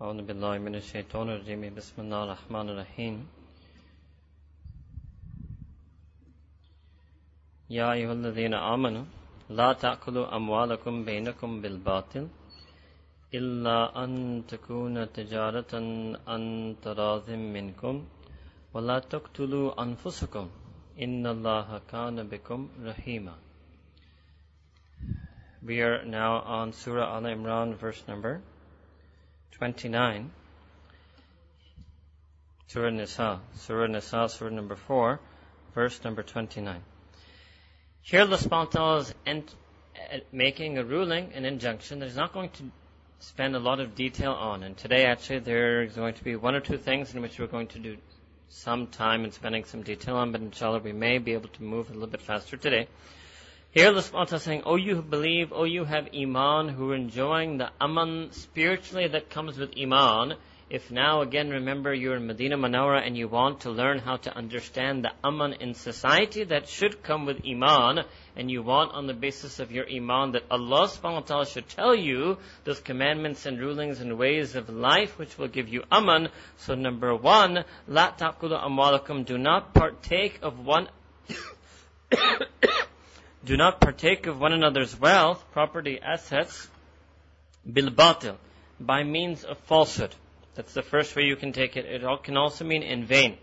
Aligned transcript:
أعوذ 0.00 0.20
بالله 0.28 0.54
من 0.66 0.74
الشيطان 0.80 1.28
الرجيم. 1.28 1.62
بسم 1.76 1.96
الله 2.04 2.20
الرحمن 2.24 2.66
الرحيم. 2.72 3.14
يا 7.68 7.92
أيها 7.92 8.12
الذين 8.12 8.54
آمنوا 8.54 9.04
لا 9.58 9.72
تأكلوا 9.72 10.36
أموالكم 10.36 11.04
بينكم 11.04 11.60
بالباطل 11.60 12.28
إلا 13.34 14.04
أن 14.04 14.42
تكون 14.48 15.12
تجارة 15.12 15.72
عن 16.30 16.42
تراض 16.82 17.30
منكم 17.30 18.04
ولا 18.74 18.98
تقتلوا 18.98 19.82
أنفسكم. 19.82 20.48
إن 21.04 21.26
الله 21.26 21.80
كان 21.92 22.16
بكم 22.28 22.68
رحيما. 22.88 23.34
We 25.62 25.82
are 25.82 26.00
now 26.06 26.40
on 26.40 26.72
Surah 26.72 27.16
Al 27.16 27.24
Imran, 27.24 27.76
verse 27.76 28.02
number 28.08 28.40
29. 29.52 30.30
Surah 32.68 32.90
Nisa, 32.90 33.40
Surah 33.56 33.86
Nisa, 33.88 34.28
Surah 34.28 34.50
number 34.50 34.76
4, 34.76 35.18
verse 35.74 36.02
number 36.04 36.22
29. 36.22 36.80
Here 38.02 38.20
Allah 38.20 38.38
subhanahu 38.38 39.00
is 39.00 39.14
ent- 39.26 39.54
uh, 40.12 40.18
making 40.32 40.78
a 40.78 40.84
ruling, 40.84 41.32
an 41.34 41.44
injunction 41.44 41.98
that 41.98 42.06
He's 42.06 42.16
not 42.16 42.32
going 42.32 42.50
to 42.50 42.70
spend 43.18 43.54
a 43.54 43.58
lot 43.58 43.80
of 43.80 43.94
detail 43.94 44.32
on. 44.32 44.62
And 44.62 44.76
today 44.76 45.04
actually 45.04 45.40
there 45.40 45.82
is 45.82 45.94
going 45.94 46.14
to 46.14 46.24
be 46.24 46.36
one 46.36 46.54
or 46.54 46.60
two 46.60 46.78
things 46.78 47.14
in 47.14 47.20
which 47.20 47.38
we're 47.38 47.46
going 47.46 47.66
to 47.68 47.78
do 47.78 47.96
some 48.48 48.86
time 48.86 49.24
and 49.24 49.32
spending 49.32 49.64
some 49.64 49.82
detail 49.82 50.16
on, 50.16 50.32
but 50.32 50.40
inshallah 50.40 50.78
we 50.78 50.92
may 50.92 51.18
be 51.18 51.32
able 51.32 51.48
to 51.48 51.62
move 51.62 51.90
a 51.90 51.92
little 51.92 52.08
bit 52.08 52.20
faster 52.20 52.56
today. 52.56 52.88
Here 53.72 53.92
the 53.92 54.02
ta'ala 54.02 54.24
is 54.24 54.42
saying, 54.42 54.62
Oh 54.66 54.74
you 54.74 54.96
who 54.96 55.02
believe, 55.02 55.52
oh 55.52 55.62
you 55.62 55.84
have 55.84 56.08
iman, 56.12 56.70
who 56.70 56.90
are 56.90 56.96
enjoying 56.96 57.58
the 57.58 57.70
aman 57.80 58.32
spiritually 58.32 59.06
that 59.06 59.30
comes 59.30 59.58
with 59.58 59.78
iman. 59.80 60.34
If 60.68 60.90
now 60.90 61.20
again 61.20 61.50
remember 61.50 61.94
you're 61.94 62.16
in 62.16 62.26
Medina 62.26 62.56
Manawara 62.56 63.06
and 63.06 63.16
you 63.16 63.28
want 63.28 63.60
to 63.60 63.70
learn 63.70 64.00
how 64.00 64.16
to 64.16 64.36
understand 64.36 65.04
the 65.04 65.12
aman 65.22 65.52
in 65.52 65.74
society 65.74 66.42
that 66.42 66.68
should 66.68 67.04
come 67.04 67.26
with 67.26 67.46
iman, 67.46 68.06
and 68.34 68.50
you 68.50 68.64
want 68.64 68.90
on 68.90 69.06
the 69.06 69.14
basis 69.14 69.60
of 69.60 69.70
your 69.70 69.88
iman 69.88 70.32
that 70.32 70.50
Allah 70.50 70.88
subhanahu 70.88 71.14
wa 71.14 71.20
ta'ala 71.20 71.46
should 71.46 71.68
tell 71.68 71.94
you 71.94 72.38
those 72.64 72.80
commandments 72.80 73.46
and 73.46 73.60
rulings 73.60 74.00
and 74.00 74.18
ways 74.18 74.56
of 74.56 74.68
life 74.68 75.16
which 75.16 75.38
will 75.38 75.46
give 75.46 75.68
you 75.68 75.84
aman. 75.92 76.30
So 76.56 76.74
number 76.74 77.14
one, 77.14 77.64
la 77.86 78.10
taqulu 78.10 78.60
amwalakum, 78.60 79.24
do 79.24 79.38
not 79.38 79.74
partake 79.74 80.40
of 80.42 80.58
one 80.58 80.88
do 83.44 83.56
not 83.56 83.80
partake 83.80 84.26
of 84.26 84.38
one 84.38 84.52
another's 84.52 84.98
wealth, 84.98 85.44
property, 85.52 85.98
assets, 86.02 86.68
bil 87.70 87.90
batil, 87.90 88.36
by 88.78 89.02
means 89.02 89.44
of 89.44 89.58
falsehood. 89.60 90.14
That's 90.54 90.74
the 90.74 90.82
first 90.82 91.16
way 91.16 91.22
you 91.22 91.36
can 91.36 91.52
take 91.52 91.76
it. 91.76 91.86
It 91.86 92.02
can 92.22 92.36
also 92.36 92.64
mean 92.64 92.82
in 92.82 93.04
vain. 93.04 93.38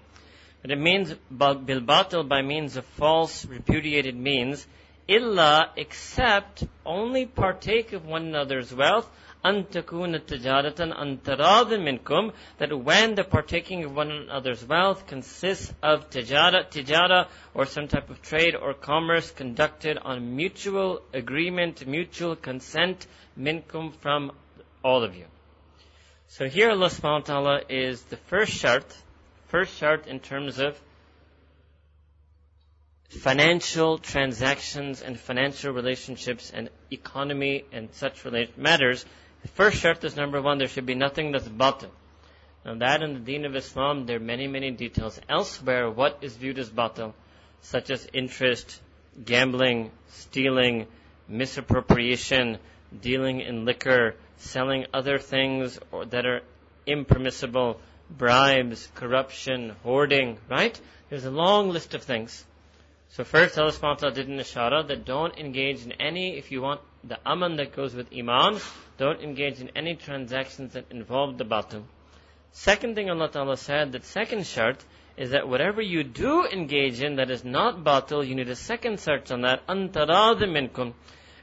But 0.61 0.71
it 0.71 0.79
means 0.79 1.13
bil 1.31 1.81
batil 1.81 2.27
by 2.27 2.41
means 2.41 2.77
of 2.77 2.85
false, 2.85 3.45
repudiated 3.45 4.15
means, 4.15 4.67
illa 5.07 5.71
except 5.75 6.63
only 6.85 7.25
partake 7.25 7.93
of 7.93 8.05
one 8.05 8.27
another's 8.27 8.73
wealth 8.73 9.09
antakuna 9.47 10.19
tijaratan 10.19 10.91
antarad 10.93 11.69
minkum, 11.87 12.33
that 12.57 12.77
when 12.77 13.15
the 13.15 13.23
partaking 13.23 13.85
of 13.85 13.95
one 13.95 14.11
another's 14.11 14.63
wealth 14.65 15.07
consists 15.07 15.73
of 15.81 16.09
tajada, 16.09 16.69
tijara 16.69 17.27
or 17.53 17.65
some 17.65 17.87
type 17.87 18.09
of 18.09 18.21
trade 18.21 18.55
or 18.55 18.73
commerce 18.73 19.31
conducted 19.31 19.97
on 19.97 20.35
mutual 20.35 21.01
agreement, 21.13 21.85
mutual 21.87 22.35
consent 22.35 23.07
minkum 23.39 23.93
from 24.01 24.31
all 24.83 25.03
of 25.03 25.15
you. 25.15 25.25
So 26.27 26.47
here 26.49 26.71
Allah 26.71 26.89
subhanahu 26.89 27.21
wa 27.21 27.33
ta'ala 27.33 27.61
is 27.69 28.01
the 28.03 28.17
first 28.17 28.51
shart, 28.51 28.85
first 29.47 29.77
shart 29.77 30.07
in 30.07 30.19
terms 30.19 30.59
of 30.59 30.77
financial 33.09 33.97
transactions 33.97 35.02
and 35.02 35.17
financial 35.17 35.71
relationships 35.71 36.52
and 36.53 36.69
economy 36.91 37.63
and 37.71 37.89
such 37.93 38.25
related 38.25 38.57
matters 38.57 39.05
the 39.42 39.48
first 39.49 39.77
shart 39.77 40.03
is 40.03 40.15
number 40.15 40.42
one, 40.42 40.58
there 40.58 40.67
should 40.67 40.86
be 40.86 40.95
nothing 40.95 41.31
that's 41.31 41.48
batil. 41.48 41.89
Now 42.65 42.75
that 42.75 43.02
in 43.02 43.14
the 43.14 43.20
deen 43.20 43.45
of 43.45 43.55
Islam, 43.55 44.05
there 44.05 44.17
are 44.17 44.20
many, 44.20 44.48
many 44.48 44.71
details. 44.71 45.20
Elsewhere, 45.30 45.89
what 45.89 46.20
is 46.21 46.36
viewed 46.36 46.59
as 46.59 46.70
batil? 46.70 47.14
Such 47.61 47.89
as 47.89 48.08
interest, 48.14 48.81
gambling, 49.23 49.92
stealing, 50.09 50.87
misappropriation, 51.27 52.58
dealing 53.02 53.42
in 53.42 53.65
liquor, 53.65 54.15
selling 54.37 54.86
other 54.93 55.17
things 55.17 55.80
or, 55.92 56.05
that 56.05 56.25
are 56.25 56.42
impermissible, 56.86 57.80
bribes, 58.09 58.87
corruption, 58.95 59.75
hoarding, 59.83 60.37
right? 60.49 60.80
There's 61.09 61.25
a 61.25 61.31
long 61.31 61.69
list 61.69 61.93
of 61.93 62.04
things. 62.04 62.45
So 63.09 63.23
first, 63.23 63.58
Allah 63.58 63.71
subhanahu 63.71 63.81
wa 63.81 63.95
ta'ala 63.95 64.15
did 64.15 64.27
an 64.27 64.39
ishara 64.39 64.87
that 64.87 65.05
don't 65.05 65.37
engage 65.37 65.83
in 65.83 65.93
any, 65.93 66.37
if 66.37 66.52
you 66.52 66.61
want 66.61 66.81
the 67.04 67.17
aman 67.25 67.55
that 67.58 67.75
goes 67.75 67.95
with 67.95 68.08
iman, 68.14 68.59
don't 68.97 69.21
engage 69.21 69.59
in 69.59 69.69
any 69.75 69.95
transactions 69.95 70.73
that 70.73 70.91
involve 70.91 71.37
the 71.37 71.45
batil. 71.45 71.83
Second 72.52 72.95
thing 72.95 73.09
Allah 73.09 73.30
Ta'ala 73.30 73.58
said, 73.58 73.91
that 73.91 74.05
second 74.05 74.45
shart, 74.45 74.83
is 75.17 75.31
that 75.31 75.47
whatever 75.47 75.81
you 75.81 76.03
do 76.03 76.45
engage 76.45 77.02
in 77.02 77.15
that 77.15 77.31
is 77.31 77.43
not 77.43 77.83
batil, 77.83 78.25
you 78.25 78.36
need 78.36 78.49
a 78.49 78.55
second 78.55 78.99
shart 78.99 79.31
on 79.31 79.41
that, 79.41 79.65
antarad 79.67 80.39
minkum. 80.41 80.93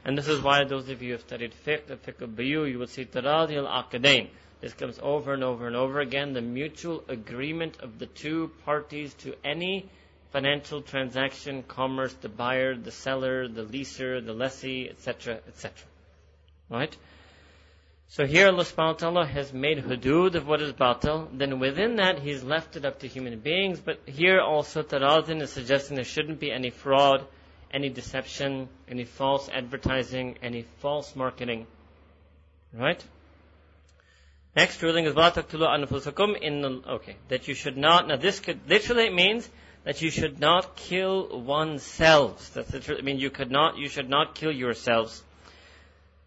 And 0.05 0.17
this 0.17 0.27
is 0.27 0.41
why 0.41 0.63
those 0.63 0.87
of 0.89 1.01
you 1.01 1.09
who 1.09 1.13
have 1.13 1.21
studied 1.21 1.53
fiqh, 1.65 1.87
the 1.87 1.95
fiqh 1.95 2.21
of 2.21 2.29
bayu, 2.31 2.69
you 2.69 2.79
will 2.79 2.87
see 2.87 3.05
taradi 3.05 3.57
al-aqadain. 3.57 4.29
This 4.61 4.73
comes 4.73 4.99
over 5.01 5.33
and 5.33 5.43
over 5.43 5.67
and 5.67 5.75
over 5.75 5.99
again, 5.99 6.33
the 6.33 6.41
mutual 6.41 7.03
agreement 7.09 7.79
of 7.81 7.99
the 7.99 8.05
two 8.05 8.51
parties 8.63 9.13
to 9.15 9.35
any 9.43 9.89
financial 10.31 10.81
transaction, 10.81 11.63
commerce, 11.63 12.13
the 12.21 12.29
buyer, 12.29 12.75
the 12.75 12.91
seller, 12.91 13.47
the 13.47 13.63
leaser, 13.63 14.25
the 14.25 14.33
lessee, 14.33 14.89
etc., 14.89 15.39
etc. 15.47 15.71
Right? 16.69 16.95
So 18.08 18.26
here 18.26 18.48
Allah 18.48 18.64
subhanahu 18.64 18.76
wa 18.76 18.92
ta'ala 18.94 19.26
has 19.26 19.52
made 19.52 19.78
hudud 19.84 20.34
of 20.34 20.46
what 20.46 20.60
is 20.60 20.72
batil, 20.72 21.28
then 21.32 21.60
within 21.60 21.96
that 21.96 22.18
He's 22.18 22.42
left 22.42 22.74
it 22.74 22.84
up 22.84 22.98
to 23.00 23.06
human 23.06 23.38
beings, 23.38 23.78
but 23.78 24.00
here 24.04 24.40
also 24.40 24.82
Tarazin 24.82 25.40
is 25.40 25.50
suggesting 25.50 25.94
there 25.94 26.04
shouldn't 26.04 26.40
be 26.40 26.50
any 26.50 26.70
fraud, 26.70 27.24
any 27.72 27.88
deception, 27.88 28.68
any 28.88 29.04
false 29.04 29.48
advertising, 29.48 30.38
any 30.42 30.62
false 30.80 31.14
marketing. 31.14 31.68
Right? 32.72 33.02
Next 34.56 34.82
ruling 34.82 35.04
is 35.04 35.14
وَلَا 35.14 35.32
anfusakum 35.32 36.36
in 36.40 36.64
okay, 36.64 37.16
that 37.28 37.46
you 37.46 37.54
should 37.54 37.76
not, 37.76 38.08
now 38.08 38.16
this 38.16 38.40
could, 38.40 38.58
literally 38.68 39.06
it 39.06 39.14
means 39.14 39.48
that 39.84 40.02
you 40.02 40.10
should 40.10 40.40
not 40.40 40.74
kill 40.74 41.40
oneself. 41.40 42.52
That's 42.54 42.72
literally, 42.72 43.00
I 43.00 43.04
mean 43.04 43.18
you 43.18 43.30
could 43.30 43.52
not, 43.52 43.78
you 43.78 43.88
should 43.88 44.08
not 44.08 44.34
kill 44.34 44.50
yourselves. 44.50 45.22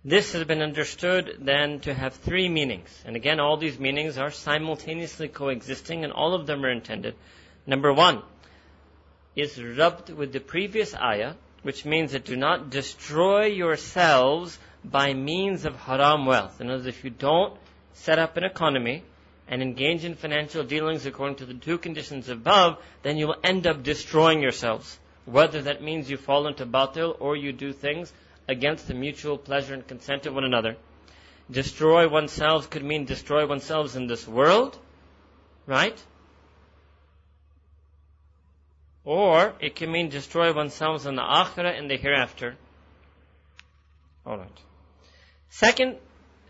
This 0.09 0.33
has 0.33 0.45
been 0.45 0.63
understood 0.63 1.37
then 1.39 1.81
to 1.81 1.93
have 1.93 2.15
three 2.15 2.49
meanings. 2.49 2.89
And 3.05 3.15
again, 3.15 3.41
all 3.41 3.59
these 3.59 3.79
meanings 3.79 4.17
are 4.17 4.31
simultaneously 4.31 5.29
coexisting 5.29 6.03
and 6.03 6.15
all 6.15 6.33
of 6.33 6.47
them 6.47 6.65
are 6.65 6.71
intended. 6.71 7.15
Number 7.67 7.93
one 7.93 8.23
is 9.37 9.63
rubbed 9.63 10.09
with 10.09 10.33
the 10.33 10.41
previous 10.41 10.95
ayah, 10.95 11.35
which 11.61 11.85
means 11.85 12.13
that 12.13 12.25
do 12.25 12.37
not 12.37 12.71
destroy 12.71 13.49
yourselves 13.49 14.59
by 14.83 15.13
means 15.13 15.67
of 15.67 15.77
haram 15.77 16.25
wealth. 16.25 16.59
In 16.63 16.69
other 16.69 16.79
words, 16.79 16.87
if 16.87 17.05
you 17.05 17.11
don't 17.11 17.59
set 17.93 18.19
up 18.19 18.39
an 18.39 18.45
economy 18.45 19.03
and 19.47 19.61
engage 19.61 20.07
in 20.07 20.15
financial 20.15 20.65
dealings 20.65 21.05
according 21.05 21.37
to 21.37 21.45
the 21.45 21.53
two 21.53 21.77
conditions 21.77 22.31
above, 22.31 22.79
then 23.03 23.19
you 23.19 23.27
will 23.27 23.41
end 23.45 23.67
up 23.67 23.83
destroying 23.83 24.41
yourselves. 24.41 24.99
Whether 25.27 25.61
that 25.61 25.83
means 25.83 26.09
you 26.09 26.17
fall 26.17 26.47
into 26.47 26.65
batil 26.65 27.15
or 27.21 27.37
you 27.37 27.53
do 27.53 27.75
things 27.75 28.11
against 28.49 28.89
the 28.89 28.95
mutual 28.95 29.37
pleasure 29.37 29.75
and 29.75 29.87
consent 29.87 30.27
of 30.27 30.35
one 30.35 30.45
another. 30.45 30.77
Destroy 31.51 32.09
oneself 32.09 32.71
could 32.71 32.85
mean 32.85 33.05
destroy 33.05 33.47
oneself 33.47 33.95
in 33.97 34.07
this 34.07 34.27
world, 34.27 34.79
right? 35.67 35.99
Or 39.05 39.55
it 39.61 39.77
can 39.77 39.91
mean 39.93 40.09
destroy 40.09 40.53
oneself 40.53 41.07
in 41.07 41.15
the 41.15 41.23
akhirah 41.23 41.79
and 41.79 41.91
the 41.91 41.97
hereafter. 41.97 42.57
Alright. 44.27 44.59
Second 45.49 45.97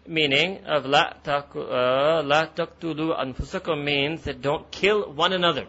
meaning 0.06 0.64
of 0.64 0.86
la, 0.86 1.12
uh, 1.26 2.22
la 2.24 2.46
taqtulu 2.46 3.16
anfusakum 3.16 3.84
means 3.84 4.22
that 4.22 4.42
don't 4.42 4.68
kill 4.70 5.12
one 5.12 5.32
another. 5.32 5.66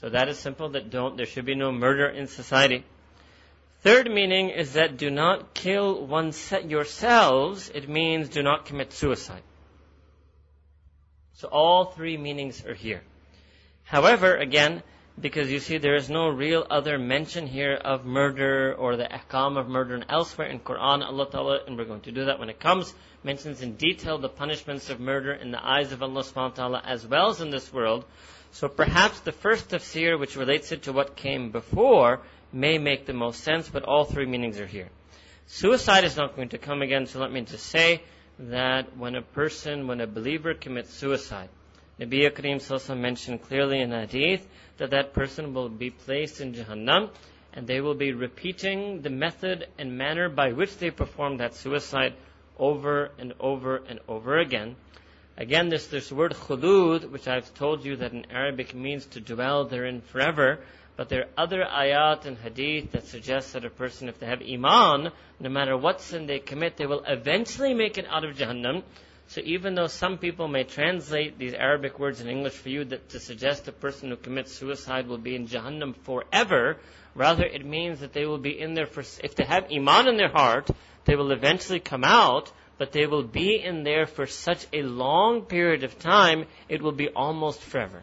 So 0.00 0.10
that 0.10 0.28
is 0.28 0.38
simple 0.38 0.70
that 0.70 0.90
don't, 0.90 1.16
there 1.16 1.26
should 1.26 1.46
be 1.46 1.54
no 1.54 1.72
murder 1.72 2.06
in 2.06 2.26
society. 2.26 2.84
Third 3.82 4.10
meaning 4.10 4.50
is 4.50 4.74
that 4.74 4.98
do 4.98 5.10
not 5.10 5.54
kill 5.54 6.06
one 6.06 6.32
yourselves. 6.66 7.70
It 7.74 7.88
means 7.88 8.28
do 8.28 8.42
not 8.42 8.66
commit 8.66 8.92
suicide. 8.92 9.42
So 11.34 11.48
all 11.48 11.86
three 11.86 12.18
meanings 12.18 12.64
are 12.66 12.74
here. 12.74 13.02
However, 13.84 14.36
again, 14.36 14.82
because 15.18 15.50
you 15.50 15.58
see 15.58 15.78
there 15.78 15.96
is 15.96 16.08
no 16.08 16.28
real 16.28 16.66
other 16.70 16.98
mention 16.98 17.46
here 17.46 17.74
of 17.74 18.04
murder 18.04 18.74
or 18.74 18.96
the 18.96 19.04
ahkam 19.04 19.58
of 19.58 19.68
murder 19.68 19.94
and 19.94 20.06
elsewhere 20.08 20.48
in 20.48 20.60
Quran 20.60 21.02
Allah 21.02 21.30
Ta'ala 21.30 21.60
and 21.66 21.76
we're 21.76 21.84
going 21.84 22.00
to 22.02 22.12
do 22.12 22.26
that 22.26 22.38
when 22.38 22.48
it 22.48 22.60
comes 22.60 22.94
mentions 23.22 23.60
in 23.60 23.76
detail 23.76 24.18
the 24.18 24.28
punishments 24.28 24.88
of 24.88 25.00
murder 25.00 25.32
in 25.32 25.50
the 25.50 25.62
eyes 25.62 25.92
of 25.92 26.02
Allah 26.02 26.22
subhanahu 26.22 26.34
wa 26.34 26.48
ta'ala 26.48 26.82
as 26.86 27.06
well 27.06 27.30
as 27.30 27.40
in 27.40 27.50
this 27.50 27.72
world 27.72 28.04
so 28.52 28.68
perhaps 28.68 29.20
the 29.20 29.32
first 29.32 29.68
tafsir 29.68 30.18
which 30.18 30.36
relates 30.36 30.72
it 30.72 30.82
to 30.82 30.92
what 30.92 31.16
came 31.16 31.50
before 31.50 32.20
may 32.52 32.78
make 32.78 33.06
the 33.06 33.12
most 33.12 33.42
sense 33.42 33.68
but 33.68 33.84
all 33.84 34.04
three 34.04 34.26
meanings 34.26 34.58
are 34.58 34.66
here 34.66 34.88
suicide 35.46 36.04
is 36.04 36.16
not 36.16 36.36
going 36.36 36.48
to 36.48 36.58
come 36.58 36.82
again 36.82 37.06
so 37.06 37.18
let 37.18 37.32
me 37.32 37.40
just 37.40 37.66
say 37.66 38.02
that 38.38 38.96
when 38.96 39.14
a 39.14 39.22
person 39.22 39.86
when 39.86 40.00
a 40.00 40.06
believer 40.06 40.54
commits 40.54 40.92
suicide 40.92 41.48
Nabi 42.00 42.30
Kareem 42.30 42.96
mentioned 42.96 43.42
clearly 43.42 43.80
in 43.80 43.90
hadith 43.90 44.46
that 44.78 44.90
that 44.90 45.12
person 45.12 45.52
will 45.52 45.68
be 45.68 45.90
placed 45.90 46.40
in 46.40 46.54
Jahannam 46.54 47.10
and 47.52 47.66
they 47.66 47.80
will 47.80 47.94
be 47.94 48.12
repeating 48.12 49.02
the 49.02 49.10
method 49.10 49.66
and 49.78 49.98
manner 49.98 50.28
by 50.28 50.52
which 50.52 50.78
they 50.78 50.90
performed 50.90 51.40
that 51.40 51.54
suicide 51.54 52.14
over 52.58 53.10
and 53.18 53.34
over 53.40 53.82
and 53.88 53.98
over 54.08 54.38
again. 54.38 54.76
Again, 55.36 55.68
this, 55.68 55.86
this 55.86 56.12
word 56.12 56.32
khulud, 56.32 57.10
which 57.10 57.26
I've 57.26 57.52
told 57.54 57.84
you 57.84 57.96
that 57.96 58.12
in 58.12 58.30
Arabic 58.30 58.74
means 58.74 59.06
to 59.06 59.20
dwell 59.20 59.64
therein 59.64 60.00
forever, 60.00 60.60
but 60.96 61.08
there 61.08 61.22
are 61.22 61.44
other 61.44 61.62
ayat 61.64 62.26
and 62.26 62.36
hadith 62.36 62.92
that 62.92 63.06
suggest 63.06 63.52
that 63.52 63.64
a 63.64 63.70
person, 63.70 64.08
if 64.08 64.18
they 64.18 64.26
have 64.26 64.42
iman, 64.42 65.10
no 65.38 65.48
matter 65.48 65.76
what 65.76 66.00
sin 66.00 66.26
they 66.26 66.38
commit, 66.38 66.76
they 66.76 66.86
will 66.86 67.02
eventually 67.06 67.74
make 67.74 67.96
it 67.96 68.06
out 68.08 68.24
of 68.24 68.36
Jahannam. 68.36 68.82
So 69.28 69.40
even 69.44 69.76
though 69.76 69.86
some 69.86 70.18
people 70.18 70.48
may 70.48 70.64
translate 70.64 71.38
these 71.38 71.54
Arabic 71.54 71.98
words 71.98 72.20
in 72.20 72.28
English 72.28 72.54
for 72.54 72.68
you 72.68 72.84
that 72.86 73.10
to 73.10 73.20
suggest 73.20 73.68
a 73.68 73.72
person 73.72 74.10
who 74.10 74.16
commits 74.16 74.52
suicide 74.52 75.06
will 75.06 75.18
be 75.18 75.36
in 75.36 75.46
Jahannam 75.46 75.94
forever, 76.02 76.78
rather 77.14 77.44
it 77.44 77.64
means 77.64 78.00
that 78.00 78.12
they 78.12 78.26
will 78.26 78.38
be 78.38 78.60
in 78.60 78.74
there 78.74 78.86
for, 78.86 79.00
if 79.00 79.36
they 79.36 79.44
have 79.44 79.70
Iman 79.70 80.08
in 80.08 80.16
their 80.16 80.32
heart, 80.32 80.68
they 81.04 81.14
will 81.14 81.30
eventually 81.30 81.80
come 81.80 82.04
out, 82.04 82.50
but 82.76 82.92
they 82.92 83.06
will 83.06 83.22
be 83.22 83.62
in 83.62 83.84
there 83.84 84.06
for 84.06 84.26
such 84.26 84.66
a 84.72 84.82
long 84.82 85.42
period 85.42 85.84
of 85.84 85.98
time, 85.98 86.46
it 86.68 86.82
will 86.82 86.92
be 86.92 87.08
almost 87.08 87.60
forever. 87.60 88.02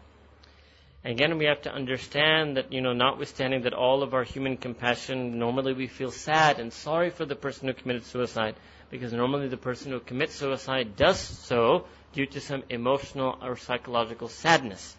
Again, 1.04 1.38
we 1.38 1.44
have 1.44 1.62
to 1.62 1.72
understand 1.72 2.56
that, 2.56 2.72
you 2.72 2.80
know, 2.80 2.92
notwithstanding 2.92 3.62
that 3.62 3.72
all 3.72 4.02
of 4.02 4.14
our 4.14 4.24
human 4.24 4.56
compassion, 4.56 5.38
normally 5.38 5.72
we 5.72 5.86
feel 5.86 6.10
sad 6.10 6.58
and 6.58 6.72
sorry 6.72 7.10
for 7.10 7.24
the 7.24 7.36
person 7.36 7.68
who 7.68 7.74
committed 7.74 8.04
suicide 8.04 8.56
because 8.90 9.12
normally 9.12 9.48
the 9.48 9.56
person 9.56 9.92
who 9.92 10.00
commits 10.00 10.34
suicide 10.34 10.96
does 10.96 11.20
so 11.20 11.86
due 12.12 12.26
to 12.26 12.40
some 12.40 12.62
emotional 12.68 13.38
or 13.42 13.56
psychological 13.56 14.28
sadness. 14.28 14.96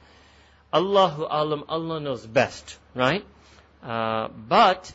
Allahu 0.74 1.26
alam, 1.30 1.64
Allah 1.68 2.00
knows 2.00 2.26
best, 2.26 2.78
right? 2.96 3.26
Uh, 3.84 4.30
but 4.48 4.92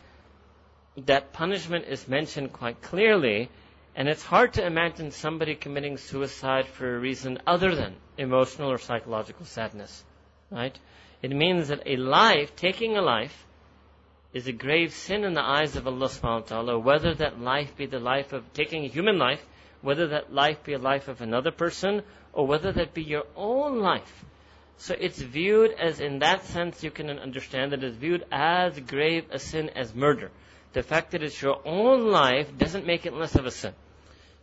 that 0.97 1.33
punishment 1.33 1.87
is 1.87 2.06
mentioned 2.06 2.53
quite 2.53 2.81
clearly, 2.81 3.51
and 3.97 4.09
it's 4.09 4.23
hard 4.23 4.55
to 4.55 4.65
imagine 4.65 5.11
somebody 5.11 5.55
committing 5.55 5.99
suicide 5.99 6.67
for 6.67 6.95
a 6.95 6.99
reason 6.99 7.41
other 7.47 7.75
than 7.75 7.97
emotional 8.17 8.71
or 8.71 8.79
psychological 8.79 9.45
sadness, 9.45 10.05
right? 10.51 10.79
It 11.25 11.31
means 11.31 11.69
that 11.69 11.85
a 11.87 11.97
life, 11.97 12.55
taking 12.55 12.99
a 12.99 13.00
life, 13.00 13.47
is 14.35 14.47
a 14.47 14.53
grave 14.53 14.93
sin 14.93 15.25
in 15.25 15.32
the 15.32 15.41
eyes 15.41 15.75
of 15.75 15.87
Allah 15.87 16.09
subhanahu 16.09 16.41
wa 16.43 16.47
ta'ala, 16.47 16.79
whether 16.79 17.15
that 17.15 17.41
life 17.41 17.75
be 17.79 17.87
the 17.87 17.99
life 17.99 18.35
of 18.35 18.53
taking 18.53 18.85
a 18.85 18.88
human 18.88 19.17
life, 19.17 19.43
whether 19.81 20.09
that 20.09 20.35
life 20.35 20.62
be 20.65 20.75
a 20.75 20.79
life 20.79 21.09
of 21.09 21.23
another 21.23 21.50
person, 21.50 22.03
or 22.35 22.47
whether 22.47 22.73
that 22.73 22.93
be 22.93 23.03
your 23.03 23.25
own 23.37 23.81
life. 23.81 24.26
So 24.76 24.94
it's 25.00 25.19
viewed 25.19 25.71
as, 25.71 25.99
in 25.99 26.19
that 26.19 26.44
sense, 26.44 26.85
you 26.85 26.91
can 26.91 27.09
understand 27.09 27.73
that 27.73 27.82
it's 27.82 27.97
viewed 27.97 28.27
as 28.31 28.79
grave 28.81 29.25
a 29.31 29.38
sin 29.38 29.70
as 29.70 29.94
murder. 29.94 30.31
The 30.75 30.82
fact 30.82 31.12
that 31.12 31.23
it's 31.23 31.41
your 31.41 31.67
own 31.67 32.11
life 32.11 32.55
doesn't 32.59 32.85
make 32.85 33.06
it 33.06 33.15
less 33.15 33.35
of 33.35 33.47
a 33.47 33.50
sin. 33.50 33.73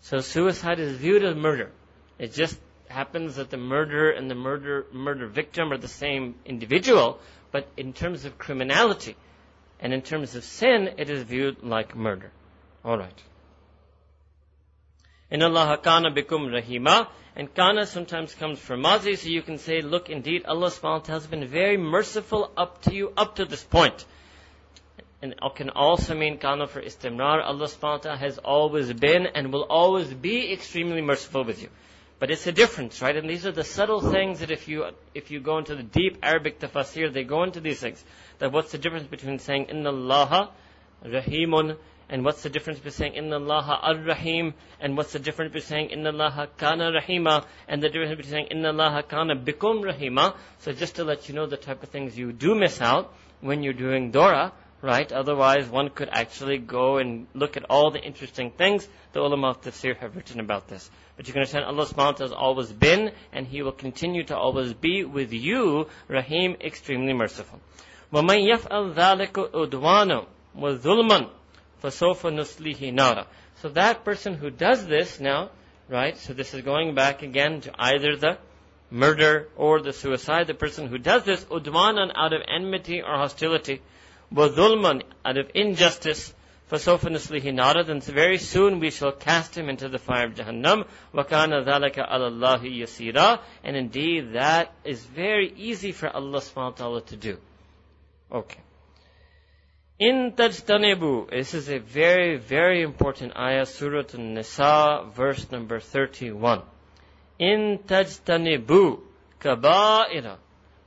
So 0.01 0.17
suicide 0.17 0.79
is 0.79 0.97
viewed 0.97 1.23
as 1.23 1.35
murder. 1.35 1.69
It 2.17 2.33
just 2.33 2.59
happens 2.91 3.35
that 3.35 3.49
the 3.49 3.57
murderer 3.57 4.11
and 4.11 4.29
the 4.29 4.35
murder, 4.35 4.85
murder 4.91 5.27
victim 5.27 5.71
are 5.71 5.77
the 5.77 5.87
same 5.87 6.35
individual, 6.45 7.19
but 7.51 7.67
in 7.75 7.93
terms 7.93 8.25
of 8.25 8.37
criminality, 8.37 9.15
and 9.79 9.93
in 9.93 10.01
terms 10.01 10.35
of 10.35 10.43
sin, 10.43 10.91
it 10.97 11.09
is 11.09 11.23
viewed 11.23 11.63
like 11.63 11.95
murder. 11.95 12.31
Alright. 12.85 13.19
In 15.31 15.41
Allah 15.41 15.79
kana 15.81 16.11
bikum 16.11 16.49
rahima, 16.49 17.07
and 17.35 17.53
kana 17.53 17.85
sometimes 17.85 18.35
comes 18.35 18.59
from 18.59 18.83
mazi, 18.83 19.17
so 19.17 19.29
you 19.29 19.41
can 19.41 19.57
say, 19.57 19.81
look, 19.81 20.09
indeed, 20.09 20.45
Allah 20.45 20.67
subhanahu 20.67 20.83
wa 20.83 20.99
ta'ala 20.99 21.21
has 21.21 21.27
been 21.27 21.47
very 21.47 21.77
merciful 21.77 22.51
up 22.57 22.81
to 22.83 22.93
you, 22.93 23.13
up 23.15 23.37
to 23.37 23.45
this 23.45 23.63
point. 23.63 24.05
And 25.21 25.33
it 25.33 25.55
can 25.55 25.69
also 25.69 26.15
mean 26.15 26.37
kana 26.37 26.67
for 26.67 26.81
istimrar. 26.81 27.43
Allah 27.43 27.67
subhanahu 27.67 27.81
wa 27.81 27.97
ta'ala 27.97 28.17
has 28.17 28.37
always 28.39 28.91
been 28.91 29.27
and 29.27 29.53
will 29.53 29.63
always 29.63 30.13
be 30.13 30.51
extremely 30.51 31.01
merciful 31.01 31.43
with 31.45 31.61
you. 31.61 31.69
But 32.21 32.29
it's 32.29 32.45
a 32.45 32.51
difference, 32.51 33.01
right? 33.01 33.17
And 33.17 33.27
these 33.27 33.47
are 33.47 33.51
the 33.51 33.63
subtle 33.63 33.99
things 33.99 34.41
that 34.41 34.51
if 34.51 34.67
you, 34.67 34.85
if 35.15 35.31
you 35.31 35.39
go 35.39 35.57
into 35.57 35.73
the 35.73 35.81
deep 35.81 36.19
Arabic 36.21 36.59
tafsir, 36.59 37.11
they 37.11 37.23
go 37.23 37.41
into 37.41 37.59
these 37.59 37.79
things. 37.79 38.03
That 38.37 38.51
what's 38.51 38.71
the 38.71 38.77
difference 38.77 39.07
between 39.07 39.39
saying, 39.39 39.65
Inna 39.69 39.89
Allah 39.89 40.51
Rahimun, 41.03 41.77
and 42.09 42.23
what's 42.23 42.43
the 42.43 42.51
difference 42.51 42.77
between 42.77 42.93
saying, 42.93 43.13
Inna 43.15 43.37
Allah 43.37 43.79
Ar-Rahim, 43.81 44.53
and 44.79 44.95
what's 44.95 45.13
the 45.13 45.17
difference 45.17 45.51
between 45.51 45.67
saying, 45.67 45.89
Inna 45.89 46.11
Allah 46.11 46.47
Kana 46.59 46.91
Rahima, 46.91 47.43
and 47.67 47.81
the 47.81 47.89
difference 47.89 48.15
between 48.17 48.31
saying, 48.31 48.47
Inna 48.51 48.67
Allah 48.67 49.01
Kana 49.01 49.35
Bikum 49.35 49.81
Rahima. 49.81 50.35
So 50.59 50.73
just 50.73 50.97
to 50.97 51.03
let 51.03 51.27
you 51.27 51.33
know 51.33 51.47
the 51.47 51.57
type 51.57 51.81
of 51.81 51.89
things 51.89 52.15
you 52.15 52.31
do 52.31 52.53
miss 52.53 52.81
out 52.81 53.11
when 53.39 53.63
you're 53.63 53.73
doing 53.73 54.11
Dora, 54.11 54.53
right? 54.82 55.10
Otherwise, 55.10 55.68
one 55.68 55.90
could 55.90 56.08
actually 56.10 56.58
go 56.58 56.98
and 56.98 57.26
look 57.34 57.56
at 57.56 57.64
all 57.64 57.90
the 57.90 58.00
interesting 58.00 58.50
things 58.50 58.88
the 59.12 59.20
ulama 59.20 59.48
of 59.48 59.62
tafsir 59.62 59.96
have 59.96 60.14
written 60.14 60.40
about 60.40 60.68
this. 60.68 60.90
But 61.16 61.26
you 61.26 61.32
can 61.32 61.40
understand 61.40 61.64
Allah 61.64 61.86
subhanahu 61.86 61.96
wa 61.96 62.12
ta'ala 62.12 62.30
has 62.30 62.32
always 62.32 62.72
been 62.72 63.12
and 63.32 63.46
He 63.46 63.62
will 63.62 63.72
continue 63.72 64.24
to 64.24 64.36
always 64.36 64.74
be 64.74 65.04
with 65.04 65.32
you, 65.32 65.88
Rahim, 66.08 66.56
extremely 66.60 67.14
merciful. 67.14 67.60
وَمَنْ 68.12 68.46
يَفْعَلْ 68.54 68.94
ذَلِكَ 68.94 69.50
أُدْوَانًا 69.52 70.26
وَظُلْمًا 70.58 71.30
فَسَوْفَ 71.82 72.20
نُسْلِهِ 72.20 72.92
نَارًا 72.92 73.26
So 73.62 73.70
that 73.70 74.04
person 74.04 74.34
who 74.34 74.50
does 74.50 74.86
this 74.86 75.18
now, 75.18 75.50
right, 75.88 76.16
so 76.16 76.32
this 76.32 76.54
is 76.54 76.62
going 76.62 76.94
back 76.94 77.22
again 77.22 77.62
to 77.62 77.72
either 77.78 78.16
the 78.16 78.38
murder 78.90 79.48
or 79.56 79.80
the 79.80 79.92
suicide, 79.92 80.46
the 80.46 80.54
person 80.54 80.86
who 80.86 80.98
does 80.98 81.24
this, 81.24 81.44
udwanan 81.46 82.12
out 82.14 82.32
of 82.32 82.42
enmity 82.46 83.02
or 83.02 83.16
hostility, 83.16 83.80
وَظُلْمًا 84.34 85.02
out 85.24 85.38
of 85.38 85.50
injustice, 85.54 86.34
فَسَوْفَ 86.70 86.98
نُسْلِهِ 86.98 87.42
نَارًا 87.42 87.86
Then 87.86 88.00
very 88.00 88.38
soon 88.38 88.80
we 88.80 88.90
shall 88.90 89.12
cast 89.12 89.56
him 89.56 89.68
into 89.68 89.88
the 89.88 89.98
fire 89.98 90.26
of 90.26 90.34
Jahannam. 90.34 90.86
وَكَانَ 91.14 91.64
ذَلَكَ 91.64 91.94
عَلَى 91.94 92.32
اللَّهِ 92.32 92.82
يَسِيرًا 92.82 93.40
And 93.62 93.76
indeed 93.76 94.32
that 94.32 94.72
is 94.84 95.04
very 95.04 95.52
easy 95.56 95.92
for 95.92 96.08
Allah 96.08 96.40
subhanahu 96.40 96.56
wa 96.56 96.70
ta'ala 96.70 97.02
to 97.02 97.16
do. 97.16 97.38
Okay. 98.32 98.60
In 99.98 100.32
tajtanibu, 100.32 101.30
this 101.30 101.54
is 101.54 101.70
a 101.70 101.78
very, 101.78 102.36
very 102.36 102.82
important 102.82 103.36
ayah, 103.36 103.64
Surah 103.64 104.04
An-Nisa, 104.12 105.06
verse 105.14 105.50
number 105.50 105.80
31. 105.80 106.62
In 107.38 107.78
tajtanibu 107.86 109.00
kaba'ira 109.40 110.36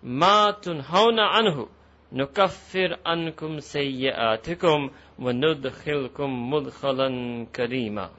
ma 0.03 0.51
tunhawna 0.51 1.31
anhu 1.33 1.69
نكفر 2.13 2.97
عنكم 3.05 3.59
سيئاتكم 3.59 4.89
وندخلكم 5.19 6.49
مدخلا 6.53 7.45
كريما 7.55 8.09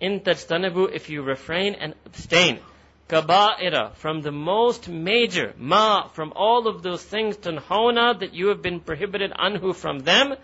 In 0.00 0.20
tajtanibu, 0.20 0.94
if 0.94 1.10
you 1.10 1.22
refrain 1.22 1.74
and 1.74 1.92
abstain, 2.06 2.60
kaba'ira, 3.08 3.92
from 3.94 4.22
the 4.22 4.30
most 4.30 4.88
major, 4.88 5.52
ma, 5.58 6.06
from 6.08 6.32
all 6.36 6.68
of 6.68 6.82
those 6.84 7.02
things, 7.02 7.36
tunhawna, 7.36 8.20
that 8.20 8.32
you 8.32 8.46
have 8.46 8.62
been 8.62 8.78
prohibited 8.78 9.32
anhu 9.32 9.74
from 9.74 9.98
them, 10.00 10.36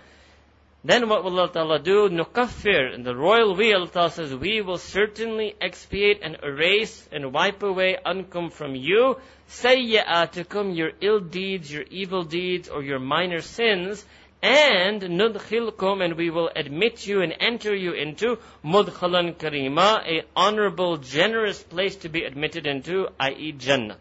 then 0.84 1.10
what 1.10 1.26
will 1.26 1.38
Allah 1.40 1.52
Ta'ala 1.52 1.80
do? 1.80 2.08
Nukaffir, 2.10 2.94
in 2.94 3.04
the 3.04 3.16
royal 3.16 3.54
wheel, 3.54 3.80
Allah 3.80 3.90
Ta'ala 3.90 4.12
says, 4.12 4.34
we 4.34 4.62
will 4.62 4.78
certainly 4.78 5.54
expiate 5.60 6.22
and 6.22 6.38
erase 6.42 7.08
and 7.12 7.34
wipe 7.34 7.64
away 7.64 7.98
ankum 8.06 8.50
from 8.50 8.76
you, 8.76 9.18
sayyatikum, 9.50 10.76
your 10.78 10.92
ill 11.02 11.20
deeds, 11.20 11.72
your 11.72 11.84
evil 11.84 12.24
deeds, 12.24 12.70
or 12.70 12.82
your 12.82 13.00
minor 13.00 13.42
sins, 13.42 14.06
and 14.42 15.02
nudkhilkum, 15.02 16.02
and 16.02 16.16
we 16.16 16.30
will 16.30 16.50
admit 16.56 17.06
you 17.06 17.22
and 17.22 17.36
enter 17.42 17.76
you 17.76 17.92
into 17.92 18.38
mudkhalan 18.64 19.36
karima, 19.36 20.02
a 20.08 20.24
honorable, 20.34 20.96
generous 20.96 21.62
place 21.62 21.98
to 21.98 22.08
be 22.10 22.24
admitted 22.24 22.66
into, 22.66 23.10
i.e. 23.20 23.52
Jannah. 23.52 23.98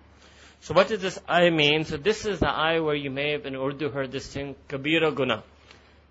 So 0.61 0.75
what 0.75 0.89
does 0.89 1.01
this 1.01 1.19
I 1.29 1.51
mean? 1.51 1.85
So 1.85 1.97
this 1.97 2.25
is 2.25 2.39
the 2.39 2.49
I 2.49 2.79
where 2.81 2.95
you 2.95 3.11
may 3.11 3.33
have 3.33 3.47
in 3.47 3.57
Urdu 3.57 3.91
heard 3.91 4.13
this 4.13 4.27
thing, 4.33 4.55
kabira 4.69 5.13
guna. 5.13 5.43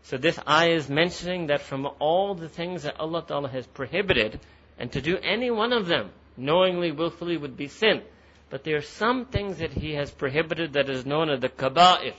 So 0.04 0.18
this 0.18 0.39
ayah 0.48 0.75
is 0.75 0.89
mentioning 0.89 1.48
that 1.48 1.62
from 1.62 1.88
all 2.00 2.34
the 2.36 2.50
things 2.50 2.84
that 2.84 3.00
Allah 3.00 3.24
Ta'ala 3.27 3.50
has 3.50 3.68
prohibited, 3.68 4.39
and 4.80 4.92
to 4.94 5.01
do 5.01 5.18
any 5.18 5.51
one 5.51 5.74
of 5.74 5.88
them, 5.88 6.12
knowingly, 6.38 6.92
willfully, 6.92 7.36
would 7.36 7.58
be 7.58 7.68
sin. 7.68 8.01
But 8.50 8.63
there 8.63 8.77
are 8.77 8.82
some 8.82 9.25
things 9.25 9.58
that 9.58 9.74
He 9.74 9.94
has 9.94 10.10
prohibited 10.12 10.74
that 10.74 10.89
is 10.89 11.06
known 11.06 11.30
as 11.30 11.42
the 11.42 11.50
kaba'ir. 11.50 12.13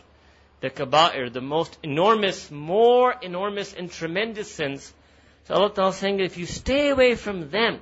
the 0.61 0.71
kaba'ir, 0.71 1.33
the 1.33 1.41
most 1.41 1.79
enormous, 1.83 2.51
more 2.51 3.15
enormous 3.23 3.73
and 3.73 3.91
tremendous 3.91 4.51
sins. 4.51 4.93
So 5.45 5.55
Allah 5.55 5.73
Ta'ala 5.73 5.91
is 5.91 5.97
saying 5.97 6.21
if 6.21 6.37
you 6.37 6.47
stay 6.47 6.91
away 6.91 7.15
from 7.15 7.49
them, 7.51 7.81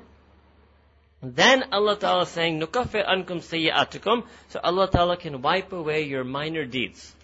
then 1.23 1.65
Allah 1.73 1.97
Ta'ala 1.97 2.23
is 2.23 2.29
saying, 2.29 2.61
Nukafir 2.61 3.05
ankum 3.09 3.41
sayyi'atukum, 3.41 4.25
so 4.51 4.61
Allah 4.63 4.89
Ta'ala 4.89 5.17
can 5.17 5.43
wipe 5.43 5.73
away 5.73 6.03
your 6.03 6.23
minor 6.23 6.65
deeds. 6.65 7.15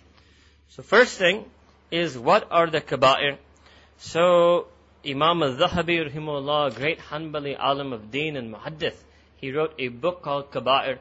So 0.71 0.83
first 0.83 1.19
thing 1.19 1.45
is, 1.93 2.19
what 2.19 2.49
are 2.51 2.69
the 2.69 2.81
kaba'ir? 2.81 3.37
So, 3.99 4.67
Imam 5.07 5.43
al-Zahabi, 5.43 6.11
rahimahullah, 6.11 6.75
great 6.75 6.99
Hanbali 6.99 7.57
alim 7.59 7.93
of 7.93 8.11
deen 8.11 8.37
and 8.37 8.53
muhaddith, 8.55 8.97
he 9.37 9.53
wrote 9.53 9.75
a 9.79 9.89
book 9.89 10.23
called 10.23 10.51
Kaba'ir, 10.51 10.99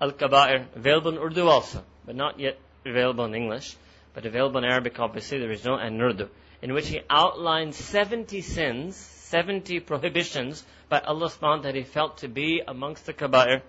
Al-Kaba'ir, 0.00 0.66
available 0.76 1.12
in 1.12 1.18
Urdu 1.18 1.48
also, 1.48 1.82
but 2.06 2.14
not 2.14 2.38
yet 2.38 2.58
available 2.86 3.24
in 3.24 3.34
English, 3.34 3.76
but 4.14 4.26
available 4.26 4.58
in 4.58 4.64
Arabic, 4.64 5.00
obviously, 5.00 5.38
there 5.38 5.50
is 5.50 5.64
no 5.64 5.74
and 5.74 6.00
Urdu, 6.00 6.28
in 6.62 6.72
which 6.74 6.88
he 6.88 7.00
outlines 7.10 7.76
70 7.76 8.40
sins, 8.42 8.96
70 8.96 9.80
prohibitions 9.80 10.64
by 10.88 11.00
Allah 11.00 11.28
subhanahu 11.28 11.62
that 11.64 11.74
he 11.74 11.82
felt 11.82 12.18
to 12.18 12.28
be 12.28 12.62
amongst 12.66 13.06
the 13.06 13.12
kaba'ir. 13.12 13.62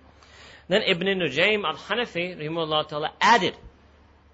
Then 0.67 0.83
Ibn 0.83 1.07
Nujaym 1.07 1.63
al-Hanafi, 1.63 2.37
rahimahullah 2.37 2.87
ta'ala, 2.89 3.11
added 3.19 3.55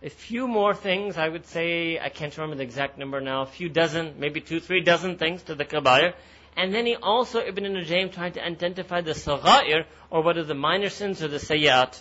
a 0.05 0.09
few 0.09 0.47
more 0.47 0.75
things, 0.75 1.17
I 1.17 1.27
would 1.27 1.47
say, 1.47 1.97
I 1.99 2.09
can't 2.09 2.37
remember 2.37 2.57
the 2.57 2.63
exact 2.63 2.99
number 2.99 3.19
now, 3.19 3.41
a 3.41 3.47
few 3.47 3.69
dozen, 3.69 4.13
maybe 4.19 4.39
two, 4.39 4.59
three 4.59 4.81
dozen 4.81 5.17
things 5.17 5.41
to 5.43 5.55
the 5.55 5.65
kaba'ir. 5.65 6.13
And 6.55 6.71
then 6.71 6.85
he 6.85 6.95
also, 6.95 7.39
Ibn 7.39 7.63
Nujaym, 7.63 8.13
tried 8.13 8.35
to 8.35 8.45
identify 8.45 9.01
the 9.01 9.11
sagha'ir, 9.13 9.85
or 10.11 10.21
what 10.21 10.37
are 10.37 10.43
the 10.43 10.53
minor 10.53 10.89
sins 10.89 11.23
or 11.23 11.27
the 11.27 11.39
sayyat. 11.39 11.99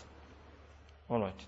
Alright. 1.10 1.40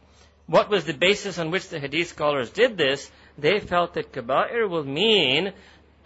What 0.47 0.71
was 0.71 0.85
the 0.85 0.95
basis 0.95 1.39
on 1.39 1.51
which 1.51 1.69
the 1.69 1.79
hadith 1.79 2.09
scholars 2.09 2.49
did 2.49 2.79
this? 2.79 3.11
They 3.37 3.61
felt 3.61 3.93
that 3.95 4.13
kaba'ir 4.13 4.67
will 4.67 4.85
mean 4.85 5.53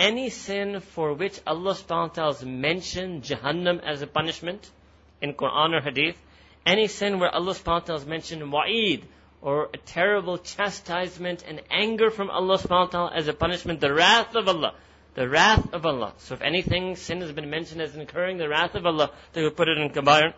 any 0.00 0.30
sin 0.30 0.80
for 0.80 1.14
which 1.14 1.38
Allah 1.46 1.74
subhanahu 1.74 2.16
wa 2.18 2.30
ta'ala 2.32 2.46
mentioned 2.46 3.22
Jahannam 3.22 3.80
as 3.86 4.02
a 4.02 4.08
punishment 4.08 4.68
in 5.22 5.34
Quran 5.34 5.78
or 5.78 5.80
Hadith, 5.80 6.16
any 6.66 6.88
sin 6.88 7.20
where 7.20 7.32
Allah 7.32 7.52
subhanahu 7.54 7.66
wa 7.66 7.80
ta'ala 7.80 8.00
has 8.00 8.08
mentioned 8.08 8.42
wa'id 8.50 9.04
or 9.42 9.70
a 9.72 9.78
terrible 9.78 10.38
chastisement 10.38 11.44
and 11.46 11.62
anger 11.70 12.10
from 12.10 12.30
Allah 12.30 12.58
subhanahu 12.58 12.86
wa 12.86 12.86
ta'ala 12.86 13.12
as 13.14 13.28
a 13.28 13.32
punishment, 13.32 13.80
the 13.80 13.92
wrath 13.92 14.34
of 14.34 14.48
Allah. 14.48 14.74
The 15.14 15.28
wrath 15.28 15.72
of 15.72 15.86
Allah. 15.86 16.14
So 16.18 16.34
if 16.34 16.42
anything, 16.42 16.96
sin 16.96 17.20
has 17.20 17.32
been 17.32 17.50
mentioned 17.50 17.80
as 17.80 17.96
incurring 17.96 18.38
the 18.38 18.48
wrath 18.48 18.74
of 18.74 18.86
Allah, 18.86 19.10
they 19.32 19.42
will 19.42 19.50
put 19.50 19.68
it 19.68 19.78
in 19.78 19.90
Kabair. 19.90 20.34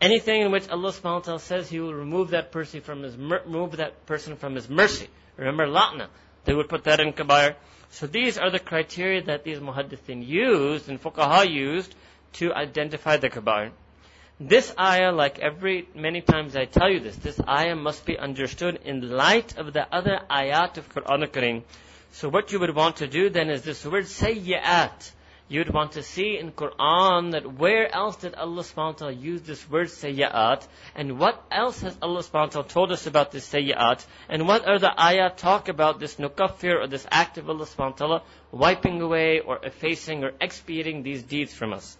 Anything 0.00 0.42
in 0.42 0.52
which 0.52 0.68
Allah 0.68 0.92
subhanahu 0.92 1.14
wa 1.14 1.20
ta'ala 1.20 1.40
says 1.40 1.68
He 1.68 1.80
will 1.80 1.94
remove 1.94 2.30
that 2.30 2.52
person 2.52 2.80
from 2.80 3.02
His, 3.02 3.16
remove 3.16 3.78
that 3.78 4.06
person 4.06 4.36
from 4.36 4.54
His 4.54 4.68
mercy. 4.68 5.08
Remember 5.36 5.66
Latna. 5.66 6.08
They 6.44 6.54
would 6.54 6.68
put 6.68 6.84
that 6.84 7.00
in 7.00 7.12
Kabair. 7.12 7.56
So 7.90 8.06
these 8.06 8.38
are 8.38 8.50
the 8.50 8.58
criteria 8.58 9.22
that 9.22 9.44
these 9.44 9.58
muhaddithin 9.58 10.26
used 10.26 10.88
and 10.88 11.02
fuqaha 11.02 11.50
used 11.50 11.94
to 12.34 12.52
identify 12.52 13.16
the 13.16 13.30
kabair. 13.30 13.70
This 14.40 14.72
ayah, 14.78 15.10
like 15.10 15.40
every, 15.40 15.88
many 15.96 16.20
times 16.20 16.54
I 16.54 16.64
tell 16.64 16.88
you 16.88 17.00
this, 17.00 17.16
this 17.16 17.40
ayah 17.48 17.74
must 17.74 18.06
be 18.06 18.16
understood 18.16 18.78
in 18.84 19.10
light 19.10 19.58
of 19.58 19.72
the 19.72 19.92
other 19.92 20.20
ayat 20.30 20.78
of 20.78 20.88
Quran 20.94 21.26
Kareem. 21.26 21.62
So 22.12 22.28
what 22.28 22.52
you 22.52 22.60
would 22.60 22.74
want 22.74 22.96
to 22.98 23.08
do 23.08 23.30
then 23.30 23.50
is 23.50 23.62
this 23.62 23.84
word 23.84 24.04
sayyat 24.04 25.10
you'd 25.48 25.72
want 25.74 25.92
to 25.92 26.04
see 26.04 26.38
in 26.38 26.52
Quran 26.52 27.32
that 27.32 27.52
where 27.54 27.92
else 27.92 28.16
did 28.16 28.36
Allah 28.36 28.62
subhanahu 28.62 28.92
wa 28.92 28.92
ta'ala 28.92 29.14
use 29.14 29.42
this 29.42 29.68
word 29.68 29.88
sayyat 29.88 30.66
and 30.94 31.18
what 31.18 31.42
else 31.50 31.80
has 31.80 31.96
Allah 32.00 32.20
subhanahu 32.20 32.54
wa 32.54 32.62
ta'ala 32.62 32.68
told 32.68 32.92
us 32.92 33.06
about 33.08 33.32
this 33.32 33.44
sayyat 33.44 34.06
and 34.28 34.46
what 34.46 34.68
are 34.68 34.78
the 34.78 34.92
ayat 34.96 35.36
talk 35.36 35.68
about 35.68 35.98
this 35.98 36.14
nukaffir 36.14 36.80
or 36.80 36.86
this 36.86 37.06
act 37.10 37.38
of 37.38 37.50
Allah 37.50 37.66
subhanahu 37.66 37.90
wa 37.90 38.06
ta'ala 38.06 38.22
wiping 38.52 39.00
away 39.00 39.40
or 39.40 39.58
effacing 39.64 40.22
or 40.22 40.30
expiating 40.40 41.02
these 41.02 41.24
deeds 41.24 41.52
from 41.52 41.72
us. 41.72 41.96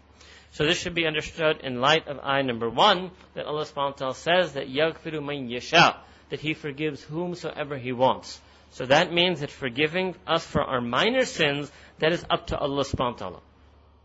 So 0.53 0.65
this 0.65 0.79
should 0.79 0.95
be 0.95 1.07
understood 1.07 1.61
in 1.63 1.81
light 1.81 2.09
of 2.09 2.19
ayah 2.21 2.43
number 2.43 2.69
one 2.69 3.11
that 3.35 3.47
Allah 3.47 3.65
subhanahu 3.65 3.93
wa 3.93 3.93
ta'ala 3.93 4.15
says 4.15 4.53
that 4.55 4.69
yaghfiru 4.69 5.25
man 5.25 5.49
yasha 5.49 5.97
that 6.31 6.41
He 6.41 6.55
forgives 6.55 7.03
whomsoever 7.03 7.77
He 7.77 7.93
wants. 7.93 8.41
So 8.71 8.87
that 8.87 9.13
means 9.13 9.41
that 9.41 9.51
forgiving 9.51 10.15
us 10.27 10.45
for 10.45 10.63
our 10.63 10.81
minor 10.81 11.25
sins, 11.25 11.71
that 11.99 12.13
is 12.13 12.25
up 12.29 12.49
to 12.49 12.59
Allah 12.59 12.85
subhanahu 12.85 13.13
wa 13.13 13.19
ta'ala. 13.19 13.41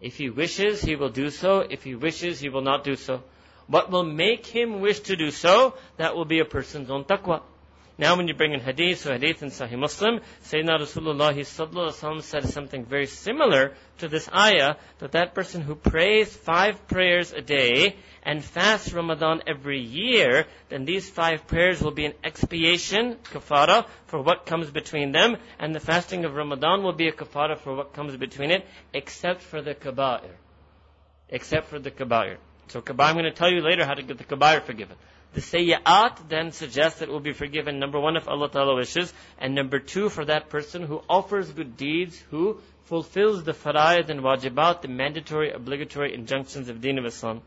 If 0.02 0.18
He 0.18 0.30
wishes, 0.30 0.82
He 0.82 0.96
will 0.96 1.10
do 1.10 1.30
so. 1.30 1.60
If 1.60 1.84
He 1.84 1.96
wishes, 1.96 2.40
He 2.40 2.50
will 2.50 2.62
not 2.62 2.84
do 2.84 2.96
so. 2.96 3.24
What 3.68 3.90
will 3.90 4.04
make 4.04 4.46
Him 4.46 4.82
wish 4.82 5.00
to 5.02 5.16
do 5.16 5.32
so, 5.32 5.76
that 5.98 6.16
will 6.16 6.26
be 6.26 6.40
a 6.40 6.46
person's 6.46 6.90
own 6.90 7.06
taqwa. 7.06 7.42
Now 7.96 8.18
when 8.18 8.28
you 8.28 8.34
bring 8.34 8.54
in 8.54 8.60
hadith, 8.60 9.02
so 9.02 9.12
hadith 9.12 9.44
in 9.44 9.50
Sahih 9.50 9.78
Muslim, 9.78 10.20
Sayyidina 10.46 10.80
Rasulullah 10.80 12.24
said 12.24 12.50
something 12.50 12.86
very 12.86 13.06
similar 13.06 13.74
to 14.00 14.08
this 14.08 14.28
ayah, 14.34 14.76
that 14.98 15.12
that 15.12 15.36
person 15.36 15.62
who 15.62 15.76
prays 15.76 16.36
five 16.36 16.88
prayers 16.88 17.32
a 17.34 17.42
day 17.42 17.96
and 18.24 18.44
fasts 18.44 18.92
Ramadan 18.94 19.44
every 19.46 19.80
year, 19.80 20.48
then 20.70 20.86
these 20.86 21.08
five 21.08 21.46
prayers 21.46 21.82
will 21.82 21.92
be 21.92 22.06
an 22.06 22.14
expiation, 22.24 23.18
kafara, 23.26 23.86
for 24.08 24.24
what 24.24 24.48
comes 24.48 24.72
between 24.72 25.12
them, 25.12 25.38
and 25.60 25.76
the 25.76 25.80
fasting 25.80 26.26
of 26.26 26.34
Ramadan 26.34 26.82
will 26.82 26.94
be 26.94 27.10
a 27.10 27.12
kafara 27.12 27.60
for 27.60 27.76
what 27.76 27.94
comes 27.94 28.18
between 28.18 28.50
it, 28.50 28.66
except 28.94 29.44
for 29.44 29.62
the 29.62 29.76
kaba'ir. 29.76 30.32
Except 31.30 31.68
for 31.68 31.78
the 31.78 31.92
kaba'ir. 31.92 32.38
So 32.70 32.82
kaba'ir, 32.82 33.10
I'm 33.10 33.16
going 33.16 33.26
to 33.26 33.32
tell 33.32 33.52
you 33.52 33.62
later 33.62 33.86
how 33.86 33.94
to 33.94 34.02
get 34.02 34.18
the 34.18 34.24
kaba'ir 34.24 34.64
forgiven. 34.64 34.98
The 35.34 35.42
sayyat 35.42 36.30
then 36.30 36.52
suggests 36.52 37.00
that 37.00 37.10
it 37.10 37.12
will 37.12 37.20
be 37.20 37.34
forgiven, 37.34 37.80
number 37.80 38.00
one, 38.00 38.16
if 38.18 38.28
Allah 38.28 38.50
Ta'ala 38.50 38.76
wishes, 38.76 39.12
and 39.40 39.56
number 39.56 39.80
two, 39.80 40.10
for 40.10 40.26
that 40.26 40.50
person 40.50 40.84
who 40.84 41.02
offers 41.10 41.52
good 41.52 41.76
deeds, 41.76 42.20
who 42.30 42.62
fulfills 42.86 43.44
the 43.44 43.54
fara'id 43.54 44.10
and 44.10 44.22
wajibat, 44.22 44.84
the 44.84 44.88
mandatory, 44.88 45.52
obligatory 45.52 46.14
injunctions 46.14 46.70
of 46.70 46.82
deen 46.82 47.00
of 47.00 47.06
Islam. 47.06 47.42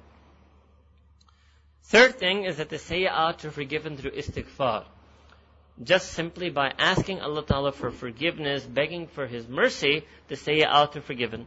Third 1.84 2.18
thing 2.18 2.44
is 2.44 2.56
that 2.56 2.70
the 2.70 2.78
sayyat 2.78 3.44
are 3.44 3.50
forgiven 3.50 3.96
through 3.96 4.10
istighfar. 4.12 4.84
Just 5.80 6.10
simply 6.10 6.50
by 6.50 6.72
asking 6.76 7.20
Allah 7.20 7.44
Ta'ala 7.44 7.70
for 7.70 7.92
forgiveness, 7.92 8.64
begging 8.64 9.06
for 9.06 9.28
His 9.28 9.46
mercy, 9.46 10.04
the 10.26 10.34
sayyat 10.34 10.68
are 10.68 11.00
forgiven. 11.00 11.46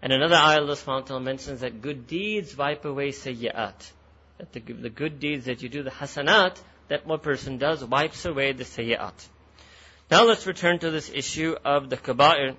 And 0.00 0.10
another 0.10 0.36
ayah 0.36 0.60
Allah 0.60 1.20
mentions 1.20 1.60
that 1.60 1.82
good 1.82 2.06
deeds 2.06 2.56
wipe 2.56 2.86
away 2.86 3.10
sayyat 3.10 3.92
that 4.38 4.52
the, 4.52 4.60
the 4.60 4.90
good 4.90 5.20
deeds 5.20 5.46
that 5.46 5.62
you 5.62 5.68
do, 5.68 5.82
the 5.82 5.90
hasanat, 5.90 6.56
that 6.88 7.06
one 7.06 7.20
person 7.20 7.58
does, 7.58 7.84
wipes 7.84 8.24
away 8.24 8.52
the 8.52 8.64
sayyat. 8.64 9.28
Now 10.10 10.24
let's 10.24 10.46
return 10.46 10.78
to 10.80 10.90
this 10.90 11.10
issue 11.12 11.56
of 11.64 11.90
the 11.90 11.96
kaba'ir. 11.96 12.54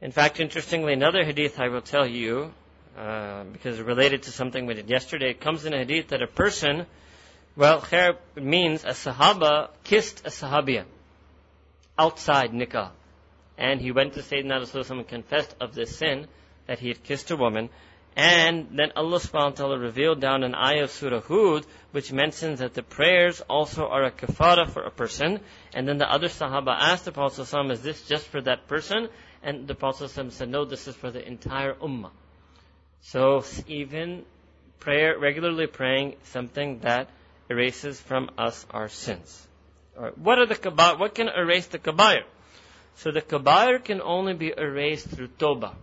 In 0.00 0.12
fact, 0.12 0.38
interestingly, 0.38 0.92
another 0.92 1.24
hadith 1.24 1.58
I 1.58 1.68
will 1.68 1.80
tell 1.80 2.06
you, 2.06 2.52
uh, 2.96 3.44
because 3.52 3.80
related 3.80 4.24
to 4.24 4.30
something 4.30 4.66
we 4.66 4.74
did 4.74 4.88
yesterday, 4.88 5.30
it 5.30 5.40
comes 5.40 5.64
in 5.64 5.74
a 5.74 5.78
hadith 5.78 6.08
that 6.08 6.22
a 6.22 6.28
person, 6.28 6.86
well, 7.56 7.80
khair 7.80 8.16
means 8.36 8.84
a 8.84 8.90
sahaba 8.90 9.70
kissed 9.82 10.24
a 10.24 10.30
sahabiya 10.30 10.84
outside 11.98 12.52
nikah. 12.52 12.90
And 13.56 13.80
he 13.80 13.90
went 13.90 14.14
to 14.14 14.20
Sayyidina 14.20 14.62
Rasulullah 14.62 14.90
and 14.90 15.08
confessed 15.08 15.56
of 15.60 15.74
this 15.74 15.96
sin 15.96 16.28
that 16.68 16.78
he 16.78 16.88
had 16.88 17.02
kissed 17.02 17.32
a 17.32 17.36
woman. 17.36 17.70
And 18.18 18.76
then 18.76 18.90
Allah 18.96 19.20
subhanahu 19.20 19.50
wa 19.50 19.50
ta'ala 19.50 19.78
revealed 19.78 20.20
down 20.20 20.42
an 20.42 20.52
ayah 20.52 20.82
of 20.82 20.90
Surah 20.90 21.20
Hud, 21.20 21.64
which 21.92 22.12
mentions 22.12 22.58
that 22.58 22.74
the 22.74 22.82
prayers 22.82 23.40
also 23.42 23.86
are 23.86 24.02
a 24.02 24.10
kafara 24.10 24.68
for 24.68 24.82
a 24.82 24.90
person. 24.90 25.38
And 25.72 25.86
then 25.86 25.98
the 25.98 26.12
other 26.12 26.26
Sahaba 26.26 26.76
asked 26.76 27.04
the 27.04 27.12
Prophet 27.12 27.48
is 27.70 27.80
this 27.80 28.02
just 28.08 28.26
for 28.26 28.40
that 28.40 28.66
person? 28.66 29.08
And 29.40 29.68
the 29.68 29.76
Prophet 29.76 30.10
said, 30.10 30.48
no, 30.48 30.64
this 30.64 30.88
is 30.88 30.96
for 30.96 31.12
the 31.12 31.24
entire 31.24 31.74
ummah. 31.74 32.10
So 33.02 33.44
even 33.68 34.24
prayer, 34.80 35.16
regularly 35.16 35.68
praying, 35.68 36.16
something 36.24 36.80
that 36.80 37.08
erases 37.48 38.00
from 38.00 38.30
us 38.36 38.66
our 38.72 38.88
sins. 38.88 39.46
Alright, 39.96 40.18
what 40.18 40.40
are 40.40 40.46
the 40.46 40.56
kabair? 40.56 40.98
What 40.98 41.14
can 41.14 41.28
erase 41.28 41.66
the 41.66 41.78
kabair? 41.78 42.24
So 42.96 43.12
the 43.12 43.22
kabair 43.22 43.84
can 43.84 44.02
only 44.02 44.34
be 44.34 44.52
erased 44.56 45.08
through 45.08 45.28
tawbah 45.28 45.74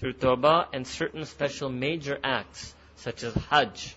through 0.00 0.14
tawbah 0.14 0.66
and 0.72 0.86
certain 0.86 1.26
special 1.26 1.68
major 1.68 2.18
acts, 2.24 2.74
such 2.96 3.22
as 3.22 3.34
hajj. 3.34 3.94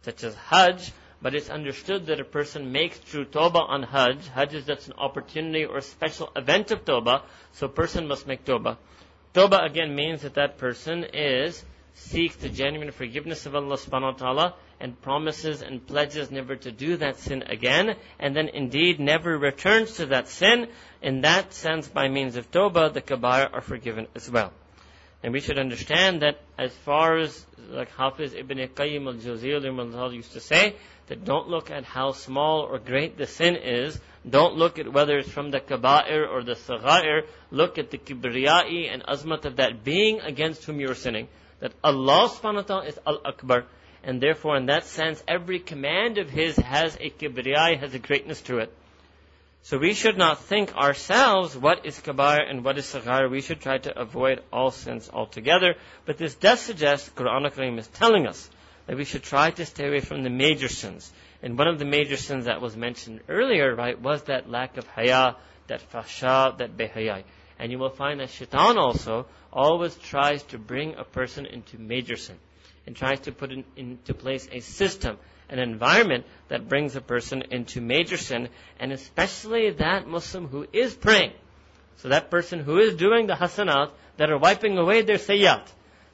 Such 0.00 0.24
as 0.24 0.34
hajj, 0.34 0.92
but 1.20 1.34
it's 1.34 1.50
understood 1.50 2.06
that 2.06 2.20
a 2.20 2.24
person 2.24 2.72
makes 2.72 2.96
through 2.96 3.26
tawbah 3.26 3.68
on 3.68 3.82
hajj. 3.82 4.28
Hajj 4.28 4.54
is 4.54 4.64
just 4.64 4.88
an 4.88 4.94
opportunity 4.96 5.66
or 5.66 5.82
special 5.82 6.32
event 6.34 6.70
of 6.70 6.86
tawbah, 6.86 7.20
so 7.52 7.68
person 7.68 8.08
must 8.08 8.26
make 8.26 8.46
tawbah. 8.46 8.78
Tawbah 9.34 9.66
again 9.66 9.94
means 9.94 10.22
that 10.22 10.34
that 10.34 10.56
person 10.56 11.04
is 11.12 11.62
seeks 11.92 12.36
the 12.36 12.48
genuine 12.48 12.90
forgiveness 12.90 13.44
of 13.44 13.54
Allah 13.54 13.76
subhanahu 13.76 14.12
wa 14.12 14.18
ta'ala 14.18 14.54
and 14.80 14.98
promises 15.02 15.60
and 15.60 15.86
pledges 15.86 16.30
never 16.30 16.56
to 16.56 16.72
do 16.72 16.96
that 16.96 17.18
sin 17.18 17.42
again 17.46 17.94
and 18.18 18.34
then 18.34 18.48
indeed 18.48 18.98
never 18.98 19.36
returns 19.36 19.96
to 19.96 20.06
that 20.06 20.28
sin. 20.28 20.68
In 21.02 21.20
that 21.20 21.52
sense, 21.52 21.88
by 21.88 22.08
means 22.08 22.36
of 22.36 22.50
tawbah, 22.50 22.94
the 22.94 23.02
kabair 23.02 23.52
are 23.52 23.60
forgiven 23.60 24.06
as 24.14 24.30
well. 24.30 24.50
And 25.22 25.32
we 25.32 25.40
should 25.40 25.58
understand 25.58 26.22
that 26.22 26.40
as 26.58 26.72
far 26.84 27.18
as 27.18 27.46
like 27.68 27.90
Hafiz 27.90 28.34
ibn 28.34 28.58
Qayyim 28.58 29.06
al-Jawziyah 29.06 30.14
used 30.14 30.32
to 30.32 30.40
say, 30.40 30.76
that 31.10 31.24
don't 31.24 31.48
look 31.48 31.72
at 31.72 31.84
how 31.84 32.12
small 32.12 32.60
or 32.60 32.78
great 32.78 33.18
the 33.18 33.26
sin 33.26 33.56
is. 33.56 33.98
Don't 34.28 34.54
look 34.54 34.78
at 34.78 34.92
whether 34.92 35.18
it's 35.18 35.28
from 35.28 35.50
the 35.50 35.58
kaba'ir 35.58 36.28
or 36.28 36.44
the 36.44 36.54
saghair. 36.54 37.22
Look 37.50 37.78
at 37.78 37.90
the 37.90 37.98
kibriyai 37.98 38.88
and 38.92 39.02
azmat 39.02 39.44
of 39.44 39.56
that 39.56 39.82
being 39.82 40.20
against 40.20 40.64
whom 40.64 40.78
you're 40.78 40.94
sinning. 40.94 41.26
That 41.58 41.72
Allah 41.82 42.28
subhanahu 42.28 42.54
wa 42.54 42.62
ta'ala 42.62 42.86
is 42.86 42.98
al-akbar. 43.04 43.64
And 44.04 44.20
therefore, 44.20 44.56
in 44.56 44.66
that 44.66 44.84
sense, 44.84 45.22
every 45.26 45.58
command 45.58 46.18
of 46.18 46.30
His 46.30 46.54
has 46.56 46.96
a 47.00 47.10
kibriyai, 47.10 47.80
has 47.80 47.92
a 47.92 47.98
greatness 47.98 48.40
to 48.42 48.58
it. 48.58 48.72
So 49.62 49.78
we 49.78 49.92
should 49.92 50.16
not 50.16 50.40
think 50.44 50.74
ourselves 50.74 51.56
what 51.56 51.84
is 51.84 51.98
kabair 52.00 52.48
and 52.48 52.64
what 52.64 52.78
is 52.78 52.86
saghar. 52.86 53.30
We 53.30 53.42
should 53.42 53.60
try 53.60 53.78
to 53.78 54.00
avoid 54.00 54.42
all 54.52 54.70
sins 54.70 55.10
altogether. 55.12 55.74
But 56.06 56.16
this 56.16 56.34
does 56.34 56.60
suggest, 56.60 57.14
Quran 57.14 57.50
Kareem 57.52 57.78
is 57.78 57.86
telling 57.88 58.26
us, 58.26 58.48
that 58.86 58.96
we 58.96 59.04
should 59.04 59.22
try 59.22 59.50
to 59.50 59.66
stay 59.66 59.86
away 59.86 60.00
from 60.00 60.22
the 60.22 60.30
major 60.30 60.68
sins. 60.68 61.12
And 61.42 61.56
one 61.56 61.68
of 61.68 61.78
the 61.78 61.84
major 61.84 62.16
sins 62.16 62.46
that 62.46 62.60
was 62.60 62.76
mentioned 62.76 63.20
earlier, 63.28 63.74
right, 63.74 64.00
was 64.00 64.22
that 64.24 64.50
lack 64.50 64.76
of 64.78 64.86
haya, 64.86 65.36
that 65.68 65.80
fasha, 65.92 66.56
that 66.58 66.76
behayai. 66.76 67.24
And 67.58 67.70
you 67.70 67.78
will 67.78 67.90
find 67.90 68.20
that 68.20 68.30
shaitan 68.30 68.78
also 68.78 69.26
always 69.52 69.94
tries 69.96 70.42
to 70.44 70.58
bring 70.58 70.94
a 70.96 71.04
person 71.04 71.44
into 71.44 71.78
major 71.78 72.16
sin 72.16 72.36
and 72.86 72.96
tries 72.96 73.20
to 73.20 73.32
put 73.32 73.52
in, 73.52 73.64
into 73.76 74.14
place 74.14 74.48
a 74.50 74.60
system, 74.60 75.18
an 75.50 75.58
environment 75.58 76.24
that 76.48 76.68
brings 76.68 76.96
a 76.96 77.00
person 77.00 77.42
into 77.50 77.80
major 77.80 78.16
sin, 78.16 78.48
and 78.78 78.92
especially 78.92 79.70
that 79.70 80.06
Muslim 80.06 80.46
who 80.46 80.66
is 80.72 80.94
praying. 80.94 81.32
So 81.96 82.08
that 82.08 82.30
person 82.30 82.60
who 82.60 82.78
is 82.78 82.94
doing 82.94 83.26
the 83.26 83.34
hasanat 83.34 83.90
that 84.16 84.30
are 84.30 84.38
wiping 84.38 84.78
away 84.78 85.02
their 85.02 85.18
sayyat. 85.18 85.66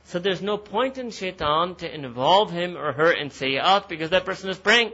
So 0.04 0.18
there's 0.18 0.42
no 0.42 0.56
point 0.56 0.98
in 0.98 1.10
shaitan 1.10 1.76
to 1.76 1.94
involve 1.94 2.50
him 2.50 2.76
or 2.76 2.92
her 2.92 3.12
in 3.12 3.30
sayyat 3.30 3.88
because 3.88 4.10
that 4.10 4.24
person 4.24 4.50
is 4.50 4.58
praying. 4.58 4.92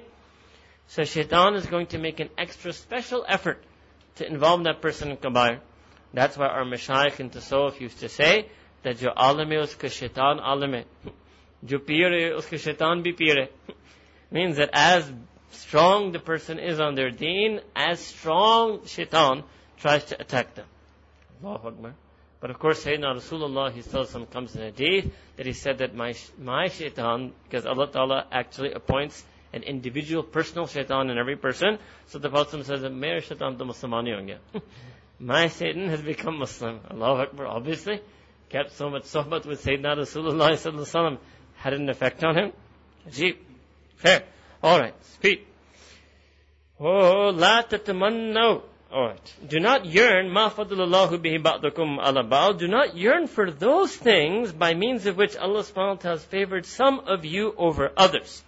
So 0.88 1.04
shaitan 1.04 1.54
is 1.54 1.66
going 1.66 1.86
to 1.88 1.98
make 1.98 2.20
an 2.20 2.28
extra 2.36 2.72
special 2.72 3.24
effort 3.26 3.62
to 4.16 4.26
involve 4.26 4.64
that 4.64 4.82
person 4.82 5.10
in 5.10 5.16
kabair. 5.16 5.60
That's 6.12 6.36
why 6.36 6.48
our 6.48 6.64
mashayikh 6.64 7.20
in 7.20 7.30
Tasawwuf 7.30 7.80
used 7.80 8.00
to 8.00 8.08
say 8.08 8.48
that 8.82 8.98
jo 8.98 9.10
alim 9.16 9.48
hai 9.48 9.56
uska 9.56 9.90
shaitan 9.90 10.38
hai. 10.38 10.84
Jo 11.64 11.78
peer 11.78 12.10
uska 12.36 12.58
shaitan 12.58 13.02
bhi 13.02 13.16
peer. 13.16 13.48
Means 14.32 14.56
that 14.56 14.70
as 14.72 15.10
strong 15.50 16.12
the 16.12 16.18
person 16.18 16.58
is 16.58 16.80
on 16.80 16.94
their 16.94 17.10
deen, 17.10 17.60
as 17.76 18.00
strong 18.00 18.86
shaitan 18.86 19.44
tries 19.76 20.04
to 20.06 20.20
attack 20.20 20.54
them. 20.54 20.66
Allahu 21.44 21.68
Akbar. 21.68 21.94
But 22.40 22.50
of 22.50 22.58
course, 22.58 22.84
Sayyidina 22.84 23.16
Rasulullah, 23.16 23.70
he 23.72 23.82
tells 23.82 24.10
some 24.10 24.26
comes 24.26 24.56
in 24.56 24.62
a 24.62 24.64
hadith 24.66 25.12
that 25.36 25.46
he 25.46 25.52
said 25.52 25.78
that 25.78 25.94
my, 25.94 26.14
my 26.38 26.68
shaitan, 26.68 27.32
because 27.44 27.66
Allah 27.66 27.88
Ta'ala 27.92 28.26
actually 28.32 28.72
appoints 28.72 29.22
an 29.52 29.62
individual 29.62 30.22
personal 30.22 30.66
shaitan 30.66 31.10
in 31.10 31.18
every 31.18 31.36
person. 31.36 31.78
So 32.06 32.18
the 32.18 32.30
Prophet 32.30 32.64
says 32.64 32.80
that 32.80 32.92
मेरा 32.92 33.22
shaitan 33.22 33.58
to 33.58 33.64
Muslimani. 33.64 34.38
My 35.20 35.46
Satan 35.48 35.88
has 35.88 36.00
become 36.00 36.38
Muslim. 36.38 36.80
Allahu 36.90 37.22
Akbar, 37.22 37.46
obviously. 37.46 38.00
Kept 38.48 38.72
so 38.72 38.90
much 38.90 39.04
sohbat 39.04 39.46
with 39.46 39.62
Sayyidina 39.62 39.98
Rasulullah. 39.98 41.18
Had 41.56 41.74
an 41.74 41.88
effect 41.88 42.24
on 42.24 42.36
him. 42.36 42.52
Ajib. 44.01 44.01
Fair. 44.01 44.23
Alright, 44.63 45.05
speak. 45.05 45.47
Oh, 46.79 47.31
la 47.33 47.63
tatamannaw. 47.63 48.61
Alright. 48.91 49.33
Do 49.47 49.59
not 49.59 49.85
yearn, 49.85 50.29
ma 50.29 50.49
fadlallahu 50.49 51.17
bihi 51.19 51.41
ba'dakum 51.41 51.99
ala 51.99 52.53
Do 52.53 52.67
not 52.67 52.95
yearn 52.95 53.27
for 53.27 53.51
those 53.51 53.95
things 53.95 54.51
by 54.51 54.73
means 54.73 55.05
of 55.05 55.17
which 55.17 55.35
Allah 55.35 55.61
subhanahu 55.61 55.87
wa 55.87 55.95
ta'ala 55.95 56.17
has 56.17 56.23
favored 56.23 56.65
some 56.65 57.01
of 57.01 57.25
you 57.25 57.53
over 57.57 57.91
others. 57.97 58.43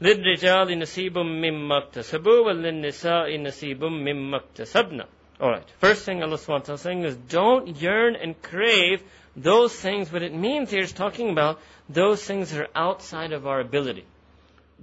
للرجال 0.00 0.78
نصيب 0.78 1.18
مما 1.18 1.78
اكتسبوا 1.78 2.40
وللنساء 2.46 3.38
نصيب 3.38 3.84
مما 3.84 4.36
اكتسبنا. 4.36 5.06
Alright. 5.40 5.70
First 5.78 6.04
thing 6.04 6.22
Allah 6.22 6.36
subhanahu 6.36 6.48
wa 6.48 6.58
ta'ala 6.58 6.74
is 6.74 6.80
saying 6.80 7.04
is 7.04 7.16
don't 7.16 7.80
yearn 7.80 8.16
and 8.16 8.40
crave 8.42 9.02
those 9.36 9.74
things. 9.74 10.12
What 10.12 10.22
it 10.22 10.34
means 10.34 10.70
here 10.70 10.82
is 10.82 10.92
talking 10.92 11.30
about 11.30 11.60
those 11.88 12.24
things 12.24 12.50
that 12.50 12.60
are 12.60 12.68
outside 12.74 13.32
of 13.32 13.46
our 13.46 13.60
ability. 13.60 14.04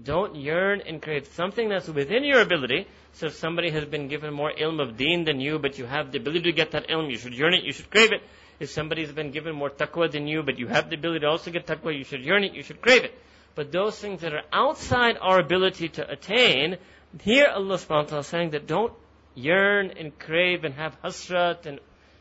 Don't 0.02 0.36
yearn 0.36 0.82
and 0.82 1.00
crave 1.00 1.26
something 1.28 1.68
that's 1.68 1.88
within 1.88 2.24
your 2.24 2.40
ability. 2.40 2.86
So 3.14 3.26
if 3.26 3.34
somebody 3.36 3.70
has 3.70 3.84
been 3.86 4.08
given 4.08 4.34
more 4.34 4.52
ilm 4.52 4.80
of 4.80 4.96
deen 4.96 5.24
than 5.24 5.40
you, 5.40 5.58
but 5.58 5.78
you 5.78 5.86
have 5.86 6.12
the 6.12 6.18
ability 6.18 6.42
to 6.42 6.52
get 6.52 6.72
that 6.72 6.88
ilm, 6.88 7.10
you 7.10 7.16
should 7.16 7.32
yearn 7.32 7.54
it, 7.54 7.64
you 7.64 7.72
should 7.72 7.90
crave 7.90 8.12
it. 8.12 8.22
If 8.60 8.70
somebody 8.70 9.02
has 9.02 9.12
been 9.12 9.30
given 9.30 9.54
more 9.54 9.70
taqwa 9.70 10.10
than 10.10 10.26
you, 10.26 10.42
but 10.42 10.58
you 10.58 10.66
have 10.66 10.90
the 10.90 10.96
ability 10.96 11.20
to 11.20 11.26
also 11.28 11.50
get 11.50 11.66
taqwa, 11.66 11.96
you 11.96 12.04
should 12.04 12.22
yearn 12.22 12.44
it, 12.44 12.54
you 12.54 12.62
should 12.62 12.80
crave 12.80 13.04
it. 13.04 13.18
But 13.54 13.72
those 13.72 13.98
things 13.98 14.20
that 14.20 14.34
are 14.34 14.44
outside 14.52 15.16
our 15.20 15.40
ability 15.40 15.88
to 15.90 16.10
attain, 16.10 16.76
here 17.22 17.46
Allah 17.46 17.76
subhanahu 17.76 17.88
wa 17.88 18.02
ta'ala 18.02 18.20
is 18.20 18.26
saying 18.26 18.50
that 18.50 18.66
don't 18.66 18.92
yearn 19.34 19.92
and 19.98 20.18
crave 20.18 20.64
and 20.64 20.74
have 20.74 21.00
hasrat 21.02 21.64
and, 21.64 21.80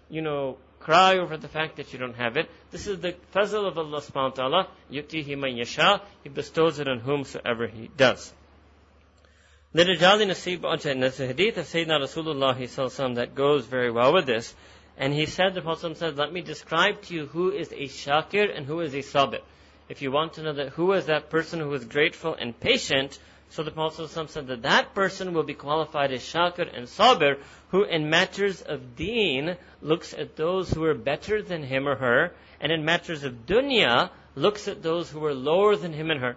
you 0.10 0.22
know, 0.22 0.58
cry 0.86 1.18
over 1.18 1.36
the 1.36 1.48
fact 1.48 1.78
that 1.78 1.92
you 1.92 1.98
don't 1.98 2.16
have 2.16 2.38
it. 2.38 2.48
This 2.70 2.86
is 2.86 3.00
the 3.00 3.16
fazl 3.34 3.68
of 3.68 3.76
Allah 3.80 4.02
subhanahu 4.02 4.38
wa 4.38 4.42
ta'ala. 4.42 4.68
Yutihi 4.92 5.36
man 5.36 5.58
yasha. 5.58 6.02
He 6.24 6.30
bestows 6.30 6.78
it 6.80 6.88
on 6.88 7.00
whomsoever 7.00 7.66
He 7.66 7.90
does. 7.98 8.32
The 9.74 9.84
Nasib 9.84 10.64
and 10.64 11.02
there's 11.02 11.20
a 11.20 11.28
hadith 11.28 11.58
of 11.58 11.66
Sayyidina 11.66 12.02
Rasulullah 12.02 13.16
that 13.16 13.34
goes 13.34 13.66
very 13.66 13.90
well 13.90 14.14
with 14.14 14.28
this. 14.28 14.54
And 14.96 15.12
he 15.12 15.26
said, 15.26 15.56
the 15.56 15.62
Prophet 15.62 15.98
said, 15.98 16.18
let 16.18 16.32
me 16.32 16.42
describe 16.42 17.02
to 17.02 17.16
you 17.16 17.26
who 17.26 17.52
is 17.52 17.72
a 17.72 17.88
shakir 17.88 18.56
and 18.56 18.68
who 18.68 18.80
is 18.80 18.94
a 18.94 19.00
sabir. 19.00 19.42
If 19.90 20.04
you 20.04 20.12
want 20.12 20.34
to 20.34 20.44
know 20.44 20.54
that 20.54 20.70
who 20.70 20.94
is 20.94 21.08
that 21.08 21.32
person 21.32 21.60
who 21.60 21.74
is 21.74 21.84
grateful 21.84 22.36
and 22.36 22.58
patient, 22.58 23.20
so 23.50 23.64
the 23.64 23.72
Prophet 23.72 24.10
said 24.30 24.48
that 24.48 24.64
that 24.64 24.94
person 24.94 25.34
will 25.34 25.44
be 25.44 25.54
qualified 25.54 26.12
as 26.12 26.22
shakir 26.22 26.76
and 26.76 26.88
sabir, 26.88 27.40
who 27.70 27.84
in 27.84 28.10
matters 28.10 28.62
of 28.62 28.96
deen 28.96 29.56
looks 29.82 30.14
at 30.14 30.36
those 30.36 30.72
who 30.72 30.84
are 30.84 30.94
better 30.94 31.42
than 31.42 31.64
him 31.64 31.88
or 31.88 31.96
her, 31.96 32.34
and 32.60 32.72
in 32.72 32.84
matters 32.84 33.24
of 33.24 33.46
dunya 33.46 34.10
looks 34.36 34.68
at 34.68 34.84
those 34.84 35.10
who 35.10 35.24
are 35.24 35.34
lower 35.34 35.76
than 35.76 35.94
him 35.94 36.12
and 36.12 36.20
her. 36.20 36.36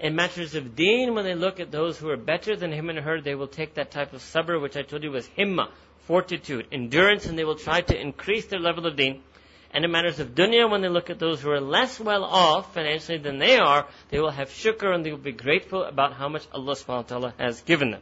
In 0.00 0.14
matters 0.14 0.54
of 0.54 0.76
deen, 0.76 1.14
when 1.14 1.24
they 1.24 1.34
look 1.34 1.58
at 1.58 1.72
those 1.72 1.98
who 1.98 2.08
are 2.08 2.16
better 2.16 2.54
than 2.54 2.72
him 2.72 2.88
and 2.88 3.00
her, 3.00 3.20
they 3.20 3.34
will 3.34 3.48
take 3.48 3.74
that 3.74 3.90
type 3.90 4.12
of 4.12 4.20
sabr, 4.20 4.60
which 4.60 4.76
I 4.76 4.82
told 4.82 5.02
you 5.02 5.10
was 5.10 5.28
himma, 5.36 5.70
fortitude, 6.06 6.66
endurance, 6.70 7.26
and 7.26 7.36
they 7.36 7.44
will 7.44 7.56
try 7.56 7.80
to 7.80 8.00
increase 8.00 8.46
their 8.46 8.60
level 8.60 8.86
of 8.86 8.96
deen. 8.96 9.22
And 9.70 9.84
in 9.84 9.90
matters 9.90 10.18
of 10.18 10.34
dunya, 10.34 10.70
when 10.70 10.80
they 10.80 10.88
look 10.88 11.10
at 11.10 11.18
those 11.18 11.42
who 11.42 11.50
are 11.50 11.60
less 11.60 12.00
well 12.00 12.24
off 12.24 12.72
financially 12.72 13.18
than 13.18 13.38
they 13.38 13.58
are, 13.58 13.86
they 14.08 14.18
will 14.18 14.30
have 14.30 14.48
shukr 14.48 14.94
and 14.94 15.04
they 15.04 15.10
will 15.10 15.18
be 15.18 15.32
grateful 15.32 15.84
about 15.84 16.14
how 16.14 16.28
much 16.28 16.46
Allah 16.52 16.74
subhanahu 16.74 16.88
wa 16.88 17.02
ta'ala 17.02 17.34
has 17.38 17.60
given 17.62 17.90
them. 17.90 18.00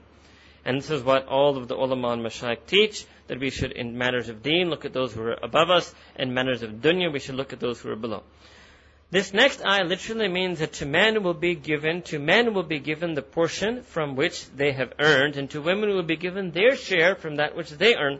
And 0.64 0.78
this 0.78 0.90
is 0.90 1.02
what 1.02 1.26
all 1.26 1.56
of 1.56 1.68
the 1.68 1.76
ulama 1.76 2.10
and 2.10 2.22
mashayikh 2.22 2.66
teach, 2.66 3.04
that 3.28 3.40
we 3.40 3.50
should, 3.50 3.72
in 3.72 3.98
matters 3.98 4.28
of 4.28 4.42
deen, 4.42 4.70
look 4.70 4.84
at 4.84 4.92
those 4.92 5.12
who 5.12 5.22
are 5.22 5.38
above 5.42 5.70
us, 5.70 5.94
in 6.16 6.34
matters 6.34 6.62
of 6.62 6.70
dunya, 6.72 7.12
we 7.12 7.18
should 7.18 7.36
look 7.36 7.52
at 7.52 7.60
those 7.60 7.80
who 7.80 7.90
are 7.90 7.96
below. 7.96 8.22
This 9.10 9.32
next 9.32 9.64
ayah 9.64 9.84
literally 9.84 10.26
means 10.26 10.58
that 10.58 10.74
to 10.74 10.86
men 10.86 11.22
will 11.22 11.34
be 11.34 11.54
given, 11.54 12.02
to 12.02 12.18
men 12.18 12.52
will 12.54 12.64
be 12.64 12.80
given 12.80 13.14
the 13.14 13.22
portion 13.22 13.82
from 13.82 14.16
which 14.16 14.50
they 14.50 14.72
have 14.72 14.92
earned, 14.98 15.36
and 15.36 15.48
to 15.50 15.62
women 15.62 15.90
will 15.90 16.02
be 16.02 16.16
given 16.16 16.50
their 16.50 16.74
share 16.74 17.14
from 17.14 17.36
that 17.36 17.56
which 17.56 17.70
they 17.70 17.94
earn. 17.94 18.18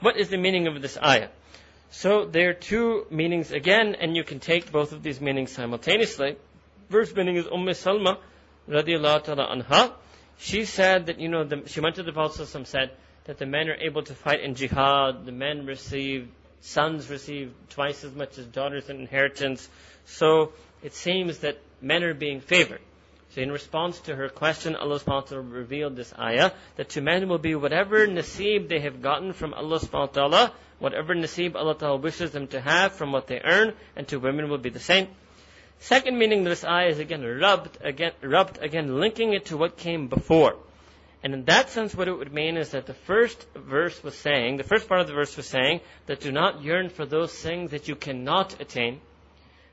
What 0.00 0.18
is 0.18 0.28
the 0.28 0.36
meaning 0.36 0.66
of 0.66 0.82
this 0.82 0.98
ayah? 1.02 1.28
So 1.90 2.24
there 2.24 2.50
are 2.50 2.54
two 2.54 3.06
meanings 3.10 3.50
again, 3.50 3.96
and 4.00 4.16
you 4.16 4.22
can 4.22 4.38
take 4.38 4.70
both 4.70 4.92
of 4.92 5.02
these 5.02 5.20
meanings 5.20 5.50
simultaneously. 5.50 6.36
First 6.88 7.16
meaning 7.16 7.36
is 7.36 7.46
Umm 7.46 7.66
Salma, 7.66 8.18
radiallahu 8.68 9.24
ta'ala 9.24 9.48
anha. 9.56 9.92
She 10.38 10.64
said 10.64 11.06
that, 11.06 11.18
you 11.18 11.28
know, 11.28 11.44
the, 11.44 11.64
she 11.66 11.80
went 11.80 11.96
to 11.96 12.04
the 12.04 12.12
Prophet 12.12 12.54
and 12.54 12.66
said 12.66 12.92
that 13.24 13.38
the 13.38 13.46
men 13.46 13.68
are 13.68 13.74
able 13.74 14.02
to 14.04 14.14
fight 14.14 14.40
in 14.40 14.54
jihad, 14.54 15.26
the 15.26 15.32
men 15.32 15.66
receive, 15.66 16.28
sons 16.60 17.10
receive 17.10 17.52
twice 17.70 18.04
as 18.04 18.14
much 18.14 18.38
as 18.38 18.46
daughters 18.46 18.88
in 18.88 19.00
inheritance. 19.00 19.68
So 20.06 20.52
it 20.82 20.94
seems 20.94 21.38
that 21.38 21.58
men 21.82 22.04
are 22.04 22.14
being 22.14 22.40
favored. 22.40 22.80
So 23.34 23.42
in 23.42 23.50
response 23.50 23.98
to 24.00 24.16
her 24.16 24.28
question, 24.28 24.74
Allah 24.76 24.98
subhanahu 24.98 25.06
wa 25.06 25.20
ta'ala 25.20 25.42
revealed 25.42 25.96
this 25.96 26.12
ayah 26.18 26.52
that 26.76 26.90
to 26.90 27.00
men 27.00 27.28
will 27.28 27.38
be 27.38 27.54
whatever 27.54 28.06
nasib 28.06 28.68
they 28.68 28.80
have 28.80 29.02
gotten 29.02 29.32
from 29.32 29.54
Allah 29.54 29.78
subhanahu 29.78 30.16
wa 30.16 30.28
ta'ala 30.28 30.52
whatever 30.80 31.14
nasib 31.14 31.54
Allah 31.54 31.76
Ta'ala 31.76 31.96
wishes 31.96 32.32
them 32.32 32.48
to 32.48 32.60
have 32.60 32.92
from 32.92 33.12
what 33.12 33.28
they 33.28 33.40
earn, 33.40 33.74
and 33.94 34.08
to 34.08 34.18
women 34.18 34.48
will 34.48 34.58
be 34.58 34.70
the 34.70 34.80
same. 34.80 35.06
Second 35.78 36.18
meaning 36.18 36.40
of 36.40 36.46
this 36.46 36.64
ayah 36.64 36.88
is 36.88 36.98
again 36.98 37.22
rubbed 37.24 37.78
again, 37.80 38.12
rubbed 38.22 38.58
again, 38.60 38.98
linking 38.98 39.32
it 39.32 39.46
to 39.46 39.56
what 39.56 39.76
came 39.76 40.08
before. 40.08 40.56
And 41.22 41.34
in 41.34 41.44
that 41.44 41.70
sense, 41.70 41.94
what 41.94 42.08
it 42.08 42.16
would 42.16 42.32
mean 42.32 42.56
is 42.56 42.70
that 42.70 42.86
the 42.86 42.94
first 42.94 43.46
verse 43.54 44.02
was 44.02 44.14
saying, 44.16 44.56
the 44.56 44.64
first 44.64 44.88
part 44.88 45.00
of 45.00 45.06
the 45.06 45.12
verse 45.12 45.36
was 45.36 45.46
saying 45.46 45.80
that 46.06 46.20
do 46.20 46.32
not 46.32 46.62
yearn 46.62 46.88
for 46.88 47.04
those 47.04 47.32
things 47.32 47.72
that 47.72 47.88
you 47.88 47.94
cannot 47.94 48.60
attain. 48.60 49.00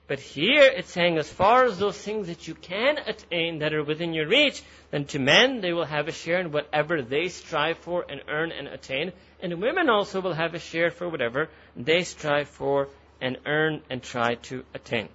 But 0.07 0.19
here 0.19 0.63
it's 0.63 0.91
saying 0.91 1.17
as 1.17 1.29
far 1.29 1.65
as 1.65 1.77
those 1.77 1.97
things 1.97 2.27
that 2.27 2.47
you 2.47 2.55
can 2.55 2.97
attain 2.97 3.59
that 3.59 3.73
are 3.73 3.83
within 3.83 4.13
your 4.13 4.27
reach, 4.27 4.61
then 4.91 5.05
to 5.05 5.19
men 5.19 5.59
they 5.59 5.73
will 5.73 5.85
have 5.85 6.07
a 6.07 6.13
share 6.13 6.39
in 6.39 6.51
whatever 6.51 7.01
they 7.01 7.27
strive 7.27 7.77
for 7.79 8.05
and 8.07 8.21
earn 8.29 8.51
and 8.51 8.67
attain 8.67 9.11
And 9.40 9.60
women 9.60 9.88
also 9.88 10.20
will 10.20 10.34
have 10.34 10.54
a 10.54 10.58
share 10.58 10.90
for 10.90 11.08
whatever 11.08 11.48
they 11.76 12.04
strive 12.04 12.48
for 12.48 12.88
and 13.20 13.38
earn 13.46 13.82
and 13.90 14.02
try 14.02 14.34
to 14.34 14.64
attain. 14.74 15.08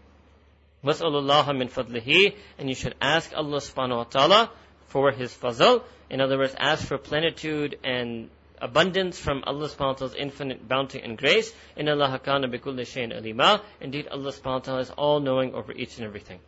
وَاسْأَلُ 0.83 1.11
اللَّهَ 1.11 1.45
مِنْ 1.45 1.69
فَضْلِهِ 1.69 2.35
And 2.57 2.69
you 2.69 2.75
should 2.75 2.95
ask 3.01 3.33
Allah 3.33 3.57
subhanahu 3.57 3.97
wa 3.97 4.03
ta'ala 4.03 4.51
for 4.87 5.11
His 5.11 5.33
fazl. 5.33 5.83
In 6.09 6.21
other 6.21 6.37
words, 6.37 6.55
ask 6.57 6.85
for 6.87 6.97
plenitude 6.97 7.77
and 7.83 8.29
abundance 8.61 9.19
from 9.19 9.43
Allah 9.45 9.67
subhanahu 9.67 9.79
wa 9.79 9.93
ta'ala's 9.93 10.15
infinite 10.15 10.67
bounty 10.67 11.01
and 11.01 11.17
grace. 11.17 11.53
In 11.75 11.89
Allah 11.89 12.19
kana 12.23 12.47
bi 12.47 12.57
kulli 12.57 12.85
shayin 12.85 13.15
alima. 13.15 13.61
Indeed, 13.81 14.07
Allah 14.07 14.31
subhanahu 14.31 14.45
wa 14.45 14.59
ta'ala 14.59 14.81
is 14.81 14.89
all 14.91 15.19
knowing 15.19 15.53
over 15.53 15.71
each 15.71 15.97
and 15.97 16.05
everything. 16.05 16.39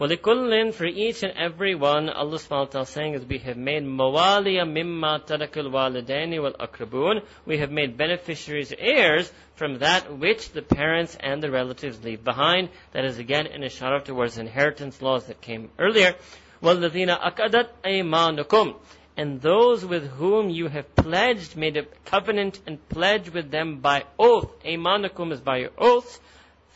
وَلِكُلٍّ 0.00 0.74
For 0.74 0.86
each 0.86 1.24
and 1.24 1.32
every 1.36 1.74
one, 1.74 2.08
Allah 2.08 2.38
subhanahu 2.38 2.50
wa 2.50 2.64
ta'ala 2.66 2.82
is 2.84 2.88
saying 2.88 3.14
is 3.14 3.24
we 3.24 3.38
have 3.38 3.56
made 3.56 3.82
mawaliya 3.82 4.62
mimma 4.62 5.26
tarakul 5.26 5.72
walidaini 5.72 6.40
wal 6.40 6.52
akrabun. 6.52 7.22
We 7.44 7.58
have 7.58 7.72
made 7.72 7.96
beneficiaries 7.96 8.72
heirs 8.78 9.32
from 9.56 9.80
that 9.80 10.16
which 10.16 10.52
the 10.52 10.62
parents 10.62 11.16
and 11.18 11.42
the 11.42 11.50
relatives 11.50 12.04
leave 12.04 12.22
behind. 12.22 12.68
That 12.92 13.06
is 13.06 13.18
again 13.18 13.48
an 13.48 13.62
ishara 13.62 14.04
towards 14.04 14.38
inheritance 14.38 15.02
laws 15.02 15.26
that 15.26 15.40
came 15.40 15.68
earlier. 15.80 16.14
وَالَّذِينَ 16.62 17.18
أَكَدَتْ 17.18 17.68
أَيْمَانُكُمْ 17.84 18.76
And 19.16 19.42
those 19.42 19.84
with 19.84 20.06
whom 20.10 20.48
you 20.48 20.68
have 20.68 20.94
pledged, 20.94 21.56
made 21.56 21.76
a 21.76 21.86
covenant 22.04 22.60
and 22.68 22.88
pledge 22.88 23.30
with 23.30 23.50
them 23.50 23.80
by 23.80 24.04
oath. 24.16 24.62
Aymanukum 24.64 25.32
is 25.32 25.40
by 25.40 25.56
your 25.56 25.70
oaths. 25.76 26.20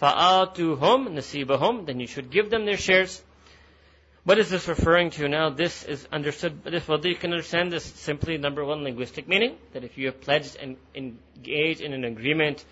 فَآتُوهُمْ 0.01 1.10
نَصِيبَهُمْ 1.10 1.86
Then 1.86 1.99
you 1.99 2.07
should 2.07 2.29
give 2.29 2.49
them 2.49 2.65
their 2.65 2.77
shares. 2.77 3.23
What 4.23 4.38
is 4.39 4.49
this 4.49 4.67
referring 4.67 5.12
to 5.12 5.29
now? 5.29 5.49
This 5.49 5.83
is 5.83 6.05
understood, 6.12 6.63
this, 6.65 6.88
well, 6.88 6.99
you 7.05 7.15
can 7.15 7.31
understand 7.31 7.71
this 7.71 7.86
simply, 7.86 8.38
number 8.38 8.63
one, 8.65 8.83
linguistic 8.83 9.27
meaning, 9.27 9.55
that 9.71 9.86
if 9.86 9.97
you 9.97 10.07
have 10.07 10.19
pledged 10.19 10.57
and 10.57 10.75
engaged 10.93 11.79
in 11.79 11.93
an 11.93 12.03
agreement 12.03 12.63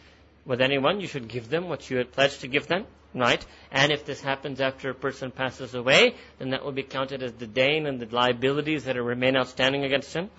with 0.46 0.62
anyone, 0.62 1.00
you 1.00 1.08
should 1.08 1.28
give 1.28 1.50
them 1.50 1.70
what 1.70 1.90
you 1.90 1.98
had 1.98 2.12
pledged 2.12 2.42
to 2.42 2.48
give 2.48 2.68
them, 2.68 2.86
right? 3.14 3.44
And 3.72 3.92
if 3.92 4.06
this 4.06 4.22
happens 4.22 4.60
after 4.60 4.90
a 4.90 4.94
person 4.94 5.32
passes 5.32 5.74
away, 5.74 6.16
then 6.40 6.50
that 6.50 6.64
will 6.64 6.74
be 6.74 6.84
counted 6.84 7.24
as 7.24 7.32
the 7.32 7.48
dayn 7.48 7.88
and 7.88 8.00
the 8.00 8.14
liabilities 8.14 8.84
that 8.84 9.02
remain 9.02 9.38
outstanding 9.38 9.86
against 9.86 10.14
him. 10.14 10.30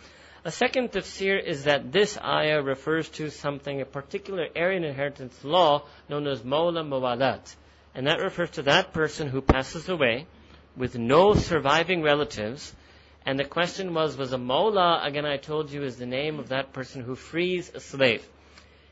A 0.47 0.53
second 0.53 0.93
tafsir 0.93 1.43
is 1.43 1.65
that 1.65 1.91
this 1.91 2.17
ayah 2.19 2.63
refers 2.63 3.09
to 3.19 3.31
something, 3.31 3.81
a 3.81 3.85
particular 3.85 4.47
area 4.55 4.77
in 4.77 4.85
inheritance 4.85 5.43
law 5.43 5.83
known 6.09 6.29
as 6.29 6.43
Mawla 6.43 6.87
Mawalat. 6.87 7.53
And 7.97 8.07
that 8.07 8.21
refers 8.21 8.51
to 8.51 8.63
that 8.63 8.93
person 8.93 9.27
who 9.27 9.41
passes 9.41 9.89
away 9.89 10.29
with 10.77 10.97
no 10.97 11.35
surviving 11.35 12.01
relatives. 12.01 12.73
And 13.25 13.41
the 13.41 13.45
question 13.45 13.93
was, 13.93 14.17
was 14.17 14.33
a 14.33 14.39
Mawla, 14.39 15.05
again 15.05 15.27
I 15.27 15.37
told 15.37 15.73
you, 15.73 15.83
is 15.83 15.97
the 15.97 16.07
name 16.07 16.39
of 16.39 16.51
that 16.51 16.73
person 16.73 17.03
who 17.03 17.17
frees 17.17 17.73
a 17.75 17.81
slave. 17.81 18.25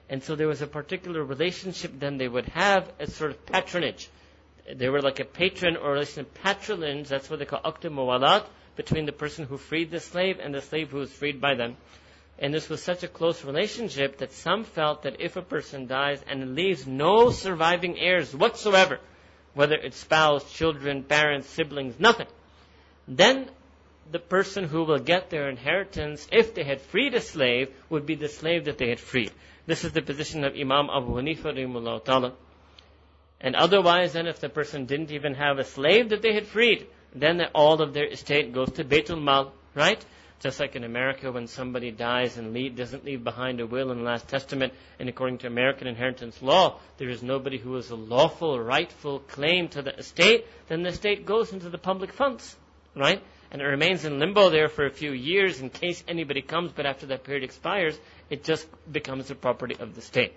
And 0.08 0.24
so 0.24 0.34
there 0.34 0.48
was 0.48 0.60
a 0.60 0.66
particular 0.66 1.22
relationship 1.22 1.92
then 2.00 2.18
they 2.18 2.26
would 2.26 2.46
have 2.46 2.90
a 2.98 3.06
sort 3.08 3.30
of 3.30 3.46
patronage. 3.46 4.10
They 4.74 4.88
were 4.88 5.02
like 5.02 5.20
a 5.20 5.24
patron 5.24 5.76
or 5.76 5.90
a 5.90 5.92
relation 5.92 6.24
patronage, 6.24 7.06
that's 7.06 7.30
what 7.30 7.38
they 7.38 7.44
call 7.44 7.60
Akta 7.60 7.92
Mawalat, 7.92 8.44
between 8.76 9.06
the 9.06 9.12
person 9.12 9.46
who 9.46 9.56
freed 9.56 9.90
the 9.90 10.00
slave 10.00 10.38
and 10.40 10.54
the 10.54 10.60
slave 10.60 10.90
who 10.90 10.98
was 10.98 11.12
freed 11.12 11.40
by 11.40 11.54
them. 11.54 11.76
And 12.38 12.52
this 12.52 12.68
was 12.68 12.82
such 12.82 13.02
a 13.02 13.08
close 13.08 13.44
relationship 13.44 14.18
that 14.18 14.32
some 14.32 14.64
felt 14.64 15.02
that 15.02 15.20
if 15.20 15.36
a 15.36 15.42
person 15.42 15.86
dies 15.86 16.20
and 16.28 16.54
leaves 16.54 16.86
no 16.86 17.30
surviving 17.30 17.98
heirs 17.98 18.34
whatsoever, 18.34 18.98
whether 19.54 19.76
it's 19.76 19.98
spouse, 19.98 20.52
children, 20.52 21.04
parents, 21.04 21.48
siblings, 21.48 21.98
nothing, 22.00 22.26
then 23.06 23.48
the 24.10 24.18
person 24.18 24.64
who 24.64 24.84
will 24.84 24.98
get 24.98 25.30
their 25.30 25.48
inheritance, 25.48 26.26
if 26.32 26.54
they 26.54 26.64
had 26.64 26.80
freed 26.80 27.14
a 27.14 27.20
slave, 27.20 27.70
would 27.88 28.04
be 28.04 28.16
the 28.16 28.28
slave 28.28 28.64
that 28.64 28.78
they 28.78 28.88
had 28.88 29.00
freed. 29.00 29.30
This 29.66 29.84
is 29.84 29.92
the 29.92 30.02
position 30.02 30.44
of 30.44 30.54
Imam 30.54 30.90
Abu 30.90 31.14
Hanifa 31.14 32.04
ta'ala. 32.04 32.32
And 33.40 33.56
otherwise, 33.56 34.12
then 34.12 34.26
if 34.26 34.40
the 34.40 34.48
person 34.48 34.86
didn't 34.86 35.10
even 35.10 35.34
have 35.34 35.58
a 35.58 35.64
slave 35.64 36.10
that 36.10 36.22
they 36.22 36.34
had 36.34 36.46
freed, 36.46 36.86
then 37.14 37.40
all 37.54 37.80
of 37.80 37.94
their 37.94 38.06
estate 38.06 38.52
goes 38.52 38.70
to 38.72 38.84
Baitul 38.84 39.22
Mal, 39.22 39.52
right? 39.74 40.04
Just 40.40 40.60
like 40.60 40.76
in 40.76 40.84
America, 40.84 41.32
when 41.32 41.46
somebody 41.46 41.90
dies 41.90 42.36
and 42.36 42.52
leave, 42.52 42.76
doesn't 42.76 43.04
leave 43.04 43.24
behind 43.24 43.60
a 43.60 43.66
will 43.66 43.90
and 43.90 44.04
last 44.04 44.28
testament, 44.28 44.74
and 44.98 45.08
according 45.08 45.38
to 45.38 45.46
American 45.46 45.86
inheritance 45.86 46.42
law, 46.42 46.78
there 46.98 47.08
is 47.08 47.22
nobody 47.22 47.56
who 47.56 47.74
has 47.76 47.88
a 47.90 47.96
lawful, 47.96 48.60
rightful 48.60 49.20
claim 49.20 49.68
to 49.68 49.80
the 49.80 49.96
estate, 49.96 50.46
then 50.68 50.82
the 50.82 50.90
estate 50.90 51.24
goes 51.24 51.52
into 51.52 51.70
the 51.70 51.78
public 51.78 52.12
funds, 52.12 52.56
right? 52.94 53.22
And 53.50 53.62
it 53.62 53.64
remains 53.64 54.04
in 54.04 54.18
limbo 54.18 54.50
there 54.50 54.68
for 54.68 54.84
a 54.84 54.90
few 54.90 55.12
years 55.12 55.60
in 55.60 55.70
case 55.70 56.04
anybody 56.08 56.42
comes, 56.42 56.72
but 56.72 56.84
after 56.84 57.06
that 57.06 57.24
period 57.24 57.44
expires, 57.44 57.98
it 58.28 58.44
just 58.44 58.66
becomes 58.90 59.28
the 59.28 59.34
property 59.34 59.76
of 59.78 59.94
the 59.94 60.02
state. 60.02 60.34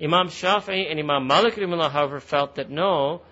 Imam 0.00 0.28
Shafi'i 0.28 0.90
and 0.90 1.00
Imam 1.00 1.26
Malik, 1.26 1.56
however, 1.56 2.20
felt 2.20 2.56
that 2.56 2.70
no, 2.70 3.22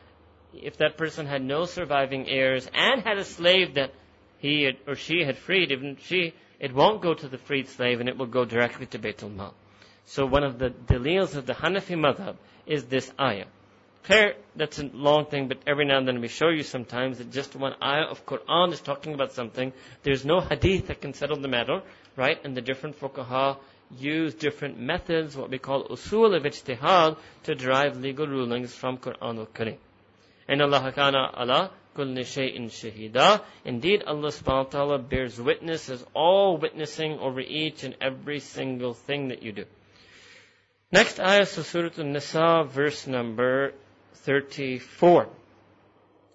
if 0.55 0.77
that 0.79 0.97
person 0.97 1.27
had 1.27 1.43
no 1.43 1.65
surviving 1.65 2.29
heirs 2.29 2.69
and 2.75 3.03
had 3.03 3.19
a 3.19 3.25
slave 3.25 3.75
that 3.75 3.93
he 4.39 4.65
had, 4.65 4.77
or 4.87 4.95
she 4.95 5.25
had 5.25 5.39
freed, 5.39 5.71
even 5.71 5.97
she, 6.03 6.35
it 6.59 6.75
won't 6.75 7.01
go 7.01 7.15
to 7.15 7.29
the 7.29 7.39
freed 7.39 7.69
slave 7.69 8.01
and 8.01 8.09
it 8.09 8.19
will 8.19 8.27
go 8.27 8.45
directly 8.45 8.87
to 8.87 8.99
Baitul 8.99 9.35
Mal. 9.35 9.55
So 10.05 10.27
one 10.27 10.45
of 10.45 10.59
the 10.59 10.71
delils 10.71 11.37
of 11.37 11.47
the 11.47 11.55
Hanafi 11.55 11.97
madhab 11.97 12.37
is 12.67 12.85
this 12.85 13.11
ayah. 13.21 13.47
Clear, 14.05 14.35
that's 14.57 14.81
a 14.81 14.91
long 14.93 15.27
thing, 15.27 15.47
but 15.47 15.59
every 15.65 15.85
now 15.85 15.99
and 15.99 16.09
then 16.09 16.21
we 16.21 16.27
show 16.27 16.49
you 16.49 16.65
sometimes 16.65 17.19
that 17.19 17.31
just 17.31 17.55
one 17.55 17.75
ayah 17.81 18.07
of 18.07 18.27
Quran 18.27 18.73
is 18.73 18.81
talking 18.81 19.15
about 19.15 19.33
something. 19.33 19.73
There's 20.03 20.25
no 20.25 20.41
hadith 20.41 20.89
that 20.89 21.01
can 21.01 21.15
settle 21.15 21.37
the 21.37 21.47
matter, 21.47 21.83
right? 22.17 22.45
And 22.45 22.57
the 22.57 22.61
different 22.61 22.99
fuqaha 22.99 23.59
use 23.97 24.35
different 24.35 24.79
methods, 24.79 25.37
what 25.37 25.51
we 25.51 25.59
call 25.59 25.85
usul 25.85 26.37
of 26.37 26.43
ijtihad, 26.43 27.17
to 27.45 27.55
derive 27.55 28.01
legal 28.01 28.27
rulings 28.27 28.75
from 28.75 28.99
Quran 28.99 29.39
al-Karim. 29.39 29.79
And 30.49 30.61
Allah 30.63 30.93
kana 30.93 31.31
ala 31.37 31.71
kulli 31.97 32.25
shay'in 32.25 32.67
shahida. 32.67 33.43
Indeed, 33.65 34.03
Allah 34.03 34.29
subhanahu 34.29 34.65
wa 34.65 34.71
ta'ala 34.71 34.99
bears 34.99 35.41
witness 35.41 35.89
as 35.89 36.05
all 36.15 36.57
witnessing 36.57 37.19
over 37.19 37.41
each 37.41 37.85
and 37.85 37.97
every 38.01 38.41
single 38.41 38.95
thing 38.95 39.29
that 39.29 39.43
you 39.43 39.53
do. 39.53 39.65
Next 40.91 41.21
ayah, 41.21 41.47
so 41.47 41.63
Surah 41.63 41.91
An-Nisa, 41.97 42.65
verse 42.69 43.07
number 43.07 43.73
34. 44.15 45.29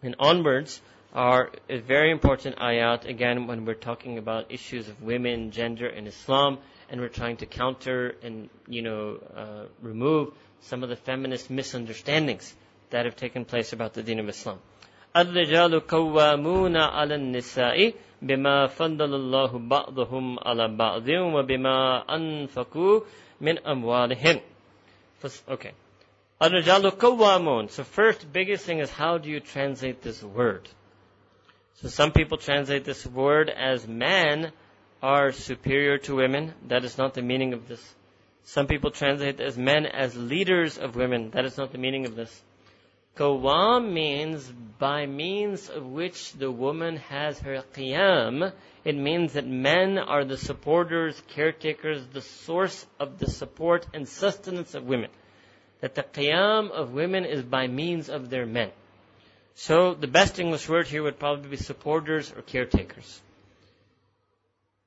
And 0.01 0.15
onwards 0.19 0.81
are 1.13 1.51
a 1.69 1.77
very 1.77 2.11
important 2.11 2.57
ayat, 2.57 3.07
again, 3.07 3.47
when 3.47 3.65
we're 3.65 3.73
talking 3.73 4.17
about 4.17 4.51
issues 4.51 4.87
of 4.87 5.01
women, 5.01 5.51
gender, 5.51 5.87
and 5.87 6.07
Islam, 6.07 6.59
and 6.89 7.01
we're 7.01 7.07
trying 7.07 7.37
to 7.37 7.45
counter 7.45 8.15
and, 8.23 8.49
you 8.67 8.81
know, 8.81 9.19
uh, 9.35 9.65
remove 9.81 10.33
some 10.61 10.83
of 10.83 10.89
the 10.89 10.95
feminist 10.95 11.49
misunderstandings 11.49 12.55
that 12.90 13.04
have 13.04 13.16
taken 13.16 13.44
place 13.44 13.72
about 13.72 13.94
the 13.94 14.02
deen 14.02 14.18
of 14.18 14.28
Islam. 14.28 14.58
الرجال 15.16 15.86
قوامون 15.86 16.76
على 16.76 17.14
النساء 17.14 17.94
بما 18.22 18.66
فضل 18.66 19.14
الله 19.14 19.58
بعضهم 19.68 20.38
على 20.38 20.68
بعض 20.68 21.08
وبما 21.08 22.04
أنفقوا 22.16 23.00
من 23.40 23.58
أموالهم. 23.58 24.40
Okay. 25.48 25.72
الرجال 26.42 26.90
قوامون. 26.98 27.70
So 27.70 27.84
first, 27.84 28.32
biggest 28.32 28.64
thing 28.64 28.78
is 28.78 28.90
how 28.90 29.18
do 29.18 29.28
you 29.28 29.40
translate 29.40 30.02
this 30.02 30.22
word? 30.22 30.68
So 31.74 31.88
some 31.88 32.12
people 32.12 32.38
translate 32.38 32.84
this 32.84 33.06
word 33.06 33.50
as 33.50 33.86
men 33.86 34.52
are 35.02 35.32
superior 35.32 35.98
to 35.98 36.16
women. 36.16 36.54
That 36.68 36.84
is 36.84 36.96
not 36.96 37.14
the 37.14 37.22
meaning 37.22 37.52
of 37.52 37.68
this. 37.68 37.94
Some 38.44 38.66
people 38.66 38.90
translate 38.90 39.40
as 39.40 39.58
men 39.58 39.86
as 39.86 40.16
leaders 40.16 40.78
of 40.78 40.96
women. 40.96 41.30
That 41.30 41.44
is 41.44 41.56
not 41.58 41.72
the 41.72 41.78
meaning 41.78 42.06
of 42.06 42.14
this. 42.14 42.42
Qawam 43.16 43.92
means 43.92 44.50
by 44.78 45.04
means 45.06 45.68
of 45.68 45.86
which 45.86 46.32
the 46.32 46.50
woman 46.50 46.96
has 46.96 47.38
her 47.40 47.62
qiyam. 47.74 48.52
It 48.84 48.96
means 48.96 49.34
that 49.34 49.46
men 49.46 49.98
are 49.98 50.24
the 50.24 50.38
supporters, 50.38 51.22
caretakers, 51.28 52.06
the 52.12 52.22
source 52.22 52.86
of 52.98 53.18
the 53.18 53.30
support 53.30 53.86
and 53.92 54.08
sustenance 54.08 54.74
of 54.74 54.84
women. 54.84 55.10
That 55.80 55.94
the 55.94 56.02
qiyam 56.02 56.70
of 56.70 56.94
women 56.94 57.24
is 57.26 57.42
by 57.42 57.66
means 57.66 58.08
of 58.08 58.30
their 58.30 58.46
men. 58.46 58.70
So 59.54 59.94
the 59.94 60.06
best 60.06 60.40
English 60.40 60.68
word 60.68 60.86
here 60.86 61.02
would 61.02 61.18
probably 61.18 61.50
be 61.50 61.56
supporters 61.56 62.32
or 62.32 62.40
caretakers. 62.42 63.20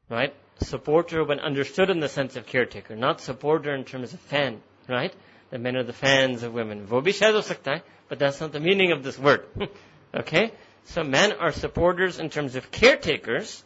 Right? 0.10 0.34
Supporter 0.62 1.24
when 1.24 1.40
understood 1.40 1.90
in 1.90 2.00
the 2.00 2.10
sense 2.10 2.36
of 2.36 2.48
caretaker, 2.48 2.96
not 2.96 3.22
supporter 3.22 3.76
in 3.76 3.84
terms 3.84 4.14
of 4.14 4.20
fan, 4.22 4.62
right? 4.88 5.14
The 5.52 5.60
men 5.60 5.76
are 5.76 5.84
the 5.84 5.94
fans 5.94 6.44
of 6.44 6.54
women. 6.54 6.88
वो 6.88 7.02
भी 7.02 7.12
शायद 7.12 7.36
हो 7.36 7.42
सकता 7.42 7.72
है, 7.72 7.82
But 8.11 8.19
that's 8.19 8.41
not 8.41 8.51
the 8.51 8.61
meaning 8.61 8.91
of 8.91 9.05
this 9.05 9.17
word. 9.17 9.47
okay? 10.15 10.53
So 10.85 11.05
men 11.05 11.33
are 11.33 11.53
supporters 11.53 12.19
in 12.19 12.29
terms 12.29 12.57
of 12.57 12.73
caretakers 12.73 13.63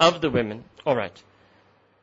of 0.00 0.22
the 0.22 0.30
women. 0.30 0.64
Alright. 0.86 1.22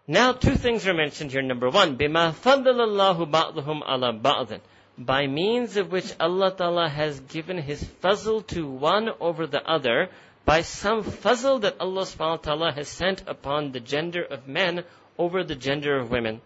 Now 0.07 0.31
two 0.31 0.53
things 0.53 0.87
are 0.87 0.93
mentioned 0.93 1.31
here. 1.31 1.41
Number 1.41 1.69
one, 1.69 1.97
bima 1.97 2.33
فَضَّلَ 2.33 2.65
اللَّهُ 2.65 3.67
ala 3.67 4.13
ba'adin, 4.13 4.59
By 4.99 5.25
means 5.25 5.75
of 5.75 5.91
which 5.91 6.13
Allah 6.19 6.51
Ta'ala 6.55 6.87
has 6.87 7.19
given 7.19 7.57
His 7.57 7.83
fazl 7.83 8.45
to 8.47 8.67
one 8.69 9.09
over 9.19 9.47
the 9.47 9.63
other 9.67 10.09
by 10.45 10.61
some 10.61 11.03
fazl 11.03 11.61
that 11.61 11.77
Allah 11.79 12.03
subhanahu 12.03 12.29
wa 12.29 12.37
ta'ala 12.37 12.71
has 12.73 12.87
sent 12.87 13.23
upon 13.25 13.71
the 13.71 13.79
gender 13.79 14.23
of 14.23 14.47
men 14.47 14.83
over 15.17 15.43
the 15.43 15.55
gender 15.55 15.97
of 15.97 16.11
women. 16.11 16.41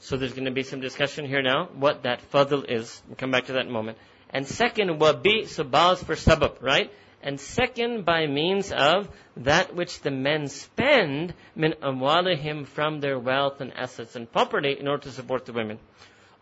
So 0.00 0.16
there's 0.16 0.32
going 0.32 0.46
to 0.46 0.50
be 0.50 0.64
some 0.64 0.80
discussion 0.80 1.24
here 1.24 1.42
now 1.42 1.68
what 1.74 2.02
that 2.02 2.20
fazl 2.32 2.68
is. 2.68 3.00
We'll 3.06 3.16
come 3.16 3.30
back 3.30 3.46
to 3.46 3.52
that 3.52 3.62
in 3.62 3.68
a 3.68 3.72
moment. 3.72 3.98
And 4.30 4.46
second, 4.46 4.98
wabi, 5.00 5.42
sabaz 5.44 6.04
for 6.04 6.14
sabab, 6.14 6.62
right? 6.62 6.90
And 7.22 7.38
second, 7.38 8.04
by 8.04 8.26
means 8.26 8.72
of 8.72 9.08
that 9.36 9.74
which 9.74 10.00
the 10.00 10.10
men 10.10 10.48
spend, 10.48 11.34
min 11.54 11.74
amwalihim, 11.82 12.66
from 12.66 13.00
their 13.00 13.18
wealth 13.18 13.60
and 13.60 13.72
assets 13.76 14.16
and 14.16 14.30
property 14.30 14.76
in 14.78 14.88
order 14.88 15.02
to 15.04 15.10
support 15.10 15.44
the 15.44 15.52
women. 15.52 15.78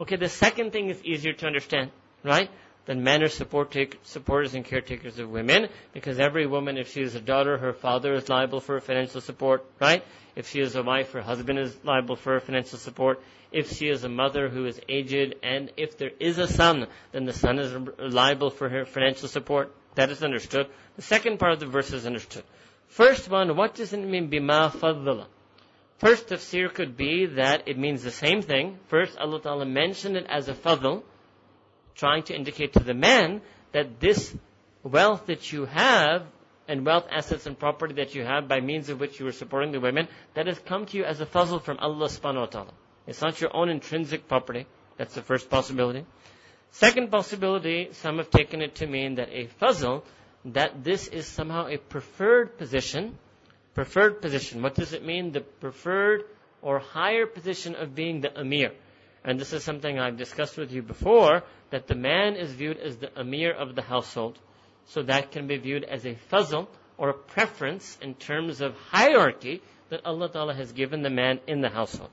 Okay, 0.01 0.17
the 0.17 0.29
second 0.29 0.73
thing 0.73 0.89
is 0.91 1.03
easier 1.03 1.33
to 1.33 1.47
understand, 1.47 1.91
right? 2.23 2.49
Then 2.87 3.03
men 3.03 3.23
are 3.23 3.29
support 3.29 3.71
take, 3.73 3.99
supporters 4.05 4.55
and 4.55 4.65
caretakers 4.65 5.19
of 5.19 5.29
women, 5.29 5.69
because 5.93 6.21
every 6.21 6.47
woman, 6.47 6.79
if 6.79 6.93
she 6.93 7.03
is 7.03 7.15
a 7.15 7.21
daughter, 7.21 7.59
her 7.59 7.73
father 7.73 8.15
is 8.15 8.29
liable 8.29 8.61
for 8.61 8.79
financial 8.81 9.21
support, 9.21 9.67
right? 9.81 10.05
If 10.37 10.49
she 10.49 10.61
is 10.61 10.77
a 10.77 10.83
wife, 10.83 11.13
her 11.13 11.21
husband 11.21 11.59
is 11.59 11.77
liable 11.85 12.17
for 12.17 12.39
financial 12.39 12.79
support. 12.79 13.21
If 13.51 13.73
she 13.73 13.89
is 13.89 14.05
a 14.05 14.09
mother 14.09 14.49
who 14.49 14.67
is 14.67 14.81
aged, 14.89 15.37
and 15.43 15.73
if 15.77 15.97
there 15.97 16.11
is 16.21 16.39
a 16.39 16.47
son, 16.47 16.87
then 17.13 17.25
the 17.25 17.33
son 17.33 17.59
is 17.59 17.75
liable 17.99 18.51
for 18.51 18.69
her 18.69 18.85
financial 18.85 19.29
support. 19.29 19.75
That 19.95 20.11
is 20.11 20.23
understood. 20.23 20.67
The 20.97 21.03
second 21.03 21.39
part 21.39 21.53
of 21.53 21.61
the 21.61 21.67
verse 21.67 21.93
is 21.93 22.07
understood. 22.07 22.45
First 22.89 23.31
one, 23.31 23.57
what 23.57 23.75
does 23.75 23.93
it 23.93 24.01
mean 24.01 24.31
bima 24.31 24.71
faddala? 24.71 25.27
First 25.99 26.29
tafsir 26.29 26.73
could 26.73 26.97
be 26.97 27.27
that 27.27 27.67
it 27.67 27.77
means 27.77 28.03
the 28.03 28.11
same 28.11 28.41
thing. 28.43 28.79
First, 28.87 29.19
Allah 29.19 29.41
Ta'ala 29.41 29.67
mentioned 29.67 30.17
it 30.17 30.27
as 30.29 30.49
a 30.49 30.55
fadl, 30.55 31.03
trying 31.97 32.23
to 32.25 32.35
indicate 32.37 32.75
to 32.75 32.81
the 32.81 32.95
man 32.95 33.41
that 33.73 33.99
this 33.99 34.35
wealth 34.85 35.27
that 35.27 35.53
you 35.53 35.65
have 35.65 36.25
and 36.69 36.85
wealth, 36.85 37.07
assets, 37.11 37.47
and 37.47 37.59
property 37.59 37.95
that 37.95 38.15
you 38.15 38.23
have 38.23 38.47
by 38.47 38.61
means 38.61 38.91
of 38.91 39.01
which 39.01 39.19
you 39.19 39.27
are 39.27 39.33
supporting 39.33 39.73
the 39.73 39.81
women, 39.81 40.07
that 40.35 40.47
has 40.47 40.59
come 40.61 40.85
to 40.87 40.97
you 40.97 41.05
as 41.05 41.21
a 41.21 41.27
fazl 41.27 41.61
from 41.61 41.79
Allah 41.79 42.07
subhanahu 42.07 42.41
wa 42.41 42.47
ta'ala. 42.47 42.73
It's 43.09 43.23
not 43.23 43.41
your 43.41 43.57
own 43.57 43.71
intrinsic 43.71 44.29
property. 44.29 44.67
That's 44.99 45.15
the 45.15 45.23
first 45.23 45.49
possibility. 45.49 46.05
Second 46.73 47.11
possibility, 47.11 47.89
some 47.93 48.19
have 48.19 48.29
taken 48.29 48.61
it 48.61 48.75
to 48.77 48.87
mean 48.87 49.15
that 49.15 49.31
a 49.33 49.47
fazl, 49.47 50.03
that 50.45 50.85
this 50.85 51.09
is 51.09 51.27
somehow 51.27 51.69
a 51.69 51.79
preferred 51.79 52.59
position. 52.59 53.17
Preferred 53.73 54.21
position. 54.21 54.61
What 54.61 54.75
does 54.75 54.93
it 54.93 55.07
mean? 55.07 55.33
The 55.33 55.41
preferred 55.41 56.25
or 56.61 56.81
higher 56.81 57.25
position 57.25 57.75
of 57.77 57.95
being 57.95 58.21
the 58.21 58.39
emir. 58.39 58.73
And 59.25 59.41
this 59.41 59.55
is 59.55 59.65
something 59.65 59.99
I've 59.99 60.19
discussed 60.19 60.59
with 60.59 60.71
you 60.71 60.83
before, 60.83 61.45
that 61.71 61.87
the 61.87 61.95
man 61.95 62.37
is 62.37 62.53
viewed 62.53 62.77
as 62.77 62.99
the 62.99 63.11
emir 63.19 63.53
of 63.53 63.75
the 63.75 63.83
household. 63.83 64.39
So 64.85 65.03
that 65.05 65.33
can 65.33 65.47
be 65.47 65.57
viewed 65.57 65.85
as 65.85 66.05
a 66.05 66.15
fazl 66.31 66.69
or 66.99 67.09
a 67.09 67.15
preference 67.15 67.97
in 68.03 68.17
terms 68.17 68.61
of 68.61 68.75
hierarchy 68.91 69.63
that 69.89 70.05
Allah 70.05 70.29
Ta'ala 70.29 70.53
has 70.53 70.73
given 70.73 71.01
the 71.01 71.11
man 71.11 71.41
in 71.47 71.63
the 71.63 71.71
household. 71.71 72.11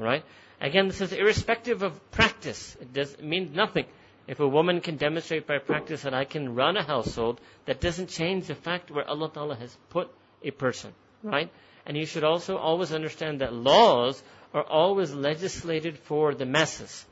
Alright? 0.00 0.24
Again, 0.60 0.88
this 0.88 1.00
is 1.00 1.12
irrespective 1.12 1.82
of 1.82 2.10
practice. 2.10 2.76
It 2.80 2.92
does 2.92 3.18
mean 3.20 3.52
nothing. 3.54 3.84
If 4.26 4.40
a 4.40 4.48
woman 4.48 4.80
can 4.80 4.96
demonstrate 4.96 5.46
by 5.46 5.58
practice 5.58 6.02
that 6.02 6.14
I 6.14 6.24
can 6.24 6.54
run 6.54 6.76
a 6.76 6.82
household, 6.82 7.40
that 7.66 7.80
doesn't 7.80 8.08
change 8.08 8.46
the 8.46 8.54
fact 8.54 8.90
where 8.90 9.06
Allah 9.06 9.30
Ta'ala 9.32 9.56
has 9.56 9.76
put 9.90 10.10
a 10.42 10.50
person. 10.50 10.92
Right? 11.22 11.50
And 11.84 11.96
you 11.96 12.06
should 12.06 12.24
also 12.24 12.56
always 12.56 12.92
understand 12.92 13.40
that 13.40 13.52
laws 13.52 14.22
are 14.54 14.64
always 14.64 15.12
legislated 15.12 15.98
for 15.98 16.34
the 16.34 16.46
masses. 16.46 17.04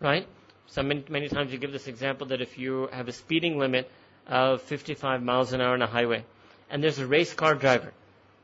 Right? 0.00 0.28
So 0.66 0.82
many, 0.82 1.04
many 1.08 1.28
times 1.28 1.52
you 1.52 1.58
give 1.58 1.72
this 1.72 1.88
example 1.88 2.28
that 2.28 2.40
if 2.40 2.58
you 2.58 2.88
have 2.92 3.08
a 3.08 3.12
speeding 3.12 3.58
limit 3.58 3.90
of 4.26 4.62
55 4.62 5.22
miles 5.22 5.52
an 5.52 5.60
hour 5.60 5.74
on 5.74 5.82
a 5.82 5.86
highway, 5.86 6.24
and 6.70 6.82
there's 6.82 6.98
a 6.98 7.06
race 7.06 7.32
car 7.32 7.54
driver, 7.54 7.92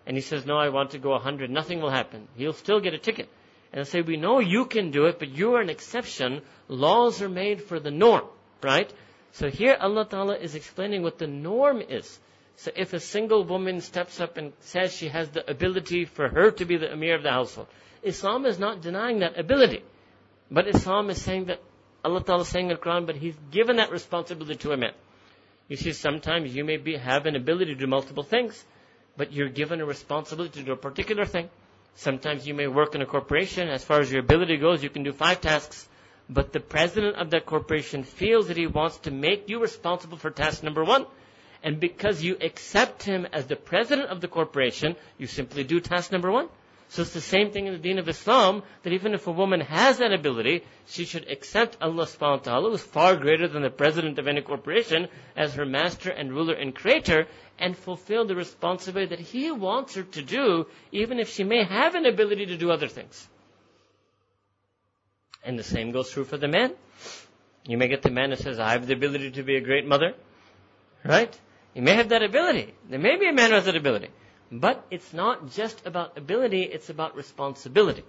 and 0.06 0.16
he 0.16 0.22
says, 0.22 0.46
no, 0.46 0.56
I 0.56 0.68
want 0.68 0.92
to 0.92 0.98
go 0.98 1.10
100, 1.10 1.50
nothing 1.50 1.80
will 1.80 1.90
happen. 1.90 2.28
He'll 2.36 2.52
still 2.52 2.80
get 2.80 2.94
a 2.94 2.98
ticket. 2.98 3.28
And 3.72 3.86
say, 3.86 4.02
we 4.02 4.16
know 4.16 4.38
you 4.38 4.66
can 4.66 4.90
do 4.90 5.06
it, 5.06 5.18
but 5.18 5.30
you 5.30 5.54
are 5.54 5.60
an 5.60 5.70
exception. 5.70 6.42
Laws 6.68 7.22
are 7.22 7.28
made 7.28 7.62
for 7.62 7.80
the 7.80 7.90
norm, 7.90 8.24
right? 8.62 8.92
So 9.32 9.48
here 9.48 9.76
Allah 9.80 10.04
Ta'ala 10.04 10.36
is 10.36 10.54
explaining 10.54 11.02
what 11.02 11.18
the 11.18 11.26
norm 11.26 11.80
is. 11.80 12.18
So 12.56 12.70
if 12.76 12.92
a 12.92 13.00
single 13.00 13.44
woman 13.44 13.80
steps 13.80 14.20
up 14.20 14.36
and 14.36 14.52
says 14.60 14.94
she 14.94 15.08
has 15.08 15.30
the 15.30 15.50
ability 15.50 16.04
for 16.04 16.28
her 16.28 16.50
to 16.50 16.64
be 16.66 16.76
the 16.76 16.92
emir 16.92 17.14
of 17.14 17.22
the 17.22 17.30
household, 17.30 17.68
Islam 18.02 18.44
is 18.44 18.58
not 18.58 18.82
denying 18.82 19.20
that 19.20 19.38
ability. 19.38 19.82
But 20.50 20.68
Islam 20.68 21.08
is 21.08 21.20
saying 21.22 21.46
that 21.46 21.60
Allah 22.04 22.22
Ta'ala 22.22 22.42
is 22.42 22.48
saying 22.48 22.68
in 22.68 22.76
the 22.76 22.82
Quran, 22.82 23.06
but 23.06 23.16
He's 23.16 23.36
given 23.50 23.76
that 23.76 23.90
responsibility 23.90 24.56
to 24.56 24.72
a 24.72 24.76
man. 24.76 24.92
You 25.68 25.76
see, 25.76 25.92
sometimes 25.92 26.54
you 26.54 26.64
may 26.64 26.76
be, 26.76 26.96
have 26.96 27.26
an 27.26 27.36
ability 27.36 27.74
to 27.74 27.80
do 27.80 27.86
multiple 27.86 28.24
things, 28.24 28.62
but 29.16 29.32
you're 29.32 29.48
given 29.48 29.80
a 29.80 29.86
responsibility 29.86 30.60
to 30.60 30.66
do 30.66 30.72
a 30.72 30.76
particular 30.76 31.24
thing. 31.24 31.48
Sometimes 31.94 32.46
you 32.46 32.54
may 32.54 32.66
work 32.66 32.94
in 32.94 33.02
a 33.02 33.06
corporation. 33.06 33.68
As 33.68 33.84
far 33.84 34.00
as 34.00 34.10
your 34.10 34.20
ability 34.20 34.56
goes, 34.56 34.82
you 34.82 34.90
can 34.90 35.02
do 35.02 35.12
five 35.12 35.40
tasks. 35.40 35.88
But 36.28 36.52
the 36.52 36.60
president 36.60 37.16
of 37.16 37.30
that 37.30 37.46
corporation 37.46 38.02
feels 38.04 38.48
that 38.48 38.56
he 38.56 38.66
wants 38.66 38.98
to 39.00 39.10
make 39.10 39.48
you 39.48 39.60
responsible 39.60 40.16
for 40.16 40.30
task 40.30 40.62
number 40.62 40.84
one. 40.84 41.06
And 41.62 41.78
because 41.78 42.22
you 42.22 42.36
accept 42.40 43.02
him 43.02 43.26
as 43.32 43.46
the 43.46 43.56
president 43.56 44.08
of 44.08 44.20
the 44.20 44.28
corporation, 44.28 44.96
you 45.18 45.26
simply 45.26 45.62
do 45.64 45.80
task 45.80 46.10
number 46.10 46.30
one. 46.32 46.48
So 46.92 47.00
it's 47.00 47.14
the 47.14 47.22
same 47.22 47.52
thing 47.52 47.66
in 47.66 47.72
the 47.72 47.78
deen 47.78 47.98
of 47.98 48.06
Islam, 48.06 48.62
that 48.82 48.92
even 48.92 49.14
if 49.14 49.26
a 49.26 49.32
woman 49.32 49.62
has 49.62 49.96
that 49.96 50.12
ability, 50.12 50.62
she 50.84 51.06
should 51.06 51.26
accept 51.26 51.78
Allah 51.80 52.04
subhanahu 52.04 52.40
wa 52.40 52.44
ta'ala, 52.44 52.68
who 52.68 52.74
is 52.74 52.82
far 52.82 53.16
greater 53.16 53.48
than 53.48 53.62
the 53.62 53.70
president 53.70 54.18
of 54.18 54.28
any 54.28 54.42
corporation, 54.42 55.08
as 55.34 55.54
her 55.54 55.64
master 55.64 56.10
and 56.10 56.34
ruler 56.34 56.52
and 56.52 56.74
creator, 56.74 57.28
and 57.58 57.74
fulfill 57.74 58.26
the 58.26 58.36
responsibility 58.36 59.16
that 59.16 59.24
He 59.24 59.50
wants 59.50 59.94
her 59.94 60.02
to 60.02 60.22
do, 60.22 60.66
even 60.90 61.18
if 61.18 61.30
she 61.30 61.44
may 61.44 61.64
have 61.64 61.94
an 61.94 62.04
ability 62.04 62.44
to 62.44 62.58
do 62.58 62.70
other 62.70 62.88
things. 62.88 63.26
And 65.42 65.58
the 65.58 65.64
same 65.64 65.92
goes 65.92 66.10
true 66.10 66.24
for 66.24 66.36
the 66.36 66.48
man. 66.48 66.74
You 67.64 67.78
may 67.78 67.88
get 67.88 68.02
the 68.02 68.10
man 68.10 68.32
who 68.32 68.36
says, 68.36 68.60
I 68.60 68.72
have 68.72 68.86
the 68.86 68.92
ability 68.92 69.30
to 69.30 69.42
be 69.42 69.56
a 69.56 69.62
great 69.62 69.86
mother. 69.86 70.12
Right? 71.02 71.34
You 71.72 71.80
may 71.80 71.94
have 71.94 72.10
that 72.10 72.22
ability. 72.22 72.74
There 72.90 72.98
may 72.98 73.16
be 73.16 73.30
a 73.30 73.32
man 73.32 73.48
who 73.48 73.54
has 73.54 73.64
that 73.64 73.76
ability. 73.76 74.10
But 74.52 74.84
it's 74.90 75.14
not 75.14 75.50
just 75.50 75.86
about 75.86 76.18
ability, 76.18 76.62
it's 76.62 76.90
about 76.90 77.16
responsibility. 77.16 78.04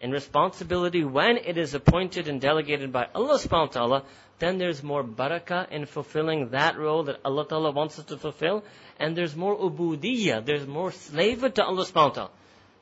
And 0.00 0.10
responsibility, 0.10 1.04
when 1.04 1.36
it 1.36 1.58
is 1.58 1.74
appointed 1.74 2.28
and 2.28 2.40
delegated 2.40 2.92
by 2.92 3.08
Allah 3.14 3.38
subhanahu 3.38 3.50
wa 3.50 3.66
ta'ala, 3.66 4.02
then 4.38 4.56
there's 4.56 4.82
more 4.82 5.04
barakah 5.04 5.70
in 5.70 5.84
fulfilling 5.84 6.50
that 6.50 6.78
role 6.78 7.04
that 7.04 7.20
Allah 7.24 7.46
ta'ala 7.46 7.72
wants 7.72 7.98
us 7.98 8.06
to 8.06 8.16
fulfill, 8.16 8.64
and 8.98 9.14
there's 9.14 9.36
more 9.36 9.54
ubudiyah, 9.54 10.44
there's 10.46 10.66
more 10.66 10.92
slavehood 10.92 11.54
to 11.56 11.64
Allah 11.64 11.84
subhanahu 11.84 12.08
wa 12.08 12.14
ta'ala. 12.14 12.30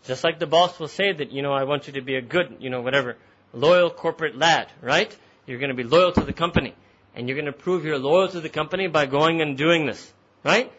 Just 0.04 0.22
like 0.22 0.38
the 0.38 0.46
boss 0.46 0.78
will 0.78 0.88
say 0.88 1.12
that, 1.12 1.32
you 1.32 1.42
know, 1.42 1.52
I 1.52 1.64
want 1.64 1.88
you 1.88 1.94
to 1.94 2.00
be 2.00 2.14
a 2.14 2.22
good, 2.22 2.58
you 2.60 2.70
know, 2.70 2.82
whatever, 2.82 3.16
loyal 3.52 3.90
corporate 3.90 4.36
lad, 4.36 4.68
right? 4.82 5.16
You're 5.46 5.58
going 5.58 5.74
to 5.74 5.76
be 5.76 5.82
loyal 5.84 6.12
to 6.12 6.20
the 6.20 6.32
company. 6.32 6.74
And 7.16 7.28
you're 7.28 7.36
going 7.36 7.52
to 7.52 7.52
prove 7.52 7.84
you're 7.84 7.98
loyal 7.98 8.28
to 8.28 8.40
the 8.40 8.48
company 8.48 8.86
by 8.86 9.06
going 9.06 9.40
and 9.40 9.56
doing 9.56 9.86
this, 9.86 10.12
right? 10.44 10.70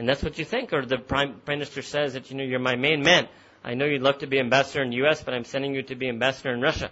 And 0.00 0.08
that's 0.08 0.22
what 0.22 0.38
you 0.38 0.46
think. 0.46 0.72
Or 0.72 0.86
the 0.86 0.96
prime 0.96 1.42
minister 1.46 1.82
says 1.82 2.14
that, 2.14 2.30
you 2.30 2.36
know, 2.38 2.42
you're 2.42 2.58
my 2.58 2.74
main 2.74 3.02
man. 3.02 3.28
I 3.62 3.74
know 3.74 3.84
you'd 3.84 4.00
love 4.00 4.20
to 4.20 4.26
be 4.26 4.40
ambassador 4.40 4.82
in 4.82 4.88
the 4.88 4.96
U.S., 4.96 5.22
but 5.22 5.34
I'm 5.34 5.44
sending 5.44 5.74
you 5.74 5.82
to 5.82 5.94
be 5.94 6.08
ambassador 6.08 6.54
in 6.54 6.62
Russia. 6.62 6.90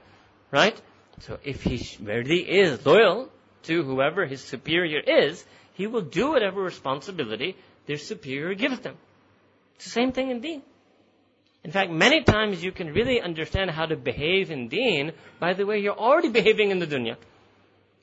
Right? 0.51 0.79
So 1.21 1.38
if 1.42 1.62
he 1.62 1.83
really 2.05 2.40
is 2.40 2.85
loyal 2.85 3.31
to 3.62 3.83
whoever 3.83 4.27
his 4.27 4.44
superior 4.44 5.01
is, 5.01 5.42
he 5.73 5.87
will 5.87 6.03
do 6.03 6.33
whatever 6.33 6.61
responsibility 6.61 7.57
their 7.87 7.97
superior 7.97 8.53
gives 8.53 8.81
them. 8.81 8.99
It's 9.77 9.87
the 9.87 9.90
same 9.90 10.12
thing 10.12 10.31
in 10.31 10.42
deen. 10.42 10.61
In 11.64 11.71
fact, 11.71 11.90
many 11.90 12.25
times 12.25 12.62
you 12.62 12.73
can 12.73 12.92
really 12.92 13.23
understand 13.23 13.71
how 13.71 13.87
to 13.87 13.97
behave 13.97 14.51
in 14.51 14.68
deen 14.68 15.12
by 15.40 15.55
the 15.55 15.64
way 15.64 15.79
you're 15.79 15.99
already 15.99 16.29
behaving 16.40 16.73
in 16.73 16.79
the 16.79 16.87
dunya. 16.87 17.16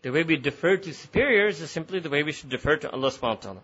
The 0.02 0.10
way 0.12 0.24
we 0.24 0.38
defer 0.38 0.78
to 0.78 0.94
superiors 0.96 1.62
is 1.62 1.70
simply 1.70 2.00
the 2.00 2.10
way 2.10 2.24
we 2.24 2.32
should 2.32 2.50
defer 2.50 2.78
to 2.78 2.89
Allah 2.89 3.12
subhanahu 3.12 3.22
wa 3.22 3.36
ta'ala. 3.36 3.62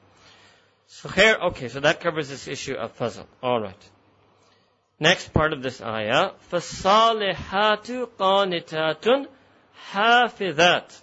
So 0.94 1.08
here, 1.08 1.38
okay, 1.42 1.70
so 1.70 1.80
that 1.80 2.02
covers 2.02 2.28
this 2.28 2.50
issue 2.50 2.74
of 2.74 2.98
fazl. 2.98 3.26
Alright. 3.42 3.90
Next 5.00 5.32
part 5.34 5.54
of 5.54 5.64
this 5.64 5.82
ayah, 5.82 6.32
فَالصَّالِحَاتُ 6.52 8.10
قَانِتَاتٌ 8.20 9.28
حَافِظَاتٌ 9.94 11.02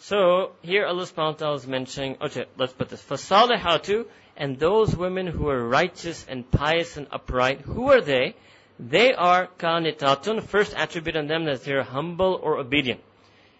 So, 0.00 0.52
here 0.62 0.86
Allah 0.86 1.04
subhanahu 1.04 1.16
wa 1.16 1.32
ta'ala 1.32 1.54
is 1.54 1.66
mentioning, 1.68 2.16
okay, 2.20 2.46
let's 2.58 2.72
put 2.72 2.88
this, 2.88 3.00
فَالصَّالِحَاتُ 3.00 4.06
and 4.36 4.58
those 4.58 4.96
women 4.96 5.28
who 5.28 5.48
are 5.48 5.68
righteous 5.68 6.26
and 6.28 6.50
pious 6.50 6.96
and 6.96 7.06
upright, 7.12 7.60
who 7.60 7.92
are 7.92 8.00
they? 8.00 8.34
They 8.80 9.14
are 9.14 9.46
qanitatun, 9.46 10.42
first 10.42 10.74
attribute 10.74 11.16
on 11.16 11.28
them 11.28 11.44
that 11.44 11.62
they're 11.62 11.84
humble 11.84 12.40
or 12.42 12.58
obedient. 12.58 13.00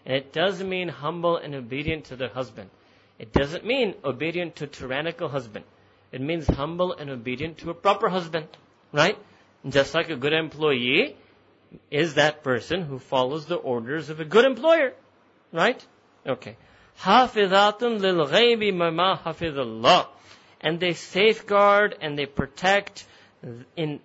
And 0.05 0.17
it 0.17 0.33
does 0.33 0.61
mean 0.61 0.89
humble 0.89 1.37
and 1.37 1.55
obedient 1.55 2.05
to 2.05 2.17
their 2.17 2.27
husband. 2.27 2.69
It 3.22 3.32
doesn't 3.32 3.64
mean 3.64 3.94
obedient 4.04 4.56
to 4.56 4.66
tyrannical 4.66 5.28
husband. 5.28 5.64
It 6.12 6.20
means 6.20 6.46
humble 6.46 6.92
and 6.92 7.10
obedient 7.10 7.58
to 7.58 7.70
a 7.70 7.74
proper 7.74 8.08
husband. 8.08 8.46
Right? 8.92 9.18
Just 9.68 9.94
like 9.94 10.08
a 10.08 10.16
good 10.16 10.32
employee 10.32 11.16
is 11.90 12.14
that 12.14 12.42
person 12.42 12.82
who 12.82 12.98
follows 12.98 13.46
the 13.46 13.56
orders 13.56 14.08
of 14.08 14.20
a 14.20 14.24
good 14.24 14.44
employer. 14.44 14.92
Right? 15.52 15.84
Okay. 16.26 16.56
حافظات 17.00 17.80
للغيب 17.80 18.72
مما 18.72 19.22
حفظ 19.22 19.58
الله. 19.58 20.06
And 20.60 20.80
they 20.80 20.94
safeguard 20.94 21.96
and 22.00 22.18
they 22.18 22.26
protect 22.26 23.06
in 23.76 24.00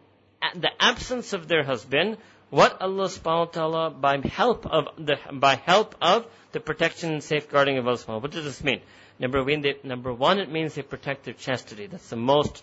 the 0.56 0.69
absence 0.79 1.34
of 1.34 1.47
their 1.47 1.63
husband 1.63 2.17
what 2.49 2.82
Allah 2.82 3.06
subhanahu 3.06 3.39
wa 3.39 3.45
ta'ala 3.45 3.89
by 3.89 4.17
help 4.17 4.67
of 4.67 4.88
the 4.97 5.17
by 5.32 5.56
help 5.56 5.95
of 6.01 6.27
the 6.51 6.60
protection 6.60 7.13
and 7.13 7.23
safeguarding 7.23 7.77
of 7.79 7.88
Allah 7.88 7.97
subhanahu 7.97 8.21
What 8.21 8.32
does 8.32 8.43
this 8.43 8.63
mean? 8.63 8.82
Number 9.18 9.42
one, 9.42 9.62
they, 9.62 9.76
number 9.83 10.12
one, 10.12 10.38
it 10.38 10.50
means 10.50 10.74
they 10.74 10.83
protect 10.83 11.24
their 11.24 11.35
chastity. 11.35 11.87
That's 11.87 12.09
the 12.09 12.16
most 12.16 12.62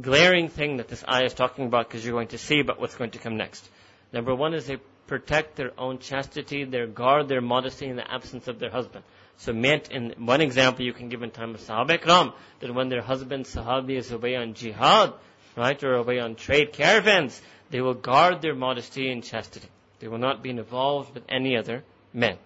glaring 0.00 0.48
thing 0.48 0.76
that 0.76 0.88
this 0.88 1.04
ayah 1.08 1.24
is 1.24 1.34
talking 1.34 1.66
about 1.66 1.88
because 1.88 2.04
you're 2.04 2.14
going 2.14 2.28
to 2.28 2.38
see 2.38 2.60
about 2.60 2.80
what's 2.80 2.94
going 2.94 3.10
to 3.10 3.18
come 3.18 3.36
next. 3.36 3.68
Number 4.12 4.34
one 4.34 4.54
is 4.54 4.66
they 4.66 4.78
protect 5.06 5.56
their 5.56 5.72
own 5.76 5.98
chastity, 5.98 6.62
they 6.64 6.86
guard 6.86 7.28
their 7.28 7.40
modesty 7.40 7.86
in 7.86 7.96
the 7.96 8.08
absence 8.08 8.46
of 8.46 8.60
their 8.60 8.70
husband. 8.70 9.04
So 9.38 9.52
meant 9.52 9.90
in 9.90 10.14
one 10.18 10.40
example 10.40 10.84
you 10.84 10.92
can 10.92 11.08
give 11.08 11.22
in 11.22 11.30
time 11.30 11.54
of 11.54 11.60
Sahaba 11.60 11.98
Ikram, 11.98 12.32
that 12.60 12.72
when 12.72 12.88
their 12.88 13.02
husband 13.02 13.46
Sahabi 13.46 13.96
is 13.96 14.12
away 14.12 14.36
on 14.36 14.54
jihad, 14.54 15.14
right, 15.56 15.82
or 15.82 15.94
away 15.94 16.20
on 16.20 16.36
trade 16.36 16.72
caravans, 16.72 17.40
they 17.70 17.80
will 17.80 17.94
guard 17.94 18.42
their 18.42 18.54
modesty 18.54 19.10
and 19.10 19.24
chastity. 19.24 19.68
They 19.98 20.08
will 20.08 20.18
not 20.18 20.42
be 20.42 20.50
involved 20.50 21.14
with 21.14 21.24
any 21.28 21.56
other 21.56 21.82
men. 22.12 22.36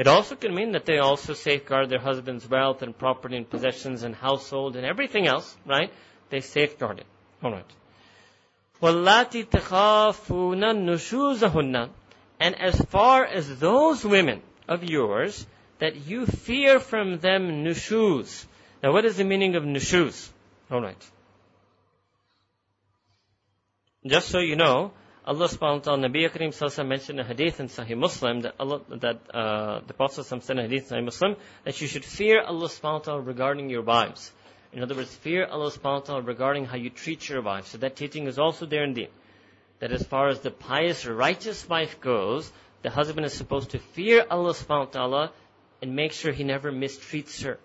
It 0.00 0.06
also 0.06 0.36
can 0.36 0.54
mean 0.54 0.72
that 0.72 0.84
they 0.84 0.98
also 0.98 1.32
safeguard 1.32 1.88
their 1.88 1.98
husband's 1.98 2.48
wealth 2.48 2.82
and 2.82 2.96
property 2.96 3.36
and 3.36 3.48
possessions 3.48 4.02
and 4.02 4.14
household 4.14 4.76
and 4.76 4.84
everything 4.84 5.26
else, 5.26 5.56
right? 5.64 5.90
They 6.28 6.40
safeguard 6.40 6.98
it. 6.98 7.06
Alright. 7.42 7.70
وَاللَّاتِ 8.82 9.48
تَخَافُونَ 9.48 10.60
نُشُوزَهُنَّ 10.60 11.90
And 12.38 12.60
as 12.60 12.78
far 12.86 13.24
as 13.24 13.58
those 13.58 14.04
women 14.04 14.42
of 14.68 14.84
yours 14.84 15.46
that 15.78 16.06
you 16.06 16.26
fear 16.26 16.78
from 16.78 17.18
them 17.18 17.64
nushuz. 17.64 18.44
Now 18.82 18.92
what 18.92 19.06
is 19.06 19.16
the 19.16 19.24
meaning 19.24 19.56
of 19.56 19.62
nushuz? 19.64 20.28
Alright. 20.70 21.10
Just 24.06 24.28
so 24.28 24.38
you 24.38 24.56
know, 24.56 24.92
Allah 25.23 25.47
subhanahu 25.47 25.75
wa 25.75 25.79
ta'ala, 25.79 26.09
Nabi 26.09 26.27
Kareem 26.27 26.49
sallallahu 26.49 26.87
mentioned 26.87 27.19
a 27.19 27.23
hadith 27.23 27.59
in 27.59 27.67
Sahih 27.67 27.95
Muslim 27.95 28.41
that 28.41 28.55
Allah, 28.59 28.81
that, 28.89 29.19
uh, 29.31 29.81
the 29.85 29.93
Prophet 29.93 30.23
said 30.23 30.57
in 30.57 30.57
hadith 30.57 30.91
in 30.91 30.97
Sahih 30.97 31.05
Muslim 31.05 31.35
that 31.63 31.79
you 31.79 31.87
should 31.87 32.03
fear 32.03 32.41
Allah 32.41 32.67
subhanahu 32.67 32.93
wa 32.93 32.99
ta'ala 32.99 33.21
regarding 33.21 33.69
your 33.69 33.83
wives. 33.83 34.31
In 34.73 34.81
other 34.81 34.95
words, 34.95 35.13
fear 35.13 35.45
Allah 35.45 35.69
subhanahu 35.69 35.83
wa 35.83 35.99
ta'ala 35.99 36.21
regarding 36.23 36.65
how 36.65 36.77
you 36.77 36.89
treat 36.89 37.29
your 37.29 37.43
wife. 37.43 37.67
So 37.67 37.77
that 37.77 37.95
teaching 37.95 38.25
is 38.25 38.39
also 38.39 38.65
there 38.65 38.83
in 38.83 38.95
deen. 38.95 39.09
That 39.79 39.91
as 39.91 40.03
far 40.03 40.29
as 40.29 40.39
the 40.39 40.49
pious, 40.49 41.05
righteous 41.05 41.69
wife 41.69 42.01
goes, 42.01 42.51
the 42.81 42.89
husband 42.89 43.23
is 43.27 43.33
supposed 43.33 43.71
to 43.71 43.79
fear 43.79 44.25
Allah 44.27 44.53
subhanahu 44.53 44.87
wa 44.87 44.91
ta'ala 44.91 45.31
and 45.83 45.95
make 45.95 46.13
sure 46.13 46.31
he 46.31 46.43
never 46.43 46.71
mistreats 46.71 47.43
her. 47.43 47.59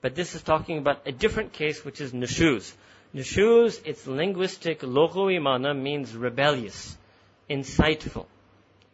But 0.00 0.14
this 0.14 0.34
is 0.34 0.42
talking 0.42 0.78
about 0.78 1.06
a 1.06 1.12
different 1.12 1.52
case, 1.52 1.84
which 1.84 2.00
is 2.00 2.12
nushuz. 2.12 2.72
Nushuz, 3.14 3.84
its 3.84 4.06
linguistic 4.06 4.82
mana 4.82 5.74
means 5.74 6.16
rebellious, 6.16 6.96
insightful, 7.50 8.26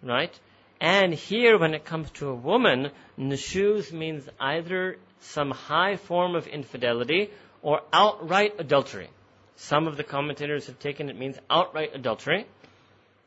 right? 0.03 0.37
And 0.81 1.15
here, 1.15 1.57
when 1.57 1.75
it 1.75 1.85
comes 1.85 2.11
to 2.13 2.29
a 2.29 2.35
woman, 2.35 2.91
nushuz 3.17 3.93
means 3.93 4.29
either 4.41 4.97
some 5.21 5.53
high 5.53 5.97
form 5.97 6.35
of 6.35 6.49
infidelity 6.49 7.31
or 7.63 7.83
outright 7.93 8.55
adultery. 8.59 9.09
Some 9.55 9.87
of 9.87 9.97
the 9.97 10.05
commentators 10.05 10.67
have 10.67 10.79
taken 10.81 11.11
it 11.11 11.17
means 11.17 11.37
outright 11.49 11.95
adultery, 11.95 12.47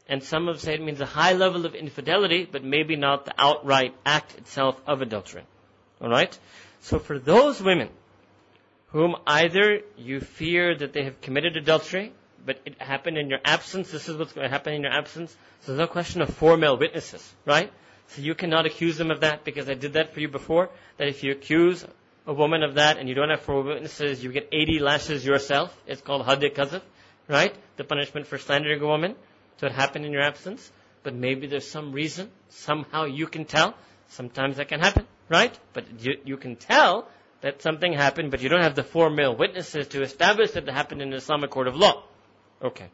and 0.09 0.21
some 0.21 0.47
have 0.47 0.59
said 0.59 0.75
it 0.75 0.83
means 0.83 0.99
a 0.99 1.05
high 1.05 1.33
level 1.33 1.65
of 1.65 1.73
infidelity, 1.73 2.47
but 2.49 2.65
maybe 2.65 2.97
not 2.97 3.25
the 3.25 3.33
outright 3.37 3.95
act 4.05 4.37
itself 4.37 4.79
of 4.85 5.01
adultery. 5.01 5.43
Alright? 6.01 6.37
So 6.81 6.99
for 6.99 7.17
those 7.17 7.61
women 7.61 7.89
whom 8.91 9.15
either 9.25 9.81
you 9.97 10.19
fear 10.19 10.75
that 10.75 10.93
they 10.93 11.03
have 11.03 11.21
committed 11.21 11.55
adultery, 11.55 12.13
but 12.45 12.59
it 12.65 12.81
happened 12.81 13.17
in 13.17 13.29
your 13.29 13.39
absence. 13.45 13.91
This 13.91 14.09
is 14.09 14.17
what's 14.17 14.33
going 14.33 14.45
to 14.45 14.51
happen 14.51 14.73
in 14.73 14.81
your 14.81 14.91
absence. 14.91 15.31
So 15.61 15.71
there's 15.71 15.79
no 15.79 15.87
question 15.87 16.21
of 16.21 16.29
four 16.33 16.57
male 16.57 16.77
witnesses, 16.77 17.33
right? 17.45 17.71
So 18.07 18.21
you 18.21 18.35
cannot 18.35 18.65
accuse 18.65 18.97
them 18.97 19.11
of 19.11 19.21
that 19.21 19.45
because 19.45 19.69
I 19.69 19.75
did 19.75 19.93
that 19.93 20.13
for 20.13 20.19
you 20.19 20.27
before. 20.27 20.69
That 20.97 21.07
if 21.07 21.23
you 21.23 21.31
accuse 21.31 21.85
a 22.27 22.33
woman 22.33 22.63
of 22.63 22.75
that 22.75 22.97
and 22.97 23.07
you 23.07 23.15
don't 23.15 23.29
have 23.29 23.41
four 23.41 23.61
witnesses, 23.61 24.23
you 24.23 24.31
get 24.31 24.49
80 24.51 24.79
lashes 24.79 25.25
yourself. 25.25 25.75
It's 25.87 26.01
called 26.01 26.25
hadd 26.25 26.41
kazaf, 26.41 26.81
right? 27.29 27.55
The 27.77 27.85
punishment 27.85 28.27
for 28.27 28.37
slandering 28.37 28.81
a 28.81 28.87
woman. 28.87 29.15
So 29.57 29.67
it 29.67 29.71
happened 29.71 30.05
in 30.05 30.11
your 30.11 30.23
absence. 30.23 30.69
But 31.03 31.15
maybe 31.15 31.47
there's 31.47 31.67
some 31.67 31.93
reason, 31.93 32.29
somehow 32.49 33.05
you 33.05 33.27
can 33.27 33.45
tell. 33.45 33.73
Sometimes 34.09 34.57
that 34.57 34.67
can 34.67 34.81
happen, 34.81 35.07
right? 35.29 35.57
But 35.73 35.85
you, 35.99 36.17
you 36.25 36.37
can 36.37 36.57
tell 36.57 37.07
that 37.41 37.61
something 37.61 37.93
happened, 37.93 38.31
but 38.31 38.41
you 38.41 38.49
don't 38.49 38.61
have 38.61 38.75
the 38.75 38.83
four 38.83 39.09
male 39.09 39.35
witnesses 39.35 39.87
to 39.89 40.01
establish 40.01 40.51
that 40.51 40.67
it 40.67 40.73
happened 40.73 41.01
in 41.01 41.09
an 41.09 41.15
Islamic 41.15 41.49
court 41.49 41.67
of 41.67 41.75
law. 41.75 42.03
Okay. 42.61 42.89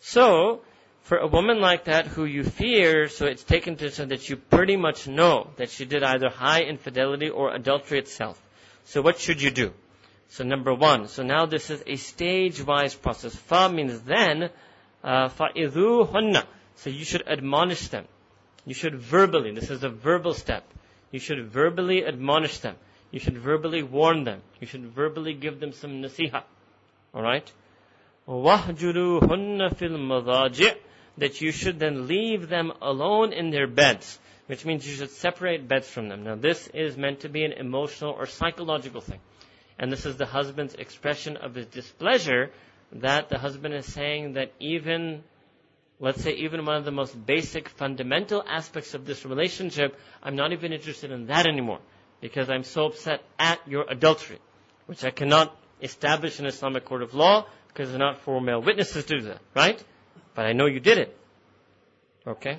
So, 0.00 0.60
for 1.02 1.18
a 1.18 1.26
woman 1.26 1.60
like 1.60 1.84
that 1.84 2.06
who 2.06 2.24
you 2.24 2.44
fear, 2.44 3.08
so 3.08 3.26
it's 3.26 3.42
taken 3.42 3.76
to 3.76 3.90
so 3.90 4.04
that 4.04 4.28
you 4.28 4.36
pretty 4.36 4.76
much 4.76 5.08
know 5.08 5.48
that 5.56 5.70
she 5.70 5.84
did 5.84 6.02
either 6.02 6.28
high 6.28 6.62
infidelity 6.62 7.28
or 7.28 7.54
adultery 7.54 7.98
itself. 7.98 8.40
So 8.84 9.02
what 9.02 9.18
should 9.18 9.40
you 9.40 9.50
do? 9.50 9.72
So 10.28 10.44
number 10.44 10.72
one, 10.74 11.08
so 11.08 11.22
now 11.22 11.46
this 11.46 11.70
is 11.70 11.82
a 11.86 11.96
stage-wise 11.96 12.94
process. 12.94 13.34
Fa 13.34 13.68
means 13.68 14.00
then, 14.02 14.50
uh, 15.02 15.28
hunna. 15.28 16.44
So 16.76 16.90
you 16.90 17.04
should 17.04 17.26
admonish 17.26 17.88
them. 17.88 18.06
You 18.64 18.74
should 18.74 18.94
verbally, 18.94 19.52
this 19.52 19.70
is 19.70 19.82
a 19.82 19.88
verbal 19.88 20.34
step. 20.34 20.64
You 21.10 21.18
should 21.18 21.50
verbally 21.50 22.06
admonish 22.06 22.58
them. 22.58 22.76
You 23.15 23.21
should 23.21 23.37
verbally 23.37 23.81
warn 23.81 24.25
them. 24.25 24.41
You 24.59 24.67
should 24.67 24.87
verbally 24.87 25.33
give 25.33 25.61
them 25.61 25.71
some 25.71 26.01
nasiha. 26.01 26.43
Alright? 27.15 27.49
وَهْجُرُوهُنَّ 28.27 29.73
فِي 29.73 29.89
الْمَضَاجِعِ 29.89 30.75
That 31.19 31.39
you 31.39 31.53
should 31.53 31.79
then 31.79 32.07
leave 32.07 32.49
them 32.49 32.73
alone 32.81 33.31
in 33.31 33.51
their 33.51 33.67
beds. 33.67 34.19
Which 34.47 34.65
means 34.65 34.85
you 34.85 34.95
should 34.95 35.11
separate 35.11 35.65
beds 35.65 35.89
from 35.89 36.09
them. 36.09 36.25
Now 36.25 36.35
this 36.35 36.67
is 36.73 36.97
meant 36.97 37.21
to 37.21 37.29
be 37.29 37.45
an 37.45 37.53
emotional 37.53 38.11
or 38.11 38.25
psychological 38.25 38.99
thing. 38.99 39.21
And 39.79 39.91
this 39.91 40.05
is 40.05 40.17
the 40.17 40.25
husband's 40.25 40.75
expression 40.75 41.37
of 41.37 41.55
his 41.55 41.67
displeasure 41.67 42.51
that 42.91 43.29
the 43.29 43.37
husband 43.37 43.75
is 43.75 43.85
saying 43.85 44.33
that 44.33 44.51
even, 44.59 45.23
let's 46.01 46.21
say 46.21 46.33
even 46.33 46.65
one 46.65 46.75
of 46.75 46.83
the 46.85 46.91
most 46.91 47.25
basic 47.25 47.69
fundamental 47.69 48.43
aspects 48.45 48.93
of 48.93 49.05
this 49.05 49.25
relationship, 49.25 49.97
I'm 50.21 50.35
not 50.35 50.51
even 50.51 50.73
interested 50.73 51.11
in 51.11 51.27
that 51.27 51.47
anymore 51.47 51.79
because 52.20 52.50
I'm 52.50 52.64
so 52.64 52.86
upset 52.86 53.22
at 53.38 53.60
your 53.66 53.84
adultery, 53.88 54.38
which 54.86 55.04
I 55.04 55.10
cannot 55.10 55.56
establish 55.82 56.38
in 56.38 56.46
Islamic 56.46 56.84
court 56.84 57.02
of 57.02 57.14
law 57.14 57.46
because 57.68 57.88
there 57.88 57.96
are 57.96 58.12
not 58.12 58.18
four 58.18 58.40
male 58.40 58.60
witnesses 58.62 59.04
to 59.06 59.22
that, 59.22 59.40
right? 59.54 59.82
But 60.34 60.46
I 60.46 60.52
know 60.52 60.66
you 60.66 60.80
did 60.80 60.98
it. 60.98 61.16
Okay? 62.26 62.58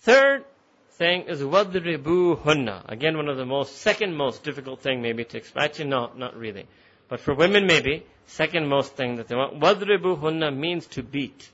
Third 0.00 0.44
thing 0.92 1.22
is 1.22 1.40
wadribu 1.40 2.40
hunna. 2.42 2.82
Again, 2.88 3.16
one 3.16 3.28
of 3.28 3.36
the 3.36 3.46
most, 3.46 3.76
second 3.78 4.14
most 4.14 4.44
difficult 4.44 4.80
thing 4.80 5.02
maybe 5.02 5.24
to 5.24 5.36
explain. 5.36 5.64
Actually, 5.64 5.88
no, 5.88 6.10
not 6.16 6.36
really. 6.36 6.66
But 7.08 7.20
for 7.20 7.34
women 7.34 7.66
maybe, 7.66 8.04
second 8.26 8.68
most 8.68 8.94
thing 8.96 9.16
that 9.16 9.28
they 9.28 9.34
want. 9.34 9.60
Wadribu 9.60 10.20
hunna 10.20 10.56
means 10.56 10.86
to 10.88 11.02
beat. 11.02 11.50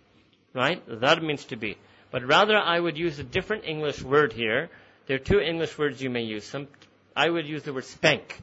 Right? 0.55 0.83
That 1.01 1.23
means 1.23 1.45
to 1.47 1.57
beat. 1.57 1.79
But 2.11 2.25
rather 2.25 2.57
I 2.57 2.79
would 2.79 2.99
use 2.99 3.19
a 3.19 3.25
different 3.25 3.65
English 3.65 4.03
word 4.03 4.35
here, 4.35 4.69
there 5.07 5.17
are 5.17 5.21
two 5.21 5.41
English 5.41 5.77
words 5.79 6.01
you 6.03 6.11
may 6.11 6.23
use. 6.23 6.45
Some, 6.45 6.69
I 7.17 7.29
would 7.29 7.47
use 7.47 7.63
the 7.63 7.73
word 7.73 7.85
spank. 7.85 8.41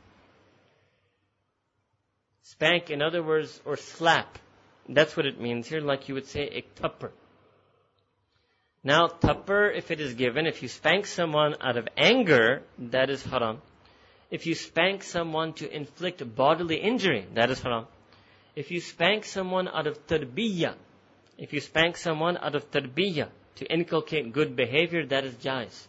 Spank, 2.43 2.89
in 2.89 3.01
other 3.01 3.23
words, 3.23 3.61
or 3.65 3.77
slap. 3.77 4.37
That's 4.87 5.15
what 5.15 5.25
it 5.25 5.39
means 5.39 5.67
here, 5.67 5.81
like 5.81 6.09
you 6.09 6.15
would 6.15 6.25
say 6.25 6.41
a 6.41 6.61
tupper. 6.81 7.11
Now, 8.83 9.07
tupper, 9.07 9.69
if 9.69 9.91
it 9.91 9.99
is 9.99 10.13
given, 10.13 10.47
if 10.47 10.61
you 10.61 10.67
spank 10.67 11.05
someone 11.05 11.55
out 11.61 11.77
of 11.77 11.87
anger, 11.97 12.63
that 12.77 13.09
is 13.09 13.23
haram. 13.23 13.61
If 14.31 14.45
you 14.45 14.55
spank 14.55 15.03
someone 15.03 15.53
to 15.53 15.75
inflict 15.75 16.23
bodily 16.35 16.77
injury, 16.77 17.27
that 17.33 17.49
is 17.49 17.61
haram. 17.61 17.87
If 18.55 18.71
you 18.71 18.79
spank 18.79 19.25
someone 19.25 19.67
out 19.67 19.87
of 19.87 20.07
tarbiyah, 20.07 20.75
if 21.37 21.53
you 21.53 21.59
spank 21.59 21.97
someone 21.97 22.37
out 22.37 22.55
of 22.55 22.71
tarbiyah 22.71 23.29
to 23.55 23.65
inculcate 23.65 24.31
good 24.33 24.55
behavior, 24.55 25.05
that 25.07 25.25
is 25.25 25.35
jais. 25.35 25.87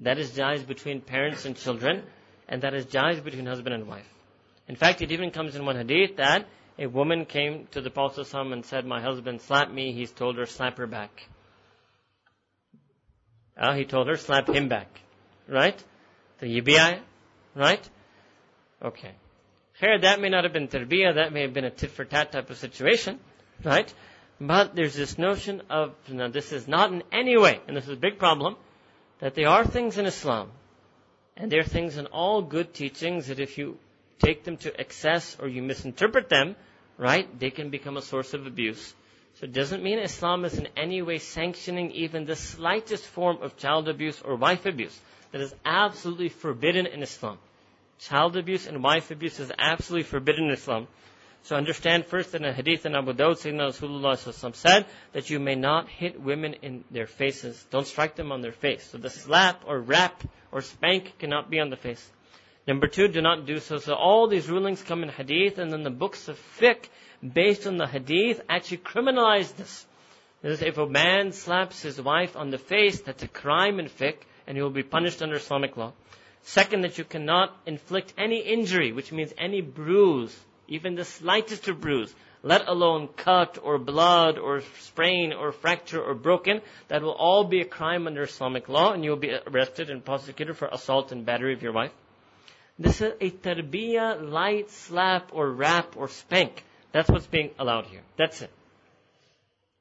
That 0.00 0.18
is 0.18 0.30
jais 0.32 0.66
between 0.66 1.00
parents 1.00 1.44
and 1.44 1.56
children, 1.56 2.02
and 2.48 2.62
that 2.62 2.74
is 2.74 2.86
jais 2.86 3.22
between 3.22 3.46
husband 3.46 3.74
and 3.74 3.86
wife. 3.86 4.08
In 4.68 4.76
fact, 4.76 5.02
it 5.02 5.12
even 5.12 5.30
comes 5.30 5.56
in 5.56 5.64
one 5.64 5.76
hadith 5.76 6.16
that 6.16 6.46
a 6.78 6.86
woman 6.86 7.24
came 7.24 7.66
to 7.72 7.80
the 7.80 7.90
Prophet 7.90 8.32
and 8.32 8.64
said, 8.64 8.86
My 8.86 9.00
husband 9.00 9.40
slapped 9.40 9.72
me. 9.72 9.92
He's 9.92 10.12
told 10.12 10.36
her, 10.36 10.46
slap 10.46 10.78
her 10.78 10.86
back. 10.86 11.26
Uh, 13.56 13.74
he 13.74 13.84
told 13.84 14.06
her, 14.06 14.16
slap 14.16 14.48
him 14.48 14.68
back. 14.68 14.88
Right? 15.48 15.82
The 16.38 16.46
yibi'ah, 16.46 17.00
right? 17.56 17.90
Okay. 18.80 19.12
Here, 19.80 19.98
that 19.98 20.20
may 20.20 20.28
not 20.28 20.44
have 20.44 20.52
been 20.52 20.68
tarbiyah, 20.68 21.16
that 21.16 21.32
may 21.32 21.42
have 21.42 21.54
been 21.54 21.64
a 21.64 21.70
tit 21.70 21.90
for 21.90 22.04
tat 22.04 22.30
type 22.32 22.50
of 22.50 22.58
situation, 22.58 23.18
right? 23.64 23.92
But 24.40 24.76
there's 24.76 24.94
this 24.94 25.18
notion 25.18 25.62
of, 25.70 25.94
now 26.08 26.28
this 26.28 26.52
is 26.52 26.68
not 26.68 26.92
in 26.92 27.02
any 27.10 27.36
way, 27.36 27.60
and 27.66 27.76
this 27.76 27.84
is 27.84 27.90
a 27.90 27.96
big 27.96 28.18
problem, 28.18 28.56
that 29.20 29.34
there 29.34 29.48
are 29.48 29.64
things 29.64 29.98
in 29.98 30.06
Islam, 30.06 30.50
and 31.36 31.50
there 31.50 31.60
are 31.60 31.64
things 31.64 31.96
in 31.96 32.06
all 32.06 32.42
good 32.42 32.74
teachings 32.74 33.28
that 33.28 33.40
if 33.40 33.58
you 33.58 33.78
take 34.18 34.44
them 34.44 34.56
to 34.58 34.80
excess 34.80 35.36
or 35.40 35.48
you 35.48 35.62
misinterpret 35.62 36.28
them, 36.28 36.56
right, 36.96 37.38
they 37.38 37.50
can 37.50 37.70
become 37.70 37.96
a 37.96 38.02
source 38.02 38.34
of 38.34 38.46
abuse. 38.46 38.94
So 39.34 39.44
it 39.44 39.52
doesn't 39.52 39.84
mean 39.84 40.00
Islam 40.00 40.44
is 40.44 40.58
in 40.58 40.68
any 40.76 41.00
way 41.00 41.18
sanctioning 41.18 41.92
even 41.92 42.24
the 42.24 42.34
slightest 42.34 43.04
form 43.04 43.38
of 43.40 43.56
child 43.56 43.88
abuse 43.88 44.20
or 44.20 44.34
wife 44.34 44.66
abuse. 44.66 44.98
That 45.30 45.40
is 45.40 45.54
absolutely 45.64 46.28
forbidden 46.28 46.86
in 46.86 47.02
Islam. 47.02 47.38
Child 48.00 48.36
abuse 48.36 48.66
and 48.66 48.82
wife 48.82 49.10
abuse 49.10 49.38
is 49.38 49.52
absolutely 49.56 50.04
forbidden 50.04 50.46
in 50.46 50.50
Islam. 50.50 50.88
So 51.42 51.56
understand 51.56 52.06
first 52.06 52.34
in 52.34 52.44
a 52.44 52.52
hadith 52.52 52.84
in 52.84 52.94
Abu 52.94 53.12
Dawud, 53.14 53.38
Sayyidina 53.38 53.70
Rasulullah 53.70 54.54
said 54.54 54.86
that 55.12 55.30
you 55.30 55.38
may 55.38 55.54
not 55.54 55.88
hit 55.88 56.20
women 56.20 56.54
in 56.62 56.84
their 56.90 57.06
faces. 57.06 57.64
Don't 57.70 57.86
strike 57.86 58.16
them 58.16 58.32
on 58.32 58.42
their 58.42 58.52
face. 58.52 58.84
So 58.90 58.98
the 58.98 59.10
slap 59.10 59.62
or 59.66 59.80
rap 59.80 60.22
or 60.52 60.60
spank 60.60 61.18
cannot 61.18 61.48
be 61.48 61.60
on 61.60 61.70
the 61.70 61.76
face. 61.76 62.10
Number 62.66 62.86
two, 62.86 63.08
do 63.08 63.22
not 63.22 63.46
do 63.46 63.60
so. 63.60 63.78
So 63.78 63.94
all 63.94 64.28
these 64.28 64.48
rulings 64.50 64.82
come 64.82 65.02
in 65.02 65.08
hadith 65.08 65.58
and 65.58 65.72
then 65.72 65.84
the 65.84 65.90
books 65.90 66.28
of 66.28 66.38
fiqh 66.60 66.84
based 67.22 67.66
on 67.66 67.78
the 67.78 67.86
hadith 67.86 68.42
actually 68.48 68.78
criminalize 68.78 69.56
this. 69.56 69.86
This 70.42 70.60
is 70.60 70.62
if 70.62 70.76
a 70.76 70.86
man 70.86 71.32
slaps 71.32 71.82
his 71.82 72.00
wife 72.00 72.36
on 72.36 72.50
the 72.50 72.58
face, 72.58 73.00
that's 73.00 73.22
a 73.22 73.28
crime 73.28 73.80
in 73.80 73.88
fiqh 73.88 74.18
and 74.46 74.56
he 74.56 74.62
will 74.62 74.70
be 74.70 74.82
punished 74.82 75.22
under 75.22 75.36
Islamic 75.36 75.76
law. 75.76 75.92
Second, 76.42 76.82
that 76.82 76.96
you 76.98 77.04
cannot 77.04 77.56
inflict 77.66 78.14
any 78.16 78.40
injury, 78.40 78.92
which 78.92 79.12
means 79.12 79.32
any 79.36 79.60
bruise, 79.60 80.34
even 80.68 80.94
the 80.94 81.04
slightest 81.04 81.66
of 81.68 81.80
bruise, 81.80 82.14
let 82.42 82.68
alone 82.68 83.08
cut 83.08 83.58
or 83.62 83.78
blood 83.78 84.38
or 84.38 84.62
sprain 84.80 85.32
or 85.32 85.50
fracture 85.50 86.02
or 86.02 86.14
broken, 86.14 86.60
that 86.88 87.02
will 87.02 87.12
all 87.12 87.44
be 87.44 87.60
a 87.60 87.64
crime 87.64 88.06
under 88.06 88.22
Islamic 88.22 88.68
law 88.68 88.92
and 88.92 89.02
you 89.02 89.10
will 89.10 89.18
be 89.18 89.34
arrested 89.46 89.90
and 89.90 90.04
prosecuted 90.04 90.56
for 90.56 90.68
assault 90.68 91.10
and 91.10 91.26
battery 91.26 91.54
of 91.54 91.62
your 91.62 91.72
wife. 91.72 91.92
This 92.78 93.00
is 93.00 93.12
a 93.20 93.30
tarbiyah, 93.30 94.30
light 94.30 94.70
slap 94.70 95.30
or 95.32 95.50
rap 95.50 95.96
or 95.96 96.08
spank. 96.08 96.64
That's 96.92 97.10
what's 97.10 97.26
being 97.26 97.50
allowed 97.58 97.86
here. 97.86 98.02
That's 98.16 98.40
it. 98.40 98.50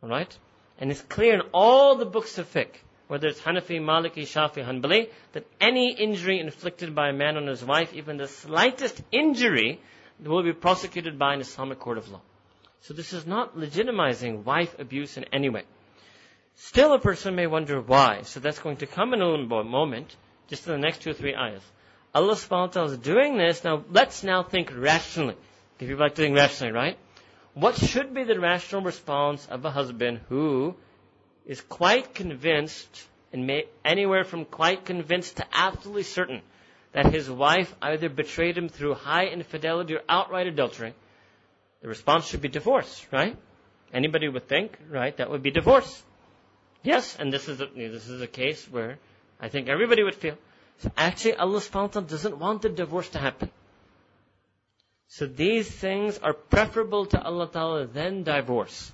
Alright? 0.01 0.35
And 0.79 0.89
it's 0.89 1.01
clear 1.01 1.35
in 1.35 1.41
all 1.53 1.95
the 1.95 2.05
books 2.05 2.37
of 2.37 2.51
fiqh, 2.51 2.75
whether 3.07 3.27
it's 3.27 3.39
Hanafi, 3.39 3.79
Maliki, 3.79 4.23
Shafi, 4.23 4.65
Hanbali, 4.65 5.09
that 5.33 5.45
any 5.61 5.93
injury 5.93 6.39
inflicted 6.39 6.95
by 6.95 7.09
a 7.09 7.13
man 7.13 7.37
on 7.37 7.47
his 7.47 7.63
wife, 7.63 7.93
even 7.93 8.17
the 8.17 8.27
slightest 8.27 9.01
injury, 9.11 9.79
will 10.23 10.43
be 10.43 10.53
prosecuted 10.53 11.19
by 11.19 11.33
an 11.33 11.41
Islamic 11.41 11.79
court 11.79 11.97
of 11.97 12.09
law. 12.09 12.21
So 12.81 12.93
this 12.93 13.13
is 13.13 13.25
not 13.25 13.57
legitimizing 13.57 14.43
wife 14.43 14.75
abuse 14.79 15.17
in 15.17 15.25
any 15.33 15.49
way. 15.49 15.63
Still 16.55 16.93
a 16.93 16.99
person 16.99 17.35
may 17.35 17.47
wonder 17.47 17.81
why. 17.81 18.21
So 18.23 18.39
that's 18.39 18.59
going 18.59 18.77
to 18.77 18.87
come 18.87 19.13
in 19.13 19.21
a 19.21 19.63
moment, 19.63 20.15
just 20.47 20.65
in 20.65 20.73
the 20.73 20.79
next 20.79 21.01
two 21.01 21.11
or 21.11 21.13
three 21.13 21.35
ayahs. 21.35 21.61
Allah 22.15 22.33
subhanahu 22.33 22.49
wa 22.49 22.67
ta'ala 22.67 22.91
is 22.91 22.97
doing 22.97 23.37
this. 23.37 23.63
Now 23.63 23.83
let's 23.91 24.23
now 24.23 24.41
think 24.41 24.71
rationally. 24.75 25.35
If 25.79 25.87
you 25.89 25.97
like 25.97 26.15
to 26.15 26.21
think 26.23 26.35
rationally, 26.35 26.73
right? 26.73 26.97
What 27.53 27.75
should 27.75 28.13
be 28.13 28.23
the 28.23 28.39
rational 28.39 28.81
response 28.81 29.45
of 29.47 29.65
a 29.65 29.71
husband 29.71 30.21
who 30.29 30.75
is 31.45 31.61
quite 31.61 32.13
convinced, 32.13 33.07
and 33.31 33.45
may, 33.45 33.65
anywhere 33.85 34.23
from 34.23 34.45
quite 34.45 34.85
convinced 34.85 35.37
to 35.37 35.45
absolutely 35.51 36.03
certain, 36.03 36.41
that 36.97 37.13
his 37.13 37.29
wife 37.29 37.75
either 37.79 38.09
betrayed 38.09 38.57
him 38.57 38.69
through 38.69 38.95
high 38.95 39.27
infidelity 39.27 39.93
or 39.93 40.01
outright 40.09 40.47
adultery? 40.47 40.95
The 41.83 41.87
response 41.87 42.25
should 42.25 42.41
be 42.41 42.47
divorce, 42.47 43.05
right? 43.11 43.37
Anybody 43.93 44.27
would 44.27 44.47
think, 44.47 44.75
right, 44.89 45.15
that 45.17 45.29
would 45.29 45.43
be 45.43 45.51
divorce. 45.51 46.03
Yes, 46.81 47.15
and 47.19 47.31
this 47.31 47.47
is 47.47 47.61
a, 47.61 47.67
this 47.67 48.09
is 48.09 48.19
a 48.19 48.25
case 48.25 48.65
where 48.71 48.97
I 49.39 49.47
think 49.47 49.69
everybody 49.69 50.01
would 50.01 50.15
feel. 50.15 50.39
So 50.79 50.91
actually 50.97 51.35
Allah 51.35 51.59
subhanahu 51.59 52.07
doesn't 52.07 52.39
want 52.39 52.63
the 52.63 52.69
divorce 52.69 53.09
to 53.09 53.19
happen. 53.19 53.51
So 55.07 55.27
these 55.27 55.69
things 55.69 56.17
are 56.17 56.33
preferable 56.33 57.05
to 57.13 57.21
Allah 57.21 57.47
Ta'ala 57.47 57.85
than 57.85 58.23
divorce. 58.23 58.91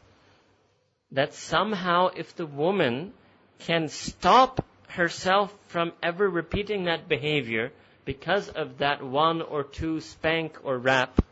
That 1.13 1.33
somehow 1.33 2.07
if 2.07 2.35
the 2.35 2.45
woman 2.45 3.13
can 3.59 3.87
stop 3.87 4.65
herself 4.89 5.55
from 5.67 5.93
ever 6.03 6.29
repeating 6.29 6.83
that 6.83 7.07
behavior 7.07 7.71
because 8.04 8.48
of 8.48 8.78
that 8.78 9.02
one 9.02 9.42
or 9.42 9.64
two 9.64 10.00
spank 10.00 10.58
or 10.64 10.78
rap, 10.78 11.22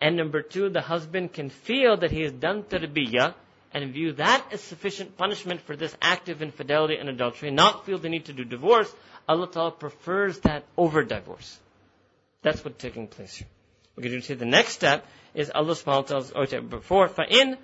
and 0.00 0.16
number 0.16 0.42
two, 0.42 0.68
the 0.68 0.80
husband 0.80 1.32
can 1.32 1.50
feel 1.50 1.96
that 1.96 2.10
he 2.10 2.22
has 2.22 2.32
done 2.32 2.62
tarbiyah 2.62 3.34
and 3.72 3.92
view 3.92 4.12
that 4.12 4.46
as 4.52 4.60
sufficient 4.60 5.16
punishment 5.16 5.60
for 5.60 5.76
this 5.76 5.96
act 6.00 6.28
of 6.28 6.42
infidelity 6.42 6.96
and 6.96 7.08
adultery, 7.08 7.50
not 7.50 7.84
feel 7.84 7.98
the 7.98 8.08
need 8.08 8.26
to 8.26 8.32
do 8.32 8.44
divorce, 8.44 8.92
Allah 9.28 9.50
Ta'ala 9.50 9.72
prefers 9.72 10.38
that 10.40 10.64
over 10.76 11.02
divorce. 11.02 11.58
That's 12.42 12.64
what's 12.64 12.80
taking 12.80 13.06
place 13.06 13.36
here. 13.36 13.48
We're 13.96 14.04
going 14.04 14.20
to 14.20 14.26
see 14.26 14.34
the 14.34 14.44
next 14.44 14.72
step 14.72 15.06
is 15.34 15.50
Allah 15.54 15.72
subhanahu 15.72 16.10
wa 16.10 16.20
ta'ala 16.22 16.46
tells 16.46 16.64
before, 16.64 17.08
فَإِنْ 17.08 17.56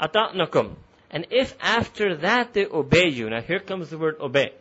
أَطَعْنَكُمْ 0.00 0.74
And 1.10 1.26
if 1.30 1.56
after 1.60 2.16
that 2.16 2.52
they 2.54 2.66
obey 2.66 3.08
you, 3.08 3.28
now 3.30 3.40
here 3.40 3.58
comes 3.58 3.90
the 3.90 3.98
word 3.98 4.16
obey. 4.20 4.52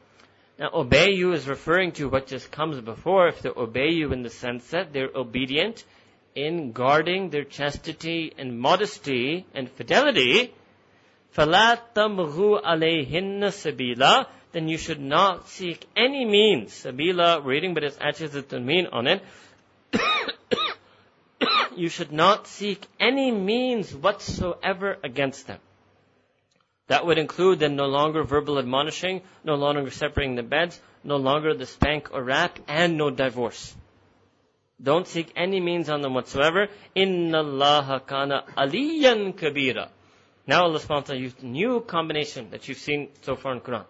Now 0.59 0.71
obey 0.73 1.11
you 1.11 1.33
is 1.33 1.47
referring 1.47 1.91
to 1.93 2.09
what 2.09 2.27
just 2.27 2.51
comes 2.51 2.81
before, 2.81 3.27
if 3.27 3.41
they 3.41 3.49
obey 3.49 3.89
you 3.89 4.11
in 4.11 4.23
the 4.23 4.29
sense 4.29 4.67
that 4.69 4.91
they're 4.91 5.11
obedient 5.13 5.83
in 6.33 6.71
guarding 6.71 7.29
their 7.29 7.43
chastity 7.43 8.33
and 8.37 8.59
modesty 8.59 9.45
and 9.53 9.69
fidelity, 9.69 10.53
فَلَا 11.35 11.79
تَمْغُوا 11.95 12.63
عَلَيْهِنَّ 12.63 13.39
سَبِيلًا 13.39 14.25
Then 14.51 14.67
you 14.67 14.77
should 14.77 14.99
not 14.99 15.47
seek 15.47 15.85
any 15.95 16.25
means, 16.25 16.71
sabila, 16.71 17.45
reading, 17.45 17.73
but 17.73 17.83
it's 17.83 17.97
actually 18.01 18.41
the 18.41 18.59
mean 18.59 18.87
on 18.87 19.07
it, 19.07 19.21
you 21.75 21.89
should 21.89 22.11
not 22.11 22.47
seek 22.47 22.83
any 22.99 23.31
means 23.31 23.95
whatsoever 23.95 24.97
against 25.03 25.45
them. 25.47 25.59
That 26.88 27.06
would 27.06 27.18
include 27.18 27.60
then 27.60 27.76
no 27.76 27.86
longer 27.86 28.22
verbal 28.24 28.58
admonishing, 28.58 29.22
no 29.44 29.54
longer 29.54 29.90
separating 29.90 30.34
the 30.34 30.42
beds, 30.42 30.80
no 31.04 31.16
longer 31.16 31.54
the 31.54 31.66
spank 31.66 32.08
or 32.12 32.22
rap, 32.22 32.58
and 32.68 32.98
no 32.98 33.10
divorce. 33.10 33.74
Don't 34.82 35.06
seek 35.06 35.32
any 35.36 35.60
means 35.60 35.88
on 35.88 36.02
them 36.02 36.14
whatsoever. 36.14 36.68
Inna 36.94 37.38
Allah 37.38 38.02
kana 38.04 38.44
aliyan 38.56 39.34
kabira. 39.34 39.88
Now 40.46 40.64
Allah 40.64 40.80
subhanahu 40.80 41.20
used 41.20 41.42
a 41.42 41.46
new 41.46 41.80
combination 41.80 42.50
that 42.50 42.66
you've 42.68 42.78
seen 42.78 43.08
so 43.22 43.36
far 43.36 43.52
in 43.52 43.60
Quran. 43.60 43.84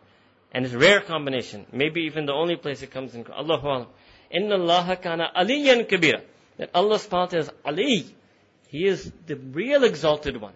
And 0.53 0.67
it's 0.67 0.75
a 0.75 0.79
rare 0.79 1.01
combination. 1.01 1.65
Maybe 1.73 2.03
even 2.03 2.27
the 2.27 2.35
only 2.35 2.57
place 2.57 2.83
it 2.83 2.91
comes 2.91 3.15
in 3.15 3.25
Quran. 3.25 3.39
Allahu. 3.39 3.87
Inna 4.31 4.57
Allah 4.57 4.99
kana 5.01 5.31
aliyan 5.35 5.89
kabira 5.89 6.21
that 6.59 6.71
Allah 6.75 6.97
subhanahu 6.97 7.35
is 7.35 7.51
Ali. 7.65 8.07
He 8.69 8.87
is 8.87 9.11
the 9.27 9.37
real 9.37 9.85
exalted 9.85 10.41
one. 10.41 10.55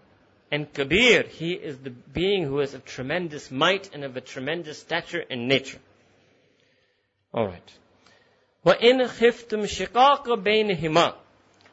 And 0.52 0.72
Kabir, 0.74 1.24
He 1.24 1.54
is 1.54 1.78
the 1.78 1.90
being 1.90 2.44
who 2.44 2.60
is 2.60 2.74
of 2.74 2.84
tremendous 2.86 3.52
might 3.52 3.94
and 3.94 4.04
of 4.04 4.18
a 4.18 4.22
tremendous 4.22 4.80
stature 4.80 5.24
and 5.30 5.48
nature. 5.48 5.80
Alright. 7.34 7.72
وَإِنْ 8.66 9.08
خِفْتُمْ 9.08 9.66
شِقَاقَ 9.66 10.26
بَيْنِهِمَا 10.44 11.16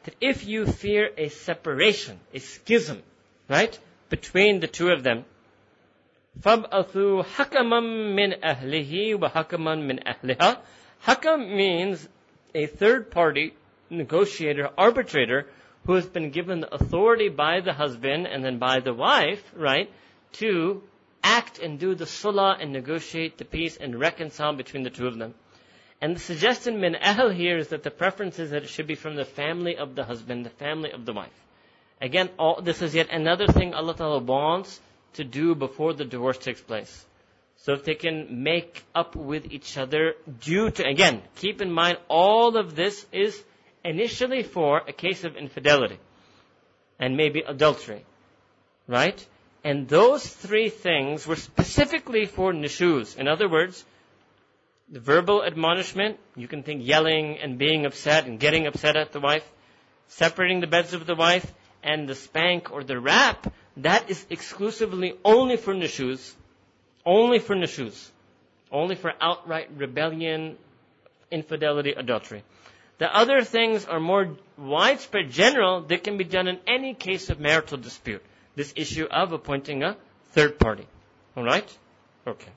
That 0.03 0.15
if 0.21 0.45
you 0.45 0.65
fear 0.65 1.11
a 1.17 1.27
separation, 1.29 2.19
a 2.33 2.39
schism, 2.39 3.03
right, 3.49 3.77
between 4.09 4.61
the 4.61 4.67
two 4.67 4.89
of 4.89 5.03
them, 5.03 5.25
فَابْأَثُوا 6.39 7.25
حَكَمًا 7.25 7.81
مِنْ 8.15 8.41
أَهْلِهِ 8.41 9.19
وَحَكَمًا 9.19 9.75
مِنْ 9.77 10.03
أَهْلِهَا 10.03 10.59
Hakam 11.05 11.55
means 11.55 12.07
a 12.53 12.65
third 12.65 13.11
party 13.11 13.53
negotiator, 13.89 14.69
arbitrator, 14.77 15.47
who 15.86 15.94
has 15.94 16.06
been 16.06 16.30
given 16.30 16.60
the 16.60 16.74
authority 16.74 17.28
by 17.28 17.60
the 17.60 17.72
husband 17.72 18.26
and 18.26 18.44
then 18.44 18.58
by 18.58 18.80
the 18.80 18.94
wife, 18.94 19.42
right, 19.56 19.90
to 20.32 20.82
act 21.22 21.58
and 21.58 21.78
do 21.78 21.94
the 21.94 22.04
sulah 22.04 22.56
and 22.60 22.72
negotiate 22.72 23.38
the 23.38 23.44
peace 23.44 23.76
and 23.76 23.98
reconcile 23.98 24.54
between 24.54 24.82
the 24.82 24.90
two 24.90 25.06
of 25.06 25.18
them. 25.18 25.34
And 26.00 26.16
the 26.16 26.20
suggestion 26.20 26.80
min 26.80 26.96
ahl 26.96 27.30
here 27.30 27.56
is 27.56 27.68
that 27.68 27.82
the 27.82 27.90
preference 27.90 28.38
is 28.38 28.50
that 28.50 28.62
it 28.62 28.68
should 28.68 28.86
be 28.86 28.94
from 28.94 29.16
the 29.16 29.24
family 29.24 29.76
of 29.76 29.94
the 29.94 30.04
husband, 30.04 30.44
the 30.44 30.50
family 30.50 30.90
of 30.90 31.06
the 31.06 31.12
wife. 31.12 31.32
Again, 32.00 32.28
all, 32.38 32.60
this 32.60 32.82
is 32.82 32.94
yet 32.94 33.10
another 33.10 33.46
thing 33.46 33.72
Allah 33.72 33.94
Ta'ala 33.94 34.18
wants 34.18 34.80
to 35.14 35.24
do 35.24 35.54
before 35.54 35.94
the 35.94 36.04
divorce 36.04 36.38
takes 36.38 36.60
place. 36.60 37.06
So 37.58 37.72
if 37.72 37.84
they 37.84 37.94
can 37.94 38.42
make 38.42 38.84
up 38.94 39.16
with 39.16 39.50
each 39.50 39.78
other 39.78 40.14
due 40.40 40.70
to, 40.70 40.86
again, 40.86 41.22
keep 41.36 41.62
in 41.62 41.72
mind 41.72 41.96
all 42.08 42.58
of 42.58 42.74
this 42.76 43.06
is 43.10 43.42
initially 43.84 44.42
for 44.42 44.78
a 44.88 44.92
case 44.92 45.24
of 45.24 45.36
infidelity 45.36 45.98
and 46.98 47.16
maybe 47.16 47.40
adultery, 47.46 48.04
right? 48.86 49.26
And 49.62 49.88
those 49.88 50.26
three 50.26 50.68
things 50.68 51.26
were 51.26 51.36
specifically 51.36 52.26
for 52.26 52.52
nushuz. 52.52 53.16
In 53.16 53.28
other 53.28 53.48
words, 53.48 53.84
the 54.88 55.00
verbal 55.00 55.42
admonishment, 55.42 56.18
you 56.36 56.48
can 56.48 56.62
think 56.62 56.82
yelling 56.84 57.38
and 57.38 57.58
being 57.58 57.86
upset 57.86 58.26
and 58.26 58.38
getting 58.38 58.66
upset 58.66 58.96
at 58.96 59.12
the 59.12 59.20
wife, 59.20 59.48
separating 60.08 60.60
the 60.60 60.66
beds 60.66 60.92
of 60.92 61.06
the 61.06 61.14
wife, 61.14 61.52
and 61.82 62.08
the 62.08 62.14
spank 62.14 62.70
or 62.72 62.84
the 62.84 62.98
rap, 62.98 63.52
that 63.78 64.08
is 64.10 64.24
exclusively 64.30 65.14
only 65.24 65.56
for 65.56 65.74
nushuz, 65.74 66.34
only 67.04 67.38
for 67.38 67.54
nushuz, 67.54 68.10
only 68.70 68.94
for 68.94 69.12
outright 69.20 69.68
rebellion, 69.76 70.56
infidelity, 71.30 71.92
adultery. 71.92 72.42
The 72.98 73.14
other 73.14 73.42
things 73.42 73.84
are 73.84 74.00
more 74.00 74.36
widespread, 74.56 75.30
general, 75.30 75.82
that 75.82 76.04
can 76.04 76.16
be 76.16 76.24
done 76.24 76.46
in 76.48 76.60
any 76.66 76.94
case 76.94 77.30
of 77.30 77.40
marital 77.40 77.78
dispute. 77.78 78.22
this 78.56 78.72
issue 78.76 79.06
of 79.10 79.32
appointing 79.32 79.82
a 79.82 79.96
third 80.30 80.58
party. 80.58 80.86
Alright? 81.36 81.76
Okay. 82.26 82.52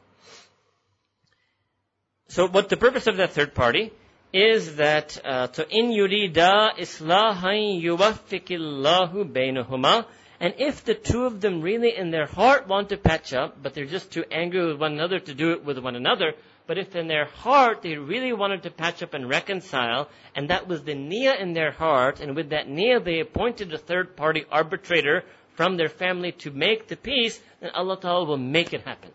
So 2.28 2.48
what 2.48 2.70
the 2.70 2.78
purpose 2.78 3.08
of 3.08 3.18
that 3.18 3.32
third 3.32 3.56
party 3.56 3.92
is 4.32 4.76
that 4.76 5.18
uh, 5.26 5.48
so 5.52 5.64
in 5.70 5.88
yurida 5.88 6.78
islahan 6.78 7.82
yuwaffiqillahu 7.82 9.32
bainahuma 9.32 10.06
and 10.40 10.54
if 10.60 10.84
the 10.86 10.94
two 10.94 11.26
of 11.26 11.42
them 11.42 11.62
really 11.62 11.96
in 11.98 12.12
their 12.12 12.28
heart 12.28 12.68
want 12.68 12.90
to 12.90 12.98
patch 12.98 13.34
up, 13.34 13.62
but 13.64 13.74
they're 13.74 13.86
just 13.86 14.12
too 14.12 14.24
angry 14.32 14.68
with 14.68 14.80
one 14.80 14.94
another 14.94 15.20
to 15.20 15.34
do 15.34 15.54
it 15.54 15.66
with 15.66 15.80
one 15.80 15.96
another, 15.96 16.34
but 16.68 16.78
if 16.78 16.96
in 16.96 17.08
their 17.08 17.26
heart 17.26 17.82
they 17.82 17.96
really 17.96 18.34
wanted 18.34 18.64
to 18.64 18.70
patch 18.70 19.02
up 19.02 19.14
and 19.14 19.30
reconcile, 19.30 20.10
and 20.36 20.50
that 20.50 20.68
was 20.68 20.84
the 20.84 20.94
niyyah 20.94 21.40
in 21.40 21.54
their 21.54 21.72
heart, 21.72 22.20
and 22.20 22.36
with 22.36 22.50
that 22.50 22.68
niyyah 22.68 23.04
they 23.04 23.22
appointed 23.22 23.74
a 23.74 23.78
third 23.78 24.16
party 24.18 24.46
arbitrator 24.52 25.24
from 25.56 25.78
their 25.78 25.90
family 25.90 26.34
to 26.34 26.52
make 26.52 26.88
the 26.88 26.96
peace, 26.96 27.42
then 27.62 27.72
Allah 27.72 28.00
Ta'ala 28.00 28.26
will 28.26 28.38
make 28.38 28.74
it 28.74 28.82
happen. 28.82 29.12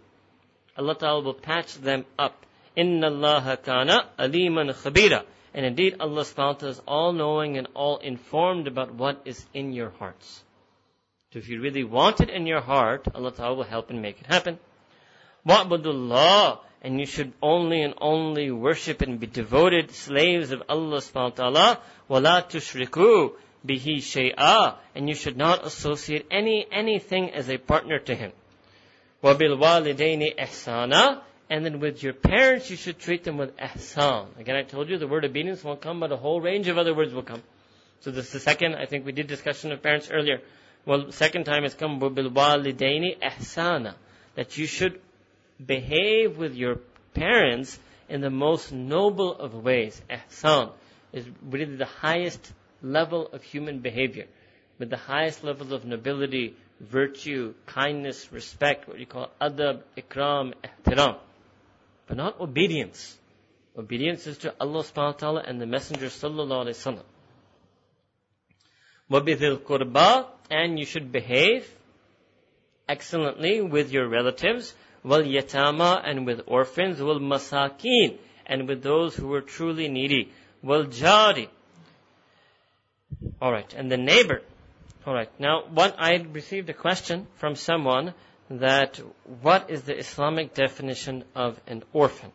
Allah 0.76 0.96
Ta'ala 0.96 1.22
will 1.22 1.34
patch 1.34 1.74
them 1.74 2.04
up. 2.18 2.44
Inna 2.74 3.08
Allah 3.08 3.58
kana 3.62 4.08
aliman 4.18 4.72
khabira. 4.72 5.24
And 5.54 5.66
indeed 5.66 5.96
Allah 6.00 6.22
subhanahu 6.22 6.64
is 6.64 6.80
all 6.88 7.12
knowing 7.12 7.58
and 7.58 7.68
all 7.74 7.98
informed 7.98 8.66
about 8.66 8.94
what 8.94 9.20
is 9.26 9.44
in 9.52 9.72
your 9.72 9.90
hearts. 9.90 10.42
So 11.32 11.38
if 11.38 11.48
you 11.48 11.60
really 11.60 11.84
want 11.84 12.20
it 12.20 12.30
in 12.30 12.46
your 12.46 12.62
heart, 12.62 13.06
Allah 13.14 13.32
Ta'ala 13.32 13.54
will 13.54 13.64
help 13.64 13.90
and 13.90 14.00
make 14.00 14.20
it 14.20 14.26
happen. 14.26 14.58
Wa'budullah 15.46 16.58
And 16.81 16.99
you 16.99 17.05
should 17.05 17.33
only 17.41 17.81
and 17.81 17.95
only 17.99 18.51
worship 18.51 19.01
and 19.01 19.19
be 19.19 19.27
devoted 19.27 19.91
slaves 19.91 20.51
of 20.51 20.63
Allah 20.69 20.97
subhanahu 20.97 21.15
wa 21.15 21.29
ta'ala. 21.29 21.79
وَلَا 22.09 22.49
تُشْرِكُوا 22.49 23.33
bihi 23.65 23.97
shay'a, 23.97 24.75
and 24.95 25.09
you 25.09 25.15
should 25.15 25.37
not 25.37 25.65
associate 25.65 26.25
any 26.31 26.65
anything 26.71 27.31
as 27.31 27.49
a 27.49 27.57
partner 27.57 27.99
to 27.99 28.15
him. 28.15 28.31
Wabil 29.23 29.57
walidaini 29.57 30.35
ihsana, 30.37 31.21
and 31.49 31.65
then 31.65 31.79
with 31.79 32.03
your 32.03 32.13
parents 32.13 32.69
you 32.69 32.77
should 32.77 32.99
treat 32.99 33.23
them 33.23 33.37
with 33.37 33.55
ihsan. 33.57 34.27
Again, 34.39 34.55
I 34.55 34.63
told 34.63 34.89
you 34.89 34.97
the 34.97 35.07
word 35.07 35.25
obedience 35.25 35.63
won't 35.63 35.81
come, 35.81 35.99
but 35.99 36.11
a 36.11 36.17
whole 36.17 36.39
range 36.39 36.67
of 36.67 36.77
other 36.77 36.93
words 36.93 37.13
will 37.13 37.23
come. 37.23 37.41
So 38.01 38.11
this 38.11 38.27
is 38.27 38.33
the 38.33 38.39
second. 38.39 38.75
I 38.75 38.85
think 38.85 39.05
we 39.05 39.11
did 39.11 39.27
discussion 39.27 39.71
of 39.71 39.81
parents 39.81 40.09
earlier. 40.11 40.39
Well, 40.85 41.11
second 41.11 41.45
time 41.45 41.65
it's 41.65 41.75
come 41.75 41.99
wabil 41.99 42.31
walidaini 42.31 43.17
ihsana, 43.19 43.95
that 44.35 44.57
you 44.57 44.65
should 44.65 45.01
behave 45.64 46.38
with 46.38 46.54
your 46.54 46.76
parents 47.14 47.78
in 48.08 48.20
the 48.20 48.30
most 48.30 48.72
noble 48.72 49.34
of 49.34 49.54
ways. 49.54 50.00
Ihsan 50.10 50.72
is 51.12 51.24
really 51.42 51.76
the 51.76 51.84
highest 51.86 52.52
level 52.82 53.28
of 53.28 53.42
human 53.42 53.80
behavior, 53.80 54.26
with 54.78 54.90
the 54.90 54.96
highest 54.96 55.44
levels 55.44 55.72
of 55.72 55.84
nobility, 55.84 56.54
virtue, 56.80 57.54
kindness, 57.66 58.32
respect, 58.32 58.88
what 58.88 58.98
you 58.98 59.06
call 59.06 59.30
adab, 59.40 59.82
ikram, 59.96 60.52
ihtiram. 60.64 61.16
But 62.06 62.16
not 62.16 62.40
obedience. 62.40 63.16
Obedience 63.78 64.26
is 64.26 64.38
to 64.38 64.54
Allah 64.60 64.82
subhanahu 64.82 64.96
wa 64.96 65.12
ta'ala 65.12 65.44
and 65.46 65.60
the 65.60 65.66
Messenger 65.66 66.06
sallallahu 66.06 66.66
alayhi 66.66 67.02
wa 69.10 69.20
sallam. 69.20 69.62
qurba, 69.62 70.26
and 70.50 70.78
you 70.78 70.84
should 70.84 71.12
behave 71.12 71.66
excellently 72.88 73.62
with 73.62 73.92
your 73.92 74.08
relatives, 74.08 74.74
wal 75.02 75.22
yatama, 75.22 76.00
and 76.04 76.26
with 76.26 76.40
orphans, 76.46 77.00
wal 77.00 77.20
masakin, 77.20 78.18
and 78.46 78.68
with 78.68 78.82
those 78.82 79.16
who 79.16 79.32
are 79.32 79.40
truly 79.40 79.88
needy, 79.88 80.32
wal 80.62 80.84
jari, 80.84 81.48
Alright, 83.40 83.74
and 83.74 83.90
the 83.90 83.96
neighbor. 83.96 84.42
Alright, 85.06 85.30
now 85.38 85.64
what 85.68 85.96
I 85.98 86.14
received 86.14 86.70
a 86.70 86.74
question 86.74 87.26
from 87.36 87.56
someone 87.56 88.14
that 88.48 89.00
what 89.42 89.70
is 89.70 89.82
the 89.82 89.96
Islamic 89.96 90.54
definition 90.54 91.24
of 91.34 91.60
an 91.66 91.82
orphan? 91.92 92.30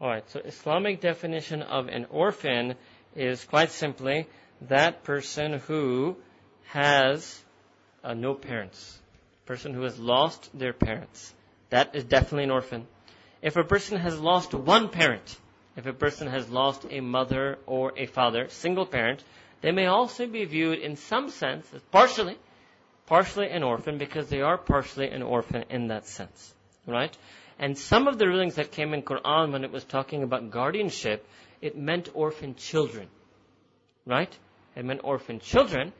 Alright, 0.00 0.28
so 0.30 0.40
Islamic 0.40 1.00
definition 1.00 1.62
of 1.62 1.88
an 1.88 2.06
orphan 2.10 2.74
is 3.16 3.44
quite 3.44 3.70
simply 3.70 4.26
that 4.62 5.04
person 5.04 5.54
who 5.66 6.16
has 6.66 7.42
uh, 8.04 8.14
no 8.14 8.34
parents. 8.34 8.98
Person 9.46 9.74
who 9.74 9.82
has 9.82 9.98
lost 9.98 10.50
their 10.58 10.72
parents. 10.72 11.34
That 11.72 11.94
is 11.94 12.04
definitely 12.04 12.44
an 12.44 12.50
orphan. 12.50 12.86
If 13.40 13.56
a 13.56 13.64
person 13.64 13.96
has 13.98 14.20
lost 14.20 14.52
one 14.52 14.90
parent, 14.90 15.38
if 15.74 15.86
a 15.86 15.94
person 15.94 16.28
has 16.28 16.50
lost 16.50 16.84
a 16.90 17.00
mother 17.00 17.58
or 17.64 17.94
a 17.96 18.04
father, 18.04 18.48
single 18.50 18.84
parent, 18.84 19.24
they 19.62 19.72
may 19.72 19.86
also 19.86 20.26
be 20.26 20.44
viewed 20.44 20.80
in 20.80 20.96
some 20.96 21.30
sense 21.30 21.66
as 21.74 21.80
partially, 21.90 22.36
partially 23.06 23.48
an 23.48 23.62
orphan 23.62 23.96
because 23.96 24.28
they 24.28 24.42
are 24.42 24.58
partially 24.58 25.08
an 25.08 25.22
orphan 25.22 25.64
in 25.70 25.88
that 25.88 26.06
sense. 26.06 26.54
Right? 26.86 27.16
And 27.58 27.78
some 27.78 28.06
of 28.06 28.18
the 28.18 28.26
rulings 28.26 28.56
that 28.56 28.70
came 28.70 28.92
in 28.92 29.00
Quran 29.00 29.52
when 29.52 29.64
it 29.64 29.72
was 29.72 29.84
talking 29.84 30.22
about 30.22 30.50
guardianship, 30.50 31.26
it 31.62 31.74
meant 31.74 32.10
orphan 32.12 32.54
children. 32.54 33.08
Right? 34.04 34.36
It 34.76 34.84
meant 34.84 35.00
orphan 35.04 35.40
children. 35.40 35.94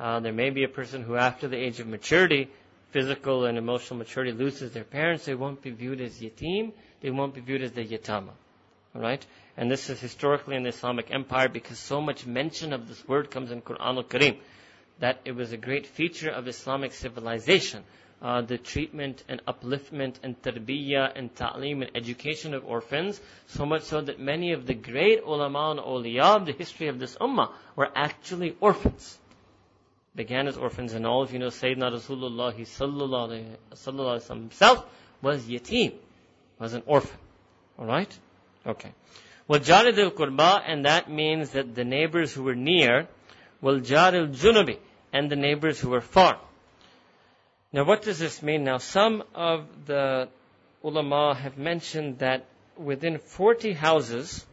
Uh, 0.00 0.20
there 0.20 0.32
may 0.32 0.48
be 0.48 0.64
a 0.64 0.68
person 0.68 1.02
who 1.02 1.16
after 1.16 1.48
the 1.48 1.58
age 1.58 1.80
of 1.80 1.86
maturity, 1.86 2.48
physical 2.92 3.46
and 3.46 3.58
emotional 3.58 3.98
maturity 3.98 4.32
loses 4.32 4.72
their 4.72 4.84
parents, 4.84 5.24
they 5.24 5.34
won't 5.34 5.62
be 5.62 5.70
viewed 5.70 6.00
as 6.00 6.20
yatim, 6.20 6.72
they 7.00 7.10
won't 7.10 7.34
be 7.34 7.40
viewed 7.40 7.62
as 7.62 7.72
the 7.72 7.84
yatama. 7.84 8.30
Alright? 8.94 9.26
And 9.56 9.70
this 9.70 9.88
is 9.88 9.98
historically 9.98 10.56
in 10.56 10.62
the 10.62 10.68
Islamic 10.68 11.10
Empire 11.10 11.48
because 11.48 11.78
so 11.78 12.02
much 12.02 12.26
mention 12.26 12.74
of 12.74 12.88
this 12.88 13.06
word 13.08 13.30
comes 13.30 13.50
in 13.50 13.62
Quran 13.62 13.96
al-Karim. 13.96 14.36
That 14.98 15.20
it 15.24 15.32
was 15.32 15.52
a 15.52 15.56
great 15.56 15.86
feature 15.86 16.30
of 16.30 16.46
Islamic 16.46 16.92
civilization. 16.92 17.82
Uh, 18.20 18.42
the 18.42 18.58
treatment 18.58 19.24
and 19.28 19.44
upliftment 19.46 20.16
and 20.22 20.40
tarbiyah 20.42 21.12
and 21.16 21.34
ta'lim 21.34 21.82
and 21.82 21.90
education 21.96 22.54
of 22.54 22.64
orphans, 22.64 23.20
so 23.48 23.66
much 23.66 23.82
so 23.82 24.00
that 24.00 24.20
many 24.20 24.52
of 24.52 24.64
the 24.66 24.74
great 24.74 25.24
ulama 25.24 25.70
and 25.72 25.80
awliya 25.80 26.36
of 26.36 26.46
the 26.46 26.52
history 26.52 26.86
of 26.86 27.00
this 27.00 27.16
ummah 27.16 27.50
were 27.74 27.90
actually 27.96 28.54
orphans 28.60 29.18
began 30.14 30.46
as 30.46 30.56
orphans, 30.56 30.92
and 30.92 31.06
all 31.06 31.22
of 31.22 31.32
you 31.32 31.38
know 31.38 31.48
Sayyidina 31.48 31.92
Rasulullah 31.92 32.54
sallallahu 32.54 33.50
alayhi 33.74 34.28
himself 34.28 34.84
was 35.20 35.44
yatim, 35.44 35.94
was 36.58 36.74
an 36.74 36.82
orphan. 36.86 37.18
Alright? 37.78 38.18
Okay. 38.66 38.92
Well, 39.48 39.60
al 39.60 40.10
qurba, 40.10 40.62
and 40.66 40.84
that 40.84 41.10
means 41.10 41.50
that 41.50 41.74
the 41.74 41.84
neighbors 41.84 42.32
who 42.32 42.42
were 42.42 42.54
near, 42.54 43.08
well, 43.60 43.76
al 43.76 43.82
junubi, 43.82 44.78
and 45.12 45.30
the 45.30 45.36
neighbors 45.36 45.80
who 45.80 45.90
were 45.90 46.00
far. 46.00 46.38
Now 47.72 47.84
what 47.84 48.02
does 48.02 48.18
this 48.18 48.42
mean? 48.42 48.64
Now 48.64 48.78
some 48.78 49.22
of 49.34 49.66
the 49.86 50.28
ulama 50.84 51.34
have 51.34 51.56
mentioned 51.56 52.18
that 52.18 52.44
within 52.76 53.18
40 53.18 53.72
houses, 53.72 54.44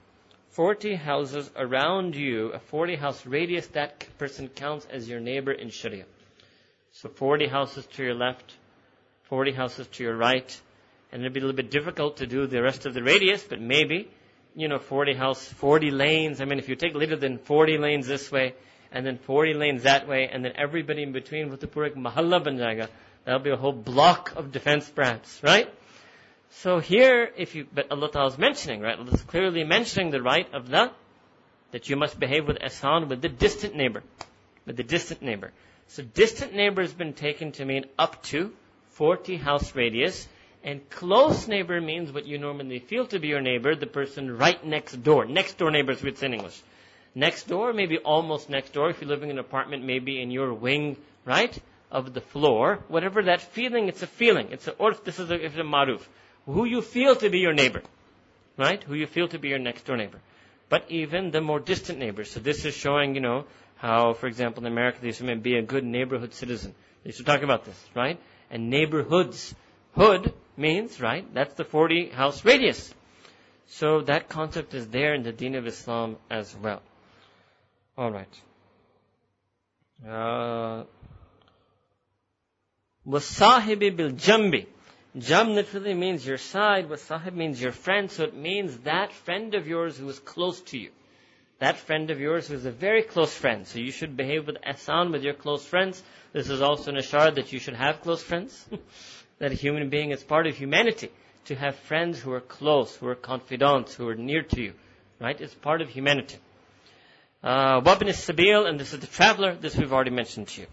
40 0.59 0.95
houses 0.95 1.49
around 1.55 2.17
you, 2.17 2.47
a 2.51 2.59
40 2.59 2.97
house 2.97 3.25
radius, 3.25 3.67
that 3.67 4.05
person 4.17 4.49
counts 4.49 4.85
as 4.91 5.07
your 5.07 5.21
neighbor 5.21 5.53
in 5.53 5.69
Sharia. 5.69 6.03
So 6.91 7.07
40 7.07 7.47
houses 7.47 7.85
to 7.93 8.03
your 8.03 8.13
left, 8.13 8.55
40 9.29 9.53
houses 9.53 9.87
to 9.87 10.03
your 10.03 10.17
right, 10.17 10.61
and 11.13 11.21
it'd 11.21 11.31
be 11.31 11.39
a 11.39 11.43
little 11.43 11.55
bit 11.55 11.71
difficult 11.71 12.17
to 12.17 12.27
do 12.27 12.45
the 12.45 12.61
rest 12.61 12.85
of 12.85 12.93
the 12.93 13.01
radius, 13.01 13.41
but 13.41 13.61
maybe 13.61 14.09
you 14.53 14.67
know, 14.67 14.79
40 14.79 15.13
house, 15.13 15.41
40 15.45 15.91
lanes. 15.91 16.41
I 16.41 16.43
mean, 16.43 16.59
if 16.59 16.67
you 16.67 16.75
take 16.75 16.93
later 16.93 17.15
than 17.15 17.37
40 17.37 17.77
lanes 17.77 18.05
this 18.05 18.29
way, 18.29 18.53
and 18.91 19.05
then 19.05 19.17
40 19.17 19.53
lanes 19.53 19.83
that 19.83 20.09
way, 20.09 20.27
and 20.29 20.43
then 20.43 20.51
everybody 20.57 21.03
in 21.03 21.13
between 21.13 21.51
with 21.51 21.61
the 21.61 21.67
purak 21.67 21.95
mahalla 21.95 22.43
ban 22.43 22.57
jayega, 22.57 22.89
that'll 23.23 23.39
be 23.39 23.51
a 23.51 23.55
whole 23.55 23.71
block 23.71 24.33
of 24.35 24.51
defense 24.51 24.89
perhaps, 24.89 25.41
right? 25.41 25.73
So 26.51 26.79
here, 26.79 27.31
if 27.37 27.55
you, 27.55 27.67
but 27.73 27.91
Allah 27.91 28.11
Ta'ala 28.11 28.29
is 28.29 28.37
mentioning, 28.37 28.81
right? 28.81 28.97
Allah 28.97 29.11
is 29.11 29.21
clearly 29.21 29.63
mentioning 29.63 30.11
the 30.11 30.21
right 30.21 30.51
of 30.53 30.69
the, 30.69 30.91
that 31.71 31.89
you 31.89 31.95
must 31.95 32.19
behave 32.19 32.47
with 32.47 32.57
ihsan 32.57 33.07
with 33.07 33.21
the 33.21 33.29
distant 33.29 33.75
neighbor. 33.75 34.03
With 34.65 34.75
the 34.77 34.83
distant 34.83 35.21
neighbor. 35.21 35.51
So 35.87 36.03
distant 36.03 36.53
neighbor 36.53 36.81
has 36.81 36.93
been 36.93 37.13
taken 37.13 37.51
to 37.53 37.65
mean 37.65 37.85
up 37.97 38.21
to 38.23 38.51
40 38.91 39.37
house 39.37 39.75
radius, 39.75 40.27
and 40.63 40.87
close 40.89 41.47
neighbor 41.47 41.79
means 41.79 42.11
what 42.11 42.25
you 42.25 42.37
normally 42.37 42.79
feel 42.79 43.05
to 43.07 43.19
be 43.19 43.29
your 43.29 43.41
neighbor, 43.41 43.75
the 43.75 43.87
person 43.87 44.37
right 44.37 44.63
next 44.65 45.01
door. 45.03 45.25
Next 45.25 45.57
door 45.57 45.71
neighbors, 45.71 46.03
we 46.03 46.13
say 46.15 46.25
in 46.25 46.33
English. 46.33 46.61
Next 47.15 47.47
door, 47.47 47.71
maybe 47.73 47.97
almost 47.99 48.49
next 48.49 48.73
door. 48.73 48.89
If 48.89 49.01
you're 49.01 49.09
living 49.09 49.29
in 49.29 49.37
an 49.37 49.45
apartment, 49.45 49.85
maybe 49.85 50.21
in 50.21 50.31
your 50.31 50.53
wing, 50.53 50.97
right, 51.25 51.57
of 51.91 52.13
the 52.13 52.21
floor. 52.21 52.79
Whatever 52.87 53.23
that 53.23 53.41
feeling, 53.41 53.87
it's 53.87 54.03
a 54.03 54.07
feeling. 54.07 54.49
It's 54.51 54.67
a, 54.67 54.71
or 54.73 54.93
this 54.93 55.19
is 55.19 55.31
a, 55.31 55.35
if 55.35 55.53
it's 55.53 55.57
a 55.57 55.63
maruf 55.63 56.01
Who 56.46 56.64
you 56.64 56.82
feel 56.82 57.16
to 57.16 57.30
be 57.30 57.38
your 57.38 57.52
neighbor. 57.52 57.82
Right? 58.56 58.82
Who 58.82 58.94
you 58.94 59.06
feel 59.06 59.28
to 59.28 59.38
be 59.38 59.48
your 59.48 59.58
next 59.58 59.84
door 59.84 59.96
neighbor. 59.96 60.20
But 60.68 60.90
even 60.90 61.30
the 61.30 61.40
more 61.40 61.60
distant 61.60 61.98
neighbors. 61.98 62.30
So 62.30 62.40
this 62.40 62.64
is 62.64 62.74
showing, 62.74 63.14
you 63.14 63.20
know, 63.20 63.44
how, 63.76 64.14
for 64.14 64.26
example, 64.26 64.64
in 64.64 64.72
America, 64.72 64.98
they 65.00 65.08
used 65.08 65.18
to 65.18 65.36
be 65.36 65.56
a 65.56 65.62
good 65.62 65.84
neighborhood 65.84 66.32
citizen. 66.34 66.74
They 67.02 67.08
used 67.08 67.18
to 67.18 67.24
talk 67.24 67.42
about 67.42 67.64
this, 67.64 67.78
right? 67.94 68.18
And 68.50 68.70
neighborhoods. 68.70 69.54
Hood 69.94 70.32
means, 70.56 71.00
right? 71.00 71.32
That's 71.34 71.54
the 71.54 71.64
40 71.64 72.08
house 72.08 72.44
radius. 72.44 72.92
So 73.66 74.02
that 74.02 74.28
concept 74.28 74.74
is 74.74 74.88
there 74.88 75.14
in 75.14 75.22
the 75.22 75.32
Deen 75.32 75.54
of 75.54 75.66
Islam 75.66 76.16
as 76.30 76.54
well. 76.56 76.82
Alright. 77.96 78.40
Uh, 80.06 80.84
وَالصَّاحِبِ 83.06 83.96
بِالْجَنْبِ 83.96 84.66
Jam 85.17 85.55
literally 85.55 85.95
means 85.95 86.25
your 86.25 86.37
side, 86.37 86.87
wasahib 86.87 87.33
means 87.33 87.59
your 87.59 87.71
friend, 87.71 88.11
so 88.11 88.23
it 88.25 88.35
means 88.35 88.77
that 88.79 89.11
friend 89.11 89.55
of 89.55 89.67
yours 89.67 89.97
who 89.97 90.07
is 90.07 90.19
close 90.19 90.61
to 90.61 90.77
you. 90.77 90.91
That 91.57 91.77
friend 91.77 92.11
of 92.11 92.19
yours 92.19 92.47
who 92.47 92.53
is 92.53 92.65
a 92.65 92.71
very 92.71 93.01
close 93.01 93.33
friend. 93.33 93.65
So 93.67 93.79
you 93.79 93.91
should 93.91 94.15
behave 94.15 94.45
with 94.47 94.57
ihsan 94.61 95.11
with 95.11 95.23
your 95.23 95.33
close 95.33 95.65
friends. 95.65 96.01
This 96.31 96.49
is 96.49 96.61
also 96.61 96.91
an 96.91 96.97
ashar 96.97 97.31
that 97.31 97.51
you 97.51 97.59
should 97.59 97.73
have 97.75 98.01
close 98.01 98.21
friends. 98.21 98.65
that 99.39 99.51
a 99.51 99.55
human 99.55 99.89
being 99.89 100.11
is 100.11 100.23
part 100.23 100.47
of 100.47 100.55
humanity. 100.55 101.11
To 101.45 101.55
have 101.55 101.75
friends 101.75 102.19
who 102.19 102.31
are 102.31 102.39
close, 102.39 102.95
who 102.95 103.07
are 103.07 103.15
confidants, 103.15 103.95
who 103.95 104.07
are 104.07 104.15
near 104.15 104.43
to 104.43 104.61
you. 104.61 104.73
Right? 105.19 105.39
It's 105.41 105.55
part 105.55 105.81
of 105.81 105.89
humanity. 105.89 106.37
Uh, 107.43 107.81
Wabn 107.81 108.07
is 108.07 108.17
Sabil, 108.17 108.67
and 108.67 108.79
this 108.79 108.93
is 108.93 108.99
the 108.99 109.07
traveler. 109.07 109.55
This 109.55 109.75
we've 109.75 109.91
already 109.91 110.11
mentioned 110.11 110.49
to 110.49 110.61
you. 110.61 110.67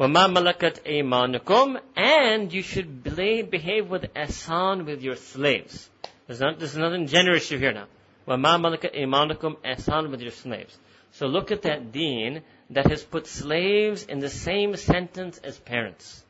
وَمَا 0.00 0.32
مَلَكَتْ 0.32 0.82
أَيْمَانُكُمْ 0.86 1.78
And 1.94 2.50
you 2.50 2.62
should 2.62 3.04
behave 3.04 3.90
with 3.90 4.14
ihsan 4.14 4.86
with 4.86 5.02
your 5.02 5.16
slaves. 5.16 5.90
There's, 6.26 6.40
not, 6.40 6.58
there's 6.58 6.74
nothing 6.74 7.06
generous 7.06 7.50
here 7.50 7.70
now. 7.70 7.84
وَمَا 8.26 8.78
مَلَكَتْ 8.78 8.98
أَيْمَانُكُمْ 8.98 9.56
Ihsan 9.56 10.10
with 10.10 10.22
your 10.22 10.30
slaves. 10.30 10.78
So 11.12 11.26
look 11.26 11.52
at 11.52 11.62
that 11.62 11.92
deen 11.92 12.40
that 12.70 12.90
has 12.90 13.02
put 13.02 13.26
slaves 13.26 14.04
in 14.04 14.20
the 14.20 14.30
same 14.30 14.74
sentence 14.76 15.36
as 15.44 15.58
parents. 15.58 16.24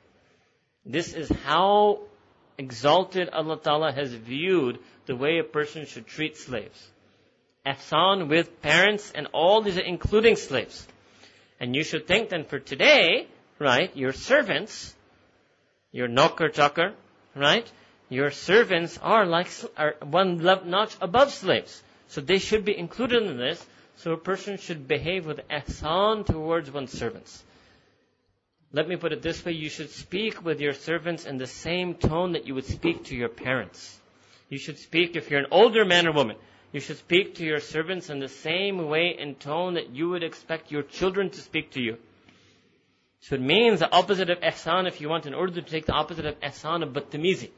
This 0.85 1.15
is 1.15 1.31
how 1.45 2.01
exalted 2.59 3.29
Allah 3.29 3.61
Ta'ala 3.61 3.93
has 3.93 4.13
viewed 4.13 4.81
the 5.07 5.15
way 5.15 5.39
a 5.39 5.45
person 5.45 5.87
should 5.87 6.09
treat 6.09 6.37
slaves. 6.37 6.89
Ihsan 7.65 8.29
with 8.29 8.61
parents 8.63 9.13
and 9.15 9.29
all 9.33 9.63
these 9.63 9.79
including 9.79 10.35
slaves. 10.35 10.89
And 11.61 11.77
you 11.77 11.85
should 11.85 12.09
think 12.09 12.31
then 12.31 12.47
for 12.47 12.59
today 12.59 13.29
right? 13.61 13.95
Your 13.97 14.13
servants, 14.13 14.95
your 15.93 16.09
naukar 16.09 16.53
chakar, 16.53 16.95
right? 17.37 17.71
Your 18.09 18.31
servants 18.31 18.99
are 19.01 19.27
like 19.27 19.49
are 19.77 19.95
one 20.03 20.39
notch 20.39 20.97
above 21.01 21.33
slaves, 21.33 21.83
so 22.09 22.21
they 22.21 22.39
should 22.39 22.65
be 22.65 22.77
included 22.77 23.23
in 23.23 23.37
this. 23.37 23.65
So 23.97 24.13
a 24.13 24.17
person 24.17 24.57
should 24.57 24.89
behave 24.89 25.27
with 25.27 25.47
ihsan 25.49 26.25
towards 26.25 26.71
one's 26.71 26.91
servants. 26.91 27.45
Let 28.73 28.89
me 28.89 28.97
put 28.97 29.13
it 29.13 29.21
this 29.21 29.45
way: 29.45 29.53
you 29.53 29.69
should 29.69 29.91
speak 29.91 30.43
with 30.45 30.61
your 30.61 30.73
servants 30.73 31.27
in 31.27 31.37
the 31.37 31.47
same 31.47 31.95
tone 31.95 32.33
that 32.33 32.47
you 32.47 32.55
would 32.55 32.65
speak 32.65 33.05
to 33.05 33.15
your 33.15 33.29
parents. 33.29 34.01
You 34.49 34.59
should 34.59 34.79
speak 34.79 35.15
if 35.15 35.31
you're 35.31 35.41
an 35.41 35.53
older 35.53 35.85
man 35.85 36.09
or 36.09 36.13
woman. 36.13 36.37
You 36.73 36.81
should 36.81 36.99
speak 36.99 37.37
to 37.37 37.45
your 37.45 37.61
servants 37.61 38.11
in 38.11 38.21
the 38.21 38.29
same 38.29 38.89
way 38.89 39.17
and 39.19 39.39
tone 39.39 39.75
that 39.75 39.91
you 39.91 40.09
would 40.09 40.23
expect 40.23 40.73
your 40.73 40.83
children 40.83 41.31
to 41.31 41.41
speak 41.41 41.73
to 41.73 41.81
you. 41.81 41.99
So 43.21 43.35
it 43.35 43.41
means 43.41 43.81
the 43.81 43.93
opposite 43.93 44.31
of 44.31 44.41
ihsan, 44.41 44.89
if 44.89 45.01
you 45.01 45.09
want, 45.09 45.27
in 45.27 45.35
order 45.35 45.61
to 45.61 45.63
take 45.63 45.87
the 45.87 45.93
opposite 45.93 46.27
of 46.27 46.41
ihsan 46.41 46.83
of 46.83 46.91
battamizi. 46.91 47.51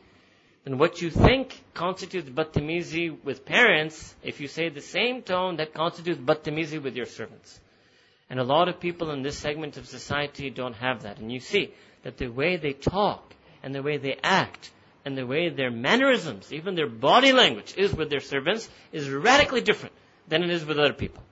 Then 0.65 0.79
what 0.79 1.01
you 1.01 1.11
think 1.11 1.61
constitutes 1.75 2.29
battamizi 2.29 3.23
with 3.25 3.45
parents, 3.45 4.15
if 4.23 4.41
you 4.41 4.49
say 4.49 4.69
the 4.69 4.81
same 4.81 5.23
tone, 5.23 5.57
that 5.57 5.75
constitutes 5.75 6.21
battamizi 6.21 6.83
with 6.83 6.97
your 6.97 7.07
servants. 7.07 7.61
And 8.31 8.41
a 8.41 8.45
lot 8.45 8.69
of 8.69 8.81
people 8.81 9.11
in 9.11 9.23
this 9.23 9.39
segment 9.39 9.77
of 9.77 9.87
society 9.87 10.51
don't 10.51 10.75
have 10.75 11.03
that. 11.03 11.19
And 11.19 11.31
you 11.31 11.41
see 11.41 11.75
that 12.03 12.17
the 12.17 12.29
way 12.29 12.57
they 12.57 12.73
talk, 12.73 13.35
and 13.63 13.75
the 13.75 13.83
way 13.83 13.99
they 13.99 14.19
act, 14.23 14.71
and 15.05 15.17
the 15.17 15.27
way 15.27 15.49
their 15.49 15.71
mannerisms, 15.71 16.53
even 16.53 16.75
their 16.75 16.89
body 16.89 17.33
language 17.33 17.75
is 17.77 17.93
with 17.93 18.11
their 18.11 18.21
servants, 18.21 18.69
is 18.93 19.09
radically 19.09 19.61
different 19.61 19.95
than 20.29 20.43
it 20.43 20.51
is 20.51 20.65
with 20.65 20.79
other 20.79 20.93
people. 20.93 21.23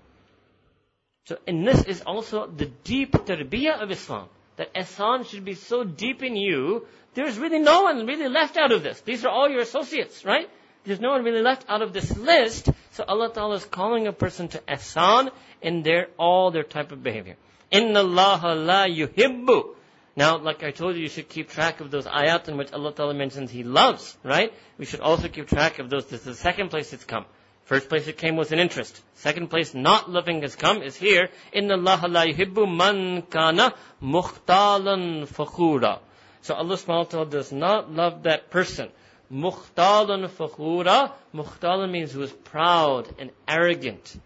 So, 1.27 1.39
and 1.47 1.67
this 1.67 1.85
is 1.85 2.03
also 2.03 2.47
the 2.47 2.67
deep 2.67 3.13
tarbiyah 3.13 3.83
of 3.83 3.91
Islam. 3.91 4.29
That 4.57 4.75
ihsan 4.75 5.27
should 5.27 5.45
be 5.45 5.55
so 5.55 5.85
deep 5.85 6.23
in 6.23 6.37
you, 6.37 6.87
there's 7.15 7.39
really 7.39 7.59
no 7.59 7.83
one 7.83 8.07
really 8.07 8.29
left 8.29 8.57
out 8.57 8.73
of 8.73 8.83
this. 8.83 9.01
These 9.01 9.25
are 9.25 9.31
all 9.31 9.49
your 9.49 9.61
associates, 9.61 10.25
right? 10.25 10.49
There's 10.85 11.01
no 11.01 11.11
one 11.11 11.25
really 11.25 11.43
left 11.43 11.65
out 11.69 11.83
of 11.83 11.93
this 11.93 12.17
list. 12.17 12.69
So 12.93 13.05
Allah 13.07 13.33
Ta'ala 13.33 13.57
is 13.57 13.65
calling 13.65 14.07
a 14.07 14.13
person 14.13 14.49
to 14.49 14.59
ihsan 14.61 15.31
in 15.61 15.83
their, 15.83 16.09
all 16.19 16.51
their 16.51 16.63
type 16.63 16.93
of 16.93 17.03
behavior. 17.03 17.37
Inna 17.71 18.01
Allah 18.01 18.55
la 18.55 18.85
yuhibbu. 18.87 19.75
Now, 20.17 20.39
like 20.39 20.65
I 20.65 20.71
told 20.71 20.97
you, 20.97 21.03
you 21.03 21.09
should 21.09 21.29
keep 21.29 21.51
track 21.51 21.81
of 21.81 21.91
those 21.91 22.07
ayat 22.07 22.49
in 22.49 22.57
which 22.57 22.73
Allah 22.73 22.93
Ta'ala 22.93 23.15
mentions 23.15 23.51
He 23.51 23.63
loves, 23.63 24.17
right? 24.25 24.53
We 24.79 24.85
should 24.85 25.01
also 25.01 25.29
keep 25.29 25.49
track 25.49 25.79
of 25.79 25.89
those. 25.89 26.07
This 26.07 26.21
is 26.21 26.27
the 26.27 26.35
second 26.35 26.71
place 26.71 26.93
it's 26.93 27.05
come. 27.05 27.27
First 27.65 27.89
place 27.89 28.09
it 28.09 28.19
came 28.19 28.37
was 28.37 28.53
an 28.53 28.59
interest. 28.59 29.01
Second 29.15 29.49
place, 29.49 29.75
not 29.75 30.11
loving 30.11 30.43
has 30.43 30.57
come, 30.57 30.83
is 30.83 30.97
here. 30.97 31.29
Inna 31.53 31.75
Allah 31.75 32.09
la 32.09 32.23
yuhibbu 32.25 32.67
man 32.77 33.23
kana 33.23 33.75
mukhtalan 34.03 35.27
fakhura. 35.27 36.01
So 36.43 36.55
Allah 36.55 36.77
subhanahu 36.77 36.89
wa 36.89 37.05
ta'ala 37.05 37.27
does 37.31 37.53
not 37.53 37.93
love 37.93 38.25
that 38.25 38.51
person. 38.51 38.89
Mukhtalan 39.33 40.29
fakhura. 40.29 41.13
Mukhtalan 41.35 41.91
means 41.91 42.13
who 42.13 42.23
is 42.23 42.33
proud 42.33 43.09
and 43.19 43.31
arrogant. 43.47 44.19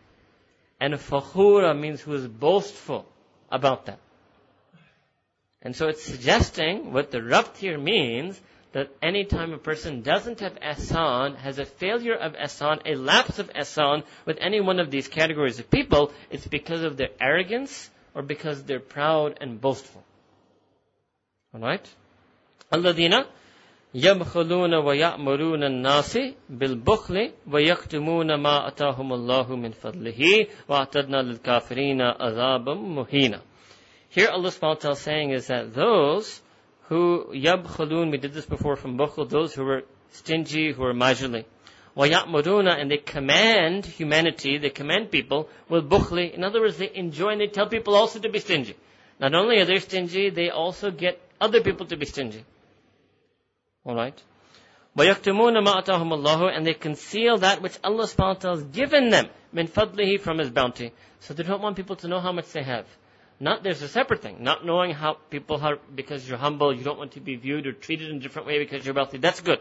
And 0.80 0.95
fakhura 0.95 1.78
means 1.78 2.01
who 2.01 2.14
is 2.14 2.26
boastful 2.26 3.05
about 3.51 3.87
that. 3.87 3.99
And 5.61 5.74
so 5.74 5.89
it's 5.89 6.03
suggesting 6.03 6.93
what 6.93 7.11
the 7.11 7.18
rabt 7.22 7.57
here 7.57 7.78
means 7.78 8.41
that 8.75 8.91
any 9.01 9.25
time 9.25 9.53
a 9.53 9.59
person 9.59 10.03
doesn't 10.03 10.41
have 10.41 10.57
ihsan, 10.57 11.37
has 11.37 11.61
a 11.61 11.64
failure 11.64 12.14
of 12.14 12.33
ihsan, 12.35 12.81
a 12.85 12.97
lapse 12.97 13.39
of 13.39 13.49
ihsan 13.53 14.03
with 14.27 14.37
any 14.41 14.61
one 14.61 14.81
of 14.81 14.91
these 14.91 15.07
categories 15.07 15.61
of 15.61 15.70
people, 15.70 16.12
it's 16.31 16.47
because 16.47 16.83
of 16.83 16.97
their 16.97 17.11
arrogance 17.20 17.89
or 18.14 18.22
because 18.22 18.64
they're 18.64 18.81
proud 18.81 19.39
and 19.41 19.61
boastful. 19.61 20.03
Alright? 21.55 21.89
Alladina 22.72 23.27
يبخلون 23.95 24.75
ويأمرون 24.75 25.64
الناس 25.64 26.18
بالبخل 26.51 27.33
ويكتمون 27.53 28.35
ما 28.35 28.68
أتاهم 28.68 29.12
الله 29.12 29.57
من 29.57 29.70
فضله 29.70 30.47
وأعتدنا 30.68 31.22
للكافرين 31.22 32.01
عذابا 32.03 32.75
مهينا. 32.75 33.41
Here 34.09 34.29
Allah 34.29 34.51
SWT 34.51 34.91
is 34.91 34.99
saying 34.99 35.31
is 35.31 35.47
that 35.47 35.75
those 35.75 36.41
who 36.84 37.26
yabkhulun, 37.34 38.12
we 38.12 38.18
did 38.18 38.34
this 38.34 38.46
before 38.46 38.76
from 38.76 38.98
Bukhul, 38.98 39.30
those 39.30 39.54
who 39.54 39.64
were 39.64 39.84
stingy, 40.12 40.72
who 40.72 40.82
were 40.82 40.94
majuli. 40.94 41.46
وَيَأْمُرُونَ 41.96 42.80
And 42.80 42.90
they 42.90 42.98
command 42.98 43.86
humanity, 43.86 44.58
they 44.58 44.70
command 44.70 45.12
people 45.12 45.50
with 45.68 45.90
bukhli. 45.90 46.34
In 46.34 46.44
other 46.44 46.62
words, 46.62 46.78
they 46.78 46.92
enjoy 46.94 47.30
and 47.30 47.42
they 47.42 47.48
tell 47.48 47.68
people 47.68 47.96
also 47.96 48.20
to 48.20 48.30
be 48.30 48.40
stingy. 48.40 48.76
Not 49.20 49.36
only 49.36 49.60
are 49.60 49.66
they 49.66 49.80
stingy, 49.80 50.30
they 50.30 50.50
also 50.50 50.92
get 50.92 51.22
other 51.42 51.62
people 51.62 51.86
to 51.88 51.98
be 51.98 52.06
stingy. 52.06 52.46
Alright? 53.86 54.22
وَيَكْتُمُونَ 54.98 55.64
مَا 55.64 55.84
أَتَاهُمُ 55.84 56.12
اللَّهُ 56.12 56.56
And 56.56 56.66
they 56.66 56.74
conceal 56.74 57.38
that 57.40 57.62
which 57.62 57.78
Allah 57.84 58.06
subhanahu 58.06 58.18
wa 58.18 58.34
ta'ala 58.34 58.58
has 58.58 58.66
given 58.66 59.10
them, 59.10 59.28
min 59.52 59.68
fadlihi, 59.68 60.20
from 60.20 60.40
His 60.40 60.50
bounty. 60.50 60.92
So 61.20 61.34
they 61.34 61.44
don't 61.44 61.62
want 61.62 61.76
people 61.76 61.96
to 61.98 62.08
know 62.08 62.20
how 62.20 62.32
much 62.32 62.52
they 62.52 62.64
have. 62.64 62.86
Not 63.41 63.62
there's 63.62 63.82
a 63.82 63.89
separate 63.89 64.22
thing. 64.22 64.39
Not 64.41 64.64
knowing 64.64 64.93
how 64.93 65.14
people 65.30 65.61
are 65.61 65.78
because 65.95 66.28
you're 66.28 66.39
humble, 66.39 66.74
you 66.74 66.85
don't 66.85 66.99
want 66.99 67.12
to 67.12 67.20
be 67.20 67.37
viewed 67.37 67.66
or 67.66 67.72
treated 67.72 68.11
in 68.11 68.16
a 68.16 68.20
different 68.20 68.47
way 68.47 68.59
because 68.59 68.85
you're 68.85 68.95
wealthy. 68.95 69.18
That's 69.18 69.41
good. 69.41 69.59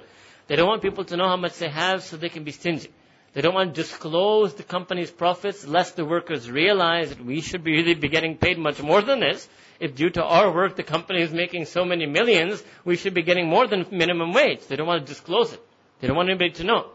They 0.48 0.56
don't 0.56 0.68
want 0.68 0.82
people 0.82 1.06
to 1.06 1.18
know 1.18 1.28
how 1.28 1.38
much 1.38 1.58
they 1.58 1.70
have 1.70 2.04
so 2.04 2.18
they 2.18 2.30
can 2.30 2.44
be 2.44 2.52
stingy. 2.52 2.90
They 3.34 3.42
don't 3.42 3.56
want 3.56 3.74
to 3.74 3.82
disclose 3.82 4.54
the 4.54 4.64
company's 4.64 5.10
profits 5.10 5.66
lest 5.66 5.96
the 5.96 6.06
workers 6.06 6.52
realize 6.52 7.10
that 7.10 7.26
we 7.26 7.42
should 7.42 7.64
be 7.64 7.72
really 7.72 7.96
be 7.96 8.08
getting 8.10 8.38
paid 8.38 8.60
much 8.60 8.82
more 8.82 9.02
than 9.02 9.22
this. 9.22 9.48
If 9.80 9.96
due 9.96 10.12
to 10.12 10.24
our 10.24 10.52
work 10.54 10.76
the 10.76 10.84
company 10.84 11.22
is 11.22 11.34
making 11.34 11.66
so 11.66 11.84
many 11.84 12.06
millions, 12.06 12.64
we 12.86 12.96
should 12.96 13.16
be 13.16 13.24
getting 13.24 13.48
more 13.48 13.66
than 13.66 13.88
minimum 13.92 14.34
wage. 14.34 14.68
They 14.68 14.76
don't 14.76 14.86
want 14.88 15.06
to 15.06 15.12
disclose 15.12 15.52
it. 15.52 15.62
They 16.00 16.08
don't 16.08 16.16
want 16.16 16.30
anybody 16.30 16.52
to 16.52 16.64
know. 16.64 16.90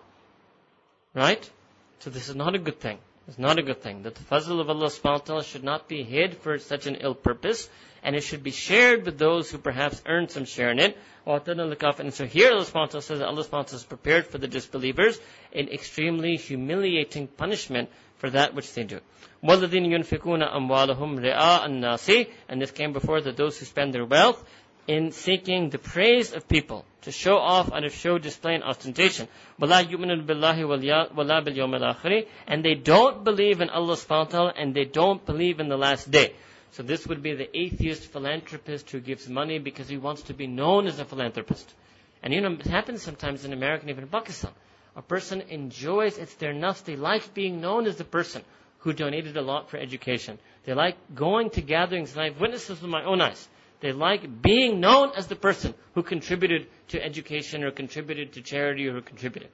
Right? 1.12 1.50
So 1.98 2.10
this 2.10 2.28
is 2.28 2.36
not 2.36 2.54
a 2.54 2.58
good 2.58 2.78
thing. 2.78 2.98
It's 3.27 3.39
not 3.39 3.57
a 3.57 3.63
good 3.63 3.81
thing. 3.81 4.03
That 4.03 4.15
the 4.15 4.23
fazl 4.23 4.59
of 4.59 4.69
Allah 4.69 4.87
subhanahu 4.87 5.03
wa 5.03 5.17
ta'ala 5.19 5.43
should 5.43 5.63
not 5.63 5.87
be 5.87 6.03
hid 6.03 6.37
for 6.37 6.57
such 6.59 6.87
an 6.87 6.95
ill 6.95 7.15
purpose, 7.15 7.69
and 8.03 8.15
it 8.15 8.21
should 8.21 8.43
be 8.43 8.51
shared 8.51 9.05
with 9.05 9.17
those 9.17 9.49
who 9.49 9.57
perhaps 9.57 10.01
earn 10.05 10.27
some 10.27 10.43
share 10.43 10.71
in 10.71 10.79
it. 10.79 10.97
And 11.25 12.13
so 12.13 12.25
here 12.25 12.51
Allah 12.51 12.65
subhanahu 12.65 12.73
wa 12.73 12.85
ta'ala 12.85 13.01
says 13.01 13.19
that 13.19 13.27
Allah 13.27 13.43
subhanahu 13.43 13.51
wa 13.51 13.63
ta'ala 13.63 13.77
is 13.77 13.85
prepared 13.85 14.27
for 14.27 14.37
the 14.39 14.47
disbelievers 14.47 15.19
in 15.53 15.69
extremely 15.69 16.35
humiliating 16.35 17.27
punishment 17.27 17.89
for 18.17 18.29
that 18.29 18.53
which 18.55 18.73
they 18.73 18.83
do. 18.83 18.99
وَالَّذِينَ 19.41 19.87
يُنْفِقُونَ 19.87 20.43
أَمْوَالَهُمْ 20.43 21.19
رِئَاءَ 21.19 21.65
النَّاسِ 21.65 22.29
And 22.49 22.61
this 22.61 22.71
came 22.71 22.91
before 22.91 23.21
that 23.21 23.37
those 23.37 23.57
who 23.57 23.65
spend 23.65 23.93
their 23.93 24.05
wealth 24.05 24.43
in 24.87 25.11
seeking 25.11 25.69
the 25.69 25.77
praise 25.77 26.33
of 26.33 26.47
people, 26.47 26.85
to 27.03 27.11
show 27.11 27.37
off 27.37 27.71
and 27.71 27.83
to 27.83 27.89
show 27.89 28.17
display 28.17 28.55
and 28.55 28.63
ostentation. 28.63 29.27
وَلَا 29.59 29.83
يُؤْمِنُونَ 29.85 30.25
بِاللَّهِ 30.25 31.13
وَلَا 31.13 31.45
بِالْيَوْمِ 31.45 31.79
الْآخِرِ 31.79 32.27
And 32.47 32.63
they 32.65 32.75
don't 32.75 33.23
believe 33.23 33.61
in 33.61 33.69
Allah 33.69 33.95
subhanahu 33.95 34.25
wa 34.25 34.31
ta'ala 34.31 34.53
and 34.57 34.73
they 34.73 34.85
don't 34.85 35.25
believe 35.25 35.59
in 35.59 35.69
the 35.69 35.77
last 35.77 36.11
day. 36.11 36.33
So 36.71 36.83
this 36.83 37.07
would 37.07 37.21
be 37.21 37.33
the 37.33 37.55
atheist 37.57 38.11
philanthropist 38.11 38.89
who 38.89 38.99
gives 38.99 39.29
money 39.29 39.59
because 39.59 39.87
he 39.87 39.97
wants 39.97 40.23
to 40.23 40.33
be 40.33 40.47
known 40.47 40.87
as 40.87 40.99
a 40.99 41.05
philanthropist. 41.05 41.73
And 42.21 42.33
you 42.33 42.41
know, 42.41 42.51
it 42.51 42.65
happens 42.65 43.03
sometimes 43.03 43.45
in 43.45 43.53
America 43.53 43.81
and 43.81 43.89
even 43.89 44.03
in 44.03 44.09
Pakistan. 44.09 44.51
A 44.95 45.01
person 45.01 45.41
enjoys, 45.49 46.17
it's 46.17 46.33
their 46.35 46.53
nafs, 46.53 46.83
they 46.83 46.95
like 46.95 47.33
being 47.33 47.61
known 47.61 47.85
as 47.85 47.97
the 47.97 48.03
person 48.03 48.43
who 48.79 48.93
donated 48.93 49.37
a 49.37 49.41
lot 49.41 49.69
for 49.69 49.77
education. 49.77 50.39
They 50.65 50.73
like 50.73 50.97
going 51.15 51.51
to 51.51 51.61
gatherings, 51.61 52.13
and 52.13 52.21
I've 52.21 52.39
witnessed 52.39 52.67
this 52.67 52.81
with 52.81 52.91
my 52.91 53.03
own 53.03 53.21
eyes 53.21 53.47
They 53.79 53.91
like 53.91 54.41
being 54.41 54.79
known 54.79 55.11
as 55.15 55.27
the 55.27 55.35
person 55.35 55.73
who 55.93 56.03
contributed 56.03 56.67
to 56.89 57.03
education 57.03 57.63
or 57.63 57.71
contributed 57.71 58.33
to 58.33 58.41
charity 58.41 58.87
or 58.87 59.01
contributed. 59.01 59.49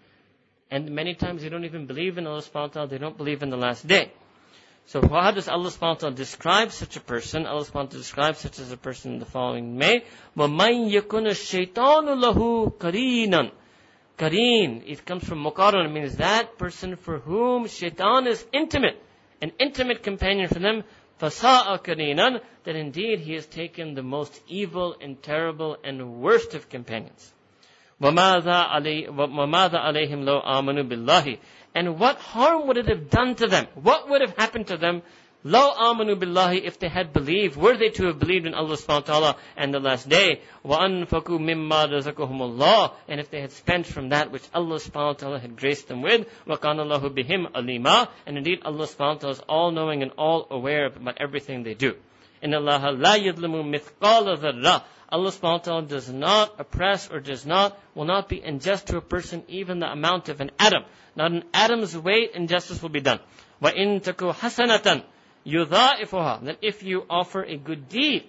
And 0.69 0.91
many 0.91 1.15
times 1.15 1.41
they 1.41 1.49
don't 1.49 1.65
even 1.65 1.87
believe 1.87 2.17
in 2.17 2.27
Allah 2.27 2.41
subhanahu 2.41 2.53
wa 2.53 2.67
ta'ala, 2.67 2.87
they 2.87 2.99
don't 2.99 3.17
believe 3.17 3.41
in 3.41 3.49
the 3.49 3.57
last 3.57 3.87
day. 3.87 4.11
So 4.85 5.01
how 5.07 5.31
does 5.31 5.47
Allah 5.47 5.69
subhanahu 5.69 5.81
wa 5.81 5.93
ta'ala 5.95 6.15
describe 6.15 6.71
such 6.71 6.95
a 6.95 6.99
person? 6.99 7.45
Allah 7.45 7.61
subhanahu 7.61 7.73
wa 7.73 7.83
ta'ala 7.85 8.03
describes 8.03 8.39
such 8.39 8.59
as 8.59 8.71
a 8.71 8.77
person 8.77 9.13
in 9.13 9.19
the 9.19 9.25
following 9.25 9.77
way. 9.77 10.03
وَمَنْ 10.37 10.91
يَكُنَ 10.91 11.25
الشَّيْطَانُ 11.29 12.05
لَهُ 12.21 12.77
قَرِينًا 12.77 13.51
Kareen, 14.19 14.83
it 14.85 15.05
comes 15.05 15.23
from 15.23 15.43
Muqarran, 15.43 15.85
it 15.85 15.93
means 15.93 16.17
that 16.17 16.57
person 16.57 16.97
for 16.97 17.19
whom 17.19 17.67
shaitan 17.67 18.27
is 18.27 18.45
intimate, 18.51 19.01
an 19.41 19.53
intimate 19.59 20.03
companion 20.03 20.49
for 20.49 20.59
them, 20.59 20.83
fasa'a 21.23 21.79
karinan, 21.83 22.41
that 22.63 22.75
indeed 22.75 23.19
he 23.19 23.33
has 23.33 23.45
taken 23.45 23.93
the 23.93 24.03
most 24.03 24.41
evil 24.47 24.95
and 25.01 25.21
terrible 25.21 25.77
and 25.83 26.21
worst 26.21 26.53
of 26.55 26.69
companions. 26.69 27.33
وَمَاذَا 28.01 28.69
عَلَيْهِمْ 28.69 30.23
لَوْ 30.23 30.45
آمَنُوا 30.45 30.87
بِاللَّهِ 30.87 31.37
And 31.75 31.99
what 31.99 32.17
harm 32.17 32.67
would 32.67 32.77
it 32.77 32.87
have 32.87 33.09
done 33.09 33.35
to 33.35 33.47
them? 33.47 33.67
What 33.75 34.09
would 34.09 34.21
have 34.21 34.37
happened 34.37 34.67
to 34.67 34.77
them 34.77 35.01
Lo 35.45 35.73
amanu 35.73 36.19
billahi, 36.19 36.65
if 36.65 36.79
they 36.79 36.89
had 36.89 37.13
believed, 37.13 37.55
were 37.55 37.77
they 37.77 37.87
to 37.91 38.07
have 38.07 38.19
believed 38.19 38.45
in 38.45 38.53
Allah 38.53 38.75
subhanahu 38.75 39.07
wa 39.07 39.19
ta'ala 39.19 39.35
and 39.55 39.73
the 39.73 39.79
last 39.79 40.09
day, 40.09 40.41
wa 40.63 40.79
anfaku 40.79 41.39
mimma 41.39 41.87
razaqahumullah, 41.87 42.91
and 43.07 43.21
if 43.21 43.29
they 43.31 43.39
had 43.39 43.53
spent 43.53 43.87
from 43.87 44.09
that 44.09 44.31
which 44.33 44.43
Allah 44.53 44.75
subhanahu 44.75 45.05
wa 45.05 45.13
ta'ala 45.13 45.39
had 45.39 45.55
graced 45.55 45.87
them 45.87 46.01
with, 46.01 46.27
wa 46.45 46.57
kana 46.57 46.81
Allahu 46.81 47.09
bihim 47.11 47.47
alima, 47.55 48.09
and 48.25 48.37
indeed 48.37 48.59
Allah 48.65 48.85
subhanahu 48.85 48.99
wa 48.99 49.19
ta'ala 49.19 49.35
is 49.35 49.39
all 49.47 49.71
knowing 49.71 50.03
and 50.03 50.11
all 50.17 50.45
aware 50.51 50.87
about 50.87 51.21
everything 51.21 51.63
they 51.63 51.73
do. 51.73 51.95
In 52.41 52.53
Allah 52.53 52.91
la 52.91 53.15
yudlimu 53.15 53.63
mithqala 53.63 54.37
dharra. 54.37 54.83
Allah 55.07 55.31
subhanahu 55.31 55.41
wa 55.41 55.57
ta'ala 55.57 55.81
does 55.83 56.09
not 56.11 56.59
oppress 56.59 57.09
or 57.09 57.21
does 57.21 57.45
not, 57.45 57.79
will 57.95 58.05
not 58.05 58.27
be 58.27 58.41
unjust 58.41 58.87
to 58.87 58.97
a 58.97 59.01
person 59.01 59.43
even 59.47 59.79
the 59.79 59.87
amount 59.89 60.27
of 60.27 60.41
an 60.41 60.51
atom. 60.59 60.83
Not 61.15 61.31
an 61.31 61.43
atom's 61.53 61.97
weight 61.97 62.31
injustice 62.35 62.81
will 62.81 62.89
be 62.89 62.99
done. 62.99 63.21
وَإِن 63.63 64.03
تَكُوا 64.03 64.33
حَسَنَةً 64.35 65.03
yudha'ifuha. 65.45 66.45
That 66.45 66.57
if 66.61 66.83
you 66.83 67.05
offer 67.09 67.43
a 67.43 67.57
good 67.57 67.89
deed, 67.89 68.25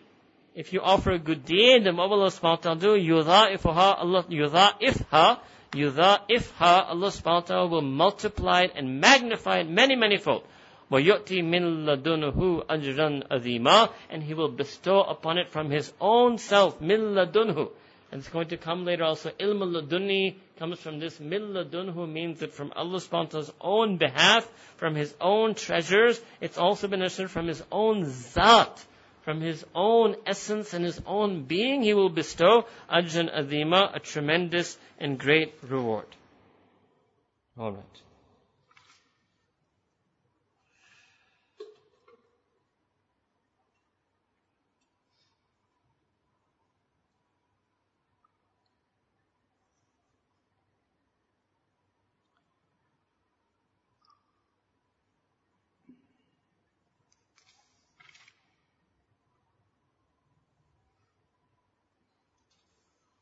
if 0.55 0.72
you 0.72 0.80
offer 0.80 1.12
a 1.12 1.18
good 1.18 1.44
deed, 1.44 1.84
then 1.84 1.96
what 1.96 2.11
will 2.11 2.20
Allah 2.20 2.30
subhanahu 2.30 2.42
wa 2.42 2.57
ta'ala 2.57 2.78
do? 2.80 2.88
Yudha'ifuha, 2.96 3.98
Allah, 3.98 4.24
yudha'ifha, 4.24 5.38
yudha'ifha, 5.72 6.88
Allah 6.88 7.09
subhanahu 7.09 7.24
wa 7.24 7.40
ta'ala 7.40 7.66
will 7.68 7.82
multiply 7.82 8.62
it 8.62 8.72
and 8.74 9.01
magnify 9.01 9.61
it 9.61 9.68
many, 9.68 9.96
many 9.96 10.18
fold. 10.18 10.42
وَيُؤْتِي 10.90 11.44
مِن 11.44 11.84
لَدُنْهُ 11.84 12.66
أَجْرًا 12.66 13.28
أَذِيمًا 13.28 13.92
And 14.11 14.22
He 14.24 14.34
will 14.34 14.48
bestow 14.51 15.03
upon 15.03 15.38
it 15.38 15.48
from 15.48 15.70
His 15.70 15.92
own 16.01 16.38
self, 16.38 16.80
مِن 16.80 17.14
لَدُنْهُ 17.14 17.70
and 18.12 18.20
it's 18.20 18.28
going 18.28 18.48
to 18.48 18.57
come 18.57 18.84
later 18.84 19.05
also. 19.05 19.30
Ilm 19.30 19.62
ladunni 19.62 20.34
comes 20.58 20.80
from 20.80 20.99
this. 20.99 21.20
Mil 21.20 21.41
ladunhu 21.41 22.10
means 22.12 22.39
that 22.39 22.53
from 22.53 22.72
Allah 22.76 22.99
subhanahu 22.99 23.51
own 23.62 23.97
behalf, 23.97 24.49
from 24.78 24.95
His 24.95 25.14
own 25.20 25.56
treasures, 25.56 26.22
it's 26.41 26.58
also 26.58 26.88
been 26.88 27.01
assured 27.01 27.32
from 27.32 27.47
His 27.47 27.64
own 27.72 28.06
zat, 28.06 28.84
from 29.24 29.41
His 29.41 29.66
own 29.74 30.16
essence 30.26 30.74
and 30.74 30.86
His 30.86 31.01
own 31.06 31.43
being, 31.43 31.84
He 31.84 31.93
will 31.93 32.10
bestow 32.10 32.66
ajran 32.89 33.34
adhima, 33.36 33.95
a 33.95 33.99
tremendous 33.99 34.78
and 34.99 35.20
great 35.20 35.53
reward. 35.64 36.08
Alright. 37.58 38.01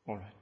All 0.05 0.17
right 0.17 0.33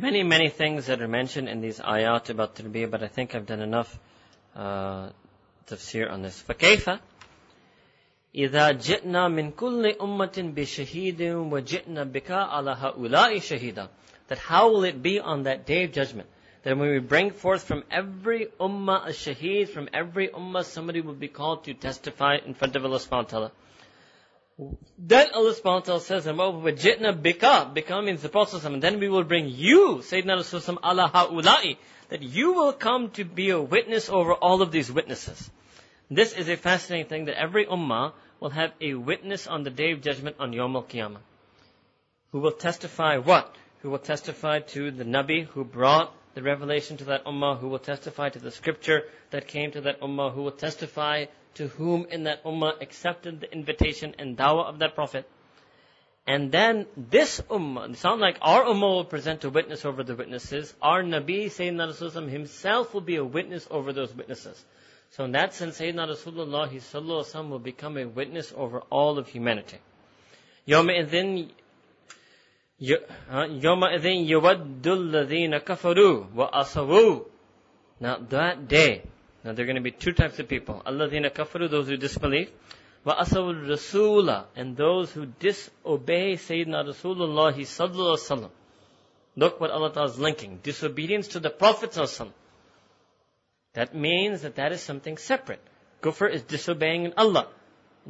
Many, 0.00 0.22
many 0.22 0.50
things 0.50 0.86
that 0.86 1.00
are 1.00 1.08
mentioned 1.08 1.48
in 1.48 1.62
these 1.62 1.78
ayat 1.80 2.28
about 2.28 2.54
tarbiyah, 2.54 2.90
but 2.90 3.02
I 3.02 3.08
think 3.08 3.34
I've 3.34 3.46
done 3.46 3.62
enough 3.62 3.98
uh, 4.54 5.08
tafsir 5.66 6.10
on 6.12 6.20
this. 6.22 6.42
فكيف 6.42 6.98
إذا 8.34 8.72
جئنا 8.72 9.28
من 9.28 9.52
كل 9.52 9.96
أمة 10.00 10.52
بشهيد 10.54 11.22
وجئنا 11.22 12.04
بك 12.04 12.30
على 12.30 12.70
هؤلاء 12.70 13.38
شهيدا 13.38 13.88
That 14.28 14.38
how 14.38 14.70
will 14.70 14.84
it 14.84 15.02
be 15.02 15.18
on 15.18 15.44
that 15.44 15.64
day 15.64 15.84
of 15.84 15.92
judgment? 15.92 16.28
That 16.62 16.76
when 16.76 16.90
we 16.90 16.98
bring 16.98 17.30
forth 17.30 17.62
from 17.64 17.84
every 17.90 18.48
ummah 18.60 19.06
a 19.06 19.10
shaheed, 19.10 19.68
from 19.68 19.88
every 19.94 20.28
ummah 20.28 20.64
somebody 20.64 21.00
will 21.00 21.14
be 21.14 21.28
called 21.28 21.64
to 21.64 21.74
testify 21.74 22.36
in 22.44 22.52
front 22.54 22.76
of 22.76 22.84
Allah 22.84 22.98
subhanahu 22.98 23.10
wa 23.10 23.22
ta'ala. 23.22 23.52
Then 24.98 25.28
Allah 25.34 25.52
subhanahu 25.52 25.64
wa 25.64 25.80
ta'ala 25.80 26.00
says, 26.00 26.26
وَجِئْنَا 26.26 27.22
bika, 27.22 27.74
bika 27.74 28.02
means 28.02 28.22
the 28.22 28.30
Prophet 28.30 28.64
and 28.64 28.82
then 28.82 28.98
we 29.00 29.08
will 29.08 29.24
bring 29.24 29.48
you, 29.48 29.98
Sayyidina 29.98 30.38
Rasulullah 30.38 30.78
ala 30.82 31.08
ha'ulai, 31.08 31.76
that 32.08 32.22
you 32.22 32.52
will 32.52 32.72
come 32.72 33.10
to 33.10 33.24
be 33.24 33.50
a 33.50 33.60
witness 33.60 34.08
over 34.08 34.32
all 34.32 34.62
of 34.62 34.72
these 34.72 34.90
witnesses. 34.90 35.50
This 36.10 36.32
is 36.32 36.48
a 36.48 36.56
fascinating 36.56 37.06
thing 37.06 37.24
that 37.26 37.38
every 37.38 37.66
ummah 37.66 38.12
will 38.40 38.50
have 38.50 38.72
a 38.80 38.94
witness 38.94 39.46
on 39.46 39.62
the 39.62 39.70
day 39.70 39.92
of 39.92 40.00
judgment 40.00 40.36
on 40.38 40.52
Yom 40.52 40.76
Al-Qiyamah. 40.76 41.18
Who 42.32 42.40
will 42.40 42.52
testify 42.52 43.18
what? 43.18 43.54
Who 43.80 43.90
will 43.90 43.98
testify 43.98 44.60
to 44.60 44.90
the 44.90 45.04
Nabi 45.04 45.46
who 45.46 45.64
brought 45.64 46.14
the 46.34 46.42
revelation 46.42 46.96
to 46.98 47.04
that 47.04 47.24
ummah, 47.24 47.58
who 47.58 47.68
will 47.68 47.78
testify 47.78 48.28
to 48.28 48.38
the 48.38 48.50
scripture 48.50 49.02
that 49.30 49.48
came 49.48 49.72
to 49.72 49.80
that 49.82 50.00
ummah, 50.00 50.32
who 50.32 50.42
will 50.42 50.52
testify 50.52 51.26
to 51.54 51.68
whom 51.68 52.06
in 52.10 52.24
that 52.24 52.44
ummah 52.44 52.80
accepted 52.80 53.40
the 53.40 53.52
invitation 53.52 54.14
and 54.18 54.36
dawah 54.36 54.66
of 54.66 54.78
that 54.80 54.94
prophet. 54.94 55.28
And 56.26 56.50
then 56.50 56.86
this 56.96 57.40
ummah, 57.48 57.90
it 57.90 57.98
sounds 57.98 58.20
like 58.20 58.38
our 58.42 58.64
ummah 58.64 58.96
will 58.96 59.04
present 59.04 59.44
a 59.44 59.50
witness 59.50 59.84
over 59.84 60.02
the 60.02 60.16
witnesses. 60.16 60.74
Our 60.82 61.02
Nabi, 61.02 61.46
Sayyidina 61.46 61.92
Rasulullah 61.92 62.28
himself 62.28 62.92
will 62.92 63.00
be 63.00 63.16
a 63.16 63.24
witness 63.24 63.66
over 63.70 63.92
those 63.92 64.12
witnesses. 64.12 64.64
So 65.10 65.24
in 65.24 65.32
that 65.32 65.54
sense, 65.54 65.78
Sayyidina 65.78 66.08
Rasulullah 66.08 67.48
will 67.48 67.58
become 67.60 67.96
a 67.96 68.06
witness 68.06 68.52
over 68.56 68.80
all 68.90 69.18
of 69.18 69.28
humanity. 69.28 69.78
يومئذ 70.68 71.48
يومئذ 72.80 74.06
يود 74.06 74.86
الذين 74.86 75.58
كفروا 75.58 76.24
وأصروا 76.34 77.24
Now 77.98 78.18
that 78.28 78.68
day, 78.68 79.04
now 79.43 79.53
there 79.53 79.63
are 79.63 79.67
going 79.67 79.75
to 79.75 79.81
be 79.81 79.91
two 79.91 80.13
types 80.13 80.37
of 80.39 80.47
people. 80.47 80.81
Alladhina 80.85 81.31
kafaru, 81.31 81.69
those 81.69 81.87
who 81.87 81.97
disbelieve. 81.97 82.51
Wa 83.03 83.15
asawul 83.23 83.65
rasula, 83.65 84.45
and 84.55 84.77
those 84.77 85.11
who 85.11 85.25
disobey 85.25 86.35
Sayyidina 86.35 86.85
Rasulullah 86.85 87.53
sallallahu 87.55 88.17
alaihi 88.17 88.49
Look 89.35 89.59
what 89.59 89.71
Allah 89.71 89.91
Ta'ala 89.91 90.09
is 90.09 90.19
linking. 90.19 90.59
Disobedience 90.61 91.29
to 91.29 91.39
the 91.39 91.49
Prophet 91.49 91.97
That 93.73 93.95
means 93.95 94.41
that 94.43 94.55
that 94.55 94.71
is 94.71 94.81
something 94.81 95.17
separate. 95.17 95.61
Kufr 96.01 96.31
is 96.31 96.43
disobeying 96.43 97.13
Allah. 97.17 97.47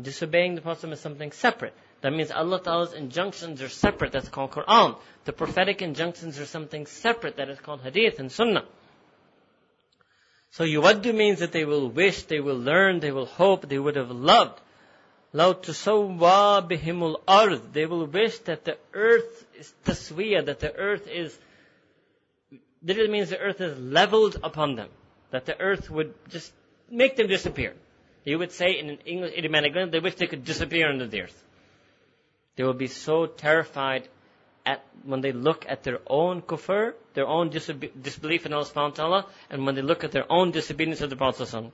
Disobeying 0.02 0.56
the 0.56 0.62
Prophet 0.62 0.92
is 0.92 1.00
something 1.00 1.32
separate. 1.32 1.74
That 2.02 2.12
means 2.12 2.32
Allah 2.32 2.62
Ta'ala's 2.62 2.94
injunctions 2.94 3.62
are 3.62 3.70
separate. 3.70 4.12
That's 4.12 4.30
called 4.30 4.52
Quran. 4.52 4.98
The 5.26 5.34
prophetic 5.34 5.82
injunctions 5.82 6.40
are 6.40 6.46
something 6.46 6.88
separate. 6.88 7.38
That 7.38 7.50
is 7.50 7.60
called 7.60 7.82
Hadith 7.82 8.20
and 8.20 8.32
Sunnah. 8.32 8.66
So 10.52 10.66
yuwaddu 10.66 11.16
means 11.16 11.40
that 11.40 11.54
they 11.54 11.64
will 11.64 11.90
wish, 11.90 12.24
they 12.24 12.42
will 12.42 12.58
learn, 12.58 13.00
they 13.00 13.12
will 13.12 13.26
hope, 13.26 13.68
they 13.70 13.80
would 13.80 13.96
have 13.96 14.12
loved. 14.12 14.60
Tusawwa 15.34 16.68
bihimul 16.70 17.22
ard. 17.26 17.74
They 17.74 17.86
will 17.86 18.06
wish 18.06 18.38
that 18.40 18.66
the 18.66 18.78
earth 18.94 19.46
is 19.58 19.74
taswiya, 19.86 20.46
that 20.46 20.60
the 20.60 20.76
earth 20.76 21.08
is, 21.08 21.38
literally 22.84 23.10
means 23.10 23.30
the 23.30 23.40
earth 23.40 23.62
is 23.62 23.80
leveled 23.80 24.38
upon 24.44 24.76
them. 24.76 24.90
That 25.32 25.46
the 25.46 25.58
earth 25.58 25.90
would 25.90 26.14
just 26.30 26.52
make 26.90 27.16
them 27.16 27.28
disappear. 27.28 27.74
You 28.26 28.38
would 28.40 28.52
say 28.52 28.78
in 28.78 28.90
an 28.90 29.00
English 29.06 29.34
idiomatic 29.38 29.74
they 29.92 30.00
wish 30.00 30.16
they 30.16 30.28
could 30.28 30.44
disappear 30.44 30.90
under 30.90 31.08
the 31.08 31.22
earth. 31.22 31.44
They 32.58 32.64
will 32.66 32.74
be 32.74 32.88
so 32.88 33.26
terrified 33.26 34.10
at, 34.65 34.85
when 35.05 35.21
they 35.21 35.33
look 35.33 35.65
at 35.69 35.85
their 35.85 36.01
own 36.07 36.43
kufr, 36.43 36.95
their 37.15 37.27
own 37.27 37.51
disbelief 37.51 38.47
in 38.47 38.53
Allah 38.53 38.65
subhanahu 38.65 38.91
wa 38.91 38.91
ta'ala, 38.91 39.27
and 39.51 39.65
when 39.65 39.75
they 39.75 39.83
look 39.83 40.05
at 40.05 40.13
their 40.13 40.31
own 40.31 40.51
disobedience 40.51 41.01
of 41.01 41.11
the 41.11 41.17
Prophet 41.17 41.73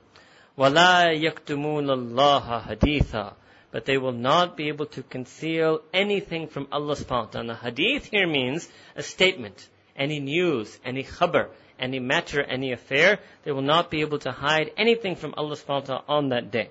وَلَا 0.57 1.19
يَكْتُمُونَ 1.19 1.89
اللَّهَ 1.89 2.63
حَدِيثًا 2.67 3.33
But 3.71 3.85
they 3.85 3.97
will 3.97 4.11
not 4.11 4.55
be 4.55 4.67
able 4.67 4.85
to 4.85 5.01
conceal 5.01 5.81
anything 5.91 6.47
from 6.47 6.67
Allah 6.71 6.95
subhanahu 6.95 7.25
wa 7.25 7.31
ta'ala. 7.31 7.55
Hadith 7.55 8.05
here 8.05 8.27
means 8.27 8.69
a 8.95 9.01
statement, 9.01 9.67
any 9.97 10.19
news, 10.19 10.79
any 10.85 11.03
khabar, 11.03 11.49
any 11.79 11.99
matter, 11.99 12.39
any 12.43 12.71
affair. 12.71 13.17
They 13.43 13.51
will 13.51 13.63
not 13.63 13.89
be 13.89 14.01
able 14.01 14.19
to 14.19 14.31
hide 14.31 14.71
anything 14.77 15.15
from 15.15 15.33
Allah 15.35 15.55
subhanahu 15.55 15.67
wa 15.67 15.79
ta'ala 15.79 16.03
on 16.07 16.29
that 16.29 16.51
day. 16.51 16.69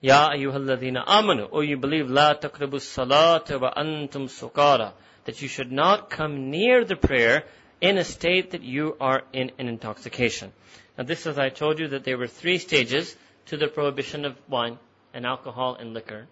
Ya 0.00 0.30
ayyuhalladhina 0.30 1.04
amanu, 1.04 1.48
O 1.52 1.60
you 1.60 1.76
believe, 1.76 2.08
la 2.08 2.32
taqrabu 2.34 2.80
salata 2.80 3.60
wa 3.60 3.74
antum 3.76 4.28
sukara, 4.28 4.92
that 5.25 5.41
you 5.41 5.47
should 5.47 5.71
not 5.71 6.09
come 6.09 6.49
near 6.49 6.83
the 6.85 6.95
prayer 6.95 7.43
in 7.79 7.97
a 7.97 8.03
state 8.03 8.51
that 8.51 8.61
you 8.61 8.95
are 8.99 9.23
in 9.33 9.51
an 9.57 9.67
intoxication. 9.67 10.51
Now 10.97 11.03
this, 11.03 11.25
as 11.25 11.39
I 11.39 11.49
told 11.49 11.79
you, 11.79 11.87
that 11.89 12.03
there 12.03 12.17
were 12.17 12.27
three 12.27 12.57
stages 12.57 13.15
to 13.47 13.57
the 13.57 13.67
prohibition 13.67 14.25
of 14.25 14.37
wine 14.47 14.77
and 15.13 15.25
alcohol 15.25 15.75
and 15.75 15.93
liquor. 15.93 16.27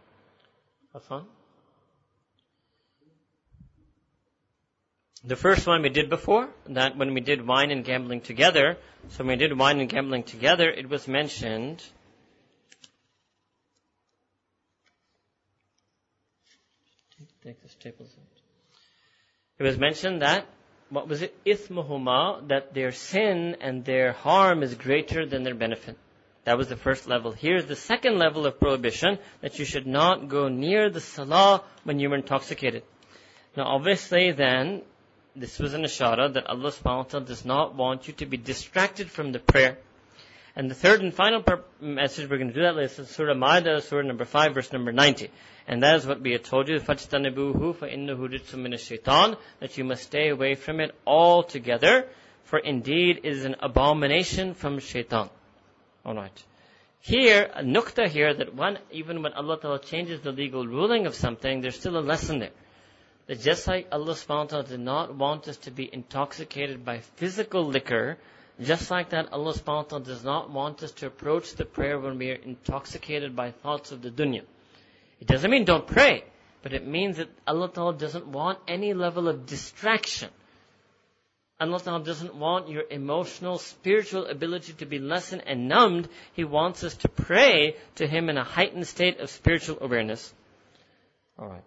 Hassan? 0.93 1.25
The 5.23 5.35
first 5.35 5.67
one 5.67 5.81
we 5.81 5.89
did 5.89 6.09
before, 6.09 6.47
that 6.67 6.95
when 6.97 7.13
we 7.13 7.19
did 7.19 7.45
wine 7.45 7.71
and 7.71 7.83
gambling 7.83 8.21
together, 8.21 8.77
so 9.09 9.23
when 9.23 9.27
we 9.27 9.35
did 9.35 9.57
wine 9.57 9.79
and 9.79 9.89
gambling 9.89 10.23
together, 10.23 10.69
it 10.69 10.89
was 10.89 11.07
mentioned 11.07 11.83
take 17.43 17.61
the 17.63 17.69
staples 17.69 18.15
out. 18.17 18.41
It 19.59 19.63
was 19.63 19.77
mentioned 19.77 20.21
that 20.21 20.45
what 20.89 21.07
was 21.07 21.21
it? 21.21 21.35
Ithmuhuma, 21.45 22.47
that 22.47 22.73
their 22.73 22.91
sin 22.91 23.57
and 23.61 23.85
their 23.85 24.13
harm 24.13 24.63
is 24.63 24.73
greater 24.73 25.25
than 25.25 25.43
their 25.43 25.53
benefit. 25.53 25.97
That 26.45 26.57
was 26.57 26.67
the 26.67 26.75
first 26.75 27.07
level. 27.07 27.31
Here's 27.31 27.65
the 27.65 27.75
second 27.75 28.17
level 28.17 28.47
of 28.47 28.59
prohibition, 28.59 29.19
that 29.41 29.59
you 29.59 29.65
should 29.65 29.85
not 29.85 30.29
go 30.29 30.47
near 30.47 30.89
the 30.89 31.01
salah 31.01 31.63
when 31.83 31.99
you 31.99 32.11
are 32.11 32.15
intoxicated. 32.15 32.83
Now 33.55 33.67
obviously 33.67 34.31
then, 34.31 34.81
this 35.35 35.59
was 35.59 35.73
an 35.73 35.83
ishara 35.83 36.33
that 36.33 36.47
Allah 36.47 36.71
subhanahu 36.71 36.97
wa 36.97 37.03
ta'ala 37.03 37.25
does 37.25 37.45
not 37.45 37.75
want 37.75 38.07
you 38.07 38.13
to 38.15 38.25
be 38.25 38.37
distracted 38.37 39.11
from 39.11 39.31
the 39.31 39.39
prayer. 39.39 39.77
And 40.56 40.70
the 40.70 40.74
third 40.74 41.00
and 41.02 41.12
final 41.12 41.42
message, 41.80 42.30
we're 42.30 42.38
going 42.38 42.48
to 42.48 42.54
do 42.54 42.62
that 42.62 42.76
later, 42.76 43.04
Surah 43.04 43.34
Ma'idah, 43.34 43.82
Surah 43.82 44.06
number 44.06 44.24
5, 44.24 44.54
verse 44.54 44.72
number 44.72 44.92
90. 44.92 45.28
And 45.66 45.82
that 45.82 45.96
is 45.96 46.06
what 46.06 46.20
we 46.20 46.30
had 46.30 46.44
told 46.44 46.68
you, 46.68 46.78
فَاجْتَنِبُوهُ 46.78 47.74
فَإِنَّهُ 47.74 48.16
رِجْسٌ 48.16 48.54
مِنَ 48.54 48.72
الشَّيْطَانِ 48.74 49.36
That 49.58 49.76
you 49.76 49.84
must 49.84 50.04
stay 50.04 50.28
away 50.28 50.54
from 50.54 50.78
it 50.78 50.94
altogether, 51.04 52.06
for 52.44 52.60
indeed 52.60 53.18
it 53.24 53.28
is 53.28 53.44
an 53.44 53.56
abomination 53.60 54.54
from 54.54 54.78
shaitan. 54.78 55.28
Alright. 56.06 56.44
Here, 57.00 57.50
a 57.52 57.62
nukta 57.62 58.08
here, 58.08 58.32
that 58.32 58.54
one, 58.54 58.78
even 58.92 59.22
when 59.22 59.32
Allah 59.32 59.58
Ta'ala 59.60 59.80
changes 59.80 60.20
the 60.20 60.32
legal 60.32 60.66
ruling 60.66 61.06
of 61.06 61.14
something, 61.14 61.60
there's 61.60 61.78
still 61.78 61.98
a 61.98 62.00
lesson 62.00 62.38
there. 62.38 62.50
That 63.26 63.40
just 63.40 63.66
like 63.66 63.88
Allah 63.90 64.12
subhanahu 64.12 64.28
wa 64.28 64.44
ta'ala 64.44 64.64
did 64.64 64.80
not 64.80 65.14
want 65.16 65.48
us 65.48 65.56
to 65.58 65.70
be 65.70 65.88
intoxicated 65.92 66.84
by 66.84 67.00
physical 67.00 67.64
liquor, 67.64 68.18
just 68.60 68.90
like 68.90 69.10
that, 69.10 69.32
Allah 69.32 69.52
subhanahu 69.52 69.66
wa 69.66 69.82
ta'ala 69.82 70.04
does 70.04 70.24
not 70.24 70.50
want 70.50 70.82
us 70.82 70.92
to 70.92 71.06
approach 71.06 71.54
the 71.54 71.64
prayer 71.64 71.98
when 71.98 72.18
we 72.18 72.30
are 72.30 72.34
intoxicated 72.34 73.34
by 73.34 73.50
thoughts 73.50 73.90
of 73.90 74.00
the 74.00 74.10
dunya. 74.10 74.42
It 75.20 75.26
doesn't 75.26 75.50
mean 75.50 75.64
don't 75.64 75.86
pray, 75.86 76.24
but 76.62 76.72
it 76.72 76.86
means 76.86 77.16
that 77.16 77.28
Allah 77.46 77.68
Ta'ala 77.68 77.94
doesn't 77.94 78.26
want 78.26 78.58
any 78.68 78.94
level 78.94 79.28
of 79.28 79.46
distraction. 79.46 80.30
Allah 81.60 81.80
Ta'ala 81.80 82.04
doesn't 82.04 82.34
want 82.34 82.68
your 82.68 82.84
emotional, 82.90 83.58
spiritual 83.58 84.26
ability 84.26 84.74
to 84.74 84.86
be 84.86 84.98
lessened 84.98 85.42
and 85.46 85.68
numbed. 85.68 86.08
He 86.34 86.44
wants 86.44 86.84
us 86.84 86.94
to 86.98 87.08
pray 87.08 87.76
to 87.96 88.06
Him 88.06 88.28
in 88.28 88.36
a 88.36 88.44
heightened 88.44 88.86
state 88.86 89.18
of 89.18 89.30
spiritual 89.30 89.78
awareness. 89.80 90.32
Alright. 91.38 91.62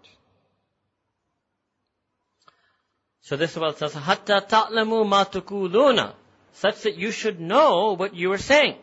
So 3.21 3.35
this 3.35 3.51
is 3.51 3.57
what 3.57 3.71
it 3.71 3.79
says, 3.79 3.93
حَتَّى 3.93 4.47
تَعْلَمُوا 4.47 5.05
مَا 5.05 5.29
تَقُولُونَ 5.29 6.13
such 6.54 6.82
that 6.82 6.96
you 6.96 7.10
should 7.10 7.40
know 7.40 7.94
what 7.94 8.14
you 8.14 8.32
are 8.32 8.38
saying. 8.38 8.76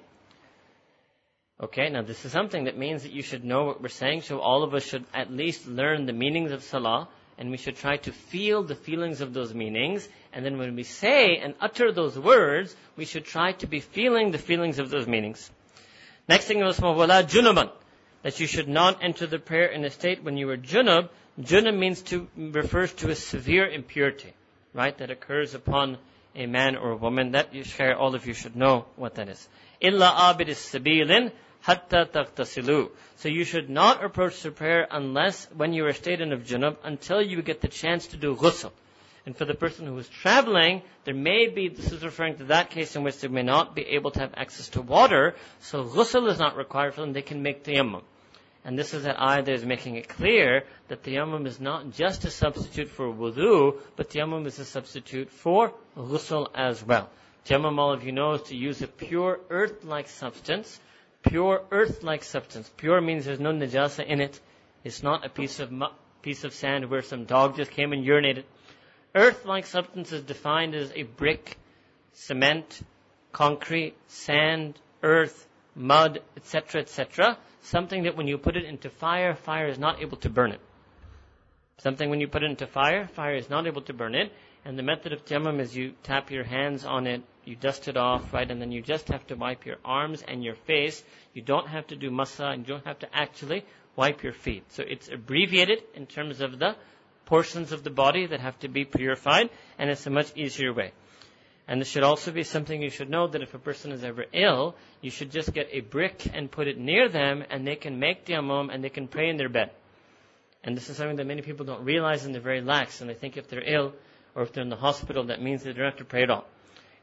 Okay, 1.61 1.89
now 1.89 2.01
this 2.01 2.23
is 2.23 2.31
something 2.31 2.63
that 2.65 2.77
means 2.77 3.03
that 3.03 3.11
you 3.11 3.21
should 3.21 3.43
know 3.43 3.65
what 3.65 3.81
we're 3.81 3.89
saying, 3.89 4.21
so 4.21 4.39
all 4.39 4.63
of 4.63 4.73
us 4.73 4.83
should 4.83 5.05
at 5.13 5.29
least 5.29 5.67
learn 5.67 6.05
the 6.05 6.13
meanings 6.13 6.51
of 6.51 6.63
salah, 6.63 7.09
and 7.37 7.51
we 7.51 7.57
should 7.57 7.75
try 7.75 7.97
to 7.97 8.13
feel 8.13 8.63
the 8.63 8.75
feelings 8.75 9.19
of 9.19 9.33
those 9.33 9.53
meanings, 9.53 10.07
and 10.31 10.45
then 10.45 10.57
when 10.57 10.75
we 10.75 10.83
say 10.83 11.37
and 11.37 11.53
utter 11.59 11.91
those 11.91 12.17
words, 12.17 12.75
we 12.95 13.03
should 13.03 13.25
try 13.25 13.51
to 13.53 13.67
be 13.67 13.81
feeling 13.81 14.31
the 14.31 14.37
feelings 14.37 14.79
of 14.79 14.89
those 14.89 15.05
meanings. 15.05 15.51
Next 16.29 16.45
thing 16.45 16.59
was 16.63 16.79
wala 16.79 17.23
junuban, 17.23 17.69
that 18.23 18.39
you 18.39 18.47
should 18.47 18.69
not 18.69 19.03
enter 19.03 19.27
the 19.27 19.39
prayer 19.39 19.67
in 19.67 19.83
a 19.83 19.89
state 19.89 20.23
when 20.23 20.37
you 20.37 20.49
are 20.49 20.57
junub. 20.57 21.09
Junub 21.41 21.77
means 21.77 22.01
to, 22.03 22.27
refers 22.37 22.93
to 22.93 23.09
a 23.09 23.15
severe 23.15 23.67
impurity, 23.67 24.33
right, 24.73 24.97
that 24.97 25.11
occurs 25.11 25.55
upon 25.55 25.97
a 26.39 26.47
man 26.47 26.75
or 26.75 26.91
a 26.91 26.95
woman. 26.95 27.31
That 27.31 27.53
you 27.53 27.63
share, 27.63 27.95
all 27.97 28.15
of 28.15 28.25
you 28.25 28.33
should 28.33 28.55
know 28.55 28.85
what 28.95 29.15
that 29.15 29.29
is. 29.29 29.47
Illa 29.81 30.33
abid 30.33 30.47
sabilin, 30.47 31.31
hatta 31.61 32.09
taqtasilu. 32.11 32.89
So 33.17 33.29
you 33.29 33.43
should 33.43 33.69
not 33.69 34.03
approach 34.03 34.41
the 34.41 34.51
prayer 34.51 34.87
unless 34.89 35.45
when 35.51 35.73
you 35.73 35.85
are 35.85 35.93
stated 35.93 36.31
of 36.31 36.43
junub 36.43 36.77
until 36.83 37.21
you 37.21 37.41
get 37.41 37.61
the 37.61 37.67
chance 37.67 38.07
to 38.07 38.17
do 38.17 38.35
ghusl. 38.35 38.71
And 39.25 39.35
for 39.35 39.45
the 39.45 39.53
person 39.53 39.85
who 39.85 39.97
is 39.97 40.07
traveling, 40.07 40.81
there 41.03 41.13
may 41.13 41.47
be, 41.47 41.67
this 41.67 41.91
is 41.91 42.03
referring 42.03 42.37
to 42.37 42.45
that 42.45 42.71
case 42.71 42.95
in 42.95 43.03
which 43.03 43.19
they 43.19 43.27
may 43.27 43.43
not 43.43 43.75
be 43.75 43.83
able 43.83 44.11
to 44.11 44.19
have 44.21 44.33
access 44.35 44.69
to 44.69 44.81
water, 44.81 45.35
so 45.59 45.83
ghusl 45.83 46.29
is 46.31 46.39
not 46.39 46.55
required 46.55 46.95
for 46.95 47.01
them, 47.01 47.13
they 47.13 47.21
can 47.21 47.43
make 47.43 47.63
tayammum. 47.63 48.01
And 48.69 48.77
this 48.77 48.93
is 48.93 49.01
that 49.01 49.19
ayah 49.19 49.41
that 49.41 49.51
is 49.51 49.65
making 49.65 49.95
it 49.95 50.07
clear 50.07 50.63
that 50.89 51.01
tayammum 51.01 51.47
is 51.47 51.59
not 51.59 51.89
just 51.89 52.23
a 52.25 52.29
substitute 52.29 52.87
for 52.87 53.11
wudu, 53.11 53.79
but 53.95 54.11
tayammum 54.11 54.45
is 54.45 54.59
a 54.59 54.63
substitute 54.63 55.31
for 55.31 55.73
ghusl 55.97 56.49
as 56.53 56.85
well. 56.85 57.09
Tayammum, 57.47 57.79
all 57.79 57.91
of 57.91 58.03
you 58.03 58.11
know, 58.11 58.33
is 58.33 58.43
to 58.43 58.55
use 58.55 58.83
a 58.83 58.87
pure 58.87 59.39
earth-like 59.49 60.07
substance 60.07 60.79
pure 61.23 61.63
earth-like 61.71 62.23
substance. 62.23 62.69
Pure 62.77 63.01
means 63.01 63.25
there's 63.25 63.39
no 63.39 63.51
najasa 63.51 64.05
in 64.05 64.21
it. 64.21 64.39
It's 64.83 65.01
not 65.01 65.25
a 65.25 65.29
piece 65.29 65.59
of 65.59 65.71
mu- 65.71 65.97
piece 66.21 66.43
of 66.43 66.53
sand 66.53 66.91
where 66.91 67.01
some 67.01 67.25
dog 67.25 67.57
just 67.57 67.71
came 67.71 67.91
and 67.91 68.05
urinated. 68.05 68.43
Earth-like 69.15 69.65
substance 69.65 70.11
is 70.11 70.21
defined 70.21 70.75
as 70.75 70.91
a 70.95 71.01
brick, 71.01 71.57
cement, 72.13 72.81
concrete, 73.31 73.95
sand, 74.09 74.79
earth, 75.01 75.47
mud, 75.79 76.21
etc., 76.35 76.81
etc. 76.81 77.37
Something 77.61 78.03
that 78.03 78.15
when 78.15 78.27
you 78.27 78.37
put 78.37 78.57
it 78.57 78.65
into 78.65 78.89
fire, 78.89 79.33
fire 79.33 79.67
is 79.67 79.79
not 79.79 80.01
able 80.01 80.17
to 80.17 80.29
burn 80.29 80.51
it. 80.51 80.59
Something 81.79 82.09
when 82.09 82.19
you 82.19 82.27
put 82.27 82.43
it 82.43 82.49
into 82.51 82.67
fire, 82.67 83.07
fire 83.07 83.35
is 83.35 83.49
not 83.49 83.65
able 83.65 83.81
to 83.83 83.93
burn 83.93 84.13
it. 84.13 84.31
And 84.65 84.77
the 84.77 84.83
method 84.83 85.13
of 85.13 85.23
tayammum 85.23 85.61
is 85.61 85.75
you 85.75 85.93
tap 86.03 86.29
your 86.29 86.43
hands 86.43 86.85
on 86.85 87.07
it, 87.07 87.23
you 87.45 87.55
dust 87.55 87.87
it 87.87 87.95
off, 87.95 88.33
right, 88.33 88.51
and 88.51 88.61
then 88.61 88.73
you 88.73 88.81
just 88.81 89.07
have 89.07 89.25
to 89.27 89.35
wipe 89.35 89.65
your 89.65 89.77
arms 89.85 90.21
and 90.27 90.43
your 90.43 90.55
face. 90.55 91.01
You 91.33 91.41
don't 91.41 91.69
have 91.69 91.87
to 91.87 91.95
do 91.95 92.11
masa, 92.11 92.53
and 92.53 92.67
you 92.67 92.73
don't 92.73 92.85
have 92.85 92.99
to 92.99 93.15
actually 93.15 93.65
wipe 93.95 94.21
your 94.21 94.33
feet. 94.33 94.65
So 94.73 94.83
it's 94.85 95.07
abbreviated 95.07 95.83
in 95.95 96.05
terms 96.05 96.41
of 96.41 96.59
the 96.59 96.75
portions 97.25 97.71
of 97.71 97.83
the 97.83 97.89
body 97.89 98.25
that 98.27 98.41
have 98.41 98.59
to 98.59 98.67
be 98.67 98.83
purified, 98.83 99.49
and 99.77 99.89
it's 99.89 100.05
a 100.05 100.09
much 100.09 100.35
easier 100.35 100.73
way. 100.73 100.91
And 101.69 101.79
this 101.79 101.87
should 101.87 102.03
also 102.03 102.31
be 102.31 102.41
something 102.41 102.81
you 102.81 102.89
should 102.89 103.11
know 103.11 103.27
that 103.27 103.43
if 103.43 103.53
a 103.53 103.59
person 103.59 103.91
is 103.91 104.03
ever 104.03 104.25
ill, 104.33 104.75
you 105.01 105.11
should 105.11 105.29
just 105.29 105.53
get 105.53 105.69
a 105.71 105.81
brick 105.81 106.25
and 106.33 106.49
put 106.49 106.67
it 106.67 106.79
near 106.79 107.07
them, 107.09 107.43
and 107.47 107.65
they 107.65 107.75
can 107.75 107.99
make 107.99 108.25
the 108.25 108.33
tayammum 108.33 108.73
and 108.73 108.83
they 108.83 108.89
can 108.89 109.07
pray 109.07 109.29
in 109.29 109.37
their 109.37 109.49
bed. 109.49 109.69
And 110.63 110.75
this 110.75 110.89
is 110.89 110.97
something 110.97 111.17
that 111.17 111.27
many 111.27 111.43
people 111.43 111.67
don't 111.67 111.83
realize 111.85 112.25
and 112.25 112.33
they're 112.33 112.41
very 112.41 112.61
lax, 112.61 113.01
and 113.01 113.09
they 113.09 113.13
think 113.13 113.37
if 113.37 113.47
they're 113.49 113.61
ill, 113.63 113.93
or 114.33 114.41
if 114.41 114.51
they're 114.51 114.63
in 114.63 114.71
the 114.71 114.75
hospital, 114.77 115.25
that 115.25 115.43
means 115.43 115.61
they 115.61 115.71
don't 115.71 115.85
have 115.85 115.97
to 115.97 116.05
pray 116.05 116.23
at 116.23 116.31
all. 116.31 116.45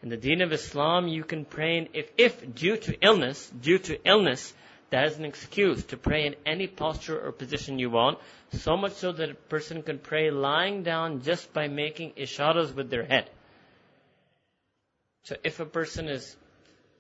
In 0.03 0.09
the 0.09 0.17
deen 0.17 0.43
of 0.43 0.53
Islam, 0.53 1.07
you 1.07 1.23
can 1.23 1.45
pray 1.45 1.89
if, 1.95 2.11
if 2.19 2.53
due 2.53 2.77
to 2.77 2.99
illness, 3.01 3.49
due 3.49 3.79
to 3.79 4.05
illness, 4.05 4.53
that 4.91 5.07
is 5.07 5.17
an 5.17 5.25
excuse 5.25 5.85
to 5.85 5.97
pray 5.97 6.27
in 6.27 6.35
any 6.45 6.67
posture 6.67 7.25
or 7.25 7.31
position 7.31 7.79
you 7.79 7.91
want, 7.91 8.19
so 8.51 8.77
much 8.77 8.95
so 8.95 9.13
that 9.13 9.31
a 9.31 9.35
person 9.35 9.85
can 9.85 10.01
pray 10.01 10.33
lying 10.33 10.83
down 10.83 11.23
just 11.23 11.53
by 11.53 11.69
making 11.69 12.15
isharas 12.17 12.73
with 12.73 12.91
their 12.91 13.05
head. 13.05 13.31
So 15.27 15.35
if 15.43 15.59
a 15.59 15.67
person 15.67 16.09
is, 16.09 16.37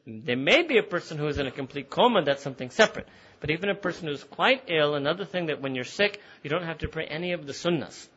there 0.04 0.36
may 0.36 0.62
be 0.64 0.78
a 0.78 0.82
person 0.82 1.16
who 1.16 1.28
is 1.28 1.38
in 1.38 1.46
a 1.46 1.52
complete 1.52 1.88
coma, 1.88 2.24
that's 2.24 2.42
something 2.42 2.70
separate. 2.70 3.06
But 3.38 3.50
even 3.50 3.68
a 3.68 3.74
person 3.76 4.08
who's 4.08 4.24
quite 4.24 4.64
ill, 4.66 4.96
another 4.96 5.24
thing 5.24 5.46
that 5.46 5.62
when 5.62 5.76
you're 5.76 5.84
sick, 5.84 6.20
you 6.42 6.50
don't 6.50 6.64
have 6.64 6.78
to 6.78 6.88
pray 6.88 7.06
any 7.06 7.32
of 7.34 7.46
the 7.46 7.52
sunnahs. 7.52 8.08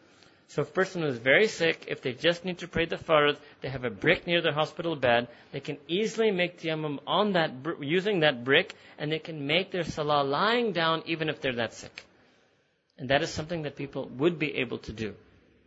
So 0.48 0.64
if 0.64 0.70
a 0.70 0.72
person 0.72 1.04
is 1.04 1.20
very 1.20 1.48
sick, 1.48 1.86
if 1.88 2.02
they 2.02 2.14
just 2.14 2.44
need 2.44 2.58
to 2.58 2.68
pray 2.68 2.86
the 2.88 2.96
fard, 2.98 3.38
they 3.62 3.70
have 3.70 3.84
a 3.84 3.92
brick 3.92 4.26
near 4.26 4.42
their 4.42 4.52
hospital 4.52 4.96
bed, 4.96 5.28
they 5.52 5.60
can 5.60 5.78
easily 5.88 6.32
make 6.32 6.60
tayammum 6.60 6.98
on 7.06 7.34
that, 7.34 7.52
using 7.80 8.22
that 8.22 8.44
brick, 8.44 8.74
and 8.98 9.12
they 9.12 9.20
can 9.20 9.46
make 9.46 9.70
their 9.72 9.84
salah 9.84 10.24
lying 10.24 10.72
down 10.72 11.04
even 11.06 11.30
if 11.30 11.40
they're 11.40 11.54
that 11.58 11.76
sick. 11.76 12.04
And 12.98 13.10
that 13.12 13.22
is 13.22 13.30
something 13.32 13.62
that 13.62 13.76
people 13.76 14.08
would 14.18 14.40
be 14.40 14.56
able 14.56 14.80
to 14.80 14.92
do. 14.92 15.14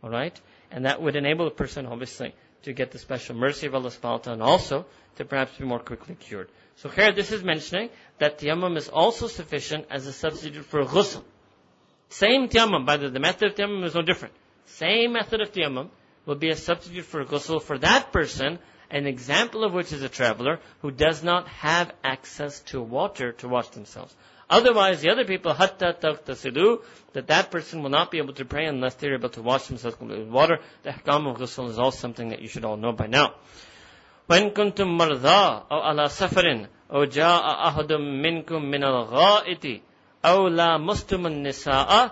Alright? 0.03 0.37
And 0.69 0.83
that 0.85 1.01
would 1.01 1.15
enable 1.15 1.47
a 1.47 1.51
person, 1.51 1.85
obviously, 1.85 2.35
to 2.63 2.73
get 2.73 2.91
the 2.91 2.99
special 2.99 3.35
mercy 3.35 3.67
of 3.67 3.75
Allah 3.75 3.89
subhanahu 3.89 4.03
wa 4.03 4.17
ta'ala 4.17 4.33
and 4.33 4.43
also 4.43 4.85
to 5.17 5.25
perhaps 5.25 5.57
be 5.57 5.65
more 5.65 5.79
quickly 5.79 6.15
cured. 6.15 6.49
So 6.77 6.89
here 6.89 7.11
this 7.11 7.31
is 7.31 7.43
mentioning 7.43 7.89
that 8.19 8.39
tayammum 8.39 8.77
is 8.77 8.89
also 8.89 9.27
sufficient 9.27 9.85
as 9.91 10.07
a 10.07 10.13
substitute 10.13 10.65
for 10.65 10.83
ghusl. 10.85 11.23
Same 12.09 12.47
tayammum, 12.47 12.85
by 12.85 12.97
the, 12.97 13.09
the 13.09 13.19
method 13.19 13.51
of 13.51 13.55
tayammum 13.55 13.83
is 13.83 13.95
no 13.95 14.01
different. 14.01 14.33
Same 14.65 15.13
method 15.13 15.41
of 15.41 15.51
tayammum 15.51 15.89
will 16.25 16.35
be 16.35 16.49
a 16.49 16.55
substitute 16.55 17.05
for 17.05 17.23
ghusl 17.25 17.61
for 17.61 17.77
that 17.77 18.11
person, 18.11 18.59
an 18.89 19.07
example 19.07 19.63
of 19.63 19.73
which 19.73 19.91
is 19.91 20.01
a 20.01 20.09
traveler 20.09 20.59
who 20.81 20.91
does 20.91 21.23
not 21.23 21.47
have 21.47 21.91
access 22.03 22.61
to 22.61 22.81
water 22.81 23.33
to 23.33 23.47
wash 23.47 23.67
themselves. 23.69 24.15
Otherwise, 24.53 25.01
the 25.01 25.09
other 25.09 25.25
people, 25.25 25.51
hatta 25.51 25.97
taqtasidu, 25.99 26.83
that 27.13 27.25
that 27.25 27.49
person 27.49 27.81
will 27.81 27.89
not 27.89 28.11
be 28.11 28.19
able 28.19 28.33
to 28.33 28.45
pray 28.45 28.65
unless 28.67 28.93
they're 28.95 29.15
able 29.15 29.29
to 29.29 29.41
wash 29.41 29.65
themselves 29.65 29.97
completely 29.97 30.25
with 30.25 30.33
water. 30.33 30.59
The 30.83 30.91
ahkam 30.91 31.27
of 31.27 31.37
ghusl 31.37 31.69
is 31.71 31.79
all 31.79 31.89
something 31.89 32.29
that 32.29 32.39
you 32.39 32.47
should 32.47 32.63
all 32.63 32.77
know 32.77 32.91
by 32.91 33.07
now. 33.07 33.33
When 34.27 34.51
kuntum 34.51 34.95
marza, 34.95 35.65
aw 35.71 35.91
ala 35.91 36.05
safarin, 36.05 36.67
aw 36.87 37.05
jaa 37.05 37.71
ahadum 37.71 38.21
minkum 38.21 38.69
min 38.69 38.83
al-gha'iti, 38.83 39.81
aw 40.23 40.43
la 40.43 40.77
mustumun 40.77 41.41
nisa'a, 41.41 42.11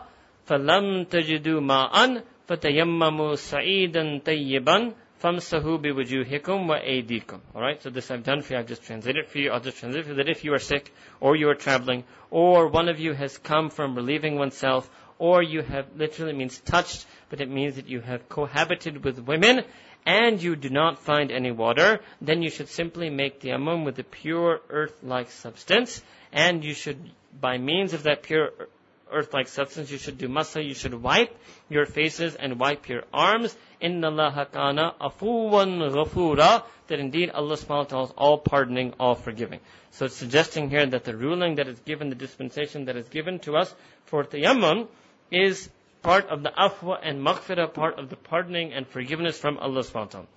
falam 0.50 1.06
tajidu 1.06 1.62
ma'an, 1.62 2.24
fatayammamu 2.50 3.38
sa'idan 3.38 4.20
tayyiban, 4.22 4.96
فَامْسَهُ 5.23 5.63
بِوُجُوهِكُمْ 5.63 6.67
وَأَيْدِيكُمْ 6.69 7.41
Alright, 7.55 7.83
so 7.83 7.91
this 7.91 8.11
I've 8.11 8.23
done 8.23 8.43
for 8.43 8.53
you, 8.53 8.59
I've 8.59 8.67
just 8.67 8.83
translated 8.83 9.27
for 9.29 9.39
you, 9.39 9.51
I'll 9.51 9.61
just 9.61 9.79
translate 9.79 10.05
for 10.05 10.11
you 10.11 10.17
that 10.17 10.29
if 10.29 10.45
you 10.45 10.53
are 10.53 10.59
sick, 10.59 10.93
or 11.21 11.37
you 11.37 11.49
are 11.49 11.55
traveling, 11.55 12.05
or 12.31 12.69
one 12.69 12.89
of 12.89 13.01
you 13.01 13.13
has 13.15 13.39
come 13.39 13.71
from 13.71 13.95
relieving 13.95 14.39
oneself, 14.39 14.91
or 15.19 15.43
you 15.43 15.63
have 15.63 15.87
literally 15.97 16.35
means 16.35 16.59
touched, 16.61 17.07
but 17.31 17.41
it 17.41 17.49
means 17.49 17.77
that 17.77 17.89
you 17.89 18.01
have 18.01 18.29
cohabited 18.29 19.05
with 19.05 19.19
women, 19.19 19.63
and 20.05 20.43
you 20.43 20.55
do 20.55 20.69
not 20.69 20.99
find 20.99 21.33
any 21.33 21.51
water, 21.51 22.01
then 22.21 22.43
you 22.43 22.51
should 22.51 22.69
simply 22.69 23.11
make 23.11 23.41
the 23.41 23.53
amum 23.53 23.85
with 23.85 23.99
a 23.99 24.05
pure 24.05 24.61
earth-like 24.69 25.31
substance, 25.31 26.03
and 26.33 26.63
you 26.63 26.75
should, 26.75 26.99
by 27.41 27.57
means 27.59 27.95
of 27.95 28.03
that 28.03 28.23
pure 28.23 28.51
earth-like 29.12 29.48
substance, 29.48 29.92
you 29.92 29.98
should 29.98 30.18
do 30.18 30.28
masa, 30.28 30.66
you 30.66 30.74
should 30.74 30.94
wipe 30.94 31.36
your 31.70 31.86
faces 31.86 32.36
and 32.36 32.60
wipe 32.60 32.88
your 32.90 33.04
arms. 33.14 33.56
Inna 33.80 34.10
Allah 34.10 34.48
kana 34.52 34.96
afuwan 35.00 35.92
ghafura, 35.92 36.64
that 36.88 37.00
indeed 37.00 37.30
Allah 37.30 37.56
subhanahu 37.56 37.70
wa 37.70 37.84
ta'ala 37.84 38.06
is 38.06 38.14
all 38.18 38.38
pardoning, 38.38 38.94
all 39.00 39.16
forgiving. 39.16 39.60
So 39.92 40.06
it's 40.06 40.16
suggesting 40.16 40.70
here 40.70 40.86
that 40.86 41.04
the 41.04 41.16
ruling 41.16 41.56
that 41.56 41.68
is 41.68 41.80
given, 41.80 42.10
the 42.10 42.16
dispensation 42.16 42.86
that 42.86 42.96
is 42.96 43.08
given 43.10 43.40
to 43.40 43.58
us 43.58 43.74
for 44.06 44.24
tayammum 44.24 44.88
is 45.32 45.70
part 46.02 46.28
of 46.30 46.44
the 46.44 46.50
afwa 46.50 47.00
and 47.02 47.26
maghfirah, 47.26 47.74
part 47.74 48.00
of 48.00 48.10
the 48.10 48.16
pardoning 48.16 48.74
and 48.74 48.88
forgiveness 48.88 49.38
from 49.38 49.58
Allah 49.58 49.82
subhanahu 49.82 49.94
wa 49.94 50.06
ta'ala. 50.06 50.28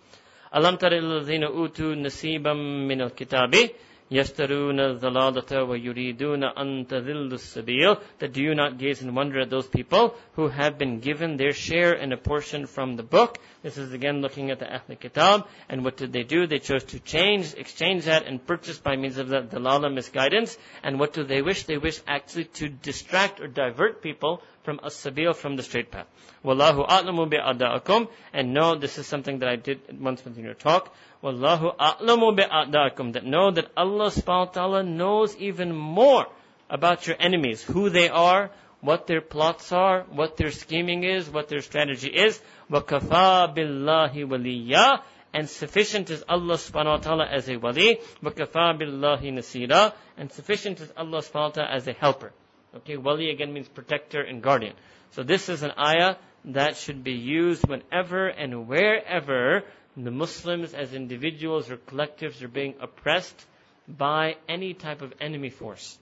Alam 0.52 0.78
tara 0.78 0.96
utu 0.98 1.94
nasibam 1.96 2.86
min 2.86 3.00
al-kitabi 3.00 3.74
يَشْتَرُونَ 4.13 4.79
الضَّلَالَةَ 4.79 5.51
وَيُرِيدُونَ 5.69 6.43
أَن 6.57 6.87
تَذِلُّ 6.87 7.31
السَّبِيلَ 7.31 8.01
That 8.17 8.33
do 8.33 8.41
you 8.41 8.55
not 8.55 8.79
gaze 8.79 9.03
and 9.03 9.15
wonder 9.15 9.41
at 9.41 9.51
those 9.51 9.67
people 9.67 10.15
who 10.33 10.47
have 10.47 10.79
been 10.79 10.99
given 10.99 11.37
their 11.37 11.53
share 11.53 11.93
and 11.93 12.11
a 12.11 12.17
portion 12.17 12.65
from 12.65 12.95
the 12.95 13.03
book. 13.03 13.37
This 13.61 13.77
is 13.77 13.93
again 13.93 14.21
looking 14.21 14.49
at 14.49 14.57
the 14.57 14.73
Ahl 14.73 14.95
Kitab. 14.99 15.45
And 15.67 15.83
what 15.83 15.97
did 15.97 16.11
they 16.11 16.23
do? 16.23 16.47
They 16.47 16.57
chose 16.57 16.85
to 16.85 16.99
change, 16.99 17.53
exchange 17.53 18.05
that 18.05 18.25
and 18.25 18.43
purchase 18.43 18.79
by 18.79 18.95
means 18.95 19.19
of 19.19 19.29
that 19.29 19.51
dalala 19.51 19.93
misguidance. 19.93 20.57
And 20.81 20.99
what 20.99 21.13
do 21.13 21.23
they 21.23 21.43
wish? 21.43 21.65
They 21.65 21.77
wish 21.77 22.01
actually 22.07 22.45
to 22.45 22.69
distract 22.69 23.39
or 23.39 23.47
divert 23.47 24.01
people 24.01 24.41
from 24.63 24.79
as-sabil, 24.83 25.35
from 25.35 25.55
the 25.55 25.63
straight 25.63 25.91
path. 25.91 26.07
Wallahu 26.43 26.87
a'lamu 26.87 27.29
bi'ada'akum. 27.29 28.07
And 28.33 28.53
no, 28.55 28.75
this 28.75 28.97
is 28.97 29.05
something 29.05 29.39
that 29.39 29.49
I 29.49 29.55
did 29.55 30.01
once 30.01 30.25
within 30.25 30.45
your 30.45 30.55
talk. 30.55 30.93
Wallahu 31.23 31.75
a'lamu 31.75 32.37
bi'a'dakum. 32.37 33.13
That 33.13 33.25
know 33.25 33.51
that 33.51 33.71
Allah 33.75 34.07
subhanahu 34.07 34.47
wa 34.47 34.51
ta'ala 34.53 34.83
knows 34.83 35.35
even 35.37 35.75
more 35.75 36.27
about 36.69 37.07
your 37.07 37.15
enemies, 37.19 37.61
who 37.63 37.89
they 37.89 38.09
are, 38.09 38.51
what 38.81 39.07
their 39.07 39.21
plots 39.21 39.71
are, 39.71 40.03
what 40.11 40.37
their 40.37 40.51
scheming 40.51 41.03
is, 41.03 41.29
what 41.29 41.49
their 41.49 41.61
strategy 41.61 42.09
is. 42.09 42.39
وَكَفَى 42.71 43.55
بِاللَّهِ 43.55 44.13
وَلِيًّا 44.13 45.01
and 45.31 45.47
sufficient 45.47 46.09
is 46.09 46.23
Allah 46.27 46.55
subhanahu 46.55 46.85
wa 46.85 46.97
ta'ala 46.97 47.25
as 47.27 47.49
a 47.49 47.57
wali, 47.57 47.99
وَكَفَى 48.23 48.79
بِاللَّهِ 48.81 49.21
نَصِيرًا 49.21 49.93
and 50.17 50.31
sufficient 50.31 50.79
is 50.81 50.91
Allah 50.97 51.19
subhanahu 51.19 51.33
wa 51.33 51.49
ta'ala 51.49 51.71
as 51.71 51.87
a 51.87 51.93
helper. 51.93 52.31
Okay, 52.77 52.97
wali 52.97 53.29
again 53.29 53.53
means 53.53 53.67
protector 53.67 54.21
and 54.21 54.41
guardian. 54.41 54.73
So 55.11 55.23
this 55.23 55.49
is 55.49 55.63
an 55.63 55.71
ayah 55.77 56.15
that 56.45 56.77
should 56.77 57.03
be 57.03 57.13
used 57.13 57.67
whenever 57.67 58.27
and 58.27 58.67
wherever 58.67 59.63
the 59.97 60.11
Muslims 60.11 60.73
as 60.73 60.93
individuals 60.93 61.69
or 61.69 61.77
collectives 61.77 62.41
are 62.41 62.47
being 62.47 62.75
oppressed 62.79 63.45
by 63.87 64.35
any 64.47 64.73
type 64.73 65.01
of 65.01 65.13
enemy 65.19 65.49
force. 65.49 65.97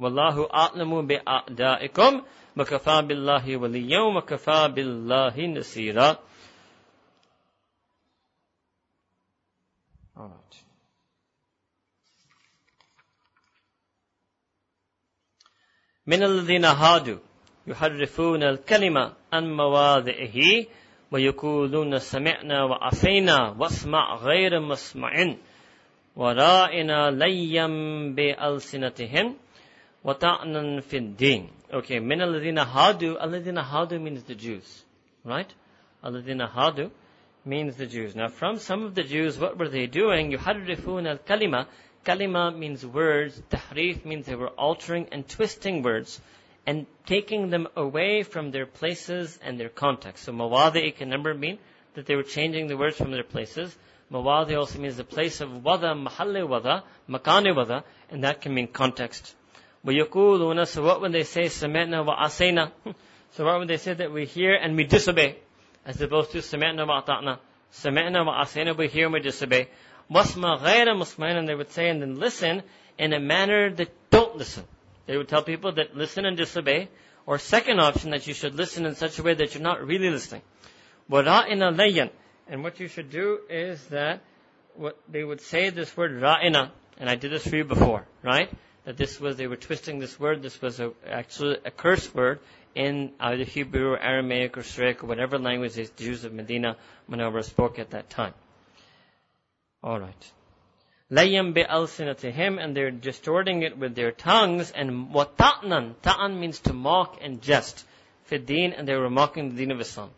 Wallahu 0.00 0.48
a'lamu 0.48 1.06
bi'a'da'ikum 1.06 2.24
wa 2.56 2.64
kafa 2.64 3.02
billahi 3.02 3.58
waliyyan 3.58 4.14
wa 4.14 4.22
kafa 4.22 4.68
billahi 4.68 5.52
nasira. 5.54 6.18
Alright. 10.16 10.64
من 16.06 16.22
الذين 16.22 16.64
هادوا 16.64 17.18
يحرفون 17.66 18.42
الكلمة 18.42 19.12
عن 19.32 19.56
مواضعه 19.56 20.66
ويقولون 21.12 21.98
سمعنا 21.98 22.64
وعصينا 22.64 23.56
واسمع 23.58 24.14
غير 24.16 24.60
مسمع 24.60 25.34
ورائنا 26.16 27.10
ليا 27.10 27.66
بألسنتهم 28.16 29.36
وطعنا 30.04 30.80
في 30.80 30.96
الدين 30.96 31.48
Okay, 31.70 32.00
من 32.00 32.22
الذين 32.22 32.58
هادوا 32.58 33.24
الذين 33.24 33.58
هادوا 33.58 33.98
means 33.98 34.22
the 34.24 34.34
Jews, 34.34 34.84
right? 35.24 35.50
الذين 36.04 36.40
هادوا 36.40 36.88
means 37.44 37.76
the 37.76 37.86
Jews. 37.86 38.16
Now 38.16 38.28
from 38.28 38.58
some 38.58 38.84
of 38.84 38.94
the 38.94 39.02
Jews, 39.02 39.38
what 39.38 39.58
were 39.58 39.68
they 39.68 39.86
doing? 39.86 40.32
يحرفون 40.32 41.06
الكلمة 41.18 41.66
Kalima 42.06 42.56
means 42.56 42.86
words. 42.86 43.42
Tahrif 43.50 44.04
means 44.06 44.24
they 44.24 44.34
were 44.34 44.48
altering 44.48 45.08
and 45.12 45.28
twisting 45.28 45.82
words 45.82 46.20
and 46.66 46.86
taking 47.06 47.48
them 47.48 47.66
away 47.76 48.22
from 48.22 48.50
their 48.50 48.66
places 48.66 49.38
and 49.42 49.58
their 49.58 49.70
context. 49.70 50.24
So 50.24 50.32
mawadi 50.32 50.94
can 50.94 51.08
number 51.08 51.32
mean 51.32 51.58
that 51.94 52.06
they 52.06 52.14
were 52.14 52.22
changing 52.22 52.66
the 52.66 52.76
words 52.76 52.96
from 52.96 53.10
their 53.10 53.22
places. 53.22 53.74
Mawadi 54.12 54.56
also 54.56 54.78
means 54.78 54.96
the 54.96 55.04
place 55.04 55.40
of 55.40 55.64
wada, 55.64 55.94
mahalle 55.94 56.46
wada, 56.46 56.84
makane 57.08 57.56
wada, 57.56 57.84
and 58.10 58.24
that 58.24 58.40
can 58.40 58.54
mean 58.54 58.68
context. 58.68 59.34
وَيَقُولُونَ 59.84 60.66
So 60.66 60.82
what 60.82 61.00
when 61.00 61.12
they 61.12 61.24
say 61.24 61.44
سَمِعْنَا 61.44 62.06
وَعَصَيْنَا 62.06 62.94
So 63.30 63.44
what 63.44 63.58
when 63.58 63.68
they 63.68 63.76
say 63.76 63.94
that 63.94 64.12
we 64.12 64.26
hear 64.26 64.54
and 64.54 64.76
we 64.76 64.84
disobey, 64.84 65.38
as 65.84 66.00
opposed 66.00 66.32
to 66.32 66.38
سَمِعْنَا 66.38 66.86
وَعَطَعْنَا 66.86 67.38
سَمِعْنَا 67.72 68.26
وَعَصَيْنَا 68.26 68.76
We 68.76 68.88
hear 68.88 69.04
and 69.06 69.14
we 69.14 69.20
disobey. 69.20 69.68
وَاسْمَ 70.10 70.60
غَيْرَ 70.60 70.86
مُسْمَعِنَ 70.86 71.38
And 71.38 71.48
they 71.48 71.54
would 71.54 71.70
say 71.70 71.88
and 71.88 72.02
then 72.02 72.18
listen 72.18 72.62
in 72.98 73.12
a 73.12 73.20
manner 73.20 73.70
that 73.70 74.10
don't 74.10 74.36
listen. 74.36 74.64
They 75.05 75.17
would 75.17 75.27
tell 75.27 75.43
people 75.43 75.73
that 75.73 75.95
listen 75.95 76.25
and 76.25 76.37
disobey. 76.37 76.89
Or 77.25 77.37
second 77.37 77.79
option, 77.79 78.11
that 78.11 78.27
you 78.27 78.33
should 78.33 78.55
listen 78.55 78.85
in 78.85 78.95
such 78.95 79.17
a 79.17 79.23
way 79.23 79.33
that 79.33 79.53
you're 79.53 79.63
not 79.63 79.85
really 79.85 80.09
listening. 80.09 80.41
وَرَائِنَا 81.09 81.75
لَيَّن 81.75 82.09
And 82.49 82.63
what 82.63 82.79
you 82.79 82.87
should 82.89 83.09
do 83.09 83.39
is 83.49 83.83
that 83.87 84.21
what 84.75 84.97
they 85.07 85.23
would 85.23 85.41
say 85.41 85.69
this 85.69 85.95
word 85.95 86.19
ra'ina, 86.21 86.71
and 86.97 87.09
I 87.09 87.15
did 87.15 87.31
this 87.31 87.47
for 87.47 87.55
you 87.55 87.63
before, 87.63 88.05
right? 88.23 88.49
That 88.85 88.97
this 88.97 89.19
was, 89.19 89.37
they 89.37 89.47
were 89.47 89.55
twisting 89.55 89.99
this 89.99 90.19
word, 90.19 90.41
this 90.41 90.61
was 90.61 90.79
a, 90.79 90.91
actually 91.07 91.57
a 91.63 91.71
curse 91.71 92.13
word 92.13 92.39
in 92.75 93.11
either 93.19 93.43
Hebrew 93.43 93.91
or 93.91 93.99
Aramaic 93.99 94.57
or 94.57 94.63
Syriac 94.63 95.03
or 95.03 95.07
whatever 95.07 95.37
language 95.37 95.73
the 95.73 95.89
Jews 95.95 96.23
of 96.23 96.33
Medina, 96.33 96.75
Munawwara 97.09 97.43
spoke 97.43 97.79
at 97.79 97.91
that 97.91 98.09
time. 98.09 98.33
Alright. 99.83 100.31
Layam 101.11 101.53
him, 102.31 102.59
and 102.59 102.75
they're 102.75 102.89
distorting 102.89 103.61
it 103.61 103.77
with 103.77 103.93
their 103.93 104.11
tongues, 104.11 104.71
and 104.71 105.13
wata'nan, 105.13 105.95
ta'an 106.01 106.39
means 106.39 106.59
to 106.61 106.73
mock 106.73 107.17
and 107.21 107.41
jest, 107.41 107.85
fiddin, 108.29 108.73
and 108.77 108.87
they 108.87 108.95
were 108.95 109.09
mocking 109.09 109.49
the 109.49 109.57
deen 109.57 109.71
of 109.71 109.81
Islam. 109.81 110.11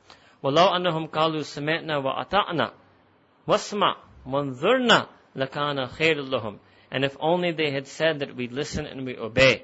Walau 0.43 0.71
annahum 0.73 1.09
kalu 1.09 1.39
sami'na 1.39 2.03
wa 2.03 2.23
ata'na, 2.23 2.71
wasma, 3.47 3.95
wanzurna, 4.27 5.07
lakana 5.35 5.89
khairul 5.89 6.59
And 6.91 7.03
if 7.03 7.17
only 7.19 7.51
they 7.51 7.71
had 7.71 7.87
said 7.87 8.19
that 8.19 8.35
we 8.35 8.47
listen 8.47 8.85
and 8.85 9.05
we 9.07 9.17
obey, 9.17 9.63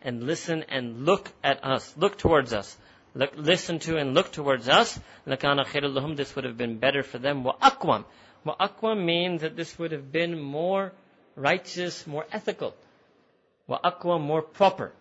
and 0.00 0.22
listen 0.24 0.64
and 0.68 1.04
look 1.04 1.30
at 1.44 1.62
us, 1.62 1.94
look 1.98 2.16
towards 2.16 2.54
us, 2.54 2.76
look, 3.14 3.32
listen 3.36 3.78
to 3.80 3.98
and 3.98 4.14
look 4.14 4.32
towards 4.32 4.68
us, 4.70 4.98
lakana 5.26 5.66
khairul 5.66 6.16
this 6.16 6.34
would 6.34 6.44
have 6.44 6.56
been 6.56 6.78
better 6.78 7.02
for 7.02 7.18
them, 7.18 7.44
wa 8.43 8.55
aqwam, 8.55 8.69
Wa'aqwa 8.81 9.05
means 9.05 9.41
that 9.41 9.55
this 9.55 9.77
would 9.79 9.91
have 9.91 10.11
been 10.11 10.39
more 10.41 10.93
righteous, 11.35 12.05
more 12.07 12.25
ethical. 12.31 12.73
Wa'aqwa, 13.69 14.19
more 14.21 14.41
proper. 14.41 14.91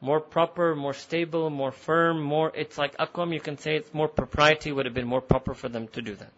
More 0.00 0.20
proper, 0.20 0.74
more 0.74 0.94
stable, 0.94 1.48
more 1.50 1.70
firm, 1.70 2.20
more, 2.22 2.50
it's 2.54 2.76
like 2.76 2.96
aqwam, 2.96 3.32
you 3.32 3.40
can 3.40 3.56
say 3.56 3.76
it's 3.76 3.94
more 3.94 4.08
propriety 4.08 4.72
would 4.72 4.84
have 4.86 4.94
been 4.94 5.06
more 5.06 5.20
proper 5.20 5.54
for 5.54 5.68
them 5.68 5.86
to 5.88 6.02
do 6.02 6.14
that. 6.16 6.32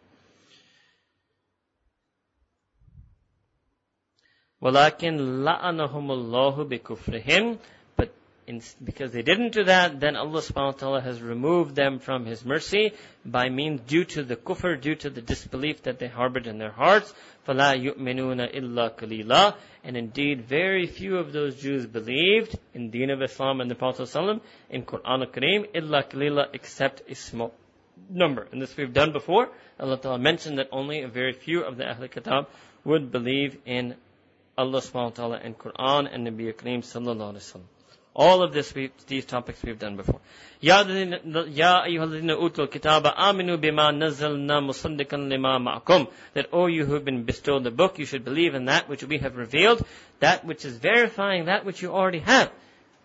ولكن 4.63 5.45
لعنهم 5.45 6.11
الله 6.11 6.65
بكفرهم 6.69 7.53
but 7.53 7.61
in, 8.49 8.63
because 8.83 9.13
they 9.13 9.23
didn't 9.23 9.53
do 9.53 9.65
that, 9.65 10.01
then 10.01 10.17
Allah 10.17 10.41
subhanahu 10.41 10.75
wa 10.75 10.79
ta'ala 10.79 11.01
has 11.01 11.23
removed 11.23 11.75
them 11.75 11.99
from 11.99 12.27
His 12.27 12.45
mercy 12.45 12.93
by 13.25 13.49
means 13.49 13.81
due 13.81 14.05
to 14.05 14.23
the 14.23 14.37
kufr, 14.37 14.81
due 14.81 14.95
to 14.97 15.11
the 15.11 15.23
disbelief 15.23 15.83
that 15.85 15.99
they 15.99 16.09
harbored 16.09 16.47
in 16.47 16.59
their 16.59 16.71
hearts. 16.71 17.13
فَلَا 17.47 17.75
يُؤْمِنُونَ 17.75 18.55
إِلَّا 18.55 18.99
قَلِيلًا 18.99 19.55
And 19.83 19.97
indeed, 19.97 20.47
very 20.47 20.87
few 20.87 21.17
of 21.19 21.33
those 21.33 21.57
Jews 21.57 21.87
believed 21.87 22.59
in 22.75 22.91
Deen 22.91 23.11
of 23.11 23.23
Islam 23.23 23.61
and 23.61 23.71
the 23.71 23.75
Prophet 23.75 24.03
ﷺ, 24.03 24.41
in 24.71 24.85
Quran 24.85 25.21
al-Kareem, 25.27 25.73
إِلَّا 25.73 26.11
قَلِيلًا 26.11 26.49
except 26.53 27.03
a 27.09 27.15
small 27.15 27.55
number. 28.11 28.47
And 28.53 28.61
this 28.61 28.77
we've 28.77 28.93
done 28.93 29.13
before. 29.13 29.49
Allah 29.81 29.99
Ta'ala 29.99 30.19
mentioned 30.19 30.59
that 30.59 30.69
only 30.71 31.03
a 31.03 31.09
very 31.09 31.33
few 31.33 31.63
of 31.65 31.77
the 31.77 31.89
Ahl 31.89 32.09
Kitab 32.09 32.49
would 32.85 33.11
believe 33.11 33.57
in 33.65 33.95
Allah 34.57 34.81
subhanahu 34.81 35.11
wa 35.11 35.11
ta'ala 35.11 35.41
and 35.43 35.59
Quran 35.59 36.09
and 36.13 36.27
Nabi 36.27 36.53
Kareem 36.53 36.81
sallallahu 36.81 37.35
alayhi 37.35 37.55
wa 37.57 37.61
All 38.15 38.43
of 38.43 38.53
this, 38.53 38.73
we, 38.75 38.93
these 39.09 39.25
topics 39.25 39.61
we've 39.65 39.79
done 39.79 39.97
before. 39.97 40.21
Ya 40.61 40.85
ayyuhalladhina 40.85 42.39
utul 42.39 42.69
kitaba 42.69 43.17
aminu 43.17 43.59
bima 43.59 43.93
nazzalna 43.93 44.63
musaddiqan 44.63 45.29
lima 45.29 45.59
ma'akum. 45.59 46.09
That, 46.35 46.47
O 46.53 46.67
you 46.67 46.85
who 46.85 46.95
have 46.95 47.05
been 47.05 47.25
bestowed 47.25 47.65
the 47.65 47.73
book, 47.73 47.99
you 47.99 48.05
should 48.05 48.25
believe 48.25 48.55
in 48.55 48.67
that 48.67 48.89
which 48.89 49.03
we 49.03 49.19
have 49.19 49.37
revealed, 49.37 49.85
that 50.21 50.45
which 50.45 50.65
is 50.65 50.77
verifying 50.77 51.47
that 51.47 51.65
which 51.65 51.83
you 51.83 51.93
already 51.93 52.21
have, 52.21 52.53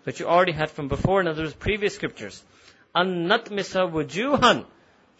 which 0.04 0.20
you 0.20 0.28
already 0.28 0.52
had 0.52 0.70
from 0.70 0.88
before, 0.88 1.22
in 1.22 1.28
other 1.28 1.42
words, 1.42 1.54
previous 1.56 1.96
scriptures. 1.96 2.44
An 2.94 3.28
natmisa 3.28 3.92
wujuhan, 3.92 4.66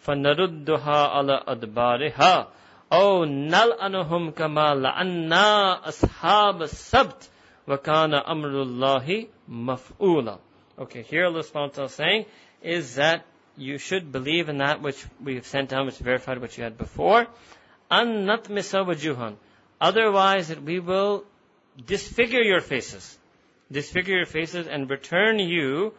fanarudduha 0.06 1.16
ala 1.16 1.44
adbariha. 1.48 2.46
أو 2.92 3.24
نلعنهم 3.24 4.30
كما 4.30 4.74
لعنا 4.74 5.88
أصحاب 5.88 6.62
السبت 6.62 7.30
وكان 7.68 8.14
أمر 8.14 8.62
الله 8.62 9.26
مفعولا 9.48 10.38
Okay, 10.78 11.02
here 11.02 11.26
Allah 11.26 11.42
subhanahu 11.42 11.84
is 11.84 11.92
saying 11.92 12.24
is 12.62 12.94
that 12.94 13.26
you 13.58 13.76
should 13.76 14.10
believe 14.10 14.48
in 14.48 14.58
that 14.58 14.80
which 14.80 15.04
we 15.22 15.34
have 15.34 15.46
sent 15.46 15.68
down, 15.68 15.84
which 15.84 15.98
verified 15.98 16.40
what 16.40 16.56
you 16.56 16.64
had 16.64 16.78
before. 16.78 17.26
An 17.90 18.24
natmisa 18.24 18.86
wajuhan. 18.86 19.36
Otherwise, 19.78 20.48
that 20.48 20.62
we 20.62 20.80
will 20.80 21.24
disfigure 21.86 22.40
your 22.42 22.62
faces. 22.62 23.18
Disfigure 23.70 24.16
your 24.16 24.26
faces 24.26 24.66
and 24.66 24.88
return 24.88 25.38
you, 25.38 25.92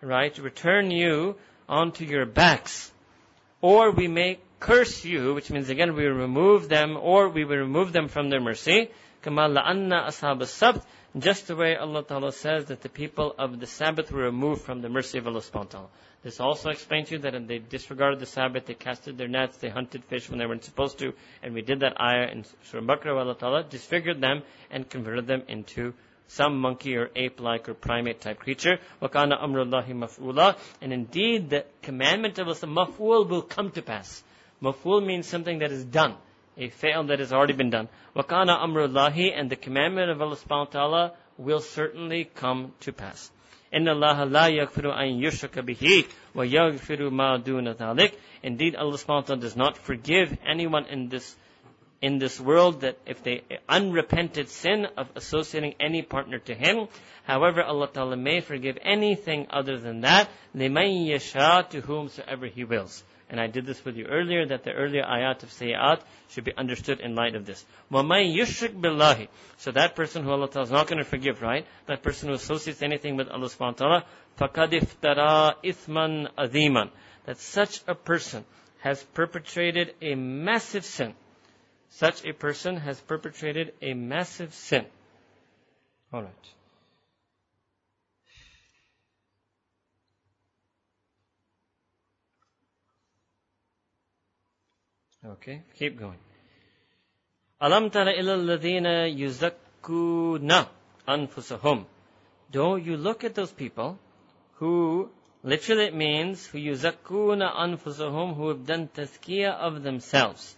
right, 0.00 0.36
return 0.38 0.92
you 0.92 1.34
onto 1.68 2.04
your 2.04 2.24
backs. 2.24 2.92
Or 3.60 3.90
we 3.90 4.06
make 4.06 4.40
curse 4.60 5.04
you, 5.04 5.34
which 5.34 5.50
means 5.50 5.68
again 5.68 5.94
we 5.94 6.04
will 6.04 6.16
remove 6.16 6.68
them 6.68 6.96
or 6.96 7.28
we 7.28 7.44
will 7.44 7.56
remove 7.56 7.92
them 7.92 8.08
from 8.08 8.30
their 8.30 8.40
mercy. 8.40 8.90
كما 9.22 9.48
لأن 9.48 9.92
أصحاب 9.92 10.42
السبت 10.42 10.82
just 11.18 11.46
the 11.46 11.56
way 11.56 11.76
Allah 11.76 12.02
Ta'ala 12.02 12.32
says 12.32 12.66
that 12.66 12.82
the 12.82 12.88
people 12.88 13.34
of 13.38 13.58
the 13.60 13.66
Sabbath 13.66 14.12
were 14.12 14.22
removed 14.22 14.62
from 14.62 14.82
the 14.82 14.88
mercy 14.88 15.18
of 15.18 15.26
Allah 15.26 15.40
subhanahu 15.40 15.54
wa 15.54 15.62
ta'ala. 15.64 15.88
This 16.22 16.40
also 16.40 16.70
explains 16.70 17.08
to 17.08 17.14
you 17.14 17.20
that 17.22 17.46
they 17.46 17.58
disregarded 17.58 18.18
the 18.18 18.26
Sabbath, 18.26 18.66
they 18.66 18.74
casted 18.74 19.16
their 19.16 19.28
nets, 19.28 19.56
they 19.58 19.68
hunted 19.68 20.04
fish 20.04 20.28
when 20.28 20.38
they 20.38 20.46
weren't 20.46 20.64
supposed 20.64 20.98
to, 20.98 21.12
and 21.42 21.54
we 21.54 21.62
did 21.62 21.80
that 21.80 22.00
ayah 22.00 22.28
in 22.30 22.44
Surah 22.64 22.82
Baqarah 22.82 23.20
Allah 23.20 23.36
Ta'ala 23.36 23.64
disfigured 23.64 24.20
them 24.20 24.42
and 24.70 24.88
converted 24.88 25.26
them 25.26 25.42
into 25.48 25.94
some 26.26 26.58
monkey 26.58 26.96
or 26.96 27.10
ape-like 27.16 27.68
or 27.68 27.74
primate 27.74 28.20
type 28.20 28.38
creature. 28.38 28.78
وَكَانَ 29.00 29.32
أَمْرُ 29.32 29.70
اللَّهِ 29.70 29.86
مَفْعُولًا 29.88 30.56
And 30.82 30.92
indeed, 30.92 31.50
the 31.50 31.64
commandment 31.82 32.38
of 32.38 32.48
Allah, 32.48 32.56
maf'ul 32.56 33.28
will 33.28 33.42
come 33.42 33.70
to 33.70 33.82
pass. 33.82 34.22
Maful 34.62 35.04
means 35.04 35.26
something 35.26 35.60
that 35.60 35.70
is 35.70 35.84
done, 35.84 36.16
a 36.56 36.68
fail 36.68 37.04
that 37.04 37.18
has 37.20 37.32
already 37.32 37.52
been 37.52 37.70
done. 37.70 37.88
Wakana 38.16 38.58
amrullahi, 38.60 39.32
and 39.34 39.48
the 39.48 39.56
commandment 39.56 40.10
of 40.10 40.20
Allah 40.20 40.36
subhanahu 40.36 40.66
wa 40.66 40.80
ta'ala 40.80 41.12
will 41.38 41.60
certainly 41.60 42.24
come 42.24 42.72
to 42.80 42.92
pass. 42.92 43.30
إن 43.72 43.86
الله 43.86 44.30
لا 44.30 44.48
يغفر 44.48 44.92
أن 44.92 45.22
يشرك 45.22 45.58
به 45.58 46.04
ويغفر 46.34 47.10
ما 47.10 47.36
دون 47.36 47.72
ذلك. 47.74 48.12
Indeed, 48.42 48.76
Allah 48.76 48.96
subhanahu 48.96 49.08
wa 49.08 49.20
ta'ala 49.20 49.40
does 49.40 49.56
not 49.56 49.76
forgive 49.76 50.36
anyone 50.46 50.86
in 50.86 51.08
this 51.08 51.36
in 52.00 52.18
this 52.18 52.40
world 52.40 52.82
that 52.82 52.96
if 53.06 53.22
they 53.24 53.42
unrepented 53.68 54.48
sin 54.48 54.86
of 54.96 55.08
associating 55.16 55.74
any 55.80 56.02
partner 56.02 56.38
to 56.38 56.54
Him. 56.54 56.88
However, 57.24 57.62
Allah 57.62 57.88
Ta'ala 57.92 58.16
may 58.16 58.40
forgive 58.40 58.78
anything 58.82 59.48
other 59.50 59.78
than 59.78 60.02
that. 60.02 60.28
لمن 60.54 61.08
يشاء 61.08 61.70
to 61.70 61.80
whomsoever 61.80 62.46
He 62.46 62.64
wills. 62.64 63.02
And 63.32 63.38
I 63.38 63.46
did 63.46 63.66
this 63.66 63.84
with 63.84 63.96
you 63.96 64.06
earlier, 64.06 64.46
that 64.46 64.64
the 64.64 64.72
earlier 64.72 65.02
ayat 65.02 65.42
of 65.42 65.50
sayyat 65.50 66.00
should 66.30 66.44
be 66.44 66.56
understood 66.56 67.00
in 67.00 67.14
light 67.14 67.34
of 67.34 67.44
this. 67.44 67.64
وَمَن 67.92 68.34
يُشْرِكْ 68.34 68.80
بِاللَّهِ 68.80 69.28
So 69.58 69.70
that 69.72 69.94
person 69.94 70.24
who 70.24 70.30
Allah 70.30 70.48
Ta'ala 70.48 70.64
is 70.64 70.70
not 70.70 70.86
going 70.86 70.98
to 70.98 71.04
forgive, 71.04 71.42
right? 71.42 71.66
That 71.86 72.02
person 72.02 72.28
who 72.28 72.34
associates 72.34 72.80
anything 72.80 73.16
with 73.16 73.28
Allah 73.28 73.48
subhanahu 73.48 73.60
wa 73.60 73.72
ta'ala, 73.72 74.04
فَقَدْ 74.38 74.80
اِفْتَرَى 74.80 75.54
إِثْمًا 75.62 76.30
أَذِيمًا 76.38 76.90
That 77.26 77.38
such 77.38 77.82
a 77.86 77.94
person 77.94 78.46
has 78.80 79.02
perpetrated 79.02 79.94
a 80.00 80.14
massive 80.14 80.84
sin. 80.84 81.14
Such 81.90 82.24
a 82.24 82.32
person 82.32 82.76
has 82.76 83.00
perpetrated 83.00 83.72
a 83.82 83.92
massive 83.92 84.54
sin. 84.54 84.86
Alright. 86.12 86.32
Okay, 95.25 95.61
keep 95.79 95.97
going. 95.97 96.17
Alam 97.61 97.89
tara 97.89 98.11
ila 98.11 98.35
alladhina 98.35 99.07
yuzakkuna 99.07 100.67
anfusahum. 101.07 101.85
Don't 102.51 102.83
you 102.83 102.97
look 102.97 103.23
at 103.23 103.33
those 103.33 103.51
people 103.53 103.97
who, 104.55 105.09
literally 105.41 105.85
it 105.85 105.95
means, 105.95 106.45
who 106.45 106.57
yuzakkuna 106.57 107.55
anfusahum, 107.55 108.35
who 108.35 108.49
have 108.49 108.65
done 108.65 108.89
tazkiyah 108.93 109.53
of 109.53 109.81
themselves. 109.83 110.57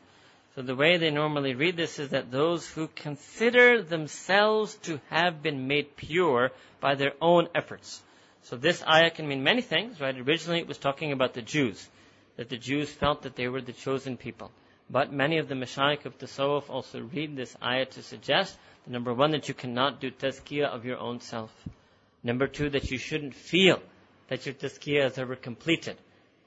So 0.55 0.63
the 0.63 0.75
way 0.75 0.97
they 0.97 1.11
normally 1.11 1.53
read 1.53 1.77
this 1.77 1.99
is 1.99 2.09
that 2.09 2.31
those 2.31 2.67
who 2.67 2.87
consider 2.87 3.83
themselves 3.83 4.73
to 4.83 4.99
have 5.11 5.43
been 5.43 5.67
made 5.67 5.95
pure 5.95 6.51
by 6.79 6.95
their 6.95 7.13
own 7.21 7.49
efforts. 7.53 8.01
So 8.43 8.57
this 8.57 8.83
ayah 8.87 9.11
can 9.11 9.27
mean 9.27 9.43
many 9.43 9.61
things, 9.61 10.01
right? 10.01 10.17
Originally 10.17 10.61
it 10.61 10.67
was 10.67 10.79
talking 10.79 11.11
about 11.11 11.33
the 11.33 11.43
Jews 11.43 11.87
that 12.37 12.49
the 12.49 12.57
Jews 12.57 12.89
felt 12.89 13.23
that 13.23 13.35
they 13.35 13.47
were 13.47 13.61
the 13.61 13.73
chosen 13.73 14.17
people. 14.17 14.51
But 14.89 15.11
many 15.11 15.37
of 15.39 15.47
the 15.47 15.55
Mashaykh 15.55 16.05
of 16.05 16.17
Tasawwuf 16.17 16.69
also 16.69 17.01
read 17.01 17.35
this 17.35 17.55
ayah 17.63 17.85
to 17.85 18.03
suggest 18.03 18.57
that 18.83 18.91
number 18.91 19.13
one, 19.13 19.31
that 19.31 19.47
you 19.47 19.53
cannot 19.53 19.99
do 19.99 20.11
tazkiyah 20.11 20.67
of 20.67 20.85
your 20.85 20.97
own 20.97 21.21
self. 21.21 21.51
Number 22.23 22.47
two, 22.47 22.69
that 22.69 22.91
you 22.91 22.97
shouldn't 22.97 23.33
feel 23.33 23.81
that 24.27 24.45
your 24.45 24.53
tazkiyah 24.53 25.05
is 25.05 25.17
ever 25.17 25.35
completed. 25.35 25.97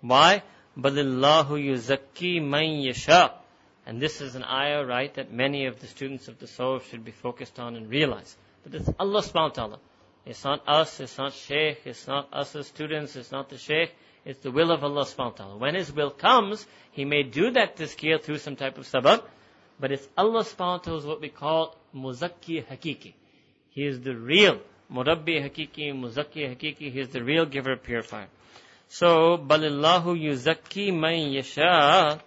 Why? 0.00 0.42
Balillahu 0.78 1.58
yuzakki 1.58 2.42
man 2.42 2.80
yasha. 2.80 3.32
And 3.86 4.00
this 4.00 4.20
is 4.20 4.34
an 4.34 4.44
ayah, 4.44 4.84
right, 4.84 5.12
that 5.14 5.32
many 5.32 5.64
of 5.66 5.80
the 5.80 5.86
students 5.86 6.28
of 6.28 6.38
the 6.38 6.46
Tasawwuf 6.46 6.82
should 6.90 7.04
be 7.06 7.10
focused 7.10 7.58
on 7.58 7.74
and 7.74 7.88
realize. 7.88 8.36
That 8.64 8.74
it's 8.74 8.90
Allah 9.00 9.22
subhanahu 9.22 9.34
wa 9.34 9.48
ta'ala. 9.48 9.78
It's 10.26 10.44
not 10.44 10.68
us, 10.68 11.00
it's 11.00 11.16
not 11.16 11.32
Shaykh, 11.32 11.86
it's 11.86 12.06
not 12.06 12.28
us 12.32 12.54
as 12.54 12.66
students, 12.66 13.16
it's 13.16 13.32
not 13.32 13.48
the 13.48 13.56
Shaykh, 13.56 13.94
it's 14.28 14.40
the 14.40 14.50
will 14.50 14.70
of 14.70 14.84
Allah 14.84 15.06
subhanahu 15.06 15.16
wa 15.16 15.30
ta'ala. 15.30 15.56
When 15.56 15.74
His 15.74 15.90
will 15.90 16.10
comes, 16.10 16.66
He 16.92 17.06
may 17.06 17.22
do 17.22 17.50
that 17.52 17.76
tazkiyah 17.76 18.22
through 18.22 18.36
some 18.36 18.56
type 18.56 18.76
of 18.76 18.84
sabab, 18.84 19.22
but 19.80 19.90
it's 19.90 20.06
Allah 20.18 20.44
subhanahu 20.44 20.58
wa 20.58 20.78
ta'ala 20.78 20.98
is 20.98 21.06
what 21.06 21.22
we 21.22 21.30
call 21.30 21.74
muzakki 21.96 22.62
hakiki. 22.66 23.14
He 23.70 23.86
is 23.86 24.02
the 24.02 24.14
real 24.14 24.60
murabbi 24.92 25.42
hakiki, 25.42 25.94
muzakki 25.94 26.46
hakiki. 26.46 26.92
He 26.92 27.00
is 27.00 27.08
the 27.08 27.24
real 27.24 27.46
giver, 27.46 27.72
of 27.72 27.82
purifier. 27.82 28.26
So, 28.88 29.38
balillahu 29.38 30.14
yuzakki 30.20 30.94
man 30.94 31.32
yasha 31.32 32.20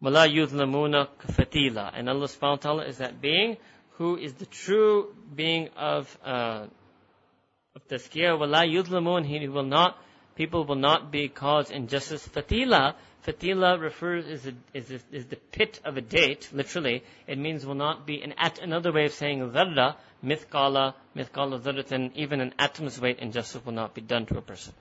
wala 0.00 0.26
yuzlamuna 0.26 1.08
fatila. 1.32 1.90
And 1.92 2.08
Allah 2.08 2.28
subhanahu 2.28 2.40
wa 2.42 2.56
ta'ala 2.56 2.84
is 2.86 2.96
that 2.96 3.20
being 3.20 3.58
who 3.98 4.16
is 4.16 4.32
the 4.32 4.46
true 4.46 5.14
being 5.36 5.68
of, 5.76 6.16
uh, 6.24 6.64
of 7.76 7.88
tazkiyah. 7.88 8.38
Wala 8.38 8.64
yuzlamun, 8.64 9.26
He 9.26 9.46
will 9.46 9.64
not 9.64 9.98
people 10.40 10.64
will 10.64 10.74
not 10.74 11.10
be 11.12 11.28
caused 11.28 11.70
injustice. 11.70 12.26
Fatila, 12.26 12.94
fatila 13.26 13.78
refers 13.78 14.26
is, 14.26 14.46
a, 14.46 14.54
is, 14.72 14.90
a, 14.90 14.98
is 15.12 15.26
the 15.26 15.36
pit 15.36 15.78
of 15.84 15.98
a 15.98 16.00
date. 16.00 16.48
Literally, 16.50 17.04
it 17.26 17.36
means 17.36 17.66
will 17.66 17.74
not 17.74 18.06
be 18.06 18.22
an 18.22 18.32
at 18.38 18.58
another 18.58 18.90
way 18.90 19.04
of 19.04 19.12
saying 19.12 19.40
dharra, 19.50 19.96
mithqala, 20.24 20.94
mithqala 21.14 21.60
dharratin, 21.60 22.12
even 22.14 22.40
an 22.40 22.54
atom's 22.58 22.98
weight 22.98 23.18
injustice 23.18 23.62
will 23.66 23.74
not 23.74 23.92
be 23.92 24.00
done 24.00 24.24
to 24.24 24.38
a 24.38 24.40
person. 24.40 24.72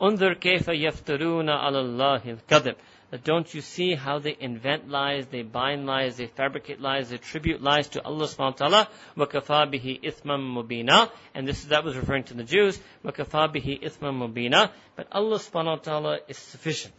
Unzur 0.00 0.36
kayfa 0.36 0.74
yaftaruna 0.74 1.62
ala 1.64 1.78
Allah 1.78 2.22
al-kadhib 2.26 2.76
that 3.12 3.24
don't 3.24 3.52
you 3.52 3.60
see 3.60 3.94
how 3.94 4.18
they 4.18 4.34
invent 4.40 4.88
lies, 4.88 5.26
they 5.26 5.42
bind 5.42 5.84
lies, 5.84 6.16
they 6.16 6.28
fabricate 6.28 6.80
lies, 6.80 7.10
they 7.10 7.16
attribute 7.16 7.62
lies 7.62 7.88
to 7.88 8.02
Allah 8.02 8.24
subhanahu 8.24 8.38
wa 8.38 8.68
ta'ala, 8.68 8.88
وَكَفَى 9.18 9.70
بِهِ 9.70 10.02
إِثْمًا 10.02 10.40
مُبِينًا 10.40 11.10
And 11.34 11.46
this 11.46 11.60
is, 11.60 11.68
that 11.68 11.84
was 11.84 11.94
referring 11.94 12.24
to 12.24 12.34
the 12.34 12.42
Jews, 12.42 12.80
وَكَفَى 13.04 13.54
بِهِ 13.54 13.82
إِثْمًا 13.82 14.32
مُبِينًا 14.32 14.70
But 14.96 15.08
Allah 15.12 15.36
subhanahu 15.36 15.66
wa 15.66 15.76
ta'ala 15.76 16.18
is 16.26 16.38
sufficient. 16.38 16.94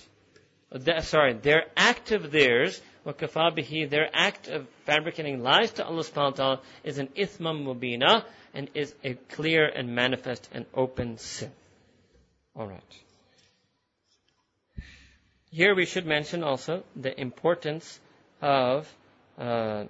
That, 0.72 1.04
sorry, 1.06 1.34
their 1.34 1.64
act 1.76 2.12
of 2.12 2.32
theirs 2.32 2.80
وَكَفَى 3.08 3.58
بِهِ 3.58 3.90
Their 3.90 4.10
act 4.14 4.48
of 4.48 4.68
fabricating 4.86 5.42
lies 5.42 5.72
to 5.74 5.86
Allah 5.86 6.04
subhanahu 6.04 6.16
wa 6.16 6.30
ta'ala 6.30 6.62
is 6.84 7.00
an 7.00 7.08
ithmam 7.18 7.66
mubina 7.66 8.24
and 8.54 8.70
is 8.76 8.94
a 9.04 9.16
clear 9.16 9.66
and 9.66 9.96
manifest 9.96 10.48
and 10.54 10.68
open 10.76 11.18
sin. 11.18 11.52
Alright. 12.59 12.99
Here 15.51 15.77
we 15.77 15.87
should 15.87 16.07
mention 16.07 16.43
also 16.43 16.83
the 16.97 17.19
importance 17.19 18.01
of 18.43 18.93
uh, 19.39 19.85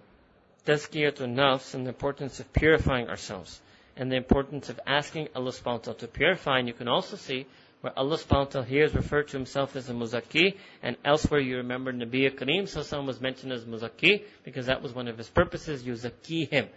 tazkiyatun 0.67 1.35
nafs 1.35 1.75
and 1.75 1.87
the 1.87 1.91
importance 1.91 2.41
of 2.41 2.53
purifying 2.53 3.09
ourselves 3.09 3.61
and 3.97 4.13
the 4.13 4.17
importance 4.17 4.69
of 4.69 4.79
asking 4.87 5.29
Allah 5.35 5.51
subhanahu 5.51 5.65
wa 5.65 5.79
ta'ala 5.79 5.99
to 5.99 6.09
purify. 6.09 6.59
And 6.59 6.69
you 6.69 6.75
can 6.75 6.89
also 6.89 7.17
see 7.17 7.47
where 7.81 7.99
Allah 7.99 8.17
subhanahu 8.17 8.39
wa 8.39 8.45
ta'ala 8.45 8.67
here 8.67 8.85
is 8.85 8.95
referred 8.95 9.29
to 9.29 9.37
himself 9.37 9.75
as 9.75 9.89
a 9.89 9.93
muzaki, 9.93 10.57
and 10.83 10.97
elsewhere 11.05 11.41
you 11.41 11.57
remember 11.57 11.93
Nabi 11.93 12.31
Kareem 12.31 12.65
Sallallahu 12.65 13.07
was 13.07 13.21
mentioned 13.21 13.53
as 13.53 13.65
muzaki 13.65 14.25
because 14.45 14.67
that 14.67 14.83
was 14.83 14.95
one 14.95 15.09
of 15.09 15.17
his 15.19 15.29
purposes, 15.29 15.85
you 15.85 15.95
zakki 15.95 16.49
him. 16.49 16.69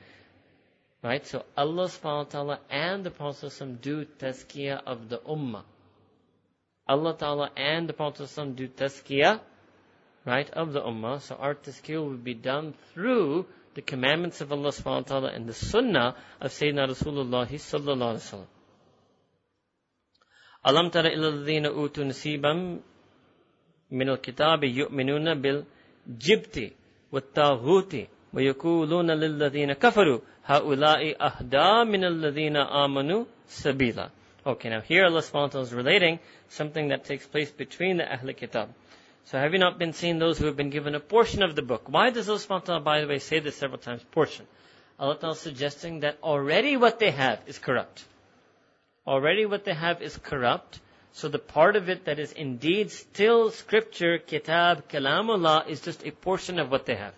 Right? 1.04 1.26
So 1.26 1.44
Allah 1.58 1.86
subhanahu 1.86 2.18
wa 2.18 2.24
ta'ala 2.24 2.60
and 2.70 3.04
the 3.04 3.12
Prophet 3.12 3.82
do 3.82 4.06
tazkiyah 4.06 4.84
of 4.86 5.10
the 5.10 5.18
ummah. 5.20 5.64
Allah 6.89 7.17
ta'ala 7.17 7.51
and 7.57 7.89
the 7.89 7.93
Prophet 7.93 8.31
do 8.55 8.69
tazkiyah, 8.69 9.41
right, 10.25 10.49
of 10.51 10.73
the 10.73 10.81
ummah. 10.81 11.21
So 11.21 11.35
our 11.37 11.55
tazkiyah 11.55 12.05
will 12.05 12.17
be 12.17 12.35
done 12.35 12.75
through 12.93 13.47
the 13.75 13.83
commandments 13.83 14.41
of 14.41 14.53
Allah 14.53 14.71
subhanahu 14.71 15.03
wa 15.03 15.09
ta'ala 15.09 15.29
and 15.29 15.49
the 15.49 15.55
sunnah 15.55 16.15
of 16.41 16.51
Sayyidina 16.51 16.89
Rasulullah 16.89 17.47
sallallahu 17.49 18.15
alaihi 18.15 18.25
wasallam. 18.25 18.47
ألم 20.67 20.91
تر 20.91 21.07
إلى 21.07 21.29
الذين 21.29 21.67
أوتوا 21.67 22.05
نصيبا 22.05 22.81
من 23.91 24.09
الكتاب 24.09 24.65
يؤمنون 24.65 25.41
بالجبت 25.41 26.73
والطاغوت 27.13 27.97
ويقولون 28.35 29.11
للذين 29.11 29.73
كفروا 29.73 30.21
هؤلاء 30.45 31.27
أهدى 31.27 31.91
من 31.91 32.05
الذين 32.05 32.57
آمنوا 32.57 33.25
سبيلا 33.47 34.11
Okay, 34.44 34.70
now 34.70 34.82
here 34.82 35.06
Allah 35.06 35.22
subhanahu 35.22 35.62
is 35.62 35.72
relating 35.72 36.18
something 36.50 36.88
that 36.88 37.06
takes 37.06 37.28
place 37.28 37.52
between 37.52 37.98
the 37.98 38.12
Ahl 38.12 38.34
Kitab. 38.34 38.74
So 39.26 39.38
have 39.38 39.54
you 39.54 39.60
not 39.60 39.78
been 39.78 39.94
seeing 39.94 40.18
those 40.18 40.40
who 40.40 40.46
have 40.46 40.58
been 40.58 40.72
given 40.72 40.96
a 40.96 41.00
portion 41.00 41.44
of 41.44 41.56
the 41.56 41.62
book? 41.62 41.84
Why 41.86 42.10
does 42.10 42.28
Allah 42.28 42.40
subhanahu 42.40 42.84
by 42.84 43.02
the 43.02 43.08
way, 43.08 43.20
say 43.20 43.40
this 43.40 43.56
several 43.56 43.78
times, 43.78 44.04
portion? 44.12 44.48
Allah 45.00 45.16
ta'ala 45.16 45.34
is 45.34 45.40
suggesting 45.40 46.00
that 46.00 46.18
already 46.24 46.76
what 46.76 46.98
they 46.98 47.12
have 47.12 47.40
is 47.46 47.60
corrupt. 47.60 48.04
Already 49.06 49.46
what 49.46 49.64
they 49.64 49.76
have 49.76 50.02
is 50.02 50.18
corrupt. 50.18 50.80
So 51.12 51.28
the 51.28 51.38
part 51.38 51.76
of 51.76 51.90
it 51.90 52.06
that 52.06 52.18
is 52.18 52.32
indeed 52.32 52.90
still 52.90 53.52
scripture, 53.52 54.18
kitab, 54.18 54.90
kalamullah, 54.90 55.68
is 55.68 55.82
just 55.82 56.04
a 56.04 56.12
portion 56.12 56.58
of 56.58 56.72
what 56.72 56.88
they 56.88 56.96
have. 56.96 57.14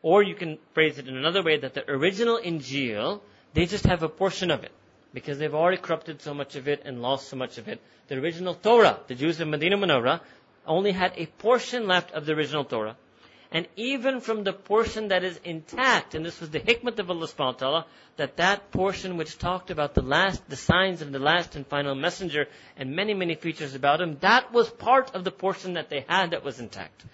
Or 0.00 0.22
you 0.22 0.36
can 0.36 0.58
phrase 0.74 0.98
it 0.98 1.08
in 1.08 1.16
another 1.16 1.42
way 1.42 1.58
that 1.58 1.74
the 1.74 1.90
original 1.90 2.38
Injil, 2.38 3.20
they 3.52 3.66
just 3.66 3.86
have 3.86 4.04
a 4.04 4.08
portion 4.08 4.52
of 4.52 4.62
it. 4.62 4.72
Because 5.12 5.38
they've 5.38 5.54
already 5.54 5.76
corrupted 5.76 6.22
so 6.22 6.32
much 6.32 6.56
of 6.56 6.68
it 6.68 6.82
and 6.84 7.02
lost 7.02 7.28
so 7.28 7.36
much 7.36 7.58
of 7.58 7.68
it. 7.68 7.80
The 8.08 8.16
original 8.16 8.54
Torah, 8.54 9.00
the 9.06 9.14
Jews 9.14 9.40
of 9.40 9.48
Medina 9.48 9.76
Munawwara, 9.76 10.20
only 10.66 10.92
had 10.92 11.12
a 11.16 11.26
portion 11.26 11.86
left 11.86 12.12
of 12.12 12.26
the 12.26 12.32
original 12.32 12.64
Torah. 12.64 12.96
And 13.54 13.68
even 13.76 14.20
from 14.20 14.44
the 14.44 14.54
portion 14.54 15.08
that 15.08 15.24
is 15.24 15.38
intact, 15.44 16.14
and 16.14 16.24
this 16.24 16.40
was 16.40 16.48
the 16.48 16.60
hikmah 16.60 16.98
of 16.98 17.10
Allah 17.10 17.26
subhanahu 17.26 17.38
wa 17.38 17.52
ta'ala, 17.52 17.86
that 18.16 18.38
that 18.38 18.70
portion 18.70 19.18
which 19.18 19.36
talked 19.36 19.70
about 19.70 19.92
the 19.92 20.00
last, 20.00 20.48
the 20.48 20.56
signs 20.56 21.02
of 21.02 21.12
the 21.12 21.18
last 21.18 21.54
and 21.54 21.66
final 21.66 21.94
messenger, 21.94 22.46
and 22.78 22.96
many, 22.96 23.12
many 23.12 23.34
features 23.34 23.74
about 23.74 24.00
him, 24.00 24.16
that 24.20 24.54
was 24.54 24.70
part 24.70 25.14
of 25.14 25.24
the 25.24 25.30
portion 25.30 25.74
that 25.74 25.90
they 25.90 26.06
had 26.08 26.30
that 26.30 26.42
was 26.42 26.60
intact. 26.60 27.04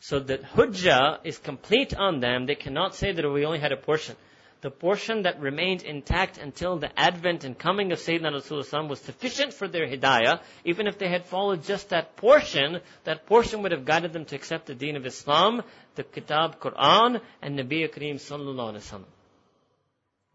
So 0.00 0.18
that 0.20 0.42
hujjah 0.42 1.20
is 1.24 1.38
complete 1.38 1.94
on 1.94 2.20
them, 2.20 2.44
they 2.44 2.54
cannot 2.54 2.94
say 2.94 3.12
that 3.12 3.26
we 3.26 3.46
only 3.46 3.58
had 3.58 3.72
a 3.72 3.76
portion 3.76 4.14
the 4.60 4.70
portion 4.70 5.22
that 5.22 5.40
remained 5.40 5.82
intact 5.82 6.36
until 6.36 6.78
the 6.78 6.90
advent 6.98 7.44
and 7.44 7.56
coming 7.56 7.92
of 7.92 7.98
Sayyidina 7.98 8.32
Rasulullah 8.32 8.88
was 8.88 9.00
sufficient 9.00 9.52
for 9.52 9.68
their 9.68 9.86
hidayah. 9.86 10.40
Even 10.64 10.88
if 10.88 10.98
they 10.98 11.08
had 11.08 11.26
followed 11.26 11.62
just 11.62 11.90
that 11.90 12.16
portion, 12.16 12.80
that 13.04 13.26
portion 13.26 13.62
would 13.62 13.72
have 13.72 13.84
guided 13.84 14.12
them 14.12 14.24
to 14.26 14.34
accept 14.34 14.66
the 14.66 14.74
deen 14.74 14.96
of 14.96 15.06
Islam, 15.06 15.62
the 15.94 16.02
Kitab 16.02 16.58
Quran, 16.58 17.20
and 17.40 17.58
Nabi 17.58 17.88
Kareem 17.88 18.16
Sallallahu 18.16 18.74
Alaihi 18.74 18.92
Wasallam. 18.92 19.04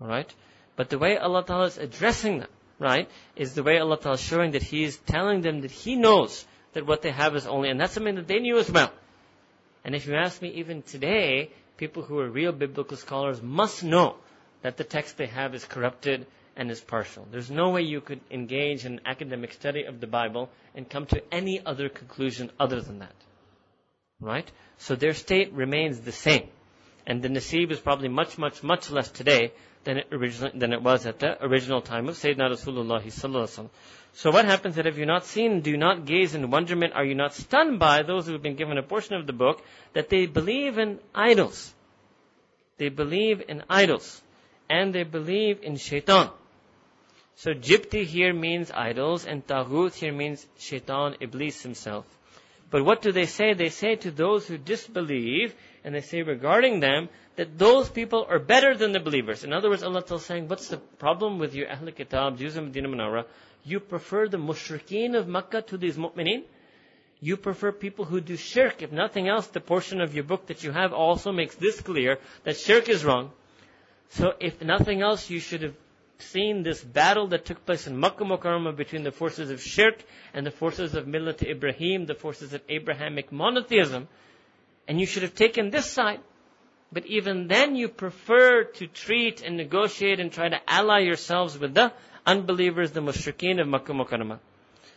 Alright? 0.01 0.33
But 0.75 0.89
the 0.89 0.97
way 0.97 1.17
Allah 1.17 1.43
Ta'ala 1.45 1.65
is 1.65 1.77
addressing 1.77 2.39
them, 2.39 2.49
right, 2.79 3.09
is 3.35 3.53
the 3.53 3.63
way 3.63 3.77
Allah 3.77 3.99
Ta'ala 3.99 4.15
is 4.15 4.21
showing 4.21 4.51
that 4.51 4.63
He 4.63 4.83
is 4.83 4.97
telling 4.97 5.41
them 5.41 5.61
that 5.61 5.71
He 5.71 5.95
knows 5.95 6.45
that 6.73 6.87
what 6.87 7.01
they 7.01 7.11
have 7.11 7.35
is 7.35 7.45
only, 7.45 7.69
and 7.69 7.79
that's 7.79 7.93
something 7.93 8.15
that 8.15 8.27
they 8.27 8.39
knew 8.39 8.57
as 8.57 8.71
well. 8.71 8.91
And 9.83 9.95
if 9.95 10.07
you 10.07 10.15
ask 10.15 10.41
me, 10.41 10.49
even 10.55 10.81
today, 10.81 11.51
people 11.77 12.03
who 12.03 12.19
are 12.19 12.29
real 12.29 12.51
biblical 12.51 12.97
scholars 12.97 13.41
must 13.41 13.83
know 13.83 14.15
that 14.61 14.77
the 14.77 14.83
text 14.83 15.17
they 15.17 15.27
have 15.27 15.53
is 15.53 15.65
corrupted 15.65 16.25
and 16.55 16.69
is 16.69 16.81
partial. 16.81 17.27
There's 17.31 17.49
no 17.51 17.69
way 17.71 17.81
you 17.81 18.01
could 18.01 18.21
engage 18.31 18.85
in 18.85 19.01
academic 19.05 19.53
study 19.53 19.83
of 19.83 19.99
the 19.99 20.07
Bible 20.07 20.49
and 20.75 20.89
come 20.89 21.05
to 21.07 21.21
any 21.33 21.61
other 21.65 21.89
conclusion 21.89 22.51
other 22.59 22.81
than 22.81 22.99
that. 22.99 23.15
Right? 24.19 24.49
So 24.77 24.95
their 24.95 25.13
state 25.13 25.51
remains 25.53 25.99
the 25.99 26.11
same. 26.11 26.47
And 27.05 27.21
the 27.21 27.27
nasib 27.27 27.71
is 27.71 27.79
probably 27.79 28.07
much, 28.07 28.37
much, 28.37 28.63
much 28.63 28.89
less 28.89 29.09
today 29.09 29.51
than 29.83 29.97
it 29.97 30.07
originally, 30.11 30.57
than 30.57 30.71
it 30.71 30.81
was 30.81 31.05
at 31.05 31.19
the 31.19 31.43
original 31.43 31.81
time 31.81 32.07
of 32.07 32.15
Sayyidina 32.15 32.51
Rasulullah 32.51 33.69
So 34.13 34.29
what 34.31 34.45
happens 34.45 34.75
that 34.75 34.85
if 34.85 34.97
you're 34.97 35.07
not 35.07 35.25
seen, 35.25 35.61
do 35.61 35.75
not 35.75 36.05
gaze 36.05 36.35
in 36.35 36.51
wonderment, 36.51 36.93
are 36.93 37.03
you 37.03 37.15
not 37.15 37.33
stunned 37.33 37.79
by 37.79 38.03
those 38.03 38.27
who 38.27 38.33
have 38.33 38.43
been 38.43 38.55
given 38.55 38.77
a 38.77 38.83
portion 38.83 39.15
of 39.15 39.25
the 39.25 39.33
book, 39.33 39.63
that 39.93 40.09
they 40.09 40.27
believe 40.27 40.77
in 40.77 40.99
idols. 41.15 41.73
They 42.77 42.89
believe 42.89 43.41
in 43.47 43.63
idols. 43.69 44.21
And 44.69 44.93
they 44.93 45.03
believe 45.03 45.63
in 45.63 45.77
shaitan. 45.77 46.29
So 47.35 47.51
jibti 47.53 48.05
here 48.05 48.33
means 48.33 48.71
idols, 48.71 49.25
and 49.25 49.45
taghut 49.45 49.95
here 49.95 50.13
means 50.13 50.45
shaitan, 50.59 51.15
iblis 51.19 51.63
himself. 51.63 52.05
But 52.69 52.85
what 52.85 53.01
do 53.01 53.11
they 53.11 53.25
say? 53.25 53.53
They 53.53 53.69
say 53.69 53.95
to 53.97 54.11
those 54.11 54.47
who 54.47 54.57
disbelieve, 54.57 55.55
and 55.83 55.93
they 55.93 56.01
say 56.01 56.21
regarding 56.21 56.79
them, 56.79 57.09
that 57.35 57.57
those 57.57 57.89
people 57.89 58.27
are 58.29 58.39
better 58.39 58.77
than 58.77 58.91
the 58.91 58.99
believers. 58.99 59.43
In 59.43 59.53
other 59.53 59.69
words, 59.69 59.83
Allah 59.83 60.03
is 60.07 60.23
saying, 60.23 60.47
what's 60.47 60.67
the 60.67 60.77
problem 60.77 61.39
with 61.39 61.55
you, 61.55 61.65
Ahl 61.65 61.91
Kitab, 61.91 62.37
Jews 62.37 62.55
of 62.57 62.65
Medina 62.65 62.87
Munawwara? 62.87 63.25
You 63.63 63.79
prefer 63.79 64.27
the 64.27 64.37
mushrikeen 64.37 65.15
of 65.15 65.27
Makkah 65.27 65.61
to 65.63 65.77
these 65.77 65.97
mu'mineen? 65.97 66.43
You 67.21 67.37
prefer 67.37 67.71
people 67.71 68.03
who 68.03 68.19
do 68.19 68.35
shirk. 68.35 68.81
If 68.81 68.91
nothing 68.91 69.29
else, 69.29 69.47
the 69.47 69.61
portion 69.61 70.01
of 70.01 70.13
your 70.13 70.25
book 70.25 70.47
that 70.47 70.63
you 70.63 70.71
have 70.71 70.91
also 70.91 71.31
makes 71.31 71.55
this 71.55 71.79
clear 71.79 72.19
that 72.43 72.57
shirk 72.57 72.89
is 72.89 73.05
wrong. 73.05 73.31
So 74.09 74.33
if 74.41 74.61
nothing 74.61 75.01
else, 75.01 75.29
you 75.29 75.39
should 75.39 75.61
have 75.61 75.75
seen 76.19 76.63
this 76.63 76.83
battle 76.83 77.27
that 77.27 77.45
took 77.45 77.65
place 77.65 77.87
in 77.87 77.97
Makkah 77.97 78.25
Mukarramah 78.25 78.75
between 78.75 79.03
the 79.03 79.11
forces 79.11 79.49
of 79.49 79.61
shirk 79.61 80.03
and 80.33 80.45
the 80.45 80.51
forces 80.51 80.95
of 80.95 81.05
Millat 81.05 81.41
Ibrahim, 81.41 82.05
the 82.05 82.15
forces 82.15 82.53
of 82.53 82.61
Abrahamic 82.67 83.31
monotheism. 83.31 84.09
And 84.87 84.99
you 84.99 85.05
should 85.05 85.23
have 85.23 85.35
taken 85.35 85.69
this 85.69 85.89
side. 85.89 86.19
But 86.91 87.05
even 87.07 87.47
then 87.47 87.75
you 87.75 87.87
prefer 87.87 88.65
to 88.65 88.87
treat 88.87 89.41
and 89.41 89.57
negotiate 89.57 90.19
and 90.19 90.31
try 90.31 90.49
to 90.49 90.59
ally 90.67 90.99
yourselves 90.99 91.57
with 91.57 91.73
the 91.73 91.93
unbelievers, 92.25 92.91
the 92.91 93.01
mushrikeen 93.01 93.59
of 93.59 93.67
Makkah 93.67 93.93
Mukarramah. 93.93 94.39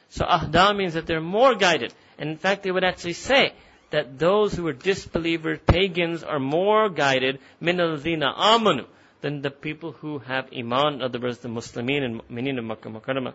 So 0.09 0.24
ahda 0.24 0.77
means 0.77 0.94
that 0.94 1.07
they're 1.07 1.20
more 1.20 1.55
guided. 1.55 1.93
And 2.19 2.31
in 2.31 2.36
fact, 2.36 2.62
they 2.62 2.70
would 2.70 2.85
actually 2.85 3.15
say 3.15 3.53
that 3.90 4.19
those 4.19 4.55
who 4.55 4.66
are 4.66 4.73
disbelievers, 4.73 5.59
pagans, 5.66 6.23
are 6.23 6.39
more 6.39 6.89
guided, 6.89 7.39
min 7.61 7.81
al 7.81 7.98
amanu, 7.98 8.86
than 9.20 9.43
the 9.43 9.51
people 9.51 9.93
who 9.93 10.19
have 10.19 10.53
iman, 10.53 10.94
in 10.94 11.03
other 11.03 11.19
words, 11.19 11.39
the 11.39 11.48
Muslimin 11.48 12.03
and 12.05 12.20
mu'minin 12.28 12.59
of 12.59 12.65
Makkah 12.65 12.89
Mukarramah. 12.89 13.35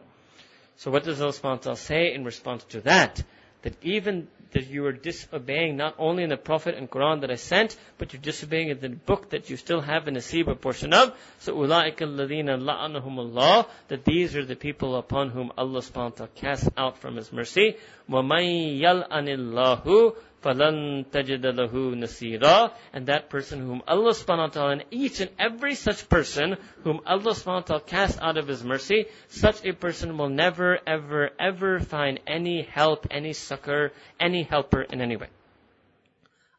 So 0.77 0.91
what 0.91 1.03
does 1.03 1.21
Allah 1.21 1.75
say 1.75 2.13
in 2.13 2.23
response 2.23 2.63
to 2.65 2.81
that? 2.81 3.23
That 3.61 3.75
even 3.83 4.27
that 4.52 4.68
you 4.68 4.86
are 4.86 4.92
disobeying 4.92 5.76
not 5.76 5.94
only 5.98 6.22
in 6.22 6.30
the 6.30 6.36
Prophet 6.36 6.74
and 6.76 6.90
Quran 6.90 7.20
that 7.20 7.30
I 7.30 7.34
sent, 7.34 7.76
but 7.98 8.12
you're 8.12 8.22
disobeying 8.22 8.70
in 8.70 8.80
the 8.80 8.88
book 8.88 9.30
that 9.30 9.50
you 9.50 9.56
still 9.56 9.80
have 9.80 10.08
a 10.08 10.10
nasib, 10.10 10.48
a 10.48 10.54
portion 10.54 10.94
of. 10.94 11.12
So 11.40 11.54
أُولَٰئِكَ 11.54 11.96
الَّذِينَ 11.96 12.46
لَعَنَهُمُ 12.46 13.02
اللَّهُ 13.04 13.66
That 13.88 14.04
these 14.04 14.34
are 14.36 14.44
the 14.44 14.56
people 14.56 14.96
upon 14.96 15.30
whom 15.30 15.52
Allah 15.58 15.80
subhanahu 15.80 16.10
wa 16.12 16.26
ta'ala 16.26 16.30
casts 16.36 16.70
out 16.76 16.98
from 16.98 17.16
His 17.16 17.32
mercy. 17.32 17.76
وَمَن 18.08 18.80
يَلْأَنِ 18.80 19.28
اللَّهُ 19.28 20.16
فَلَن 20.42 21.06
تَجِدَ 21.10 21.42
لَهُ 21.42 21.72
نَصِيرًا 21.72 22.72
And 22.92 23.06
that 23.06 23.28
person 23.30 23.58
whom 23.60 23.82
Allah 23.88 24.12
subhanahu 24.12 24.38
wa 24.38 24.46
ta'ala, 24.46 24.72
and 24.72 24.84
each 24.90 25.20
and 25.20 25.30
every 25.38 25.74
such 25.74 26.08
person 26.08 26.56
whom 26.84 27.00
Allah 27.04 27.32
subhanahu 27.32 27.46
wa 27.46 27.60
ta'ala 27.60 27.82
casts 27.82 28.18
out 28.20 28.36
of 28.36 28.46
His 28.46 28.62
mercy, 28.62 29.06
such 29.28 29.64
a 29.64 29.72
person 29.72 30.16
will 30.16 30.28
never, 30.28 30.78
ever, 30.86 31.30
ever 31.40 31.80
find 31.80 32.20
any 32.26 32.62
help, 32.62 33.06
any 33.10 33.32
succor, 33.32 33.92
any 34.20 34.44
helper 34.44 34.82
in 34.82 35.00
any 35.00 35.16
way. 35.16 35.28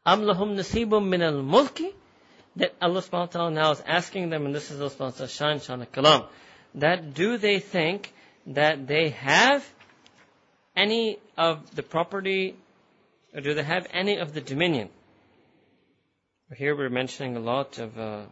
أَمْ 0.06 0.22
لَهُمْ 0.22 0.56
نَصِيبٌ 0.56 0.90
مِّنَ 0.90 1.20
الْمُلْكِ 1.20 1.92
That 2.56 2.74
Allah 2.82 3.00
subhanahu 3.00 3.12
wa 3.12 3.26
ta'ala 3.26 3.50
now 3.52 3.70
is 3.70 3.82
asking 3.86 4.30
them, 4.30 4.44
and 4.44 4.54
this 4.54 4.70
is 4.70 4.80
Allah 4.80 4.90
subhanahu 4.90 5.00
wa 5.00 5.10
ta'ala, 5.10 5.28
Shan 5.28 5.60
Shan 5.60 5.86
Kalam, 5.86 6.26
that 6.74 7.14
do 7.14 7.38
they 7.38 7.60
think 7.60 8.12
that 8.48 8.86
they 8.86 9.10
have 9.10 9.66
any 10.76 11.18
of 11.36 11.74
the 11.74 11.82
property 11.82 12.54
or 13.33 13.41
do 13.41 13.53
they 13.53 13.63
have 13.63 13.87
any 13.91 14.17
of 14.17 14.33
the 14.33 14.41
dominion 14.41 14.89
Here 16.55 16.75
we're 16.75 16.89
mentioning 16.89 17.35
a 17.35 17.39
lot 17.39 17.79
of 17.79 17.97
uh, 17.97 18.25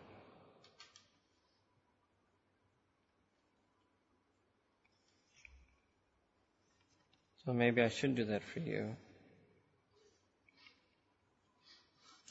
So 7.45 7.53
maybe 7.53 7.81
I 7.81 7.89
should 7.89 8.15
do 8.15 8.25
that 8.25 8.43
for 8.43 8.59
you. 8.59 8.95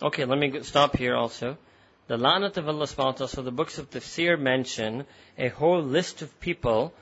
Okay, 0.00 0.24
let 0.24 0.38
me 0.38 0.62
stop 0.62 0.96
here 0.96 1.16
also. 1.16 1.58
The 2.06 2.16
Lanat 2.16 2.56
of 2.56 2.68
Allah 2.68 2.86
subhanahu 2.86 3.28
so 3.28 3.42
the 3.42 3.50
books 3.50 3.78
of 3.78 3.90
Tafsir 3.90 4.38
mention 4.38 5.04
a 5.36 5.48
whole 5.48 5.82
list 5.82 6.22
of 6.22 6.40
people 6.40 6.94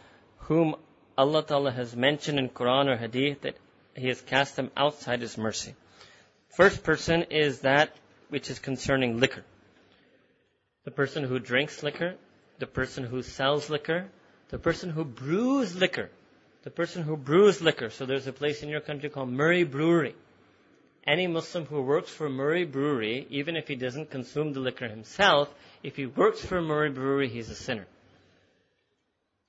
whom 0.48 0.74
Allah 1.18 1.42
ta'ala 1.42 1.70
has 1.70 1.94
mentioned 1.94 2.38
in 2.38 2.48
Quran 2.48 2.88
or 2.88 2.96
Hadith 2.96 3.42
that 3.42 3.56
He 3.98 4.08
has 4.08 4.20
cast 4.20 4.56
them 4.56 4.70
outside 4.76 5.20
His 5.20 5.36
mercy. 5.36 5.74
First 6.50 6.82
person 6.82 7.24
is 7.30 7.60
that 7.60 7.94
which 8.28 8.50
is 8.50 8.58
concerning 8.58 9.20
liquor. 9.20 9.44
The 10.84 10.90
person 10.90 11.24
who 11.24 11.38
drinks 11.38 11.82
liquor, 11.82 12.14
the 12.58 12.66
person 12.66 13.04
who 13.04 13.22
sells 13.22 13.68
liquor, 13.70 14.08
the 14.48 14.58
person 14.58 14.90
who 14.90 15.04
brews 15.04 15.76
liquor, 15.76 16.10
the 16.62 16.70
person 16.70 17.02
who 17.02 17.16
brews 17.16 17.60
liquor. 17.60 17.90
So 17.90 18.06
there's 18.06 18.26
a 18.26 18.32
place 18.32 18.62
in 18.62 18.68
your 18.68 18.80
country 18.80 19.10
called 19.10 19.30
Murree 19.30 19.70
Brewery. 19.70 20.14
Any 21.06 21.26
Muslim 21.26 21.64
who 21.66 21.82
works 21.82 22.10
for 22.10 22.28
Murree 22.28 22.70
Brewery, 22.70 23.26
even 23.30 23.56
if 23.56 23.68
he 23.68 23.76
doesn't 23.76 24.10
consume 24.10 24.52
the 24.52 24.60
liquor 24.60 24.88
himself, 24.88 25.52
if 25.82 25.96
he 25.96 26.06
works 26.06 26.44
for 26.44 26.60
Murree 26.60 26.94
Brewery, 26.94 27.28
he's 27.28 27.50
a 27.50 27.54
sinner. 27.54 27.86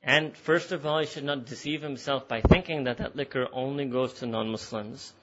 And 0.02 0.36
first 0.36 0.72
of 0.72 0.86
all, 0.86 1.00
he 1.00 1.06
should 1.06 1.26
not 1.26 1.46
deceive 1.46 1.82
himself 1.82 2.28
by 2.28 2.42
thinking 2.42 2.86
that 2.86 2.98
that 2.98 3.16
liquor 3.16 3.48
only 3.52 3.86
goes 3.86 4.14
to 4.16 4.26
non-Muslims. 4.26 5.14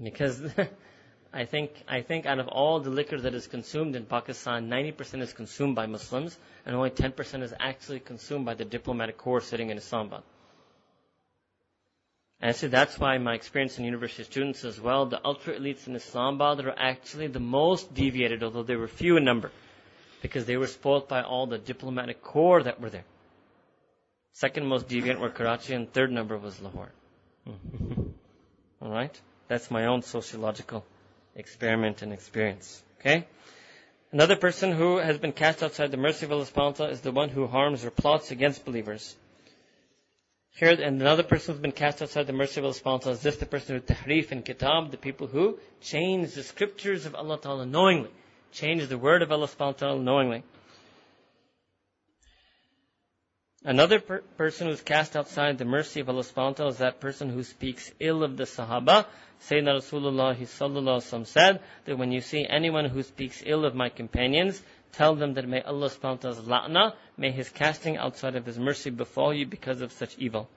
Because 0.00 0.42
I 1.32 1.46
think, 1.46 1.72
I 1.88 2.02
think 2.02 2.26
out 2.26 2.38
of 2.38 2.48
all 2.48 2.80
the 2.80 2.90
liquor 2.90 3.18
that 3.18 3.34
is 3.34 3.46
consumed 3.46 3.96
in 3.96 4.04
Pakistan, 4.04 4.68
90% 4.68 5.22
is 5.22 5.32
consumed 5.32 5.74
by 5.74 5.86
Muslims, 5.86 6.38
and 6.66 6.76
only 6.76 6.90
10% 6.90 7.42
is 7.42 7.54
actually 7.58 8.00
consumed 8.00 8.44
by 8.44 8.54
the 8.54 8.66
diplomatic 8.66 9.16
corps 9.16 9.40
sitting 9.40 9.70
in 9.70 9.78
Islamabad. 9.78 10.22
And 12.42 12.54
so 12.54 12.68
that's 12.68 12.98
why 12.98 13.16
my 13.18 13.34
experience 13.34 13.78
in 13.78 13.84
university 13.84 14.24
students 14.24 14.64
as 14.64 14.80
well, 14.80 15.06
the 15.06 15.24
ultra 15.24 15.54
elites 15.54 15.86
in 15.86 15.94
Islamabad 15.94 16.60
are 16.66 16.74
actually 16.76 17.28
the 17.28 17.40
most 17.40 17.94
deviated, 17.94 18.42
although 18.42 18.64
they 18.64 18.76
were 18.76 18.88
few 18.88 19.16
in 19.16 19.24
number, 19.24 19.52
because 20.20 20.44
they 20.44 20.56
were 20.56 20.66
spoiled 20.66 21.08
by 21.08 21.22
all 21.22 21.46
the 21.46 21.58
diplomatic 21.58 22.20
corps 22.20 22.64
that 22.64 22.80
were 22.80 22.90
there. 22.90 23.04
Second 24.32 24.66
most 24.66 24.88
deviant 24.88 25.18
were 25.18 25.30
Karachi, 25.30 25.74
and 25.74 25.92
third 25.92 26.10
number 26.10 26.38
was 26.38 26.60
Lahore. 26.60 26.92
all 27.46 28.90
right, 28.90 29.20
that's 29.48 29.70
my 29.70 29.86
own 29.86 30.02
sociological 30.02 30.84
experiment 31.34 32.02
and 32.02 32.12
experience. 32.12 32.82
Okay. 33.00 33.26
Another 34.12 34.36
person 34.36 34.72
who 34.72 34.98
has 34.98 35.18
been 35.18 35.32
cast 35.32 35.62
outside 35.62 35.90
the 35.90 35.96
mercy 35.96 36.26
of 36.26 36.32
Allah 36.32 36.88
is 36.88 37.00
the 37.00 37.12
one 37.12 37.30
who 37.30 37.46
harms 37.46 37.84
or 37.84 37.90
plots 37.90 38.30
against 38.30 38.64
believers. 38.64 39.16
Here, 40.54 40.68
and 40.68 41.00
another 41.00 41.22
person 41.22 41.54
who's 41.54 41.62
been 41.62 41.72
cast 41.72 42.02
outside 42.02 42.26
the 42.26 42.34
mercy 42.34 42.60
of 42.60 42.66
Allah 42.66 42.74
subhanahu 42.74 42.84
wa 42.84 42.98
ta'ala 42.98 43.16
is 43.16 43.22
this 43.22 43.36
the 43.36 43.46
person 43.46 43.76
who 43.76 43.80
tahrif 43.80 44.30
in 44.30 44.42
kitab, 44.42 44.90
the 44.90 44.98
people 44.98 45.26
who 45.26 45.58
change 45.80 46.34
the 46.34 46.42
scriptures 46.42 47.06
of 47.06 47.14
Allah 47.14 47.38
ta'ala 47.40 47.64
knowingly. 47.64 48.10
Change 48.52 48.86
the 48.86 48.98
word 48.98 49.22
of 49.22 49.32
Allah 49.32 49.46
subhanahu 49.46 49.58
wa 49.58 49.72
ta'ala 49.72 50.02
knowingly. 50.02 50.42
Another 53.64 54.00
per- 54.00 54.22
person 54.36 54.66
who's 54.68 54.82
cast 54.82 55.16
outside 55.16 55.58
the 55.58 55.64
mercy 55.64 56.00
of 56.00 56.08
Allah 56.08 56.22
subhanahu 56.22 56.68
is 56.68 56.78
that 56.78 57.00
person 57.00 57.28
who 57.28 57.44
speaks 57.44 57.92
ill 58.00 58.24
of 58.24 58.36
the 58.36 58.44
Sahaba. 58.44 59.06
Sayyidina 59.48 59.78
Rasulullah 59.78 60.36
sallallahu 60.36 61.26
said 61.26 61.60
that 61.84 61.98
when 61.98 62.12
you 62.12 62.20
see 62.20 62.46
anyone 62.48 62.86
who 62.86 63.02
speaks 63.02 63.42
ill 63.44 63.64
of 63.64 63.74
my 63.74 63.88
companions, 63.88 64.62
Tell 64.92 65.14
them 65.14 65.34
that 65.34 65.48
may 65.48 65.62
Allah 65.62 65.88
subhanahu 65.88 66.46
wa 66.46 66.92
may 67.16 67.30
His 67.30 67.48
casting 67.48 67.96
outside 67.96 68.36
of 68.36 68.44
His 68.44 68.58
mercy 68.58 68.90
befall 68.90 69.32
you 69.32 69.46
because 69.46 69.80
of 69.80 69.90
such 69.90 70.18
evil. 70.18 70.50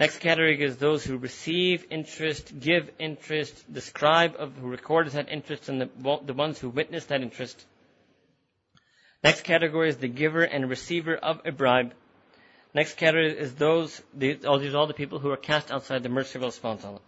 Next 0.00 0.18
category 0.18 0.60
is 0.62 0.78
those 0.78 1.04
who 1.04 1.18
receive 1.18 1.86
interest, 1.90 2.58
give 2.58 2.90
interest, 2.98 3.70
describe 3.70 4.32
scribe 4.32 4.42
of 4.42 4.56
who 4.56 4.68
recorded 4.68 5.12
that 5.12 5.28
interest, 5.28 5.68
and 5.68 5.82
the, 5.82 6.18
the 6.24 6.32
ones 6.32 6.58
who 6.58 6.70
witness 6.70 7.04
that 7.06 7.20
interest. 7.20 7.66
Next 9.22 9.42
category 9.42 9.90
is 9.90 9.98
the 9.98 10.08
giver 10.08 10.42
and 10.42 10.68
receiver 10.68 11.14
of 11.14 11.42
a 11.44 11.52
bribe. 11.52 11.92
Next 12.74 12.96
category 12.96 13.38
is 13.38 13.54
those, 13.54 14.00
these, 14.14 14.44
all 14.44 14.58
these 14.58 14.74
all 14.74 14.86
the 14.86 14.94
people 14.94 15.18
who 15.18 15.30
are 15.30 15.36
cast 15.36 15.70
outside 15.70 16.02
the 16.02 16.08
mercy 16.08 16.38
of 16.38 16.64
Allah. 16.64 17.00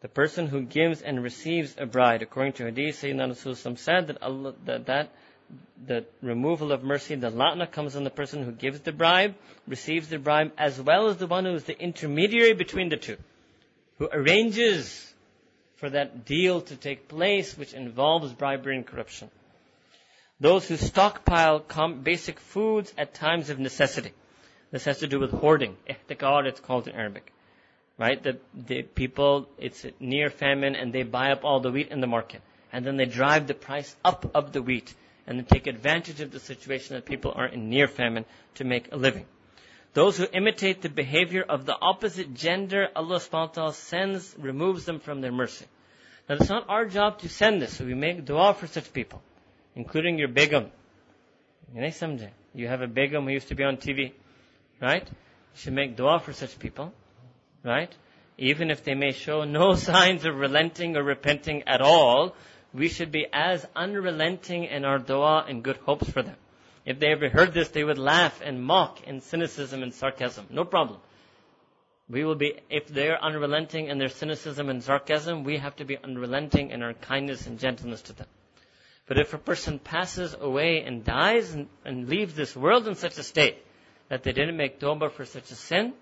The 0.00 0.08
person 0.08 0.46
who 0.46 0.62
gives 0.62 1.02
and 1.02 1.22
receives 1.22 1.74
a 1.78 1.86
bride, 1.86 2.22
according 2.22 2.54
to 2.54 2.64
Hadith, 2.64 3.00
Sayyidina 3.00 3.30
Rasulullah 3.30 3.78
said 3.78 4.08
that 4.08 4.22
Allah, 4.22 4.54
that, 4.64 4.86
that 4.86 5.10
the 5.84 6.04
removal 6.22 6.72
of 6.72 6.82
mercy, 6.82 7.14
the 7.16 7.30
la'na 7.30 7.70
comes 7.70 7.96
on 7.96 8.04
the 8.04 8.10
person 8.10 8.44
who 8.44 8.52
gives 8.52 8.80
the 8.80 8.92
bribe, 8.92 9.34
receives 9.66 10.08
the 10.08 10.18
bribe, 10.18 10.52
as 10.56 10.80
well 10.80 11.08
as 11.08 11.16
the 11.16 11.26
one 11.26 11.44
who 11.44 11.54
is 11.54 11.64
the 11.64 11.78
intermediary 11.78 12.52
between 12.52 12.88
the 12.88 12.96
two, 12.96 13.16
who 13.98 14.08
arranges 14.12 15.12
for 15.76 15.90
that 15.90 16.24
deal 16.24 16.60
to 16.60 16.76
take 16.76 17.08
place 17.08 17.58
which 17.58 17.72
involves 17.74 18.32
bribery 18.32 18.76
and 18.76 18.86
corruption. 18.86 19.30
Those 20.38 20.66
who 20.66 20.76
stockpile 20.76 21.64
basic 22.02 22.38
foods 22.38 22.92
at 22.96 23.14
times 23.14 23.50
of 23.50 23.58
necessity. 23.58 24.12
This 24.72 24.86
has 24.86 24.98
to 24.98 25.06
do 25.06 25.20
with 25.20 25.30
hoarding. 25.30 25.76
Ihtikar, 25.88 26.46
it's 26.46 26.58
called 26.58 26.88
in 26.88 26.94
Arabic. 26.94 27.32
Right? 27.98 28.20
The, 28.20 28.38
the 28.54 28.82
people, 28.82 29.48
it's 29.58 29.86
near 30.00 30.30
famine 30.30 30.74
and 30.74 30.92
they 30.92 31.04
buy 31.04 31.30
up 31.30 31.44
all 31.44 31.60
the 31.60 31.70
wheat 31.70 31.88
in 31.88 32.00
the 32.00 32.06
market. 32.06 32.40
And 32.72 32.84
then 32.84 32.96
they 32.96 33.04
drive 33.04 33.46
the 33.46 33.54
price 33.54 33.94
up 34.04 34.30
of 34.34 34.52
the 34.52 34.62
wheat 34.62 34.92
and 35.26 35.38
then 35.38 35.44
take 35.44 35.66
advantage 35.66 36.20
of 36.20 36.32
the 36.32 36.40
situation 36.40 36.96
that 36.96 37.04
people 37.04 37.32
are 37.36 37.46
in 37.46 37.68
near 37.68 37.86
famine 37.86 38.24
to 38.54 38.64
make 38.64 38.90
a 38.90 38.96
living. 38.96 39.26
Those 39.92 40.16
who 40.16 40.26
imitate 40.32 40.80
the 40.80 40.88
behavior 40.88 41.44
of 41.46 41.66
the 41.66 41.76
opposite 41.78 42.32
gender, 42.32 42.88
Allah 42.96 43.16
subhanahu 43.16 43.32
wa 43.32 43.46
ta'ala 43.46 43.74
sends, 43.74 44.34
removes 44.38 44.86
them 44.86 45.00
from 45.00 45.20
their 45.20 45.32
mercy. 45.32 45.66
Now 46.28 46.36
it's 46.36 46.48
not 46.48 46.68
our 46.70 46.86
job 46.86 47.18
to 47.18 47.28
send 47.28 47.60
this, 47.60 47.76
so 47.76 47.84
we 47.84 47.94
make 47.94 48.24
dua 48.24 48.54
for 48.54 48.66
such 48.66 48.90
people, 48.92 49.20
including 49.76 50.18
your 50.18 50.28
begum. 50.28 50.70
You 52.54 52.68
have 52.68 52.80
a 52.80 52.86
begum 52.86 53.24
who 53.24 53.32
used 53.32 53.48
to 53.48 53.54
be 53.54 53.64
on 53.64 53.76
TV, 53.76 54.12
right? 54.82 55.08
You 55.08 55.60
should 55.60 55.72
make 55.72 55.96
dua 55.96 56.18
for 56.18 56.32
such 56.32 56.58
people, 56.58 56.92
right? 57.64 57.94
Even 58.36 58.70
if 58.70 58.82
they 58.82 58.94
may 58.94 59.12
show 59.12 59.44
no 59.44 59.74
signs 59.90 60.24
of 60.24 60.34
relenting 60.34 60.96
or 60.96 61.02
repenting 61.02 61.62
at 61.66 61.80
all, 61.80 62.34
we 62.74 62.88
should 62.88 63.12
be 63.12 63.26
as 63.32 63.64
unrelenting 63.76 64.64
in 64.64 64.84
our 64.84 64.98
dua 64.98 65.44
and 65.48 65.62
good 65.62 65.76
hopes 65.76 66.10
for 66.10 66.22
them. 66.22 66.36
If 66.84 66.98
they 66.98 67.12
ever 67.12 67.28
heard 67.28 67.54
this, 67.54 67.68
they 67.68 67.84
would 67.84 67.98
laugh 67.98 68.40
and 68.44 68.62
mock 68.62 69.06
in 69.06 69.20
cynicism 69.20 69.82
and 69.84 69.94
sarcasm. 69.94 70.46
No 70.50 70.64
problem. 70.64 70.98
We 72.08 72.24
will 72.24 72.34
be, 72.34 72.54
if 72.68 72.88
they're 72.88 73.22
unrelenting 73.22 73.86
in 73.86 73.98
their 73.98 74.08
cynicism 74.08 74.68
and 74.68 74.82
sarcasm, 74.82 75.44
we 75.44 75.58
have 75.58 75.76
to 75.76 75.84
be 75.84 75.96
unrelenting 75.96 76.70
in 76.70 76.82
our 76.82 76.92
kindness 76.92 77.46
and 77.46 77.58
gentleness 77.58 78.02
to 78.02 78.14
them. 78.14 78.26
But 79.06 79.18
if 79.18 79.32
a 79.32 79.38
person 79.38 79.78
passes 79.78 80.34
away 80.38 80.82
and 80.84 81.04
dies 81.04 81.54
and, 81.54 81.68
and 81.84 82.08
leaves 82.08 82.34
this 82.34 82.56
world 82.56 82.88
in 82.88 82.96
such 82.96 83.16
a 83.18 83.22
state 83.22 83.62
that 84.12 84.24
they 84.24 84.32
didn't 84.32 84.58
make 84.58 84.78
tawbah 84.78 85.10
for 85.10 85.24
such 85.24 85.50
a 85.50 85.54
sin, 85.54 85.94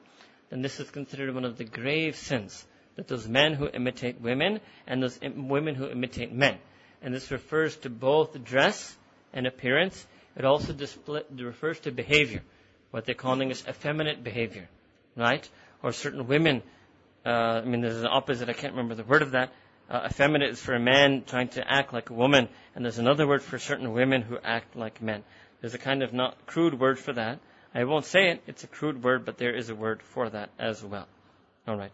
then 0.51 0.63
this 0.63 0.81
is 0.81 0.91
considered 0.91 1.33
one 1.33 1.45
of 1.45 1.57
the 1.57 1.65
grave 1.65 2.17
sins 2.17 2.67
that 2.97 3.07
those 3.07 3.29
men 3.29 3.55
who 3.55 3.69
imitate 3.69 4.21
women 4.21 4.59
and 4.89 5.01
those 5.01 5.17
women 5.23 5.77
who 5.77 5.89
imitate 5.89 6.33
men. 6.33 6.59
And 7.03 7.15
this 7.15 7.31
refers 7.31 7.77
to 7.77 7.89
both 7.89 8.43
dress 8.43 8.97
and 9.33 9.47
appearance. 9.47 10.05
It 10.37 10.45
also 10.45 10.73
display, 10.73 11.23
refers 11.31 11.79
to 11.81 11.93
behavior, 11.93 12.43
what 12.91 13.05
they're 13.05 13.15
calling 13.15 13.53
is 13.53 13.63
effeminate 13.69 14.25
behavior, 14.25 14.69
right? 15.15 15.49
Or 15.81 15.93
certain 15.93 16.27
women, 16.27 16.65
uh, 17.25 17.29
I 17.29 17.65
mean, 17.65 17.81
there's 17.81 18.01
an 18.01 18.09
opposite, 18.11 18.49
I 18.49 18.55
can't 18.55 18.73
remember 18.73 18.97
the 18.97 19.05
word 19.05 19.23
of 19.23 19.31
that. 19.31 19.53
Uh, 19.89 20.09
effeminate 20.11 20.51
is 20.51 20.61
for 20.61 20.75
a 20.75 20.81
man 20.81 21.23
trying 21.29 21.51
to 21.51 21.63
act 21.65 21.93
like 21.93 22.11
a 22.11 22.15
woman, 22.15 22.49
and 22.75 22.85
there's 22.85 22.99
another 22.99 23.29
word 23.29 23.45
for 23.45 23.61
certain 23.61 23.93
women 23.93 24.23
who 24.23 24.37
act 24.43 24.75
like 24.75 25.01
men. 25.01 25.23
There's 25.61 25.75
a 25.75 25.79
kind 25.79 26.03
of 26.03 26.13
not 26.13 26.45
crude 26.47 26.77
word 26.81 26.99
for 26.99 27.13
that. 27.13 27.39
I 27.75 27.85
won't 27.85 28.05
say 28.05 28.31
it, 28.31 28.43
it's 28.47 28.65
a 28.65 28.67
crude 28.67 29.03
word, 29.03 29.25
but 29.25 29.39
there 29.39 29.55
is 29.55 29.71
a 29.71 29.75
word 29.75 30.03
for 30.03 30.29
that 30.29 30.51
as 30.59 30.85
well. 30.85 31.07
Alright. 31.69 31.93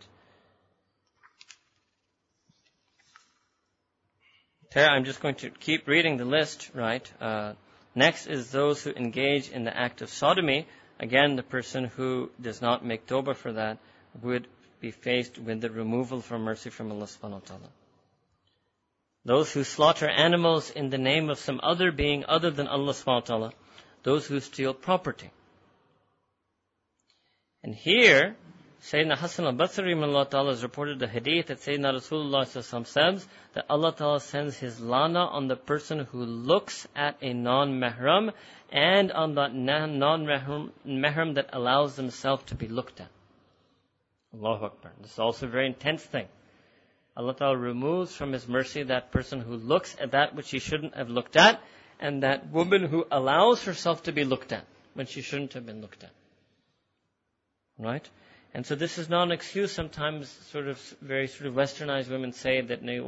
There, 4.73 4.89
I'm 4.89 5.05
just 5.05 5.21
going 5.21 5.37
to 5.37 5.51
keep 5.51 5.87
reading 5.87 6.17
the 6.17 6.25
list, 6.25 6.71
right? 6.75 7.11
Uh, 7.21 7.55
next 7.95 8.27
is 8.27 8.51
those 8.51 8.83
who 8.83 8.91
engage 8.91 9.51
in 9.51 9.65
the 9.65 9.77
act 9.77 10.03
of 10.03 10.09
sodomy. 10.09 10.67
Again, 10.99 11.37
the 11.37 11.43
person 11.43 11.85
who 11.85 12.31
does 12.41 12.63
not 12.63 12.85
make 12.85 13.07
tawbah 13.07 13.37
for 13.37 13.53
that 13.53 13.79
would 14.23 14.47
be 14.81 14.91
faced 14.91 15.39
with 15.39 15.61
the 15.61 15.71
removal 15.71 16.21
from 16.21 16.43
mercy 16.43 16.71
from 16.71 16.91
Allah 16.91 17.05
subhanahu 17.05 17.33
wa 17.33 17.39
ta'ala. 17.47 17.69
Those 19.25 19.53
who 19.53 19.65
slaughter 19.65 20.09
animals 20.09 20.71
in 20.71 20.91
the 20.91 20.99
name 20.99 21.31
of 21.31 21.39
some 21.39 21.61
other 21.63 21.91
being 21.91 22.25
other 22.27 22.51
than 22.51 22.69
Allah 22.69 22.93
subhanahu 22.93 23.07
wa 23.07 23.21
ta'ala. 23.21 23.53
Those 24.05 24.27
who 24.27 24.41
steal 24.41 24.73
property. 24.73 25.31
And 27.67 27.75
here, 27.75 28.37
Sayyidina 28.81 29.19
Hassan 29.19 29.45
al-Basri 29.45 30.31
Ta'ala 30.31 30.51
has 30.51 30.63
reported 30.63 31.03
a 31.03 31.09
hadith 31.09 31.47
that 31.47 31.59
Sayyidina 31.59 31.95
Rasulullah 31.95 32.87
says 32.87 33.27
that 33.55 33.67
Allah 33.69 33.93
Ta'ala 33.93 34.21
sends 34.21 34.57
His 34.57 34.81
lana 34.81 35.27
on 35.27 35.49
the 35.49 35.57
person 35.57 36.05
who 36.05 36.25
looks 36.25 36.87
at 36.95 37.17
a 37.21 37.33
non-mahram 37.33 38.31
and 38.71 39.11
on 39.11 39.35
that 39.35 39.53
non-mahram 39.53 41.35
that 41.35 41.51
allows 41.53 41.97
themselves 41.97 42.45
to 42.45 42.55
be 42.55 42.69
looked 42.69 43.01
at. 43.01 43.09
Allahu 44.33 44.67
Akbar. 44.67 44.93
This 45.01 45.15
is 45.15 45.19
also 45.19 45.47
a 45.47 45.51
very 45.51 45.67
intense 45.67 46.05
thing. 46.05 46.29
Allah 47.17 47.35
Ta'ala 47.35 47.57
removes 47.57 48.15
from 48.15 48.31
His 48.31 48.47
mercy 48.47 48.85
that 48.85 49.11
person 49.11 49.41
who 49.41 49.57
looks 49.57 49.97
at 49.99 50.13
that 50.13 50.37
which 50.37 50.53
he 50.53 50.61
shouldn't 50.61 50.95
have 50.95 51.11
looked 51.11 51.35
at 51.35 51.61
and 51.99 52.23
that 52.23 52.49
woman 52.49 52.85
who 52.85 53.05
allows 53.11 53.65
herself 53.65 54.05
to 54.05 54.13
be 54.13 54.23
looked 54.23 54.53
at 54.53 54.65
when 54.95 55.07
she 55.07 55.21
shouldn't 55.21 55.55
have 55.55 55.67
been 55.67 55.81
looked 55.81 56.05
at. 56.05 56.13
Right? 57.79 58.09
And 58.55 58.65
so 58.65 58.75
this 58.75 58.97
is 58.97 59.09
not 59.09 59.25
an 59.25 59.33
excuse. 59.33 59.71
Sometimes 59.71 60.31
sort 60.51 60.67
of 60.67 60.79
very 61.03 61.29
sort 61.29 61.47
of 61.47 61.55
westernized 61.55 62.09
women 62.09 62.33
say 62.33 62.61
that 62.63 62.83
nahi 62.83 63.05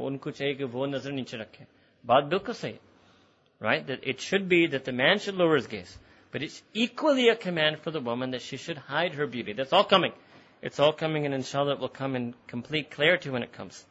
Right? 3.59 3.87
That 3.87 3.99
it 4.03 4.21
should 4.21 4.47
be 4.47 4.67
that 4.67 4.85
the 4.85 4.91
man 4.91 5.19
should 5.19 5.35
lower 5.35 5.55
his 5.55 5.67
gaze. 5.67 5.97
But 6.31 6.43
it's 6.43 6.61
equally 6.73 7.29
a 7.29 7.35
command 7.35 7.79
for 7.79 7.91
the 7.91 7.99
woman 7.99 8.31
that 8.31 8.43
she 8.43 8.57
should 8.57 8.77
hide 8.77 9.15
her 9.15 9.25
beauty. 9.25 9.53
That's 9.53 9.73
all 9.73 9.83
coming. 9.83 10.13
It's 10.61 10.79
all 10.79 10.93
coming 10.93 11.25
and 11.25 11.33
inshallah 11.33 11.73
it 11.73 11.79
will 11.79 11.89
come 11.89 12.15
in 12.15 12.35
complete 12.47 12.91
clarity 12.91 13.29
when 13.29 13.43
it 13.43 13.51
comes. 13.53 13.83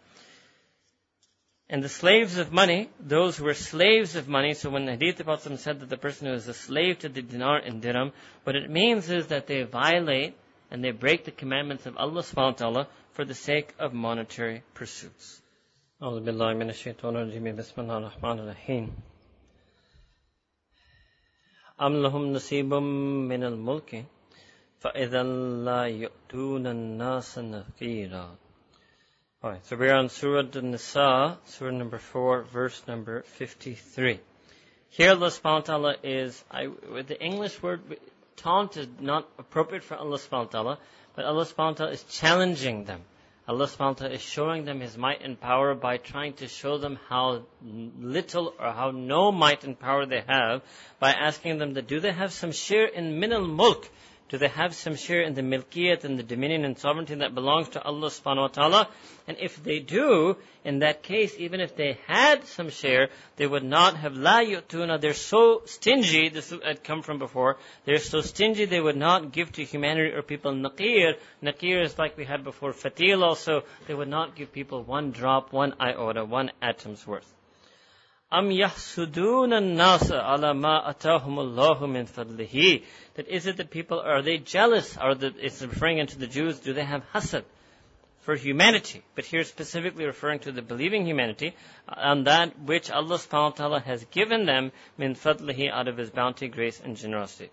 And 1.70 1.82
the 1.82 1.88
slaves 1.88 2.38
of 2.38 2.52
money, 2.52 2.88
those 2.98 3.36
who 3.36 3.44
were 3.44 3.54
slaves 3.54 4.16
of 4.16 4.26
money, 4.28 4.54
so 4.54 4.70
when 4.70 4.86
the 4.86 4.92
Hadith 4.92 5.20
about 5.20 5.42
them 5.42 5.56
said 5.58 5.80
that 5.80 5.90
the 5.90 5.98
person 5.98 6.26
who 6.26 6.32
is 6.32 6.48
a 6.48 6.54
slave 6.54 7.00
to 7.00 7.08
the 7.08 7.20
dinar 7.20 7.58
and 7.58 7.82
dirham, 7.82 8.12
what 8.44 8.56
it 8.56 8.70
means 8.70 9.10
is 9.10 9.26
that 9.26 9.46
they 9.46 9.64
violate 9.64 10.34
and 10.71 10.83
they 10.83 10.91
break 10.91 11.25
the 11.25 11.31
commandments 11.31 11.85
of 11.85 11.97
Allah 11.97 12.21
subhanahu 12.21 12.35
wa 12.35 12.51
ta'ala 12.51 12.87
for 13.11 13.25
the 13.25 13.33
sake 13.33 13.73
of 13.79 13.93
monetary 13.93 14.63
pursuits. 14.73 15.41
أعوذ 16.01 16.23
بالله 16.25 16.53
من 16.53 16.69
الشيطان 16.69 17.15
الرجيم 17.15 17.55
بسم 17.55 17.81
الله 17.81 17.97
الرحمن 17.97 18.39
الرحيم 18.39 18.91
أم 21.81 21.93
لهم 22.03 22.33
نصيب 22.33 22.73
من 22.73 23.43
الملك 23.43 24.05
فإذا 24.79 25.23
لا 25.63 25.83
يؤتون 25.83 26.67
الناس 26.67 27.39
نقيرا 27.39 28.35
Alright, 29.43 29.65
so 29.65 29.75
we're 29.75 29.93
on 29.93 30.07
Surah 30.07 30.45
An-Nisa, 30.55 31.37
Surah 31.45 31.71
number 31.71 31.97
4, 31.97 32.43
verse 32.43 32.81
number 32.87 33.23
53. 33.23 34.21
Here 34.89 35.09
Allah 35.09 35.27
subhanahu 35.27 35.43
wa 35.43 35.59
ta'ala 35.59 35.95
is, 36.01 36.41
I, 36.49 36.67
with 36.67 37.07
the 37.07 37.21
English 37.21 37.61
word, 37.61 37.81
taunt 38.38 38.76
is 38.76 38.88
not 39.00 39.28
appropriate 39.38 39.84
for 39.84 39.96
Allah 39.96 40.18
subhanahu 40.18 40.46
wa 40.46 40.62
ta'ala, 40.62 40.78
but 41.14 41.24
Allah 41.24 41.44
subhanahu 41.44 41.70
wa 41.70 41.72
ta'ala 41.72 41.92
is 41.92 42.04
challenging 42.04 42.84
them. 42.84 43.02
Allah 43.48 43.66
subhanahu 43.66 43.78
wa 43.78 43.92
ta'ala 43.94 44.14
is 44.14 44.20
showing 44.20 44.64
them 44.64 44.80
His 44.80 44.96
might 44.96 45.22
and 45.22 45.40
power 45.40 45.74
by 45.74 45.96
trying 45.96 46.34
to 46.34 46.48
show 46.48 46.76
them 46.78 46.98
how 47.08 47.44
little 47.62 48.54
or 48.60 48.72
how 48.72 48.90
no 48.90 49.32
might 49.32 49.64
and 49.64 49.78
power 49.78 50.04
they 50.04 50.22
have 50.26 50.62
by 50.98 51.12
asking 51.12 51.58
them 51.58 51.74
that 51.74 51.88
do 51.88 51.98
they 51.98 52.12
have 52.12 52.32
some 52.32 52.52
share 52.52 52.86
in 52.86 53.18
min 53.18 53.32
al-mulk? 53.32 53.88
Do 54.28 54.36
they 54.36 54.48
have 54.48 54.74
some 54.74 54.94
share 54.94 55.22
in 55.22 55.32
the 55.32 55.42
milkiyat 55.42 56.04
and 56.04 56.18
the 56.18 56.22
dominion 56.22 56.66
and 56.66 56.78
sovereignty 56.78 57.14
that 57.14 57.34
belongs 57.34 57.70
to 57.70 57.82
Allah 57.82 58.08
subhanahu 58.08 58.42
wa 58.42 58.48
ta'ala? 58.48 58.88
And 59.26 59.38
if 59.40 59.62
they 59.62 59.78
do, 59.78 60.36
in 60.64 60.80
that 60.80 61.02
case, 61.02 61.34
even 61.38 61.60
if 61.60 61.74
they 61.76 61.98
had 62.06 62.44
some 62.46 62.68
share, 62.68 63.08
they 63.36 63.46
would 63.46 63.64
not 63.64 63.96
have 63.96 64.14
la 64.14 64.40
yu'tuna. 64.40 65.00
They're 65.00 65.14
so 65.14 65.62
stingy, 65.64 66.28
this 66.28 66.50
had 66.50 66.84
come 66.84 67.00
from 67.00 67.18
before, 67.18 67.56
they're 67.86 67.98
so 67.98 68.20
stingy 68.20 68.66
they 68.66 68.80
would 68.80 68.98
not 68.98 69.32
give 69.32 69.50
to 69.52 69.64
humanity 69.64 70.14
or 70.14 70.20
people 70.20 70.52
naqir. 70.52 71.14
Naqir 71.42 71.82
is 71.82 71.96
like 71.98 72.18
we 72.18 72.26
had 72.26 72.44
before, 72.44 72.72
fatil 72.72 73.22
also. 73.22 73.62
They 73.86 73.94
would 73.94 74.08
not 74.08 74.36
give 74.36 74.52
people 74.52 74.82
one 74.82 75.10
drop, 75.10 75.54
one 75.54 75.74
iota, 75.80 76.26
one 76.26 76.50
atom's 76.60 77.06
worth. 77.06 77.37
Am 78.30 78.50
nasa 78.50 80.22
ala 80.22 80.52
ma 80.52 80.92
min 80.92 82.06
fadlihi. 82.06 82.84
That 83.14 83.26
is 83.26 83.46
it 83.46 83.56
the 83.56 83.64
people, 83.64 84.00
are 84.00 84.20
they 84.20 84.36
jealous? 84.36 84.98
Or 84.98 85.16
it's 85.18 85.62
referring 85.62 86.06
to 86.06 86.18
the 86.18 86.26
Jews, 86.26 86.58
do 86.58 86.74
they 86.74 86.84
have 86.84 87.02
hasad? 87.14 87.44
For 88.20 88.34
humanity, 88.34 89.02
but 89.14 89.24
here 89.24 89.42
specifically 89.44 90.04
referring 90.04 90.40
to 90.40 90.52
the 90.52 90.60
believing 90.60 91.06
humanity, 91.06 91.54
and 91.88 92.26
that 92.26 92.58
which 92.60 92.90
Allah 92.90 93.16
subhanahu 93.16 93.32
wa 93.32 93.56
ta'ala 93.56 93.80
has 93.80 94.04
given 94.10 94.44
them 94.44 94.72
min 94.98 95.14
fadlihi 95.14 95.72
out 95.72 95.88
of 95.88 95.96
His 95.96 96.10
bounty, 96.10 96.48
grace, 96.48 96.78
and 96.84 96.94
generosity. 96.94 97.48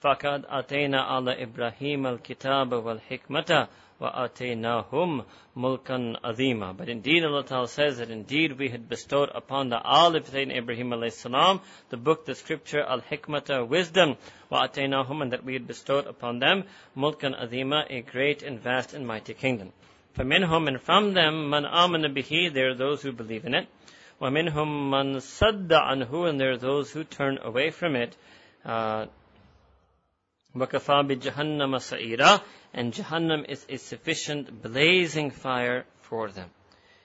فقد 0.00 0.44
أتينا 0.48 1.00
على 1.00 1.42
إبراهيم 1.42 2.06
الكتاب 2.06 2.72
والحكمة 2.72 3.68
وَآتَيْنَاهُمْ 4.00 5.24
مُلْكًا 5.56 6.20
عَظِيمًا 6.24 6.76
But 6.76 6.88
indeed 6.88 7.24
Allah 7.24 7.44
Ta'ala 7.44 7.68
says 7.68 7.98
that 7.98 8.10
indeed 8.10 8.58
we 8.58 8.68
had 8.68 8.88
bestowed 8.88 9.30
upon 9.32 9.68
the 9.68 9.80
Al 9.84 10.14
Ibn 10.16 10.50
Ibrahim 10.50 10.90
alayhi 10.90 11.12
salam 11.12 11.60
the 11.90 11.96
book, 11.96 12.26
the 12.26 12.34
scripture, 12.34 12.82
Al-Hikmata, 12.82 13.66
wisdom, 13.66 14.16
وَآتَيْنَاهُمْ 14.50 15.22
and 15.22 15.32
that 15.32 15.44
we 15.44 15.52
had 15.52 15.66
bestowed 15.66 16.06
upon 16.06 16.40
them 16.40 16.64
مُلْكًا 16.96 17.40
عَظِيمًا 17.40 17.86
a 17.90 18.02
great 18.02 18.42
and 18.42 18.60
vast 18.60 18.94
and 18.94 19.06
mighty 19.06 19.32
kingdom. 19.32 19.72
فَمِنْهُمْ 20.18 20.68
and 20.68 20.80
from 20.80 21.14
them 21.14 21.50
مَنْ 21.50 21.64
آمَنَ 21.64 22.14
بِهِ 22.14 22.52
there 22.52 22.70
are 22.70 22.74
those 22.74 23.00
who 23.02 23.12
believe 23.12 23.44
in 23.44 23.54
it. 23.54 23.68
وَمِنْهُمْ 24.20 24.90
مَنْ 24.90 25.16
صَدَّ 25.16 25.68
عَنْهُ 25.68 26.28
and 26.28 26.40
there 26.40 26.52
are 26.52 26.58
those 26.58 26.90
who 26.90 27.04
turn 27.04 27.38
away 27.42 27.70
from 27.70 27.94
it. 27.94 28.16
Uh, 28.64 29.06
وَكَفَى 30.54 31.02
بِجَهَنَّمَ 31.02 31.78
سَعِيرًا 31.78 32.40
And 32.72 32.92
Jahannam 32.92 33.44
is 33.48 33.66
a 33.68 33.76
sufficient 33.76 34.62
blazing 34.62 35.30
fire 35.30 35.84
for 36.02 36.30
them. 36.30 36.50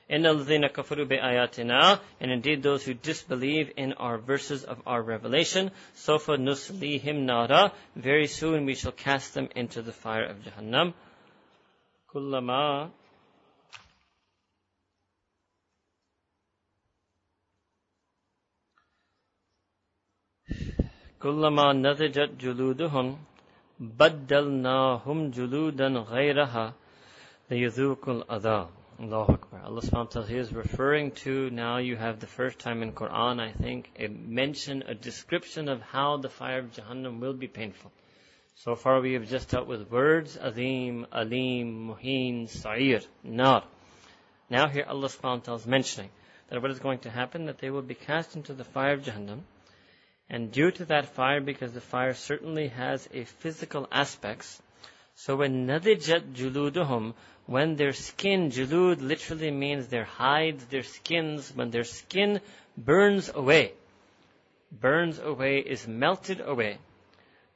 إِنَّ 0.09 0.25
الَّذِينَ 0.25 0.71
كَفَرُوا 0.71 1.07
بِآيَاتِنَا 1.07 1.99
And 2.19 2.31
indeed 2.31 2.61
those 2.61 2.83
who 2.83 2.93
disbelieve 2.93 3.71
in 3.75 3.93
our 3.93 4.19
verses 4.19 4.63
of 4.63 4.81
our 4.85 5.01
revelation, 5.01 5.71
سَوْفَ 5.95 6.25
نُسْلِيهِمْ 6.37 7.25
نَارًا 7.25 7.71
Very 7.95 8.27
soon 8.27 8.65
we 8.65 8.75
shall 8.75 8.91
cast 8.91 9.33
them 9.33 9.49
into 9.55 9.81
the 9.81 9.93
fire 9.93 10.25
of 10.25 10.37
Jahannam. 10.43 10.93
كُلَّمَا 12.13 12.91
كلما 21.19 21.73
نضجت 21.73 22.31
جلودهم 22.39 23.17
بدلناهم 23.79 25.31
جلودا 25.31 25.87
غيرها 25.87 26.73
ليذوقوا 27.51 28.13
العذاب 28.13 28.69
Allahu 29.01 29.31
Akbar. 29.31 29.61
Allah 29.63 29.81
subhanahu 29.81 30.13
wa 30.13 30.23
ta'ala 30.23 30.27
is 30.27 30.51
referring 30.51 31.11
to 31.23 31.49
now 31.51 31.77
you 31.77 31.95
have 31.95 32.19
the 32.19 32.27
first 32.27 32.59
time 32.59 32.83
in 32.83 32.91
Quran, 32.91 33.39
I 33.39 33.53
think, 33.53 33.89
a 33.97 34.09
mention, 34.09 34.83
a 34.85 34.93
description 34.93 35.69
of 35.69 35.81
how 35.81 36.17
the 36.17 36.27
fire 36.27 36.59
of 36.59 36.73
Jahannam 36.73 37.21
will 37.21 37.31
be 37.31 37.47
painful. 37.47 37.93
So 38.55 38.75
far 38.75 38.99
we 38.99 39.13
have 39.13 39.29
just 39.29 39.51
dealt 39.51 39.67
with 39.67 39.89
words, 39.89 40.35
Azim, 40.35 41.07
Alim, 41.13 41.87
Muhin, 41.87 42.49
Sa'ir, 42.49 43.01
Nar. 43.23 43.63
Now 44.49 44.67
here 44.67 44.83
Allah 44.85 45.07
subhanahu 45.07 45.23
wa 45.23 45.43
ta'ala 45.45 45.59
is 45.59 45.65
mentioning 45.65 46.09
that 46.49 46.61
what 46.61 46.69
is 46.69 46.79
going 46.79 46.99
to 46.99 47.09
happen, 47.09 47.45
that 47.45 47.59
they 47.59 47.69
will 47.69 47.81
be 47.81 47.95
cast 47.95 48.35
into 48.35 48.51
the 48.51 48.65
fire 48.65 48.95
of 48.95 49.03
Jahannam, 49.03 49.43
and 50.28 50.50
due 50.50 50.70
to 50.70 50.84
that 50.86 51.06
fire, 51.06 51.40
because 51.40 51.72
the 51.72 51.80
fire 51.80 52.14
certainly 52.14 52.68
has 52.68 53.08
a 53.12 53.24
physical 53.24 53.86
aspects, 53.92 54.60
so 55.14 55.36
when 55.36 55.66
nadijat 55.66 56.34
juluduhum, 56.34 57.14
when 57.46 57.76
their 57.76 57.92
skin, 57.92 58.50
julud 58.50 59.00
literally 59.00 59.50
means 59.50 59.86
their 59.86 60.04
hides, 60.04 60.64
their 60.66 60.82
skins, 60.82 61.52
when 61.54 61.70
their 61.70 61.84
skin 61.84 62.40
burns 62.76 63.30
away, 63.34 63.72
burns 64.72 65.18
away, 65.18 65.58
is 65.58 65.86
melted 65.86 66.40
away, 66.40 66.78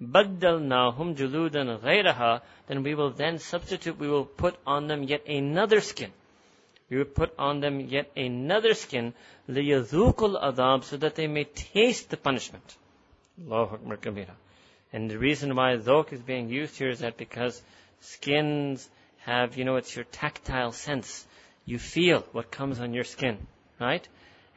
baddalnahum 0.00 1.16
juludan 1.16 1.80
ghayraha, 1.80 2.42
then 2.66 2.82
we 2.82 2.94
will 2.94 3.10
then 3.10 3.38
substitute, 3.38 3.98
we 3.98 4.08
will 4.08 4.26
put 4.26 4.56
on 4.66 4.86
them 4.86 5.02
yet 5.02 5.26
another 5.26 5.80
skin 5.80 6.12
we 6.89 6.97
would 6.97 7.15
put 7.15 7.33
on 7.39 7.59
them 7.59 7.79
yet 7.79 8.11
another 8.15 8.73
skin, 8.73 9.13
لِيَذُوقُ 9.49 10.41
adab, 10.41 10.83
so 10.83 10.97
that 10.97 11.15
they 11.15 11.27
may 11.27 11.45
taste 11.45 12.09
the 12.09 12.17
punishment. 12.17 12.77
Allahu 13.41 13.75
Akbar 13.75 13.97
kabira. 13.97 14.35
And 14.91 15.09
the 15.09 15.17
reason 15.17 15.55
why 15.55 15.75
dhok 15.77 16.13
is 16.13 16.21
being 16.21 16.49
used 16.49 16.77
here 16.77 16.89
is 16.89 16.99
that 16.99 17.17
because 17.17 17.59
skins 17.99 18.87
have, 19.25 19.57
you 19.57 19.65
know, 19.65 19.77
it's 19.77 19.95
your 19.95 20.05
tactile 20.05 20.71
sense. 20.71 21.25
You 21.65 21.79
feel 21.79 22.25
what 22.31 22.51
comes 22.51 22.79
on 22.79 22.93
your 22.93 23.05
skin, 23.05 23.39
right? 23.79 24.07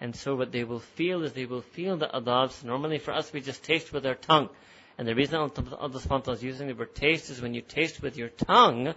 And 0.00 0.14
so 0.14 0.34
what 0.34 0.52
they 0.52 0.64
will 0.64 0.80
feel 0.80 1.22
is 1.22 1.32
they 1.32 1.46
will 1.46 1.62
feel 1.62 1.96
the 1.96 2.08
adabs. 2.08 2.62
Normally 2.62 2.98
for 2.98 3.14
us, 3.14 3.32
we 3.32 3.40
just 3.40 3.64
taste 3.64 3.92
with 3.94 4.04
our 4.04 4.14
tongue. 4.14 4.50
And 4.98 5.08
the 5.08 5.14
reason 5.14 5.38
Allah 5.38 6.32
is 6.32 6.42
using 6.42 6.68
the 6.68 6.74
word 6.74 6.94
taste 6.94 7.30
is 7.30 7.40
when 7.40 7.54
you 7.54 7.62
taste 7.62 8.02
with 8.02 8.16
your 8.16 8.28
tongue, 8.28 8.94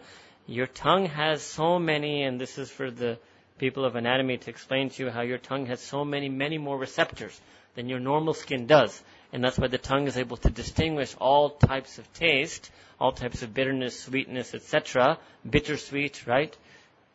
your 0.47 0.67
tongue 0.67 1.05
has 1.05 1.41
so 1.41 1.77
many, 1.79 2.23
and 2.23 2.39
this 2.41 2.57
is 2.57 2.71
for 2.71 2.89
the 2.89 3.19
people 3.59 3.85
of 3.85 3.95
anatomy 3.95 4.37
to 4.37 4.49
explain 4.49 4.89
to 4.89 5.03
you 5.03 5.09
how 5.11 5.21
your 5.21 5.37
tongue 5.37 5.65
has 5.67 5.79
so 5.79 6.03
many, 6.03 6.29
many 6.29 6.57
more 6.57 6.77
receptors 6.77 7.39
than 7.75 7.89
your 7.89 7.99
normal 7.99 8.33
skin 8.33 8.65
does. 8.65 9.01
And 9.31 9.43
that's 9.43 9.59
why 9.59 9.67
the 9.67 9.77
tongue 9.77 10.07
is 10.07 10.17
able 10.17 10.37
to 10.37 10.49
distinguish 10.49 11.15
all 11.19 11.51
types 11.51 11.99
of 11.99 12.11
taste, 12.13 12.71
all 12.99 13.11
types 13.11 13.43
of 13.43 13.53
bitterness, 13.53 13.99
sweetness, 13.99 14.55
etc. 14.55 15.17
Bittersweet, 15.47 16.25
right? 16.25 16.55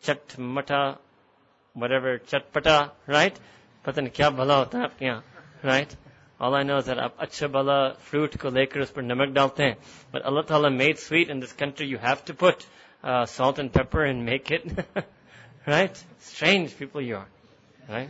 Chatmata, 0.05 0.99
whatever, 1.73 2.19
chatpata, 2.19 2.93
right? 3.07 3.37
पता 3.85 4.01
नहीं 4.01 4.11
क्या 4.17 4.31
भला 4.31 4.55
होता 4.57 4.79
है 4.79 4.85
आपके 4.85 5.05
यहाँ 5.05 5.23
right? 5.65 5.97
All 6.41 6.55
I 6.55 6.63
know 6.63 6.77
is 6.79 6.87
that 6.87 6.99
आप 6.99 7.17
अच्छा 7.21 7.49
भला 7.49 7.97
fruit 8.11 8.37
को 8.41 8.51
लेकर 8.51 8.81
उस 8.81 8.91
पर 8.91 9.03
नमक 9.03 9.35
डालते 9.35 9.63
हैं. 9.63 9.77
But 10.13 10.23
Allah 10.23 10.45
Ta'ala 10.47 10.71
made 10.71 10.99
sweet 10.99 11.31
in 11.31 11.41
this 11.41 11.53
country, 11.53 11.87
you 11.87 11.99
have 11.99 12.25
to 12.27 12.35
put 12.35 12.67
uh, 13.04 13.26
salt 13.26 13.60
and 13.60 13.72
pepper 13.72 14.04
and 14.04 14.26
make 14.26 14.52
it. 14.52 14.68
right? 15.68 16.04
Strange 16.20 16.78
people 16.78 17.02
you 17.02 17.18
are. 17.18 17.28
Right? 17.90 18.10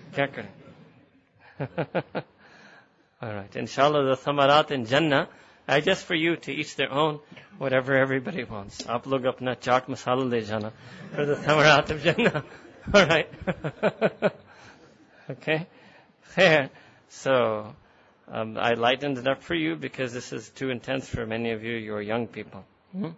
Alright. 3.21 3.55
Inshallah, 3.55 4.05
the 4.05 4.15
thamarat 4.15 4.71
in 4.71 4.85
Jannah 4.85 5.29
I 5.69 5.81
just 5.81 6.05
for 6.05 6.15
you 6.15 6.35
to 6.35 6.51
each 6.51 6.75
their 6.77 6.91
own, 6.91 7.19
whatever 7.59 7.95
everybody 7.95 8.43
wants. 8.43 8.81
Aap 8.81 9.05
log 9.05 9.23
apna 9.23 9.55
chaat 9.55 9.85
masala 9.85 10.27
le 10.27 10.41
jana 10.41 10.73
for 11.13 11.25
the 11.25 11.35
thamarat 11.35 11.91
of 11.91 12.01
Jannah. 12.01 12.43
All 12.93 13.05
right. 13.05 13.29
okay. 15.29 15.67
Fair. 16.21 16.71
So, 17.09 17.75
um, 18.27 18.57
I 18.57 18.73
lightened 18.73 19.19
it 19.19 19.27
up 19.27 19.43
for 19.43 19.53
you 19.53 19.75
because 19.75 20.11
this 20.11 20.33
is 20.33 20.49
too 20.49 20.71
intense 20.71 21.07
for 21.07 21.27
many 21.27 21.51
of 21.51 21.63
you. 21.63 21.73
You're 21.73 22.01
young 22.01 22.25
people. 22.25 22.65
Hmm? 22.91 23.09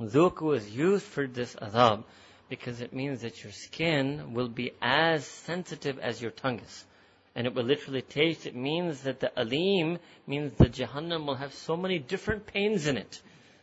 Dhuku 0.00 0.56
is 0.56 0.70
used 0.70 1.04
for 1.04 1.26
this 1.26 1.56
adab 1.56 2.04
because 2.48 2.80
it 2.80 2.92
means 2.92 3.22
that 3.22 3.42
your 3.42 3.52
skin 3.52 4.32
will 4.32 4.48
be 4.48 4.72
as 4.80 5.26
sensitive 5.26 5.98
as 5.98 6.22
your 6.22 6.30
tongue 6.30 6.60
is. 6.60 6.84
And 7.34 7.46
it 7.46 7.54
will 7.54 7.64
literally 7.64 8.02
taste, 8.02 8.46
it 8.46 8.54
means 8.54 9.02
that 9.02 9.20
the 9.20 9.32
alim 9.36 9.98
means 10.26 10.52
the 10.54 10.66
Jahannam 10.66 11.26
will 11.26 11.34
have 11.34 11.52
so 11.52 11.76
many 11.76 11.98
different 11.98 12.46
pains 12.46 12.86
in 12.86 12.96
it. 12.96 13.20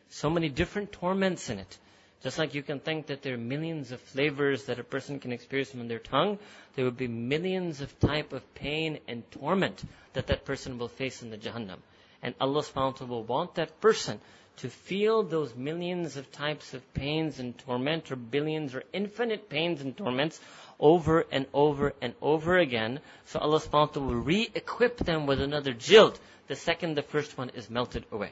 So 0.10 0.30
many 0.30 0.50
different 0.50 0.92
torments 0.92 1.50
in 1.50 1.60
it. 1.60 1.78
Just 2.22 2.38
like 2.38 2.54
you 2.54 2.64
can 2.64 2.80
think 2.80 3.08
that 3.08 3.22
there 3.22 3.36
are 3.36 3.38
millions 3.38 3.92
of 3.92 4.02
flavors 4.02 4.66
that 4.66 4.80
a 4.80 4.84
person 4.84 5.20
can 5.20 5.32
experience 5.32 5.74
on 5.76 5.88
their 5.88 6.00
tongue, 6.00 6.38
there 6.76 6.84
will 6.86 6.92
be 6.92 7.08
millions 7.08 7.82
of 7.82 8.00
type 8.00 8.34
of 8.34 8.56
pain 8.56 9.00
and 9.08 9.30
torment 9.32 9.84
that 10.14 10.28
that 10.28 10.46
person 10.46 10.78
will 10.78 10.88
face 10.88 11.22
in 11.22 11.30
the 11.30 11.38
Jahannam. 11.38 11.80
And 12.22 12.34
Allah 12.42 12.62
subhanahu 12.62 12.76
wa 12.76 12.92
ta'ala 12.92 13.12
will 13.12 13.24
want 13.24 13.56
that 13.56 13.80
person 13.80 14.20
to 14.58 14.70
feel 14.70 15.24
those 15.24 15.56
millions 15.56 16.18
of 16.18 16.32
types 16.32 16.74
of 16.74 16.94
pains 16.94 17.40
and 17.40 17.58
torment 17.58 18.12
or 18.12 18.16
billions 18.16 18.76
or 18.76 18.84
infinite 18.94 19.50
pains 19.50 19.82
and 19.82 19.96
torments 19.96 20.40
over 20.80 21.26
and 21.32 21.46
over 21.54 21.94
and 22.02 22.14
over 22.22 22.58
again. 22.58 23.00
So 23.26 23.40
Allah 23.40 23.60
subhanahu 23.60 23.72
wa 23.72 23.86
ta'ala 23.88 24.08
will 24.08 24.16
re-equip 24.16 24.98
them 24.98 25.26
with 25.26 25.42
another 25.42 25.74
jilt 25.74 26.20
the 26.48 26.56
second 26.56 26.96
the 26.96 27.02
first 27.02 27.38
one 27.38 27.50
is 27.50 27.70
melted 27.70 28.06
away. 28.12 28.32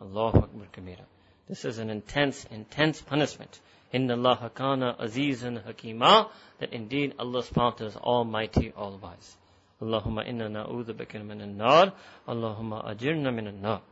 Allahu 0.00 0.38
Akbar 0.38 0.66
Kabira. 0.72 1.04
This 1.48 1.64
is 1.64 1.78
an 1.78 1.90
intense, 1.90 2.46
intense 2.50 3.00
punishment. 3.02 3.60
Inna 3.92 4.16
Allah 4.16 4.50
kana 4.54 4.96
azizan 4.98 5.62
hakima. 5.62 6.30
That 6.58 6.72
indeed 6.72 7.14
Allah 7.18 7.42
subhanahu 7.42 7.56
wa 7.56 7.70
ta'ala 7.70 7.90
is 7.90 7.96
almighty, 7.96 8.72
all 8.76 8.96
wise. 8.96 9.36
Allahumma 9.82 10.26
inna 10.26 10.48
na'udhu 10.48 10.94
bika 10.94 11.22
min 11.22 11.42
an-nar. 11.42 11.92
Allahumma 12.26 12.86
ajirna 12.86 13.34
min 13.34 13.46
an-nar 13.48 13.82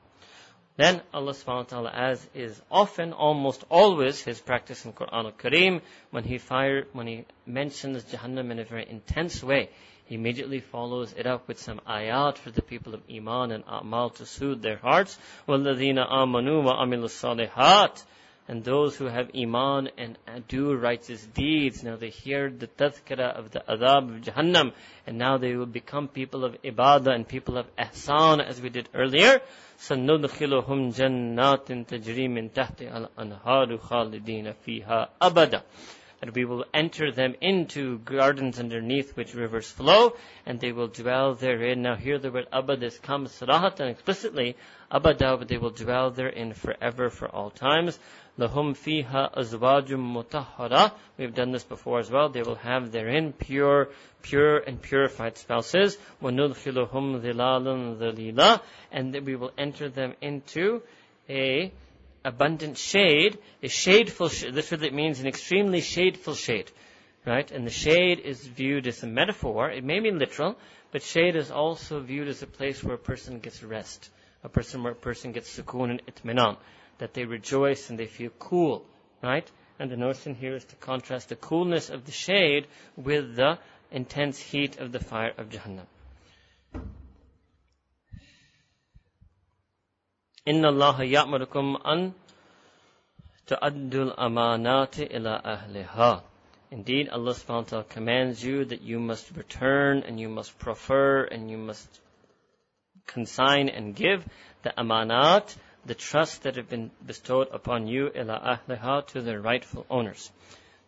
Then 0.78 1.02
Allah 1.14 1.34
subhanahu 1.34 1.45
wa 1.57 1.64
ta'ala, 1.64 1.91
as 1.91 2.28
is 2.34 2.60
often, 2.72 3.14
almost 3.14 3.66
always, 3.70 4.24
his 4.24 4.40
practice 4.40 4.86
in 4.86 4.94
Quran 4.94 5.26
al-Kareem, 5.26 5.82
when 6.10 6.24
he 6.24 6.38
fire, 6.38 6.88
when 6.94 7.06
he 7.06 7.26
mentions 7.45 8.03
Jahannam 8.06 8.49
in 8.49 8.60
a 8.60 8.64
very 8.64 8.90
intense 8.90 9.44
way, 9.44 9.70
he 10.06 10.16
immediately 10.16 10.60
follows 10.61 11.14
it 11.18 11.28
up 11.28 11.48
with 11.48 11.60
some 11.60 11.80
ayat 11.88 12.38
for 12.38 12.49
the 12.49 12.61
people 12.64 12.94
of 12.95 13.02
Iman 13.11 13.52
and 13.52 13.64
Amal 13.68 14.10
to 14.11 14.26
soothe 14.26 14.61
their 14.61 14.78
hearts. 14.78 15.20
وَالَّذِينَ 15.48 15.99
آمَنُوا 16.10 16.64
وَعَمِلُوا 16.64 17.49
الصَّالِحَاتِ 17.49 18.03
and 18.47 18.62
those 18.62 18.97
who 18.97 19.07
have 19.07 19.31
iman 19.35 19.89
and 19.97 20.19
do 20.49 20.75
righteous 20.75 21.25
deeds, 21.35 21.83
now 21.83 21.97
they 21.97 22.11
hear 22.11 22.51
the 22.51 22.66
tazkira 22.66 23.35
of 23.39 23.51
the 23.51 23.61
adab 23.61 24.16
of 24.16 24.21
Jahannam, 24.23 24.73
and 25.07 25.16
now 25.16 25.39
they 25.39 25.55
will 25.57 25.66
become 25.66 26.09
people 26.09 26.45
of 26.45 26.61
ibadah 26.62 27.15
and 27.15 27.27
people 27.27 27.57
of 27.57 27.66
ihsan, 27.77 28.45
as 28.45 28.61
we 28.61 28.69
did 28.69 28.89
earlier. 28.95 29.41
سَنُدْخِلُهُمْ 29.79 30.95
جَنَّاتٍ 30.95 31.87
تَجْرِي 31.87 32.29
مِن 32.29 32.51
تَحْتِهَا 32.51 33.09
الْأَنْهَارُ 33.16 33.79
خَالِدِينَ 33.79 34.55
فِيهَا 34.66 35.09
أَبَدًا 35.23 35.62
and 36.23 36.35
we 36.35 36.47
will 36.47 36.65
enter 36.73 37.12
them 37.12 37.35
into 37.43 37.99
gardens 37.99 38.59
underneath 38.59 39.15
which 39.15 39.35
rivers 39.35 39.71
flow, 39.71 40.16
and 40.47 40.59
they 40.59 40.73
will 40.73 40.89
dwell 40.89 41.35
therein. 41.35 41.83
Now 41.83 41.97
here 41.97 42.19
the 42.19 42.31
word 42.33 42.47
abad 42.51 42.83
is 42.83 42.99
comes 42.99 43.31
sarahatan 43.33 43.91
explicitly, 43.91 44.57
abadah, 44.91 45.39
but 45.39 45.49
they 45.49 45.59
will 45.59 45.69
dwell 45.69 46.11
therein 46.12 46.55
forever 46.55 47.11
for 47.11 47.29
all 47.29 47.51
times 47.51 47.99
Lahum 48.40 48.74
fiha 48.74 49.34
azwajum 49.36 50.14
mutahhara. 50.14 50.94
We've 51.18 51.36
done 51.36 51.52
this 51.52 51.64
before 51.64 51.99
as 51.99 52.10
well. 52.10 52.30
They 52.30 52.41
will 52.41 52.56
have 52.56 52.91
therein 52.91 53.34
pure, 53.34 53.90
pure 54.22 54.60
and 54.60 54.82
purified 54.82 55.38
spouses. 55.38 55.98
وَنُدْخِلُهُمْ 56.22 57.22
ظِلَالًا 57.22 57.98
ظَلِيلًا 57.98 58.61
And 58.91 59.14
that 59.14 59.26
we 59.26 59.36
will 59.36 59.52
enter 59.57 59.90
them 59.90 60.14
into 60.22 60.82
a 61.30 61.72
abundant 62.24 62.78
shade, 62.78 63.38
a 63.61 63.68
shadeful 63.68 64.30
shade. 64.30 64.53
This 64.53 64.72
really 64.72 64.91
means 64.91 65.20
an 65.20 65.28
extremely 65.28 65.82
shadeful 65.82 66.36
shade. 66.36 66.72
Right? 67.26 67.52
And 67.52 67.68
the 67.68 67.72
shade 67.72 68.20
is 68.20 68.40
viewed 68.40 68.88
as 68.88 69.03
a 69.03 69.07
metaphor. 69.07 69.70
It 69.70 69.84
may 69.84 69.99
be 69.99 70.11
literal, 70.11 70.56
but 70.91 71.03
shade 71.03 71.36
is 71.36 71.52
also 71.52 71.99
viewed 71.99 72.30
as 72.30 72.41
a 72.41 72.48
place 72.48 72.84
where 72.84 72.95
a 72.95 72.99
person 72.99 73.40
gets 73.40 73.61
rest. 73.61 74.10
A 74.44 74.49
person 74.49 74.84
where 74.84 74.94
a 74.94 74.95
person 74.95 75.34
gets 75.34 75.60
sukoon 75.60 75.90
and 75.91 76.02
itminan. 76.06 76.57
That 76.99 77.14
they 77.14 77.26
rejoice 77.26 77.90
and 77.90 77.98
they 77.98 78.07
feel 78.07 78.32
cool. 78.40 78.86
Right? 79.24 79.49
And 79.80 79.90
the 79.90 79.98
notion 79.98 80.36
here 80.36 80.56
is 80.56 80.66
to 80.66 80.76
contrast 80.76 81.30
the 81.30 81.36
coolness 81.36 81.90
of 81.90 82.06
the 82.06 82.11
shade 82.11 82.68
with 82.98 83.36
the 83.36 83.57
intense 83.91 84.40
heat 84.40 84.78
of 84.78 84.91
the 84.91 84.99
fire 84.99 85.34
of 85.38 85.49
Jahannam. 85.49 85.88
إن 90.48 90.66
الله 90.66 90.99
يأمركم 91.02 91.78
أن 91.86 92.14
تؤدوا 93.48 94.14
الأمانات 94.14 94.99
إلى 94.99 95.41
أهلها. 95.45 96.22
Indeed, 96.72 97.10
Allah 97.10 97.34
subhanahu 97.34 97.49
wa 97.49 97.61
ta'ala 97.64 97.84
commands 97.84 98.44
you 98.44 98.66
that 98.66 98.82
you 98.82 98.99
must 98.99 99.32
return 99.36 100.03
and 100.03 100.20
you 100.20 100.30
must 100.30 100.57
prefer 100.60 101.24
and 101.24 101.49
you 101.49 101.57
must 101.57 101.88
consign 103.07 103.70
and 103.70 103.95
give 103.95 104.24
the 104.61 104.72
amanat, 104.78 105.56
the 105.86 105.94
trust 105.94 106.43
that 106.43 106.56
have 106.56 106.69
been 106.69 106.90
bestowed 107.05 107.48
upon 107.52 107.86
you, 107.86 108.11
ila 108.15 108.59
ahliha, 108.69 109.06
to 109.09 109.20
their 109.20 109.40
rightful 109.40 109.86
owners. 109.90 110.31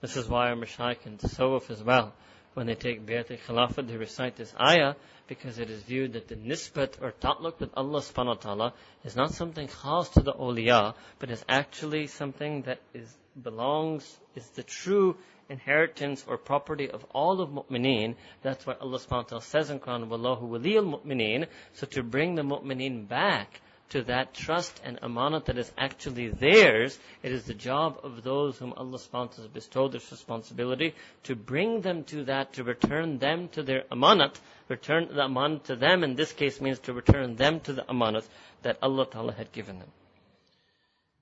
This 0.01 0.17
is 0.17 0.29
why 0.29 0.51
our 0.51 0.57
Mashaykh 0.57 1.07
and 1.07 1.19
Tasawwuf 1.19 1.71
as 1.71 1.83
well, 1.83 2.13
when 2.55 2.67
they 2.67 2.75
take 2.75 3.05
Bayat 3.05 3.31
al-Khilafah, 3.31 3.87
they 3.87 3.97
recite 3.97 4.37
this 4.37 4.55
ayah, 4.61 4.95
because 5.27 5.59
it 5.59 5.69
is 5.69 5.83
viewed 5.83 6.15
that 6.15 6.29
the 6.29 6.37
nisbat 6.37 7.03
or 7.03 7.13
ta'luq 7.13 7.59
with 7.61 7.71
Allah 7.77 8.01
subhanahu 8.01 8.27
wa 8.27 8.35
ta'ala 8.35 8.73
is 9.05 9.17
not 9.17 9.35
something 9.35 9.69
khas 9.69 10.09
to 10.11 10.21
the 10.21 10.33
awliya, 10.33 10.95
but 11.19 11.31
is 11.31 11.45
actually 11.49 12.07
something 12.07 12.63
that 12.63 12.79
is 12.95 13.13
belongs, 13.43 14.19
is 14.35 14.49
the 14.51 14.63
true 14.63 15.17
inheritance 15.49 16.25
or 16.27 16.39
property 16.39 16.91
of 16.91 17.05
all 17.11 17.41
of 17.41 17.51
mu'mineen. 17.51 18.15
That's 18.43 18.67
why 18.67 18.75
Allah 18.81 18.99
subhanahu 18.99 19.11
wa 19.11 19.23
ta'ala 19.23 19.43
says 19.43 19.71
in 19.71 19.81
Quran, 19.81 20.09
Wallahu 20.09 20.49
waliyul 20.49 21.01
mu'mineen. 21.01 21.47
So 21.75 21.87
to 21.89 22.03
bring 22.03 22.35
the 22.35 22.43
mu'mineen 22.43 23.09
back 23.09 23.61
to 23.91 24.03
that 24.03 24.35
trust 24.35 24.81
and 24.85 25.01
amanat 25.01 25.45
that 25.47 25.59
is 25.59 25.71
actually 25.79 26.29
theirs, 26.29 26.99
it 27.23 27.33
is 27.33 27.45
the 27.45 27.55
job 27.55 28.01
of 28.03 28.23
those 28.23 28.59
whom 28.59 28.73
Allah 28.73 28.99
subhanahu 28.99 29.35
ta'ala 29.37 29.49
bestowed 29.49 29.93
this 29.93 30.11
responsibility 30.11 30.95
to 31.25 31.37
bring 31.37 31.83
them 31.83 32.05
to 32.05 32.25
that, 32.25 32.55
to 32.55 32.65
return 32.65 33.19
them 33.19 33.49
to 33.51 33.63
their 33.63 33.83
amanat, 33.93 34.35
return 34.69 35.09
the 35.09 35.23
amanat 35.23 35.65
to 35.65 35.77
them, 35.77 36.03
in 36.03 36.17
this 36.17 36.33
case 36.33 36.61
means 36.61 36.79
to 36.81 36.93
return 36.93 37.37
them 37.37 37.61
to 37.61 37.73
the 37.73 37.83
amanat 37.83 38.27
that 38.63 38.79
Allah 38.83 39.07
ta'ala 39.07 39.33
had 39.33 39.53
given 39.53 39.79
them. 39.79 39.89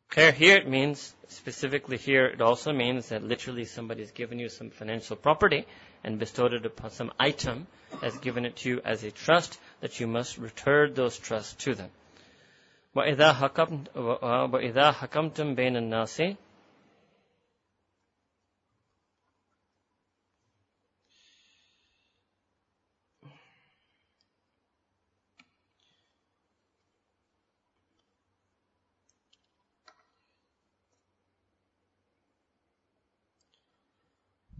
Clear 0.08 0.32
here 0.32 0.56
it 0.56 0.68
means, 0.68 1.12
specifically 1.28 1.96
here, 1.96 2.26
it 2.26 2.40
also 2.40 2.72
means 2.72 3.08
that 3.08 3.24
literally 3.24 3.64
somebody 3.64 4.02
has 4.02 4.12
given 4.12 4.38
you 4.38 4.48
some 4.48 4.70
financial 4.70 5.16
property 5.16 5.66
and 6.04 6.18
bestowed 6.18 6.52
it 6.52 6.64
upon 6.64 6.90
some 6.90 7.12
item, 7.18 7.66
has 8.00 8.16
given 8.18 8.44
it 8.44 8.56
to 8.56 8.68
you 8.68 8.80
as 8.84 9.02
a 9.02 9.10
trust, 9.10 9.58
that 9.80 9.98
you 9.98 10.06
must 10.06 10.38
return 10.38 10.94
those 10.94 11.18
trusts 11.18 11.54
to 11.64 11.74
them. 11.74 11.90
وإذا 12.94 13.32
حكمت 13.32 13.96
وإذا 13.96 14.92
حكمتم 14.92 15.54
بين 15.54 15.76
الناس 15.76 16.22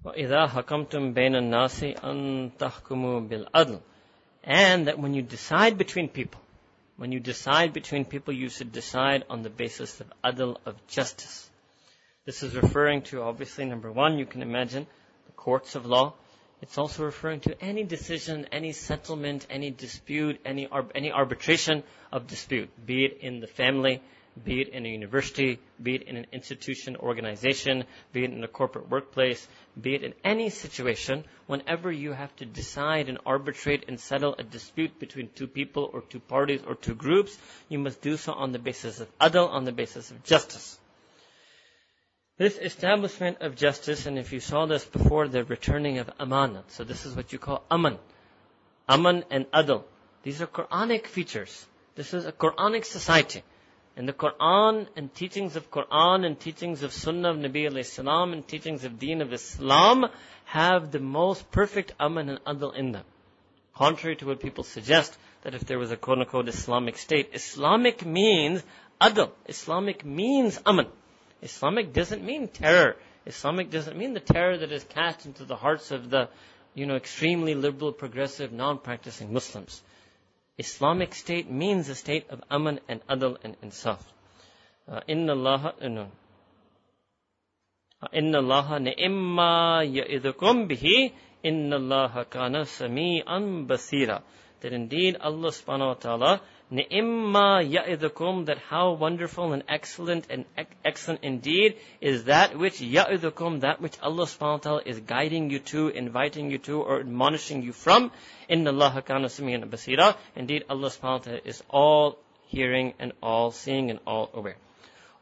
وإذا 0.04 0.46
حكمتم 0.46 1.12
بين 1.12 1.36
الناس 1.36 1.84
أن 1.84 2.50
تحكموا 2.58 3.20
بالعدل. 3.20 3.80
And 4.46 4.88
that 4.88 4.98
when 4.98 5.14
you 5.14 5.22
decide 5.22 5.78
between 5.78 6.08
people 6.08 6.43
When 6.96 7.10
you 7.10 7.20
decide 7.20 7.72
between 7.72 8.04
people, 8.04 8.32
you 8.32 8.48
should 8.48 8.72
decide 8.72 9.24
on 9.28 9.42
the 9.42 9.50
basis 9.50 10.00
of 10.00 10.12
adl, 10.22 10.56
of 10.64 10.74
justice. 10.86 11.50
This 12.24 12.42
is 12.42 12.54
referring 12.54 13.02
to, 13.02 13.22
obviously, 13.22 13.64
number 13.64 13.90
one, 13.90 14.18
you 14.18 14.26
can 14.26 14.42
imagine 14.42 14.86
the 15.26 15.32
courts 15.32 15.74
of 15.74 15.86
law. 15.86 16.14
It's 16.62 16.78
also 16.78 17.04
referring 17.04 17.40
to 17.40 17.60
any 17.62 17.84
decision, 17.84 18.46
any 18.52 18.72
settlement, 18.72 19.46
any 19.50 19.70
dispute, 19.70 20.40
any, 20.44 20.68
any 20.94 21.12
arbitration 21.12 21.82
of 22.12 22.26
dispute, 22.26 22.70
be 22.86 23.04
it 23.04 23.18
in 23.20 23.40
the 23.40 23.46
family, 23.46 24.00
be 24.42 24.60
it 24.60 24.68
in 24.70 24.84
a 24.84 24.88
university, 24.88 25.60
be 25.80 25.94
it 25.94 26.02
in 26.02 26.16
an 26.16 26.26
institution, 26.32 26.96
organization, 26.96 27.84
be 28.12 28.24
it 28.24 28.32
in 28.32 28.42
a 28.42 28.48
corporate 28.48 28.90
workplace, 28.90 29.46
be 29.80 29.94
it 29.94 30.02
in 30.02 30.14
any 30.24 30.50
situation, 30.50 31.24
whenever 31.46 31.92
you 31.92 32.12
have 32.12 32.34
to 32.36 32.44
decide 32.44 33.08
and 33.08 33.18
arbitrate 33.24 33.84
and 33.86 34.00
settle 34.00 34.34
a 34.38 34.42
dispute 34.42 34.98
between 34.98 35.28
two 35.34 35.46
people 35.46 35.88
or 35.92 36.00
two 36.02 36.18
parties 36.18 36.62
or 36.66 36.74
two 36.74 36.94
groups, 36.94 37.38
you 37.68 37.78
must 37.78 38.00
do 38.00 38.16
so 38.16 38.32
on 38.32 38.50
the 38.52 38.58
basis 38.58 38.98
of 39.00 39.18
adl, 39.18 39.48
on 39.50 39.64
the 39.64 39.72
basis 39.72 40.10
of 40.10 40.22
justice. 40.24 40.78
This 42.36 42.58
establishment 42.58 43.38
of 43.42 43.54
justice, 43.54 44.06
and 44.06 44.18
if 44.18 44.32
you 44.32 44.40
saw 44.40 44.66
this 44.66 44.84
before, 44.84 45.28
the 45.28 45.44
returning 45.44 45.98
of 45.98 46.08
amanat. 46.18 46.64
So 46.68 46.82
this 46.82 47.06
is 47.06 47.14
what 47.14 47.32
you 47.32 47.38
call 47.38 47.62
aman. 47.70 47.98
Aman 48.88 49.24
and 49.30 49.48
adl. 49.52 49.84
These 50.24 50.42
are 50.42 50.48
Quranic 50.48 51.06
features. 51.06 51.66
This 51.94 52.12
is 52.12 52.26
a 52.26 52.32
Quranic 52.32 52.84
society. 52.84 53.44
And 53.96 54.08
the 54.08 54.12
Quran 54.12 54.88
and 54.96 55.14
teachings 55.14 55.54
of 55.54 55.70
Quran 55.70 56.26
and 56.26 56.38
teachings 56.38 56.82
of 56.82 56.92
Sunnah 56.92 57.30
of 57.30 57.36
Nabi 57.36 57.84
salam 57.84 58.32
and 58.32 58.46
teachings 58.46 58.84
of 58.84 58.98
Deen 58.98 59.22
of 59.22 59.32
Islam 59.32 60.06
have 60.46 60.90
the 60.90 60.98
most 60.98 61.50
perfect 61.52 61.94
aman 62.00 62.28
and 62.28 62.44
adl 62.44 62.74
in 62.74 62.92
them. 62.92 63.04
Contrary 63.74 64.16
to 64.16 64.26
what 64.26 64.40
people 64.40 64.64
suggest, 64.64 65.16
that 65.42 65.54
if 65.54 65.64
there 65.64 65.78
was 65.78 65.92
a 65.92 65.96
quote 65.96 66.18
unquote 66.18 66.48
Islamic 66.48 66.96
state, 66.98 67.30
Islamic 67.34 68.04
means 68.04 68.64
adl. 69.00 69.30
Islamic 69.46 70.04
means 70.04 70.60
aman. 70.66 70.88
Islamic 71.42 71.92
doesn't 71.92 72.24
mean 72.24 72.48
terror. 72.48 72.96
Islamic 73.26 73.70
doesn't 73.70 73.96
mean 73.96 74.12
the 74.12 74.20
terror 74.20 74.58
that 74.58 74.72
is 74.72 74.84
cast 74.84 75.24
into 75.24 75.44
the 75.44 75.56
hearts 75.56 75.90
of 75.92 76.10
the, 76.10 76.28
you 76.74 76.86
know, 76.86 76.96
extremely 76.96 77.54
liberal, 77.54 77.92
progressive, 77.92 78.52
non-practicing 78.52 79.32
Muslims. 79.32 79.82
Islamic 80.56 81.14
state 81.14 81.50
means 81.50 81.88
a 81.88 81.94
state 81.94 82.30
of 82.30 82.42
aman 82.50 82.80
and 82.88 83.00
adl 83.08 83.36
and 83.42 83.60
insaf. 83.60 83.98
Inna 85.08 85.32
Allah, 85.32 85.74
inna 88.12 88.38
Allah 88.38 88.78
ni'imma 88.80 89.82
bihi, 90.68 91.12
inna 91.42 91.76
Allah 91.76 92.26
kana 92.30 92.60
sami'an 92.64 93.66
basira. 93.66 94.22
That 94.60 94.72
indeed 94.72 95.16
Allah 95.20 95.48
subhanahu 95.50 95.88
wa 95.88 95.94
ta'ala 95.94 96.40
Ni'imma 96.74 97.62
ya'idukum, 97.62 98.46
that 98.46 98.58
how 98.58 98.94
wonderful 98.94 99.52
and 99.52 99.62
excellent 99.68 100.26
and 100.28 100.44
excellent 100.84 101.20
indeed 101.22 101.76
is 102.00 102.24
that 102.24 102.58
which 102.58 102.80
ya'idukum, 102.80 103.60
that 103.60 103.80
which 103.80 103.96
Allah 104.02 104.24
subhanahu 104.24 104.40
wa 104.40 104.56
ta'ala 104.56 104.82
is 104.84 104.98
guiding 104.98 105.50
you 105.50 105.60
to, 105.70 105.86
inviting 105.86 106.50
you 106.50 106.58
to, 106.58 106.80
or 106.82 106.98
admonishing 106.98 107.62
you 107.62 107.72
from. 107.72 108.10
Inna 108.48 108.72
Allah 108.72 109.04
kana 109.06 109.28
samiyan 109.28 109.70
basira. 109.70 110.16
Indeed, 110.34 110.64
Allah 110.68 110.88
subhanahu 110.88 111.02
wa 111.02 111.18
ta'ala 111.18 111.40
is 111.44 111.62
all 111.70 112.18
hearing 112.48 112.94
and 112.98 113.12
all 113.22 113.52
seeing 113.52 113.90
and 113.90 114.00
all 114.04 114.30
aware. 114.34 114.56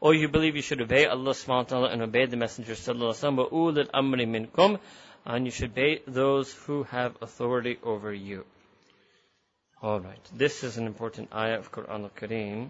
Or 0.01 0.15
you 0.15 0.29
believe 0.29 0.55
you 0.55 0.63
should 0.63 0.81
obey 0.81 1.05
Allah 1.05 1.33
subhanahu 1.33 1.69
wa 1.69 1.73
ta'ala 1.75 1.89
and 1.89 2.01
obey 2.01 2.25
the 2.25 2.35
Messenger 2.35 2.73
sallallahu 2.73 3.13
alaihi 3.13 3.53
wasallam, 3.53 3.89
amri 3.93 4.27
minkum, 4.27 4.79
and 5.23 5.45
you 5.45 5.51
should 5.51 5.69
obey 5.77 6.01
those 6.07 6.51
who 6.51 6.81
have 6.81 7.15
authority 7.21 7.77
over 7.83 8.11
you. 8.11 8.43
All 9.83 9.99
right. 9.99 10.29
This 10.33 10.63
is 10.63 10.77
an 10.77 10.87
important 10.87 11.35
ayah 11.35 11.59
of 11.59 11.69
Quran 11.69 12.03
al-Kareem. 12.03 12.69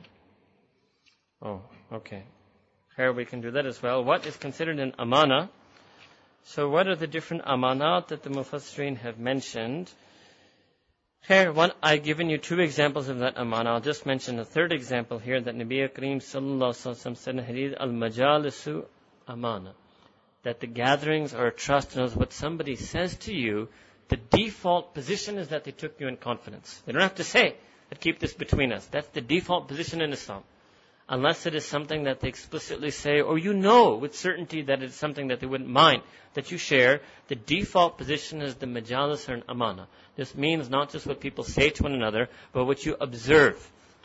Oh, 1.44 1.62
okay. 1.92 2.24
Here 2.98 3.14
we 3.14 3.24
can 3.26 3.40
do 3.40 3.52
that 3.52 3.68
as 3.68 3.80
well. 3.84 4.04
What 4.04 4.26
is 4.26 4.36
considered 4.36 4.80
an 4.80 4.96
amana? 4.98 5.52
So 6.46 6.70
what 6.70 6.88
are 6.88 6.96
the 6.96 7.06
different 7.06 7.46
amanat 7.46 8.08
that 8.08 8.24
the 8.24 8.32
Mufassirin 8.32 8.98
have 8.98 9.20
mentioned? 9.20 9.92
Here, 11.28 11.52
one, 11.52 11.72
I've 11.84 12.02
given 12.02 12.32
you 12.32 12.40
two 12.40 12.60
examples 12.60 13.10
of 13.10 13.20
that 13.20 13.38
amana. 13.38 13.74
I'll 13.74 13.80
just 13.80 14.08
mention 14.08 14.40
a 14.40 14.44
third 14.44 14.74
example 14.74 15.20
here 15.20 15.40
that 15.40 15.56
Nabi 15.56 15.88
Kareem 15.88 16.18
sallallahu 16.18 16.74
alaihi 16.74 17.18
said 17.18 17.36
in 17.36 17.44
Hadith, 17.44 17.76
al-majalisu 17.80 18.86
amana. 19.28 19.76
That 20.42 20.62
the 20.62 20.68
gatherings 20.68 21.36
are 21.36 21.46
a 21.46 21.54
trust. 21.54 21.96
And 21.96 22.12
what 22.16 22.34
somebody 22.34 22.76
says 22.76 23.16
to 23.18 23.36
you, 23.36 23.70
the 24.14 24.38
default 24.38 24.94
position 24.94 25.40
is 25.40 25.48
that 25.48 25.64
they 25.64 25.72
took 25.72 26.00
you 26.00 26.08
in 26.08 26.18
confidence. 26.18 26.84
They 26.86 26.92
don't 26.92 27.02
have 27.02 27.16
to 27.16 27.24
say 27.24 27.56
that 27.90 28.00
keep 28.00 28.20
this 28.20 28.36
between 28.36 28.72
us. 28.72 28.86
That's 28.86 29.08
the 29.08 29.22
default 29.22 29.68
position 29.68 30.02
in 30.02 30.14
Islam. 30.14 30.44
Unless 31.10 31.48
it 31.48 31.56
is 31.56 31.66
something 31.66 32.04
that 32.04 32.20
they 32.20 32.28
explicitly 32.28 32.92
say, 32.92 33.22
or 33.22 33.40
you 33.40 33.56
know 33.56 33.96
with 33.96 34.16
certainty 34.16 34.62
that 34.62 34.84
it's 34.84 34.96
something 34.96 35.30
that 35.30 35.40
they 35.40 35.48
wouldn't 35.48 35.72
mind 35.72 36.04
that 36.36 36.52
you 36.52 36.60
share, 36.60 37.02
the 37.28 37.36
default 37.36 37.98
position 37.98 38.44
is 38.44 38.54
the 38.54 38.68
majalis 38.68 39.28
or 39.28 39.34
an 39.34 39.44
amana. 39.50 39.88
This 40.16 40.36
means 40.36 40.70
not 40.70 40.92
just 40.92 41.08
what 41.08 41.20
people 41.20 41.44
say 41.44 41.72
to 41.72 41.82
one 41.82 41.94
another, 41.94 42.30
but 42.52 42.66
what 42.66 42.86
you 42.86 42.96
observe 43.02 43.58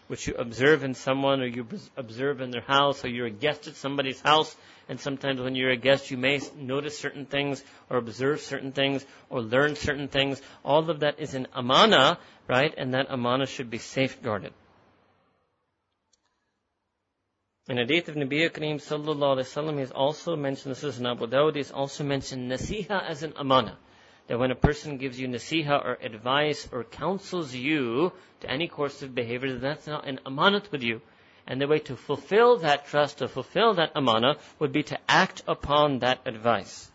which 0.08 0.26
you 0.26 0.34
observe 0.34 0.82
in 0.84 0.94
someone 0.94 1.40
or 1.40 1.46
you 1.46 1.66
observe 1.96 2.40
in 2.40 2.50
their 2.50 2.62
house 2.62 3.04
or 3.04 3.08
you're 3.08 3.26
a 3.26 3.30
guest 3.30 3.68
at 3.68 3.76
somebody's 3.76 4.20
house 4.20 4.54
and 4.88 4.98
sometimes 4.98 5.40
when 5.40 5.54
you're 5.54 5.70
a 5.70 5.76
guest 5.76 6.10
you 6.10 6.16
may 6.16 6.40
notice 6.56 6.98
certain 6.98 7.26
things 7.26 7.62
or 7.88 7.98
observe 7.98 8.40
certain 8.40 8.72
things 8.72 9.04
or 9.28 9.42
learn 9.42 9.76
certain 9.76 10.08
things. 10.08 10.40
All 10.64 10.90
of 10.90 11.00
that 11.00 11.20
is 11.20 11.34
an 11.34 11.46
amana, 11.54 12.18
right? 12.48 12.72
And 12.76 12.94
that 12.94 13.06
amana 13.10 13.46
should 13.46 13.70
be 13.70 13.78
safeguarded. 13.78 14.52
In 17.68 17.76
hadith 17.76 18.08
of 18.08 18.14
Nabi 18.14 18.50
Kareem 18.50 18.76
sallallahu 18.76 19.36
alaihi 19.36 19.44
wasallam, 19.44 19.78
he's 19.78 19.90
also 19.90 20.36
mentioned, 20.36 20.74
this 20.74 20.84
is 20.84 20.98
in 20.98 21.06
Abu 21.06 21.26
Dawud, 21.26 21.54
he's 21.54 21.70
also 21.70 22.02
mentioned 22.02 22.50
nasiha 22.50 23.06
as 23.06 23.22
an 23.22 23.34
amana 23.36 23.76
that 24.28 24.38
when 24.38 24.50
a 24.50 24.54
person 24.54 24.98
gives 24.98 25.18
you 25.18 25.26
nasiha 25.26 25.84
or 25.84 25.98
advice 26.02 26.68
or 26.70 26.84
counsels 26.84 27.54
you 27.54 28.12
to 28.40 28.50
any 28.50 28.68
course 28.68 29.02
of 29.02 29.14
behavior, 29.14 29.58
that's 29.58 29.86
not 29.86 30.06
an 30.06 30.20
amanat 30.24 30.70
with 30.70 30.82
you. 30.82 31.00
And 31.46 31.60
the 31.60 31.66
way 31.66 31.78
to 31.80 31.96
fulfill 31.96 32.58
that 32.58 32.86
trust, 32.86 33.18
to 33.18 33.28
fulfill 33.28 33.74
that 33.74 33.92
amana, 33.96 34.36
would 34.58 34.70
be 34.70 34.82
to 34.84 34.98
act 35.08 35.42
upon 35.48 36.00
that 36.00 36.20
advice. 36.26 36.90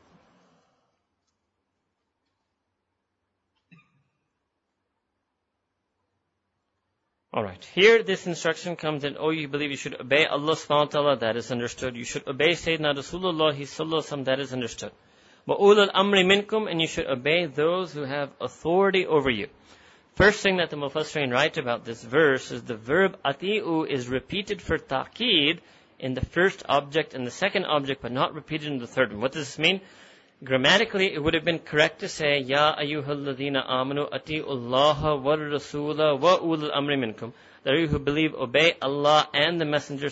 Alright, 7.35 7.65
here 7.73 8.03
this 8.03 8.27
instruction 8.27 8.75
comes 8.75 9.03
in, 9.03 9.17
oh 9.19 9.31
you 9.31 9.47
believe 9.47 9.71
you 9.71 9.75
should 9.75 9.99
obey 9.99 10.27
Allah 10.27 10.53
subhanahu 10.53 10.69
wa 10.69 10.85
ta'ala, 10.85 11.17
that 11.17 11.35
is 11.35 11.51
understood. 11.51 11.95
You 11.95 12.03
should 12.03 12.27
obey 12.27 12.49
Sayyidina 12.49 12.95
Rasulullah 12.95 14.25
that 14.25 14.39
is 14.39 14.53
understood 14.53 14.91
وَأُولُو 15.48 15.90
الْأَمْرِ 15.90 16.46
مِنْكُمْ 16.46 16.70
And 16.70 16.80
you 16.80 16.86
should 16.86 17.06
obey 17.06 17.46
those 17.46 17.92
who 17.92 18.02
have 18.02 18.30
authority 18.40 19.06
over 19.06 19.30
you. 19.30 19.48
First 20.14 20.42
thing 20.42 20.56
that 20.56 20.70
the 20.70 20.76
Mufassirin 20.76 21.32
write 21.32 21.56
about 21.58 21.84
this 21.84 22.02
verse 22.02 22.50
is 22.50 22.62
the 22.62 22.76
verb 22.76 23.16
ati'u 23.24 23.88
is 23.88 24.08
repeated 24.08 24.60
for 24.60 24.76
ta'qid 24.76 25.60
in 25.98 26.14
the 26.14 26.24
first 26.24 26.64
object 26.68 27.14
and 27.14 27.26
the 27.26 27.30
second 27.30 27.64
object, 27.64 28.02
but 28.02 28.12
not 28.12 28.34
repeated 28.34 28.68
in 28.68 28.78
the 28.78 28.86
third 28.86 29.12
one. 29.12 29.20
What 29.20 29.32
does 29.32 29.46
this 29.46 29.58
mean? 29.58 29.80
Grammatically, 30.44 31.14
it 31.14 31.22
would 31.22 31.34
have 31.34 31.44
been 31.44 31.58
correct 31.58 32.00
to 32.00 32.08
say, 32.08 32.40
Ya 32.40 32.76
ayyuhalladhina 32.76 33.66
amanu 33.68 34.10
ati'u 34.10 34.46
Allah 34.46 35.16
wa 35.16 35.36
rasula 35.36 36.18
wa 36.18 36.38
ulul 36.38 36.76
amri 36.76 36.98
minkum. 36.98 37.32
That 37.64 37.78
you 37.78 37.88
who 37.88 37.98
believe 37.98 38.34
obey 38.34 38.74
Allah 38.82 39.28
and 39.32 39.60
the 39.60 39.64
Messenger 39.64 40.08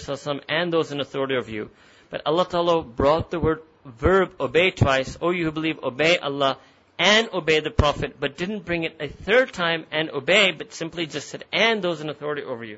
and 0.49 0.73
those 0.73 0.93
in 0.93 1.01
authority 1.01 1.37
of 1.37 1.49
you. 1.49 1.71
But 2.11 2.23
Allah 2.27 2.47
Ta'ala 2.49 2.83
brought 2.83 3.31
the 3.31 3.39
word 3.39 3.61
verb 3.86 4.34
obey 4.40 4.72
twice, 4.72 5.18
O 5.22 5.32
you 5.32 5.46
who 5.46 5.52
believe, 5.52 5.84
obey 5.84 6.18
Allah 6.18 6.58
and 6.98 7.30
obey 7.34 7.60
the 7.60 7.72
Prophet, 7.72 8.18
but 8.20 8.38
didn't 8.38 8.66
bring 8.66 8.84
it 8.84 8.96
a 9.00 9.08
third 9.08 9.52
time 9.52 9.86
and 9.92 10.10
obey, 10.12 10.52
but 10.52 10.74
simply 10.74 11.08
just 11.08 11.30
said, 11.30 11.44
and 11.52 11.82
those 11.82 12.02
in 12.02 12.10
authority 12.10 12.44
over 12.44 12.64
you. 12.64 12.78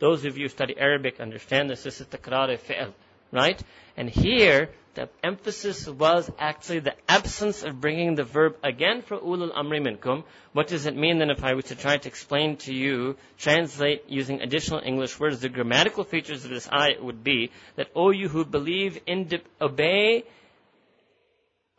Those 0.00 0.24
of 0.24 0.36
you 0.36 0.44
who 0.44 0.48
study 0.50 0.76
Arabic 0.78 1.20
understand 1.20 1.70
this. 1.70 1.82
This 1.82 2.00
is 2.00 2.06
the 2.08 2.18
takrar 2.18 2.58
fi'l, 2.58 2.92
right? 3.32 3.62
And 3.96 4.10
here, 4.10 4.70
the 4.94 5.08
emphasis 5.22 5.86
was 5.86 6.30
actually 6.38 6.80
the 6.80 6.94
absence 7.08 7.62
of 7.62 7.80
bringing 7.80 8.14
the 8.14 8.24
verb 8.24 8.56
again 8.62 9.02
for 9.02 9.18
ulul 9.18 9.54
amri 9.54 9.80
minkum. 9.80 10.24
What 10.52 10.68
does 10.68 10.86
it 10.86 10.96
mean 10.96 11.18
then 11.18 11.30
if 11.30 11.42
I 11.42 11.54
were 11.54 11.62
to 11.62 11.74
try 11.74 11.96
to 11.96 12.08
explain 12.08 12.56
to 12.58 12.74
you, 12.74 13.16
translate 13.38 14.04
using 14.08 14.40
additional 14.40 14.80
English 14.84 15.18
words, 15.18 15.40
the 15.40 15.48
grammatical 15.48 16.04
features 16.04 16.44
of 16.44 16.50
this 16.50 16.68
ayah 16.72 17.02
would 17.02 17.24
be 17.24 17.50
that, 17.76 17.88
O 17.94 18.10
you 18.10 18.28
who 18.28 18.44
believe, 18.44 19.00
in 19.06 19.28
obey 19.60 20.24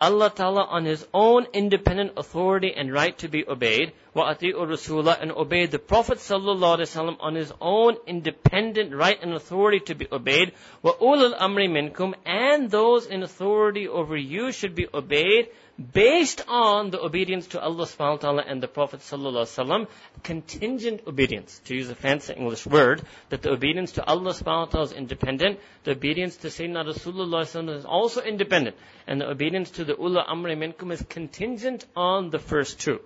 Allah 0.01 0.29
Ta'ala 0.29 0.65
on 0.65 0.83
His 0.83 1.07
own 1.13 1.47
independent 1.53 2.13
authority 2.17 2.73
and 2.75 2.91
right 2.91 3.17
to 3.19 3.29
be 3.29 3.47
obeyed, 3.47 3.93
ati'u 4.13 4.55
Rasulah 4.67 5.21
and 5.21 5.31
obey 5.31 5.67
the 5.67 5.79
Prophet 5.79 6.17
Wasallam 6.17 7.17
on 7.19 7.35
his 7.35 7.53
own 7.61 7.95
independent 8.05 8.93
right 8.93 9.17
and 9.21 9.33
authority 9.33 9.79
to 9.85 9.95
be 9.95 10.07
obeyed, 10.11 10.51
ulul 10.83 11.37
amri 11.39 11.69
minkum 11.69 12.13
and 12.25 12.69
those 12.69 13.05
in 13.05 13.23
authority 13.23 13.87
over 13.87 14.17
you 14.17 14.51
should 14.51 14.75
be 14.75 14.87
obeyed, 14.93 15.47
based 15.93 16.41
on 16.47 16.89
the 16.89 17.01
obedience 17.01 17.47
to 17.47 17.61
Allah 17.61 17.85
subhanahu 17.85 18.11
wa 18.11 18.17
ta'ala 18.17 18.43
and 18.47 18.63
the 18.63 18.67
Prophet 18.67 19.01
sallallahu 19.01 19.87
contingent 20.23 21.01
obedience, 21.05 21.59
to 21.65 21.75
use 21.75 21.89
a 21.89 21.95
fancy 21.95 22.33
English 22.33 22.65
word, 22.65 23.01
that 23.29 23.41
the 23.41 23.51
obedience 23.51 23.91
to 23.93 24.05
Allah 24.05 24.31
subhanahu 24.31 24.59
wa 24.59 24.65
ta'ala 24.65 24.85
is 24.85 24.91
independent, 24.93 25.59
the 25.83 25.91
obedience 25.91 26.37
to 26.37 26.47
Sayyidina 26.47 26.85
Rasulullah 26.85 27.75
is 27.77 27.85
also 27.85 28.21
independent, 28.21 28.75
and 29.05 29.19
the 29.19 29.29
obedience 29.29 29.69
to 29.71 29.83
the 29.83 29.95
Ula 29.97 30.25
Amri 30.29 30.55
Minkum 30.57 30.91
is 30.93 31.03
contingent 31.09 31.85
on 31.95 32.29
the 32.29 32.39
first 32.39 32.79
two. 32.79 33.01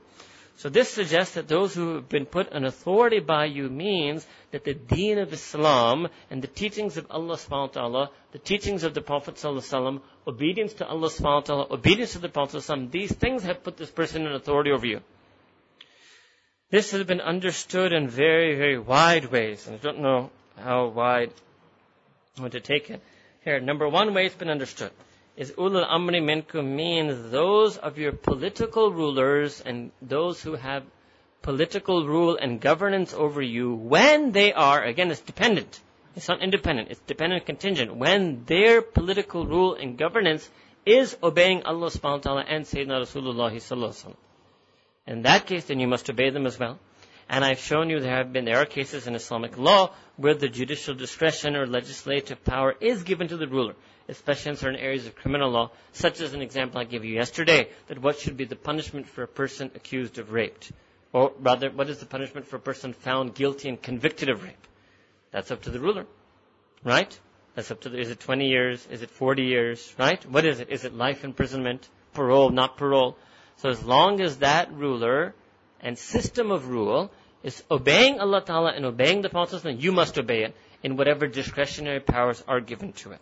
So 0.60 0.68
this 0.68 0.90
suggests 0.90 1.36
that 1.36 1.48
those 1.48 1.73
who 1.73 1.95
have 1.95 2.10
been 2.10 2.26
put 2.26 2.52
in 2.52 2.65
authority 2.65 3.22
by 3.22 3.45
you 3.45 3.69
means 3.69 4.27
that 4.52 4.65
the 4.65 4.73
deen 4.73 5.18
of 5.18 5.31
Islam 5.31 6.10
and 6.30 6.41
the 6.41 6.48
teachings 6.48 6.98
of 6.98 7.07
Allah 7.10 7.38
subhanahu 7.38 7.68
wa 7.68 7.68
ta'ala, 7.68 8.10
the 8.34 8.40
teachings 8.40 8.84
of 8.84 8.94
the 8.94 8.99
Prophet 8.99 9.36
sallallahu 9.36 10.02
obedience 10.27 10.73
to 10.73 10.86
Allah 10.86 11.07
subhanahu 11.07 11.23
wa 11.23 11.40
ta'ala, 11.40 11.68
obedience 11.72 12.11
to 12.11 12.19
the 12.19 12.27
Prophet 12.27 12.57
sallallahu 12.57 12.91
these 12.91 13.14
things 13.14 13.44
have 13.44 13.64
put 13.64 13.77
this 13.77 13.90
person 13.90 14.27
in 14.27 14.34
authority 14.34 14.72
over 14.72 14.86
you. 14.86 14.99
This 16.72 16.91
has 16.91 17.06
been 17.06 17.22
understood 17.22 17.94
in 17.94 18.10
very, 18.10 18.57
very 18.57 18.77
wide 18.77 19.31
ways, 19.31 19.65
and 19.65 19.77
I 19.77 19.80
don't 19.80 20.02
know 20.02 20.30
how 20.57 20.88
wide 20.88 21.31
I 22.38 22.41
want 22.41 22.52
to 22.52 22.60
take 22.60 22.90
it. 22.90 23.02
Here, 23.45 23.61
number 23.61 23.88
one 23.88 24.14
way 24.14 24.26
it's 24.26 24.36
been 24.36 24.49
understood 24.49 24.91
is 25.40 25.52
ulul 25.53 25.88
amri 25.88 26.20
minkum 26.22 26.66
means 26.76 27.32
those 27.32 27.78
of 27.78 27.98
your 27.98 28.11
political 28.11 28.91
rulers 28.91 29.61
and 29.61 29.90
those 30.02 30.41
who 30.41 30.56
have 30.56 30.84
political 31.41 32.06
rule 32.06 32.36
and 32.36 32.60
governance 32.60 33.14
over 33.14 33.41
you 33.41 33.74
when 33.74 34.34
they 34.34 34.52
are, 34.52 34.84
again, 34.84 35.10
it's 35.10 35.22
dependent. 35.22 35.80
It's 36.18 36.28
not 36.28 36.41
independent. 36.41 36.90
It's 36.91 36.99
dependent 37.07 37.45
contingent. 37.45 37.95
When 37.95 38.44
their 38.44 38.82
political 38.82 39.45
rule 39.45 39.76
and 39.76 39.98
governance 39.98 40.49
is 40.86 41.16
obeying 41.24 41.64
Allah 41.64 41.88
subhanahu 41.88 42.26
wa 42.26 42.28
ta'ala 42.28 42.45
and 42.45 42.66
Sayyidina 42.66 42.99
Rasulullah 43.06 43.53
sallallahu 43.53 44.16
In 45.07 45.22
that 45.22 45.45
case, 45.45 45.64
then 45.66 45.80
you 45.80 45.88
must 45.88 46.10
obey 46.10 46.32
them 46.32 46.48
as 46.48 46.60
well. 46.60 46.78
And 47.30 47.45
I've 47.45 47.60
shown 47.60 47.90
you 47.90 48.02
there 48.02 48.14
have 48.14 48.34
been, 48.34 48.44
there 48.44 48.57
are 48.57 48.66
cases 48.66 49.07
in 49.07 49.16
Islamic 49.16 49.57
law 49.57 49.91
where 50.18 50.34
the 50.34 50.49
judicial 50.49 50.95
discretion 50.95 51.56
or 51.56 51.66
legislative 51.66 52.44
power 52.44 52.76
is 52.82 53.03
given 53.03 53.30
to 53.30 53.38
the 53.38 53.48
ruler 53.48 53.76
especially 54.10 54.52
in 54.52 54.57
certain 54.57 54.80
areas 54.80 55.06
of 55.06 55.15
criminal 55.15 55.49
law, 55.52 55.72
such 55.94 56.19
as 56.19 56.34
an 56.34 56.41
example 56.41 56.81
I 56.81 56.84
gave 56.84 57.06
you 57.06 57.14
yesterday, 57.14 57.69
that 57.88 57.99
what 57.99 58.19
should 58.19 58.36
be 58.36 58.45
the 58.45 58.56
punishment 58.56 59.07
for 59.07 59.23
a 59.23 59.27
person 59.27 59.72
accused 59.76 60.18
of 60.18 60.31
rape? 60.31 60.57
Or 61.14 61.31
rather, 61.40 61.69
what 61.69 61.90
is 61.90 61.99
the 61.99 62.06
punishment 62.06 62.48
for 62.48 62.57
a 62.57 62.60
person 62.60 62.94
found 62.94 63.36
guilty 63.36 63.69
and 63.69 63.81
convicted 63.81 64.30
of 64.30 64.44
rape? 64.44 64.68
That's 65.31 65.52
up 65.52 65.61
to 65.64 65.69
the 65.69 65.80
ruler. 65.80 66.06
Right? 66.84 67.18
That's 67.56 67.72
up 67.72 67.81
to 67.81 67.90
the, 67.90 67.99
is 67.99 68.10
it 68.10 68.19
20 68.19 68.48
years? 68.48 68.88
Is 68.91 69.02
it 69.02 69.10
40 69.10 69.44
years? 69.44 69.94
Right? 69.98 70.23
What 70.30 70.45
is 70.45 70.60
it? 70.60 70.69
Is 70.69 70.86
it 70.86 70.94
life 70.94 71.23
imprisonment? 71.23 71.88
Parole, 72.14 72.49
not 72.49 72.77
parole? 72.77 73.18
So 73.57 73.69
as 73.69 73.84
long 73.84 74.22
as 74.22 74.38
that 74.38 74.72
ruler 74.73 75.36
and 75.81 75.98
system 75.98 76.52
of 76.52 76.68
rule 76.68 77.11
is 77.44 77.64
obeying 77.69 78.19
Allah 78.19 78.41
Ta'ala 78.41 78.72
and 78.72 78.86
obeying 78.86 79.22
the 79.22 79.30
Prophet, 79.30 79.80
you 79.80 79.91
must 79.91 80.18
obey 80.18 80.44
it 80.44 80.56
in 80.84 80.98
whatever 80.98 81.27
discretionary 81.27 81.99
powers 81.99 82.44
are 82.48 82.60
given 82.60 82.94
to 82.94 83.11
it. 83.11 83.22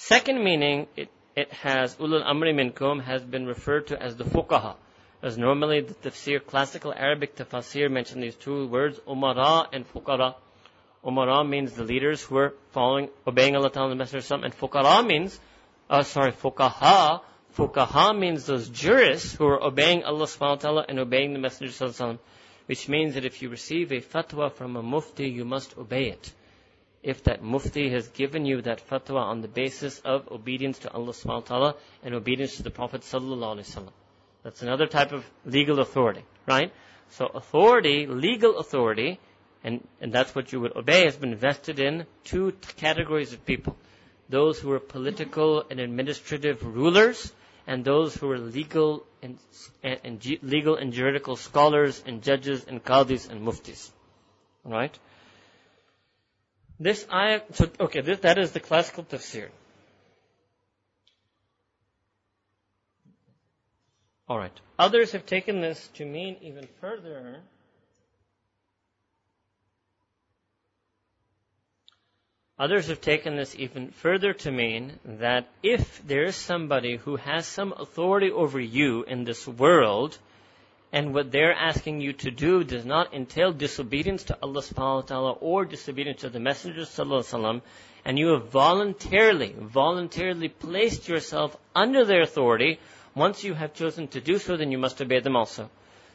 Second 0.00 0.44
meaning, 0.44 0.86
it, 0.94 1.08
it 1.34 1.52
has, 1.52 1.96
ulul 1.96 2.24
amri 2.24 2.54
minkum 2.54 3.02
has 3.02 3.20
been 3.20 3.46
referred 3.46 3.88
to 3.88 4.00
as 4.00 4.14
the 4.14 4.22
fuqaha. 4.22 4.76
As 5.24 5.36
normally 5.36 5.80
the 5.80 5.92
tafsir, 5.94 6.38
classical 6.46 6.94
Arabic 6.94 7.34
tafsir 7.34 7.90
mention 7.90 8.20
these 8.20 8.36
two 8.36 8.68
words, 8.68 9.00
umara 9.08 9.66
and 9.72 9.84
fuqara. 9.92 10.36
Umara 11.04 11.46
means 11.46 11.72
the 11.72 11.82
leaders 11.82 12.22
who 12.22 12.36
are 12.36 12.54
following, 12.70 13.08
obeying 13.26 13.56
Allah 13.56 13.70
Ta'ala 13.70 13.90
and 13.90 13.98
the 13.98 14.04
Messenger 14.04 14.36
of 14.36 14.44
and 14.44 14.56
fuqara 14.56 15.04
means, 15.04 15.40
uh, 15.90 16.04
sorry, 16.04 16.30
fuqaha, 16.30 17.20
fuqaha 17.56 18.16
means 18.16 18.46
those 18.46 18.68
jurists 18.68 19.34
who 19.34 19.46
are 19.46 19.60
obeying 19.60 20.04
Allah 20.04 20.26
subhanahu 20.26 20.40
wa 20.40 20.54
ta'ala 20.54 20.86
and 20.88 21.00
obeying 21.00 21.32
the 21.32 21.40
Messenger 21.40 21.86
of 21.86 22.18
which 22.66 22.88
means 22.88 23.14
that 23.14 23.24
if 23.24 23.42
you 23.42 23.48
receive 23.48 23.90
a 23.90 24.00
fatwa 24.00 24.52
from 24.52 24.76
a 24.76 24.82
mufti, 24.82 25.28
you 25.28 25.44
must 25.44 25.76
obey 25.76 26.10
it 26.10 26.32
if 27.02 27.24
that 27.24 27.42
mufti 27.42 27.90
has 27.90 28.08
given 28.08 28.44
you 28.44 28.62
that 28.62 28.86
fatwa 28.88 29.20
on 29.22 29.40
the 29.40 29.48
basis 29.48 30.00
of 30.00 30.30
obedience 30.30 30.78
to 30.80 30.92
Allah 30.92 31.12
subhanahu 31.12 31.26
wa 31.26 31.40
ta'ala 31.40 31.74
and 32.02 32.14
obedience 32.14 32.56
to 32.56 32.62
the 32.62 32.70
Prophet 32.70 33.02
sallallahu 33.02 33.56
alaihi 33.56 33.74
wasallam. 33.74 33.92
That's 34.42 34.62
another 34.62 34.86
type 34.86 35.12
of 35.12 35.24
legal 35.44 35.80
authority, 35.80 36.24
right? 36.46 36.72
So 37.10 37.26
authority, 37.26 38.06
legal 38.06 38.58
authority, 38.58 39.20
and, 39.64 39.86
and 40.00 40.12
that's 40.12 40.34
what 40.34 40.52
you 40.52 40.60
would 40.60 40.76
obey, 40.76 41.04
has 41.04 41.16
been 41.16 41.34
vested 41.34 41.78
in 41.80 42.06
two 42.24 42.52
categories 42.76 43.32
of 43.32 43.44
people. 43.44 43.76
Those 44.28 44.58
who 44.58 44.72
are 44.72 44.80
political 44.80 45.64
and 45.70 45.80
administrative 45.80 46.64
rulers, 46.64 47.32
and 47.66 47.84
those 47.84 48.14
who 48.14 48.30
are 48.30 48.38
legal 48.38 49.04
and, 49.22 49.38
and, 49.82 50.00
and 50.04 50.38
legal 50.42 50.76
and 50.76 50.92
juridical 50.92 51.36
scholars 51.36 52.02
and 52.06 52.22
judges 52.22 52.64
and 52.64 52.82
qadis 52.82 53.28
and 53.28 53.46
muftis. 53.46 53.90
Right? 54.64 54.98
This 56.80 57.06
ayah, 57.12 57.40
so, 57.52 57.68
okay, 57.80 58.00
this, 58.02 58.20
that 58.20 58.38
is 58.38 58.52
the 58.52 58.60
classical 58.60 59.04
tafsir. 59.04 59.48
Alright. 64.30 64.52
Others 64.78 65.12
have 65.12 65.26
taken 65.26 65.60
this 65.60 65.88
to 65.94 66.04
mean 66.04 66.36
even 66.42 66.68
further. 66.80 67.40
Others 72.58 72.88
have 72.88 73.00
taken 73.00 73.36
this 73.36 73.54
even 73.56 73.90
further 73.90 74.32
to 74.34 74.50
mean 74.50 74.98
that 75.04 75.48
if 75.62 76.06
there 76.06 76.24
is 76.24 76.36
somebody 76.36 76.96
who 76.96 77.16
has 77.16 77.46
some 77.46 77.72
authority 77.72 78.30
over 78.30 78.60
you 78.60 79.04
in 79.04 79.24
this 79.24 79.46
world, 79.46 80.18
and 80.92 81.12
what 81.12 81.30
they're 81.30 81.52
asking 81.52 82.00
you 82.00 82.12
to 82.14 82.30
do 82.30 82.64
does 82.64 82.84
not 82.84 83.12
entail 83.12 83.52
disobedience 83.52 84.24
to 84.24 84.38
Allah 84.42 84.62
subhanahu 84.62 84.94
wa 84.94 85.00
ta'ala 85.02 85.32
or 85.32 85.64
disobedience 85.64 86.22
to 86.22 86.30
the 86.30 86.40
Messenger 86.40 86.82
sallallahu 86.82 87.20
alaihi 87.20 87.40
wasallam, 87.40 87.62
and 88.04 88.18
you 88.18 88.28
have 88.28 88.48
voluntarily, 88.48 89.54
voluntarily 89.58 90.48
placed 90.48 91.08
yourself 91.08 91.56
under 91.74 92.04
their 92.04 92.22
authority, 92.22 92.80
once 93.14 93.44
you 93.44 93.52
have 93.52 93.74
chosen 93.74 94.08
to 94.08 94.20
do 94.20 94.38
so, 94.38 94.56
then 94.56 94.72
you 94.72 94.78
must 94.78 95.00
obey 95.02 95.20
them 95.20 95.36
also. 95.36 95.68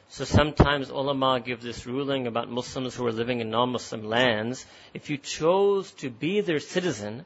So 0.10 0.26
sometimes 0.26 0.90
ulama 0.90 1.40
give 1.40 1.62
this 1.62 1.86
ruling 1.86 2.28
about 2.28 2.50
Muslims 2.50 2.96
who 2.96 3.06
are 3.06 3.12
living 3.12 3.42
in 3.42 3.50
non-Muslim 3.50 4.06
lands. 4.06 4.66
If 4.94 5.10
you 5.10 5.18
chose 5.18 5.92
to 6.04 6.10
be 6.10 6.42
their 6.42 6.60
citizen, 6.60 7.26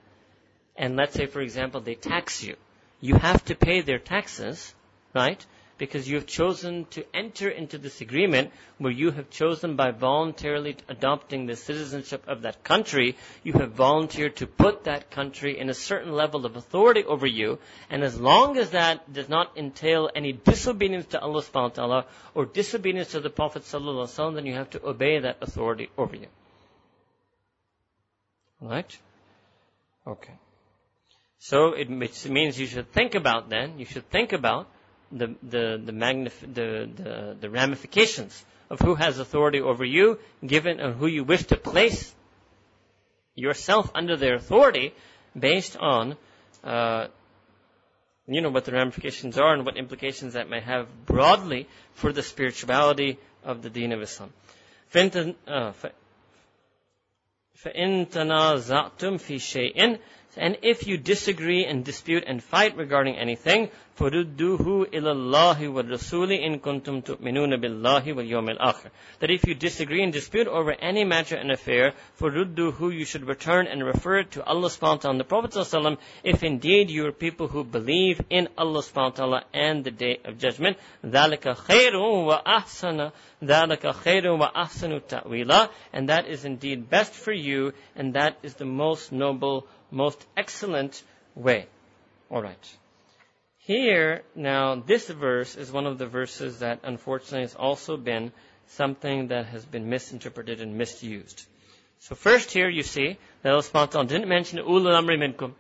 and 0.75 0.95
let's 0.95 1.13
say, 1.13 1.25
for 1.25 1.41
example, 1.41 1.81
they 1.81 1.95
tax 1.95 2.43
you, 2.43 2.55
you 2.99 3.15
have 3.15 3.43
to 3.45 3.55
pay 3.55 3.81
their 3.81 3.99
taxes, 3.99 4.73
right? 5.13 5.45
Because 5.77 6.09
you 6.09 6.15
have 6.15 6.25
chosen 6.25 6.85
to 6.91 7.05
enter 7.13 7.49
into 7.49 7.77
this 7.77 8.01
agreement 8.01 8.51
where 8.77 8.91
you 8.91 9.11
have 9.11 9.29
chosen 9.29 9.75
by 9.75 9.91
voluntarily 9.91 10.75
adopting 10.87 11.45
the 11.45 11.55
citizenship 11.55 12.23
of 12.27 12.41
that 12.41 12.63
country, 12.63 13.15
you 13.43 13.53
have 13.53 13.71
volunteered 13.71 14.35
to 14.35 14.47
put 14.47 14.83
that 14.85 15.11
country 15.11 15.59
in 15.59 15.69
a 15.69 15.73
certain 15.73 16.11
level 16.11 16.45
of 16.45 16.55
authority 16.55 17.03
over 17.03 17.27
you, 17.27 17.59
and 17.89 18.03
as 18.03 18.19
long 18.19 18.57
as 18.57 18.71
that 18.71 19.11
does 19.11 19.29
not 19.29 19.57
entail 19.57 20.09
any 20.15 20.33
disobedience 20.33 21.05
to 21.07 21.19
Allah 21.19 21.41
subhanahu 21.41 21.69
wa 21.69 21.69
ta'ala 21.69 22.05
or 22.35 22.45
disobedience 22.45 23.11
to 23.11 23.19
the 23.19 23.29
Prophet 23.29 23.63
sallallahu 23.63 24.05
alaihi 24.05 24.17
wasallam, 24.17 24.35
then 24.35 24.45
you 24.45 24.53
have 24.53 24.69
to 24.71 24.85
obey 24.85 25.19
that 25.19 25.37
authority 25.41 25.89
over 25.97 26.15
you. 26.15 26.27
Right? 28.61 28.97
Okay. 30.05 30.33
So 31.39 31.73
it 31.73 31.89
means 31.89 32.59
you 32.59 32.65
should 32.65 32.91
think 32.91 33.15
about 33.15 33.49
then, 33.49 33.79
you 33.79 33.85
should 33.85 34.09
think 34.09 34.33
about 34.33 34.67
the, 35.10 35.34
the, 35.42 35.80
the, 35.84 35.92
magnif- 35.92 36.40
the, 36.40 36.88
the, 36.94 37.36
the 37.40 37.50
ramifications 37.50 38.44
of 38.70 38.80
who 38.80 38.94
has 38.94 39.18
authority 39.18 39.60
over 39.60 39.84
you, 39.84 40.18
given 40.44 40.80
uh, 40.80 40.92
who 40.92 41.06
you 41.06 41.24
wish 41.24 41.44
to 41.44 41.56
place 41.56 42.14
yourself 43.34 43.90
under 43.94 44.16
their 44.16 44.34
authority 44.36 44.94
based 45.38 45.76
on, 45.76 46.16
uh, 46.64 47.06
you 48.26 48.40
know, 48.40 48.50
what 48.50 48.64
the 48.64 48.72
ramifications 48.72 49.38
are 49.38 49.52
and 49.54 49.66
what 49.66 49.76
implications 49.76 50.34
that 50.34 50.48
may 50.48 50.60
have 50.60 50.86
broadly 51.06 51.68
for 51.94 52.12
the 52.12 52.22
spirituality 52.22 53.18
of 53.44 53.62
the 53.62 53.70
deen 53.70 53.92
of 53.92 54.00
Islam. 54.00 54.32
فإن 57.62 58.08
تنازعتم 58.08 59.16
في 59.18 59.38
شيء 59.38 59.98
and 60.36 60.56
if 60.62 60.86
you 60.86 60.96
disagree 60.96 61.66
and 61.66 61.84
dispute 61.84 62.24
and 62.26 62.42
fight 62.42 62.76
regarding 62.76 63.16
anything, 63.16 63.68
فَرُدُّوهُ 63.98 64.90
إِلَى 64.90 65.12
اللَّهِ 65.12 65.58
وَالرَّسُولِ 65.58 66.32
إِن 66.32 66.60
كُنتُمْ 66.60 67.04
تُؤْمِنُونَ 67.04 67.60
بِاللَّهِ 67.60 68.14
وَالْيَوْمِ 68.14 68.56
الْآخِرِ 68.56 68.90
That 69.18 69.30
if 69.30 69.46
you 69.46 69.54
disagree 69.54 70.02
and 70.02 70.10
dispute 70.10 70.46
over 70.48 70.72
any 70.72 71.04
matter 71.04 71.36
and 71.36 71.50
affair, 71.50 71.92
فَرُدُّوهُ 72.18 72.98
You 72.98 73.04
should 73.04 73.26
return 73.26 73.66
and 73.66 73.84
refer 73.84 74.20
it 74.20 74.30
to 74.32 74.44
Allah 74.44 74.70
subhanahu 74.70 74.80
wa 74.80 74.96
ta'ala 74.96 75.10
and 75.10 75.20
the 75.20 75.24
Prophet 75.24 75.50
sallallahu 75.50 75.98
if 76.24 76.42
indeed 76.42 76.88
you 76.88 77.06
are 77.06 77.12
people 77.12 77.48
who 77.48 77.62
believe 77.62 78.22
in 78.30 78.48
Allah 78.56 78.80
subhanahu 78.80 78.96
wa 78.96 79.10
ta'ala 79.10 79.44
and 79.52 79.84
the 79.84 79.90
day 79.90 80.20
of 80.24 80.38
judgment. 80.38 80.78
ذَلِكَ 81.04 81.54
خَيْرٌ 81.54 81.92
وَأَحْسَنُ 81.92 83.12
ذَلِكَ 83.44 83.92
خَيْرٌ 83.92 84.24
وَأَحْسَنُ 84.40 85.02
تَأْوِيلًا 85.02 85.68
And 85.92 86.08
that 86.08 86.26
is 86.26 86.46
indeed 86.46 86.88
best 86.88 87.12
for 87.12 87.32
you 87.32 87.74
and 87.94 88.14
that 88.14 88.38
is 88.42 88.54
the 88.54 88.64
most 88.64 89.12
noble 89.12 89.66
most 89.91 90.25
excellent 90.35 91.03
way. 91.35 91.67
Alright. 92.31 92.77
Here, 93.59 94.23
now, 94.35 94.75
this 94.75 95.09
verse 95.09 95.55
is 95.55 95.71
one 95.71 95.85
of 95.85 95.97
the 95.97 96.07
verses 96.07 96.59
that 96.59 96.79
unfortunately 96.83 97.41
has 97.41 97.55
also 97.55 97.97
been 97.97 98.31
something 98.67 99.27
that 99.27 99.45
has 99.47 99.65
been 99.65 99.89
misinterpreted 99.89 100.61
and 100.61 100.77
misused. 100.77 101.45
So 101.99 102.15
first 102.15 102.51
here 102.51 102.69
you 102.69 102.83
see 102.83 103.17
that 103.41 103.51
Allah 103.51 103.63
subhanahu 103.63 104.07
didn't 104.07 104.29
mention 104.29 104.59
ulul 104.59 104.93
amri 104.93 105.17
minkum. 105.17 105.53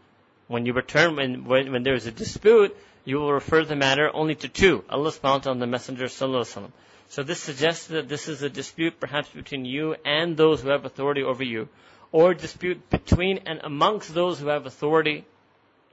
When 0.47 0.65
you 0.65 0.73
return, 0.73 1.15
when, 1.15 1.45
when, 1.45 1.71
when 1.71 1.83
there 1.83 1.95
is 1.95 2.05
a 2.05 2.11
dispute, 2.11 2.75
you 3.03 3.17
will 3.17 3.33
refer 3.33 3.65
the 3.65 3.75
matter 3.75 4.09
only 4.13 4.35
to 4.35 4.47
two, 4.47 4.83
Allah 4.89 5.11
subhanahu 5.11 5.47
and 5.47 5.61
the 5.61 5.67
Messenger 5.67 6.05
sallallahu 6.05 6.59
alaihi. 6.59 6.71
So 7.09 7.23
this 7.23 7.39
suggests 7.39 7.87
that 7.87 8.09
this 8.09 8.27
is 8.27 8.43
a 8.43 8.49
dispute 8.49 8.99
perhaps 8.99 9.29
between 9.29 9.65
you 9.65 9.95
and 10.05 10.35
those 10.35 10.61
who 10.61 10.69
have 10.69 10.85
authority 10.85 11.23
over 11.23 11.43
you, 11.43 11.69
or 12.11 12.33
dispute 12.33 12.89
between 12.89 13.39
and 13.45 13.61
amongst 13.63 14.13
those 14.13 14.39
who 14.39 14.47
have 14.47 14.65
authority. 14.65 15.25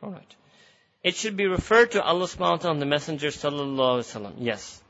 Alright. 0.03 0.35
It 1.03 1.17
should 1.17 1.37
be 1.37 1.47
referred 1.47 1.93
to 1.93 2.03
Allah 2.03 2.27
subhanahu 2.27 2.39
wa 2.39 2.57
ta'ala 2.57 2.73
and 2.75 2.83
the 2.83 2.87
Messenger 2.87 3.29
sallallahu 3.29 3.77
alaihi 3.77 4.09
wasallam. 4.09 4.33
Yes. 4.39 4.83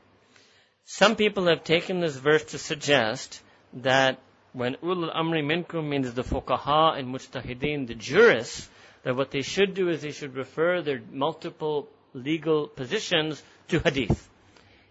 Some 0.85 1.15
people 1.15 1.47
have 1.47 1.63
taken 1.63 1.99
this 1.99 2.15
verse 2.15 2.43
to 2.51 2.57
suggest 2.57 3.41
that 3.73 4.19
when 4.53 4.75
ulul 4.75 5.13
amri 5.13 5.43
minkum 5.43 5.89
means 5.89 6.13
the 6.13 6.23
fuqaha 6.23 6.97
and 6.97 7.13
mujtahideen, 7.13 7.87
the 7.87 7.95
jurists, 7.95 8.69
that 9.03 9.15
what 9.15 9.31
they 9.31 9.41
should 9.41 9.73
do 9.73 9.89
is 9.89 10.01
they 10.01 10.11
should 10.11 10.35
refer 10.35 10.81
their 10.81 11.01
multiple 11.11 11.89
legal 12.13 12.67
positions 12.67 13.43
to 13.67 13.79
hadith. 13.79 14.29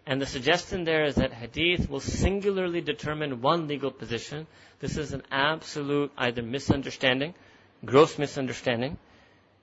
And 0.06 0.20
the 0.20 0.26
suggestion 0.26 0.84
there 0.84 1.04
is 1.04 1.14
that 1.14 1.32
hadith 1.32 1.88
will 1.88 2.00
singularly 2.00 2.80
determine 2.80 3.40
one 3.40 3.68
legal 3.68 3.90
position. 3.90 4.46
This 4.80 4.96
is 4.96 5.12
an 5.12 5.22
absolute 5.30 6.12
either 6.18 6.42
misunderstanding, 6.42 7.34
gross 7.84 8.18
misunderstanding. 8.18 8.98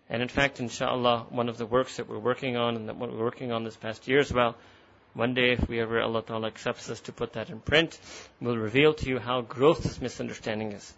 And 0.09 0.21
in 0.21 0.27
fact, 0.27 0.59
inshallah, 0.59 1.27
one 1.29 1.47
of 1.47 1.57
the 1.57 1.65
works 1.65 1.97
that 1.97 2.09
we're 2.09 2.19
working 2.19 2.57
on 2.57 2.75
and 2.75 2.89
that 2.89 2.97
we're 2.97 3.15
working 3.15 3.51
on 3.51 3.63
this 3.63 3.77
past 3.77 4.07
year 4.07 4.19
as 4.19 4.33
well 4.33 4.55
one 5.13 5.33
day, 5.33 5.51
if 5.51 5.67
we 5.67 5.81
ever, 5.81 6.01
Allah 6.01 6.23
Ta'ala 6.23 6.47
accepts 6.47 6.89
us 6.89 7.01
to 7.01 7.11
put 7.11 7.33
that 7.33 7.49
in 7.49 7.59
print, 7.59 7.99
we'll 8.39 8.57
reveal 8.57 8.93
to 8.93 9.09
you 9.09 9.19
how 9.19 9.41
gross 9.41 9.79
this 9.79 9.99
misunderstanding 9.99 10.71
is. 10.71 10.93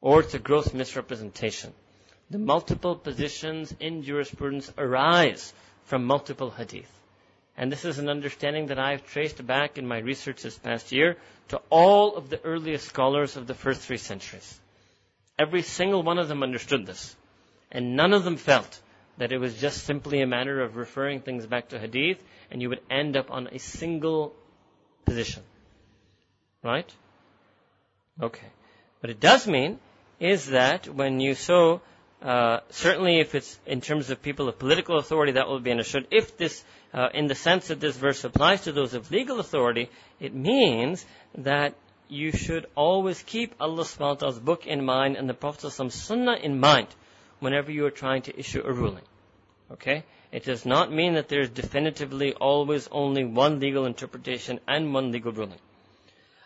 Or 0.00 0.20
it's 0.20 0.34
a 0.34 0.40
gross 0.40 0.74
misrepresentation. 0.74 1.72
The 2.30 2.38
multiple 2.38 2.96
positions 2.96 3.72
in 3.78 4.02
jurisprudence 4.02 4.72
arise 4.76 5.52
from 5.84 6.04
multiple 6.04 6.50
hadith. 6.50 6.90
And 7.56 7.70
this 7.70 7.84
is 7.84 7.98
an 7.98 8.08
understanding 8.08 8.66
that 8.66 8.78
I've 8.78 9.06
traced 9.06 9.46
back 9.46 9.78
in 9.78 9.86
my 9.86 9.98
research 9.98 10.42
this 10.42 10.58
past 10.58 10.90
year 10.90 11.16
to 11.48 11.60
all 11.68 12.16
of 12.16 12.30
the 12.30 12.42
earliest 12.42 12.88
scholars 12.88 13.36
of 13.36 13.46
the 13.46 13.54
first 13.54 13.82
three 13.82 13.98
centuries. 13.98 14.60
Every 15.38 15.62
single 15.62 16.02
one 16.02 16.18
of 16.18 16.28
them 16.28 16.42
understood 16.42 16.86
this. 16.86 17.14
And 17.70 17.96
none 17.96 18.12
of 18.12 18.24
them 18.24 18.36
felt 18.36 18.80
that 19.18 19.32
it 19.32 19.38
was 19.38 19.60
just 19.60 19.84
simply 19.84 20.22
a 20.22 20.26
matter 20.26 20.60
of 20.60 20.76
referring 20.76 21.20
things 21.20 21.46
back 21.46 21.68
to 21.68 21.78
hadith 21.78 22.22
and 22.50 22.62
you 22.62 22.68
would 22.68 22.80
end 22.90 23.16
up 23.16 23.30
on 23.30 23.48
a 23.48 23.58
single 23.58 24.34
position. 25.04 25.42
Right? 26.62 26.90
Okay. 28.20 28.46
What 29.00 29.10
it 29.10 29.20
does 29.20 29.46
mean 29.46 29.78
is 30.20 30.46
that 30.46 30.88
when 30.88 31.20
you 31.20 31.34
so, 31.34 31.80
uh, 32.22 32.60
certainly 32.70 33.18
if 33.18 33.34
it's 33.34 33.58
in 33.66 33.80
terms 33.80 34.10
of 34.10 34.22
people 34.22 34.48
of 34.48 34.58
political 34.58 34.98
authority, 34.98 35.32
that 35.32 35.48
will 35.48 35.60
be 35.60 35.72
understood. 35.72 36.06
If 36.10 36.36
this, 36.36 36.64
uh, 36.94 37.08
in 37.12 37.26
the 37.26 37.34
sense 37.34 37.68
that 37.68 37.80
this 37.80 37.96
verse 37.96 38.22
applies 38.22 38.62
to 38.62 38.72
those 38.72 38.94
of 38.94 39.10
legal 39.10 39.40
authority, 39.40 39.90
it 40.20 40.32
means 40.32 41.04
that 41.38 41.74
you 42.08 42.30
should 42.30 42.66
always 42.76 43.22
keep 43.22 43.54
Allah 43.58 43.84
subhanahu 43.84 44.00
wa 44.00 44.14
ta'ala's 44.14 44.38
book 44.38 44.66
in 44.66 44.84
mind 44.84 45.16
and 45.16 45.28
the 45.28 45.34
Prophet's 45.34 45.80
sunnah 45.94 46.36
in 46.36 46.60
mind 46.60 46.88
whenever 47.40 47.72
you 47.72 47.86
are 47.86 47.90
trying 47.90 48.22
to 48.22 48.38
issue 48.38 48.62
a 48.64 48.72
ruling. 48.72 49.04
Okay? 49.72 50.04
It 50.30 50.44
does 50.44 50.64
not 50.64 50.92
mean 50.92 51.14
that 51.14 51.28
there 51.28 51.40
is 51.40 51.50
definitively 51.50 52.34
always 52.34 52.88
only 52.92 53.24
one 53.24 53.58
legal 53.58 53.84
interpretation 53.84 54.60
and 54.68 54.94
one 54.94 55.10
legal 55.10 55.32
ruling. 55.32 55.58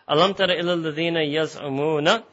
Alam 0.07 0.33
tara 0.33 0.55
ila 0.55 0.75
alladhina 0.77 1.21
yaz'umuna. 1.21 2.23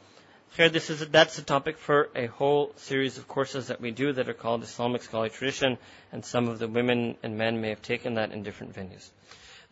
Here, 0.55 0.69
this 0.69 0.89
is, 0.89 1.05
that's 1.09 1.37
a 1.37 1.43
topic 1.43 1.77
for 1.77 2.09
a 2.15 2.27
whole 2.27 2.71
series 2.77 3.17
of 3.17 3.27
courses 3.27 3.67
that 3.67 3.81
we 3.81 3.91
do 3.91 4.13
that 4.13 4.29
are 4.29 4.33
called 4.33 4.63
Islamic 4.63 5.03
Scholarly 5.03 5.29
Tradition, 5.29 5.77
and 6.13 6.23
some 6.23 6.47
of 6.47 6.59
the 6.59 6.67
women 6.67 7.17
and 7.23 7.37
men 7.37 7.59
may 7.59 7.69
have 7.69 7.81
taken 7.81 8.13
that 8.13 8.31
in 8.31 8.43
different 8.43 8.73
venues. 8.73 9.09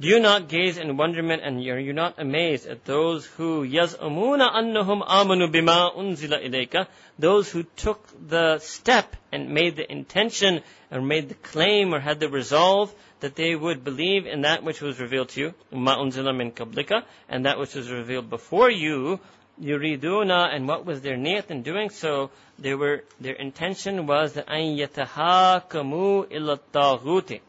Do 0.02 0.08
you 0.10 0.20
not 0.20 0.50
gaze 0.50 0.78
in 0.78 0.98
wonderment 0.98 1.44
and 1.44 1.58
are 1.68 1.80
you 1.80 1.94
not 1.94 2.16
amazed 2.18 2.68
at 2.68 2.84
those 2.84 3.26
who 3.26 3.66
yaz'umuna 3.66 4.52
annahum 4.52 5.08
amanu 5.08 5.50
bima 5.50 5.96
unzila 5.96 6.44
ilayka? 6.44 6.88
Those 7.18 7.50
who 7.50 7.64
took 7.64 8.06
the 8.28 8.58
step 8.60 9.16
and 9.32 9.52
made 9.52 9.76
the 9.76 9.90
intention 9.90 10.64
or 10.92 11.00
made 11.00 11.30
the 11.30 11.36
claim 11.36 11.94
or 11.94 12.00
had 12.00 12.20
the 12.20 12.28
resolve 12.28 12.94
that 13.20 13.36
they 13.36 13.56
would 13.56 13.84
believe 13.84 14.26
in 14.26 14.42
that 14.42 14.64
which 14.64 14.82
was 14.82 15.00
revealed 15.00 15.30
to 15.30 15.40
you, 15.40 15.54
ma 15.72 15.96
unzila 15.98 16.36
min 16.36 16.52
kablika, 16.52 17.04
and 17.30 17.46
that 17.46 17.60
which 17.60 17.76
was 17.76 17.90
revealed 17.90 18.30
before 18.30 18.72
you, 18.72 19.20
yuriduna, 19.61 20.55
and 20.55 20.69
what 20.69 20.85
was 20.85 21.01
their 21.01 21.17
niyat 21.17 21.51
in 21.51 21.63
doing 21.63 21.91
so? 21.91 22.31
They 22.59 22.75
were, 22.75 23.05
their 23.21 23.35
intention 23.35 24.07
was 24.07 24.35
that 24.35 24.49
an 24.49 24.77
yatahakamu 24.77 26.27
illa 26.31 26.59
taghuti 26.73 27.41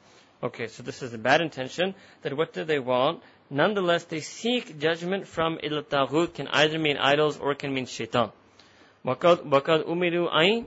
Okay, 0.42 0.68
so 0.68 0.84
this 0.84 1.02
is 1.02 1.14
a 1.14 1.18
bad 1.18 1.42
intention. 1.42 1.94
That 2.22 2.38
what 2.38 2.54
do 2.54 2.64
they 2.64 2.80
want? 2.80 3.22
Nonetheless, 3.50 4.06
they 4.06 4.22
seek 4.22 4.80
judgment 4.80 5.28
from 5.28 5.60
il 5.62 5.84
can 5.84 6.48
either 6.48 6.80
mean 6.80 6.98
idols 6.98 7.38
or 7.38 7.56
can 7.56 7.74
mean 7.74 7.86
shaitan. 7.86 8.32
وَقَدْ 9.06 9.86
أُمِرُوا 9.86 10.30
أَيْن 10.32 10.66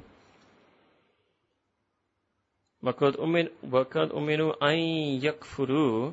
وَقَدْ 2.84 4.12
أُمِرُوا 4.12 4.56
أَيْن 4.62 5.22
يَكْفُرُوا 5.22 6.12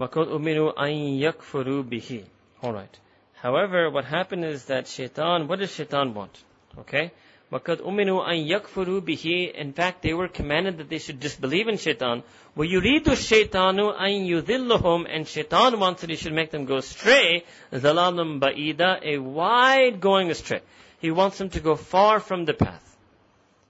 وَقَدْ 0.00 0.26
أُمِرُوا 0.26 0.74
أَيْن 0.76 1.20
يَكْفُرُوا 1.20 1.84
بِهِ 1.84 2.24
Alright. 2.64 2.98
However, 3.34 3.90
what 3.90 4.04
happened 4.04 4.44
is 4.44 4.64
that 4.64 4.88
shaitan, 4.88 5.46
what 5.46 5.60
does 5.60 5.72
shaitan 5.72 6.14
want? 6.14 6.36
Okay? 6.76 7.12
وَقَدْ 7.52 7.80
أُمِنُوا 7.80 8.28
أَن 8.28 8.44
يَكْفُرُوا 8.44 9.00
بِهِ 9.02 9.54
In 9.54 9.72
fact, 9.72 10.02
they 10.02 10.12
were 10.12 10.26
commanded 10.26 10.78
that 10.78 10.88
they 10.88 10.98
should 10.98 11.20
disbelieve 11.20 11.68
in 11.68 11.76
shaitan. 11.76 12.24
وَيُرِيدُ 12.56 13.04
الشَّيْطَانُ 13.04 13.96
أَن 13.96 14.26
يُذِلُّهُم 14.26 15.06
And 15.08 15.28
shaitan 15.28 15.78
wants 15.78 16.00
that 16.00 16.10
he 16.10 16.16
should 16.16 16.32
make 16.32 16.50
them 16.50 16.64
go 16.64 16.78
astray. 16.78 17.44
ظَلَالٌ 17.72 18.40
بَعِيدًا 18.40 19.00
A 19.04 19.18
wide 19.18 20.00
going 20.00 20.28
astray. 20.28 20.62
He 20.98 21.12
wants 21.12 21.38
them 21.38 21.50
to 21.50 21.60
go 21.60 21.76
far 21.76 22.18
from 22.18 22.46
the 22.46 22.54
path. 22.54 22.96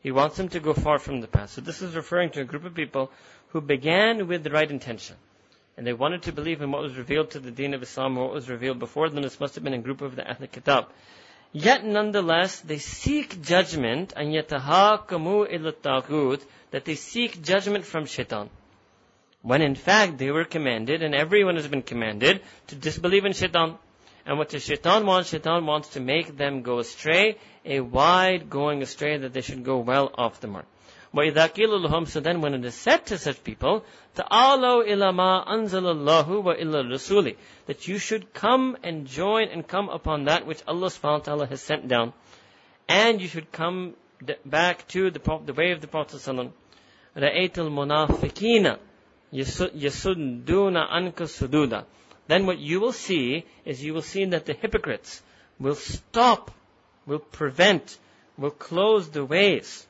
He 0.01 0.11
wants 0.11 0.39
them 0.39 0.49
to 0.49 0.61
go 0.61 0.73
far 0.73 0.99
from 0.99 1.21
the 1.21 1.29
path. 1.29 1.51
So 1.51 1.61
this 1.61 1.83
is 1.83 1.95
referring 1.95 2.31
to 2.31 2.41
a 2.41 2.45
group 2.45 2.65
of 2.65 2.75
people 2.75 3.11
who 3.49 3.61
began 3.61 4.27
with 4.27 4.43
the 4.43 4.51
right 4.51 4.71
intention. 4.71 5.17
And 5.80 5.88
they 5.88 5.94
wanted 5.94 6.24
to 6.24 6.34
believe 6.34 6.62
in 6.62 6.74
what 6.74 6.82
was 6.82 6.98
revealed 6.98 7.32
to 7.32 7.40
the 7.40 7.52
deen 7.52 7.74
of 7.74 7.82
Islam, 7.82 8.18
or 8.18 8.26
what 8.26 8.34
was 8.34 8.50
revealed 8.50 8.80
before 8.80 9.08
them. 9.08 9.22
This 9.24 9.40
must 9.40 9.56
have 9.56 9.64
been 9.64 9.74
a 9.74 9.78
group 9.78 10.02
of 10.02 10.14
the 10.18 10.30
Ahl 10.30 10.46
Kitab. 10.52 10.90
Yet 11.54 11.86
nonetheless, 11.86 12.60
they 12.60 12.80
seek 12.80 13.42
judgment, 13.42 14.12
and 14.14 14.34
yatahakamu 14.34 15.50
ila 15.54 16.38
that 16.72 16.84
they 16.84 16.96
seek 16.96 17.42
judgment 17.42 17.86
from 17.86 18.08
shaitan. 18.08 18.50
When 19.42 19.62
in 19.62 19.76
fact 19.76 20.18
they 20.18 20.32
were 20.32 20.44
commanded, 20.44 21.02
and 21.02 21.16
everyone 21.16 21.56
has 21.56 21.70
been 21.70 21.82
commanded, 21.82 22.42
to 22.68 22.76
disbelieve 22.76 23.24
in 23.24 23.32
shaitan. 23.32 23.78
And 24.26 24.38
what 24.38 24.50
does 24.50 24.66
shaitan 24.66 25.06
want? 25.06 25.28
Shaitan 25.28 25.66
wants 25.66 25.88
to 25.92 26.02
make 26.02 26.36
them 26.36 26.62
go 26.62 26.80
astray, 26.80 27.38
a 27.64 27.80
wide 27.80 28.50
going 28.50 28.82
astray 28.82 29.16
that 29.16 29.32
they 29.32 29.40
should 29.40 29.64
go 29.64 29.78
well 29.78 30.12
off 30.14 30.42
the 30.42 30.48
mark. 30.48 30.66
وَإِذَا 31.15 31.55
قِيلُ 31.55 31.87
لَهُمْ 31.87 32.09
So 32.09 32.19
then 32.19 32.41
when 32.41 32.55
it 32.55 32.65
is 32.65 32.75
said 32.75 33.07
to 33.07 33.19
such 33.19 33.45
people, 33.45 33.85
تَعَالَوْا 34.17 34.85
إِلَى 34.89 35.15
مَا 35.15 35.47
أَنزَلَ 35.47 35.85
اللَّهُ 35.85 36.27
وَإِلَى 36.27 36.91
الرَّسُولِ 36.91 37.37
That 37.67 37.87
you 37.87 37.99
should 37.99 38.35
come 38.35 38.77
and 38.83 39.07
join 39.07 39.49
and 39.49 39.67
come 39.67 39.89
upon 39.89 40.25
that 40.25 40.45
which 40.45 40.63
Allah 40.67 40.89
subhanahu 40.89 41.19
wa 41.19 41.25
ta'ala 41.25 41.47
has 41.47 41.63
sent 41.63 41.87
down. 41.87 42.13
And 42.89 43.21
you 43.21 43.29
should 43.29 43.53
come 43.53 43.95
back 44.45 44.89
to 44.89 45.11
the, 45.13 45.21
the 45.47 45.53
way 45.53 45.71
of 45.71 45.81
the 45.81 45.87
Prophet 45.87 46.17
sallallahu 46.17 46.51
رَأَيْتَ 47.17 47.53
الْمُنَافِقِينَ 47.53 48.77
يَسُدُّونَ 49.33 50.45
أَنْكَ 50.47 51.15
سُدُودًا 51.15 51.85
Then 52.27 52.47
what 52.47 52.59
you 52.59 52.81
will 52.81 52.93
see 52.93 53.45
is 53.65 53.85
you 53.85 53.95
will 53.95 54.03
see 54.03 54.25
that 54.25 54.47
the 54.47 54.55
hypocrites 54.55 55.23
will 55.61 55.77
stop, 55.77 56.51
will 57.07 57.21
prevent, 57.21 57.99
will 58.37 58.51
close 58.51 59.09
the 59.11 59.25
ways 59.25 59.87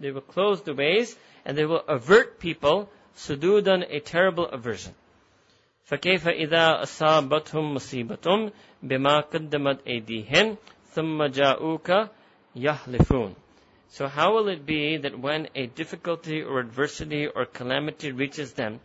they 0.00 0.10
will 0.10 0.20
close 0.20 0.62
the 0.62 0.74
ways 0.74 1.16
and 1.44 1.56
they 1.56 1.64
will 1.64 1.82
avert 1.88 2.38
people 2.38 2.88
sududan 3.16 3.84
a 3.88 4.00
terrible 4.00 4.46
aversion. 4.46 4.94
فكيف 5.90 6.28
إذا 6.28 6.82
أصابتهم 6.82 7.74
مصيبة 7.74 8.52
بما 8.82 9.20
قدمت 9.20 9.86
أيديهم 9.86 10.56
ثم 10.94 11.22
جاءوك 11.24 11.92
يحلفون 12.56 13.34
So 13.88 14.08
how 14.08 14.34
will 14.34 14.48
it 14.48 14.66
be 14.66 14.96
that 14.96 15.16
when 15.18 15.48
a 15.54 15.66
difficulty 15.66 16.42
or 16.42 16.58
adversity 16.58 17.28
or 17.28 17.46
calamity 17.46 18.10
reaches 18.10 18.52
them 18.54 18.80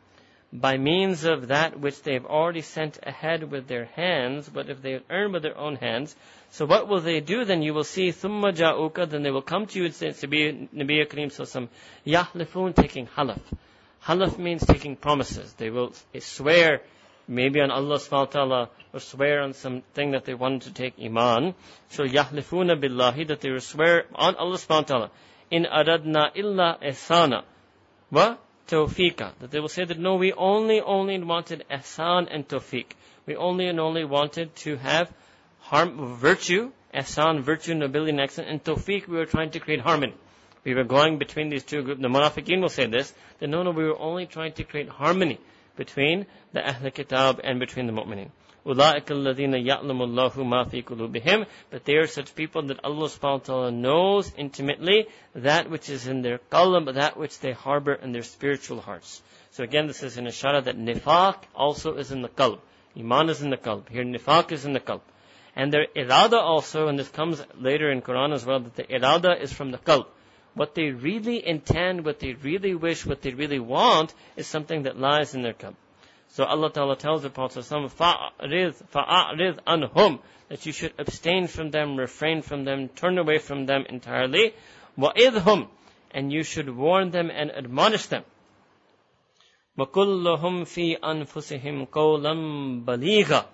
by 0.55 0.77
means 0.77 1.23
of 1.23 1.47
that 1.47 1.79
which 1.79 2.01
they've 2.03 2.25
already 2.25 2.61
sent 2.61 2.99
ahead 3.03 3.49
with 3.49 3.67
their 3.67 3.85
hands, 3.85 4.49
but 4.49 4.69
if 4.69 4.81
they 4.81 4.99
earn 5.09 5.31
with 5.31 5.43
their 5.43 5.57
own 5.57 5.77
hands, 5.77 6.15
so 6.49 6.65
what 6.65 6.89
will 6.89 6.99
they 6.99 7.21
do 7.21 7.45
then? 7.45 7.61
You 7.61 7.73
will 7.73 7.85
see, 7.85 8.09
ثُمَّ 8.09 8.41
جَاءُكَ 8.53 9.09
Then 9.09 9.23
they 9.23 9.31
will 9.31 9.41
come 9.41 9.65
to 9.67 9.79
you 9.79 9.85
and 9.85 9.93
say, 9.93 10.09
Nabi 10.09 11.07
Kareem 11.07 11.31
Sallallahu 11.31 11.69
Yahlifun 12.05 12.75
taking 12.75 13.07
halaf. 13.07 13.39
Halaf 14.03 14.37
means 14.37 14.65
taking 14.65 14.97
promises. 14.97 15.53
They 15.53 15.69
will 15.69 15.93
swear 16.19 16.81
maybe 17.27 17.61
on 17.61 17.71
Allah 17.71 17.95
subhanahu 17.95 18.11
wa 18.11 18.25
ta'ala 18.25 18.69
or 18.93 18.99
swear 18.99 19.41
on 19.41 19.53
something 19.53 20.11
that 20.11 20.25
they 20.25 20.33
wanted 20.33 20.63
to 20.63 20.73
take 20.73 20.95
iman. 21.01 21.55
So 21.89 22.03
yahlifuna 22.03 22.81
billahi 22.81 23.27
that 23.29 23.39
they 23.39 23.51
will 23.51 23.61
swear 23.61 24.05
on 24.13 24.35
Allah 24.35 24.57
subhanahu 24.57 24.81
wa 24.81 24.81
ta'ala. 24.81 25.11
In 25.49 25.63
aradna 25.63 26.31
illa 26.35 26.77
ihsana. 26.83 27.43
Wa 28.11 28.35
tawfiqa. 28.66 29.32
That 29.40 29.50
they 29.50 29.60
will 29.60 29.68
say 29.68 29.84
that 29.84 29.98
no, 29.98 30.16
we 30.16 30.32
only, 30.32 30.80
only 30.80 31.22
wanted 31.22 31.64
ihsan 31.70 32.28
and 32.30 32.46
tawfiq. 32.48 32.86
We 33.26 33.36
only 33.36 33.66
and 33.66 33.80
only 33.80 34.04
wanted 34.04 34.54
to 34.56 34.76
have 34.76 35.12
harm, 35.60 36.16
virtue, 36.16 36.70
ihsan, 36.94 37.40
virtue, 37.40 37.74
nobility, 37.74 38.10
and 38.10 38.20
excellence, 38.20 38.50
and 38.50 38.64
tawfiq, 38.64 39.08
we 39.08 39.16
were 39.16 39.26
trying 39.26 39.50
to 39.50 39.60
create 39.60 39.80
harmony. 39.80 40.14
We 40.64 40.74
were 40.74 40.84
going 40.84 41.18
between 41.18 41.48
these 41.48 41.62
two 41.64 41.82
groups. 41.82 42.00
The 42.02 42.08
munafiqeen 42.08 42.60
will 42.60 42.68
say 42.68 42.86
this, 42.86 43.12
that 43.38 43.48
no, 43.48 43.62
no, 43.62 43.70
we 43.70 43.84
were 43.84 43.98
only 43.98 44.26
trying 44.26 44.52
to 44.54 44.64
create 44.64 44.88
harmony 44.88 45.38
between 45.76 46.26
the 46.52 46.66
Ahl 46.66 46.90
Kitab 46.90 47.40
and 47.44 47.60
between 47.60 47.86
the 47.86 47.92
Mu'mineen. 47.92 48.30
أُولَٰئِكَ 48.65 49.05
الَّذِينَ 49.05 49.65
يَعْلَمُ 49.65 50.01
اللَّهُ 50.01 50.31
مَا 50.31 50.69
فِي 50.69 50.83
قُلُوبِهِمْ 50.83 51.45
But 51.69 51.85
they 51.85 51.95
are 51.95 52.07
such 52.07 52.35
people 52.35 52.61
that 52.63 52.83
Allah 52.83 53.07
subhanahu 53.07 53.21
wa 53.23 53.37
ta'ala 53.37 53.71
knows 53.71 54.31
intimately 54.37 55.07
that 55.33 55.69
which 55.69 55.89
is 55.89 56.07
in 56.07 56.21
their 56.21 56.37
qalb, 56.37 56.93
that 56.93 57.17
which 57.17 57.39
they 57.39 57.53
harbor 57.53 57.93
in 57.93 58.11
their 58.11 58.23
spiritual 58.23 58.81
hearts. 58.81 59.21
So 59.51 59.63
again, 59.63 59.87
this 59.87 60.03
is 60.03 60.17
an 60.17 60.25
ishara 60.25 60.63
that 60.63 60.77
nifaq 60.77 61.37
also 61.55 61.95
is 61.95 62.11
in 62.11 62.21
the 62.21 62.29
qalb. 62.29 62.59
Iman 62.97 63.29
is 63.29 63.41
in 63.41 63.49
the 63.49 63.57
qalb. 63.57 63.89
Here 63.89 64.03
nifaq 64.03 64.51
is 64.51 64.65
in 64.65 64.73
the 64.73 64.79
qalb. 64.79 65.01
And 65.55 65.73
their 65.73 65.87
irada 65.95 66.39
also, 66.39 66.87
and 66.87 66.99
this 66.99 67.09
comes 67.09 67.43
later 67.59 67.91
in 67.91 68.01
Quran 68.01 68.33
as 68.33 68.45
well, 68.45 68.59
that 68.59 68.75
the 68.75 68.83
irada 68.83 69.41
is 69.41 69.51
from 69.51 69.71
the 69.71 69.79
qalb 69.79 70.05
what 70.53 70.75
they 70.75 70.91
really 70.91 71.45
intend, 71.47 72.05
what 72.05 72.19
they 72.19 72.33
really 72.33 72.75
wish, 72.75 73.05
what 73.05 73.21
they 73.21 73.33
really 73.33 73.59
want 73.59 74.13
is 74.35 74.47
something 74.47 74.83
that 74.83 74.99
lies 74.99 75.33
in 75.33 75.43
their 75.43 75.53
cup. 75.53 75.75
So 76.35 76.45
Allah 76.45 76.71
Ta'ala 76.71 76.95
tells 76.95 77.23
the 77.23 77.29
Prophet 77.29 77.59
فَأَعْرِضْ 77.59 79.59
anhum 79.67 80.19
that 80.47 80.65
you 80.65 80.71
should 80.71 80.93
abstain 80.97 81.47
from 81.47 81.71
them, 81.71 81.97
refrain 81.97 82.41
from 82.41 82.63
them, 82.63 82.87
turn 82.87 83.17
away 83.17 83.37
from 83.37 83.65
them 83.65 83.85
entirely. 83.89 84.53
وَإِذْهُمْ 84.97 85.67
and 86.13 86.31
you 86.31 86.43
should 86.43 86.69
warn 86.69 87.11
them 87.11 87.29
and 87.31 87.51
admonish 87.51 88.07
them. 88.07 88.23
وَكُلُّهُمْ 89.77 90.65
فِي 90.65 90.99
أَنفُسِهِمْ 90.99 91.87
قَوْلًا 91.87 92.85
بَلِيغًا 92.85 93.45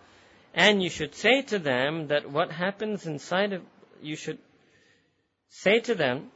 And 0.53 0.81
you 0.81 0.89
should 0.89 1.13
say 1.13 1.43
to 1.43 1.59
them 1.59 2.07
that 2.07 2.29
what 2.29 2.51
happens 2.51 3.05
inside 3.05 3.53
of, 3.53 3.61
you 4.01 4.15
should 4.15 4.39
say 5.49 5.79
to 5.81 5.95
them 5.95 6.31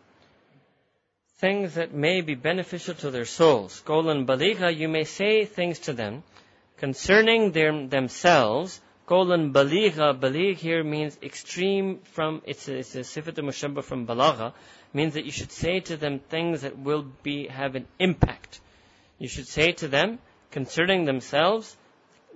things 1.40 1.74
that 1.74 1.92
may 1.92 2.22
be 2.22 2.36
beneficial 2.36 2.94
to 2.94 3.10
their 3.10 3.26
souls. 3.26 3.82
Golan 3.82 4.28
baligha, 4.28 4.76
you 4.76 4.88
may 4.88 5.04
say 5.04 5.46
things 5.46 5.80
to 5.80 5.94
them 5.94 6.24
concerning 6.77 7.53
their, 7.53 7.87
themselves. 7.87 8.81
Golan 9.07 9.53
baligha, 9.53 10.19
baligh 10.19 10.57
here 10.57 10.83
means 10.83 11.17
extreme 11.23 12.01
from, 12.13 12.43
it's 12.45 12.69
a, 12.69 12.79
it's 12.79 12.97
a 12.97 13.01
sifat 13.01 13.35
mushabba 13.35 13.85
from 13.85 14.07
balagha, 14.07 14.53
means 14.93 15.15
that 15.15 15.25
you 15.25 15.31
should 15.31 15.53
say 15.53 15.79
to 15.81 15.97
them 15.97 16.19
things 16.19 16.63
that 16.63 16.77
will 16.77 17.07
be, 17.23 17.47
have 17.47 17.77
an 17.77 17.87
impact. 18.01 18.61
You 19.19 19.29
should 19.29 19.47
say 19.47 19.73
to 19.73 19.89
them 19.89 20.19
concerning 20.51 21.05
themselves 21.05 21.77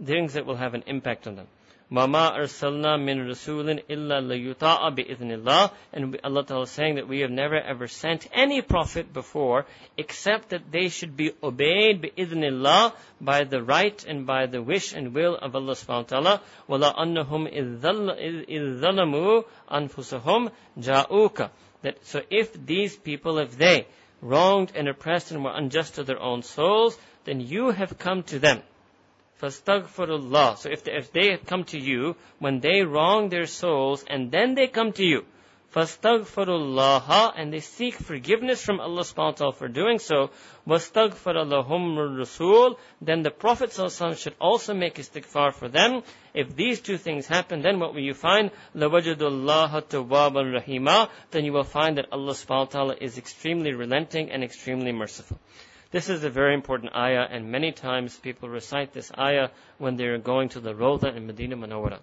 things 0.05 0.35
that 0.35 0.47
will 0.47 0.57
have 0.57 0.75
an 0.75 0.85
impact 0.87 1.27
on 1.27 1.35
them. 1.37 1.49
Mama 1.93 2.33
arsalna 2.39 3.03
min 3.03 3.19
rasulin 3.19 3.83
illa 3.89 4.23
layuta'a 4.23 4.95
bi'idhnillah. 4.95 5.73
And 5.93 6.21
Allah 6.23 6.45
Ta'ala 6.45 6.63
is 6.63 6.71
saying 6.71 6.95
that 6.95 7.09
we 7.09 7.19
have 7.21 7.33
never 7.33 7.61
ever 7.61 7.89
sent 7.89 8.29
any 8.33 8.63
prophet 8.63 9.13
before 9.13 9.67
except 9.99 10.51
that 10.51 10.71
they 10.71 10.89
should 10.89 11.17
be 11.17 11.33
obeyed 11.43 12.01
bi'idhnillah 12.01 12.95
by 13.21 13.43
the 13.43 13.61
right 13.61 14.05
and 14.07 14.25
by 14.25 14.47
the 14.47 14.63
wish 14.63 14.93
and 14.93 15.13
will 15.13 15.35
of 15.35 15.57
Allah 15.57 15.73
subhanahu 15.73 15.89
wa 15.89 16.03
ta'ala. 16.21 16.43
Wala 16.69 16.95
annahum 16.95 17.49
idh 17.53 19.45
anfusahum 19.69 20.53
ja'uka. 20.79 21.51
That, 21.83 22.07
so 22.07 22.23
if 22.31 22.53
these 22.67 22.95
people, 22.95 23.39
if 23.39 23.59
they 23.59 23.89
wronged 24.23 24.71
and 24.77 24.87
oppressed 24.87 25.33
and 25.33 25.43
were 25.43 25.53
unjust 25.53 25.97
to 25.97 26.05
their 26.05 26.21
own 26.21 26.43
souls, 26.43 26.97
then 27.25 27.41
you 27.41 27.71
have 27.71 27.99
come 27.99 28.23
to 28.25 28.39
them. 28.39 28.63
Fastaghfirullah. 29.42 30.58
So 30.58 30.70
if 30.70 30.84
they, 30.84 30.94
if 30.94 31.12
they 31.12 31.38
come 31.38 31.66
to 31.66 31.80
you, 31.80 32.16
when 32.40 32.62
they 32.62 32.84
wrong 32.84 33.30
their 33.30 33.48
souls, 33.48 34.06
and 34.08 34.32
then 34.32 34.56
they 34.56 34.68
come 34.68 34.94
to 34.94 35.04
you, 35.04 35.26
fastaghfirullah, 35.76 37.34
and 37.36 37.52
they 37.52 37.60
seek 37.60 37.96
forgiveness 37.96 38.64
from 38.64 38.80
Allah 38.80 39.02
subhanahu 39.02 39.18
wa 39.18 39.32
ta'ala 39.32 39.54
for 39.54 39.68
doing 39.68 40.00
so, 40.00 40.30
wastaghfirallahum 40.66 42.18
rasul, 42.18 42.80
then 43.02 43.24
the 43.24 43.30
Prophet 43.30 43.74
should 43.74 44.36
also 44.40 44.74
make 44.74 44.96
istighfar 44.96 45.54
for 45.54 45.68
them. 45.68 46.02
If 46.34 46.56
these 46.56 46.80
two 46.80 46.98
things 46.98 47.28
happen, 47.28 47.62
then 47.62 47.80
what 47.80 47.94
will 47.94 48.02
you 48.02 48.14
find? 48.14 48.52
لَوَجَدُ 48.74 49.18
اللَّهَ 49.18 49.84
rahima. 49.92 51.10
Then 51.32 51.44
you 51.44 51.52
will 51.52 51.66
find 51.66 51.98
that 51.98 52.08
Allah 52.10 52.32
subhanahu 52.32 52.50
wa 52.50 52.66
ta'ala 52.66 52.96
is 53.02 53.18
extremely 53.18 53.74
relenting 53.74 54.32
and 54.32 54.46
extremely 54.46 54.94
merciful. 54.94 55.38
This 55.91 56.09
is 56.09 56.23
a 56.23 56.31
very 56.31 56.55
important 56.55 56.95
ayah, 56.95 57.27
and 57.29 57.51
many 57.51 57.73
times 57.73 58.17
people 58.17 58.49
recite 58.49 58.93
this 58.93 59.11
ayah 59.19 59.49
when 59.79 59.97
they 59.97 60.05
are 60.05 60.19
going 60.19 60.49
to 60.51 60.61
the 60.61 60.73
Rawda 60.73 61.17
in 61.17 61.27
Medina 61.27 61.57
Munawwara. 61.57 61.99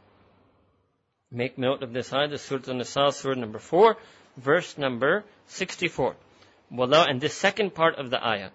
Make 1.32 1.58
note 1.58 1.84
of 1.84 1.94
this 1.94 2.12
ayah, 2.12 2.28
the 2.28 2.38
Surah 2.38 2.64
An-Nisa, 2.68 3.12
Surah 3.12 3.40
number 3.40 3.60
4, 3.60 3.96
verse 4.36 4.78
number 4.78 5.24
64. 5.48 6.16
Walau, 6.72 7.10
and 7.10 7.22
this 7.22 7.34
second 7.34 7.76
part 7.76 7.96
of 7.96 8.10
the 8.10 8.26
ayah. 8.26 8.50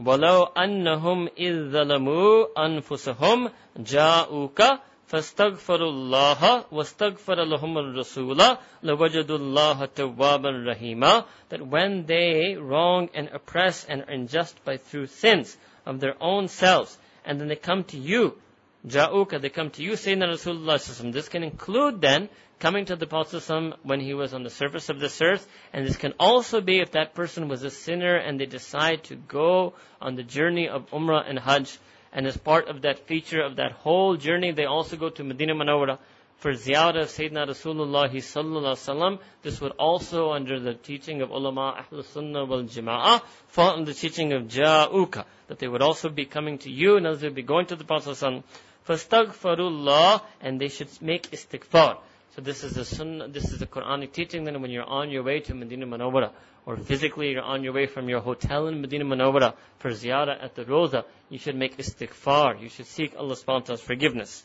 Walau 0.00 0.54
انهم 0.54 1.28
idh 1.36 1.70
zalamu 1.70 2.46
انفسهم 2.56 3.52
ja'uka 3.78 4.80
فاستغفروا 5.07 5.89
الله 5.89 6.65
واستغفر 6.71 7.43
لهم 7.43 7.77
الرسول 7.77 8.57
لوجدوا 8.83 9.37
الله 9.37 9.85
توابا 9.85 10.49
رحيما 10.67 11.25
that 11.49 11.65
when 11.65 12.05
they 12.05 12.55
wrong 12.55 13.09
and 13.13 13.29
oppress 13.33 13.85
and 13.85 14.01
are 14.01 14.11
unjust 14.11 14.63
by 14.65 14.77
through 14.77 15.07
sins 15.07 15.57
of 15.85 15.99
their 15.99 16.15
own 16.21 16.47
selves 16.47 16.97
and 17.25 17.39
then 17.39 17.47
they 17.47 17.55
come 17.55 17.83
to 17.85 17.97
you 17.97 18.37
Ja'uka, 18.85 19.41
they 19.41 19.49
come 19.49 19.69
to 19.71 19.83
you, 19.83 19.93
Sayyidina 19.93 20.29
Rasulullah 20.33 21.11
This 21.11 21.27
can 21.27 21.43
include 21.43 21.99
then 21.99 22.29
coming 22.59 22.85
to 22.85 22.95
the 22.95 23.05
Prophet 23.05 23.43
when 23.83 23.99
he 23.99 24.13
was 24.13 24.33
on 24.33 24.43
the 24.43 24.49
surface 24.49 24.89
of 24.89 24.99
this 24.99 25.21
earth, 25.21 25.47
and 25.73 25.85
this 25.85 25.97
can 25.97 26.13
also 26.19 26.61
be 26.61 26.79
if 26.79 26.91
that 26.91 27.13
person 27.13 27.49
was 27.49 27.63
a 27.63 27.69
sinner 27.69 28.15
and 28.15 28.39
they 28.39 28.45
decide 28.45 29.03
to 29.05 29.15
go 29.15 29.73
on 30.01 30.15
the 30.15 30.23
journey 30.23 30.69
of 30.69 30.89
Umrah 30.91 31.27
and 31.27 31.37
Hajj, 31.37 31.77
and 32.12 32.26
as 32.26 32.36
part 32.36 32.68
of 32.68 32.82
that 32.82 33.06
feature 33.06 33.40
of 33.40 33.56
that 33.56 33.72
whole 33.72 34.16
journey, 34.16 34.52
they 34.52 34.66
also 34.66 34.96
go 34.96 35.08
to 35.10 35.24
Medina 35.24 35.54
Munawwara 35.54 35.98
for 36.36 36.52
ziyarah 36.52 37.02
of 37.02 37.08
Sayyidina 37.08 37.48
Rasulullah 37.48 38.10
sallallahu 38.10 38.74
alaihi 38.74 38.96
Wasallam. 38.96 39.18
This 39.42 39.60
would 39.60 39.72
also, 39.78 40.32
under 40.32 40.58
the 40.58 40.74
teaching 40.74 41.22
of 41.22 41.30
ulama 41.30 41.84
Ahlul 41.84 42.04
Sunnah 42.04 42.44
wal 42.44 42.64
Jama'ah, 42.64 43.22
fall 43.46 43.76
under 43.76 43.92
the 43.92 43.98
teaching 43.98 44.32
of 44.32 44.42
Ja'uka, 44.42 45.24
that 45.46 45.58
they 45.58 45.68
would 45.68 45.82
also 45.82 46.08
be 46.08 46.24
coming 46.26 46.58
to 46.58 46.70
you, 46.70 46.96
and 46.96 47.06
they 47.06 47.26
would 47.28 47.34
be 47.34 47.42
going 47.42 47.66
to 47.66 47.76
the 47.76 47.84
Prophet 47.84 48.10
sallallahu 48.10 48.42
fastaghfirullah, 48.88 50.22
and 50.40 50.60
they 50.60 50.68
should 50.68 50.88
make 51.00 51.30
istighfar. 51.30 51.98
So 52.34 52.42
this 52.42 52.64
is 52.64 52.74
the 52.74 52.84
sunnah, 52.84 53.28
this 53.28 53.52
is 53.52 53.58
the 53.58 53.66
Quranic 53.66 54.12
teaching 54.12 54.44
then 54.44 54.60
when 54.60 54.70
you're 54.70 54.84
on 54.84 55.10
your 55.10 55.22
way 55.22 55.40
to 55.40 55.54
Medina 55.54 55.86
Munawwara, 55.86 56.32
or 56.65 56.75
physically 56.77 57.31
you're 57.31 57.41
on 57.41 57.63
your 57.63 57.73
way 57.73 57.85
from 57.85 58.09
your 58.09 58.19
hotel 58.19 58.67
in 58.67 58.81
Medina 58.81 59.05
Munawwara 59.05 59.53
for 59.79 59.91
ziyarah 59.91 60.43
at 60.43 60.55
the 60.55 60.65
Rosa, 60.65 61.05
you 61.29 61.39
should 61.39 61.55
make 61.55 61.77
istighfar. 61.77 62.61
You 62.61 62.69
should 62.69 62.87
seek 62.87 63.15
Allah 63.17 63.35
subhanahu 63.35 63.47
wa 63.47 63.59
ta'ala's 63.59 63.81
forgiveness. 63.81 64.43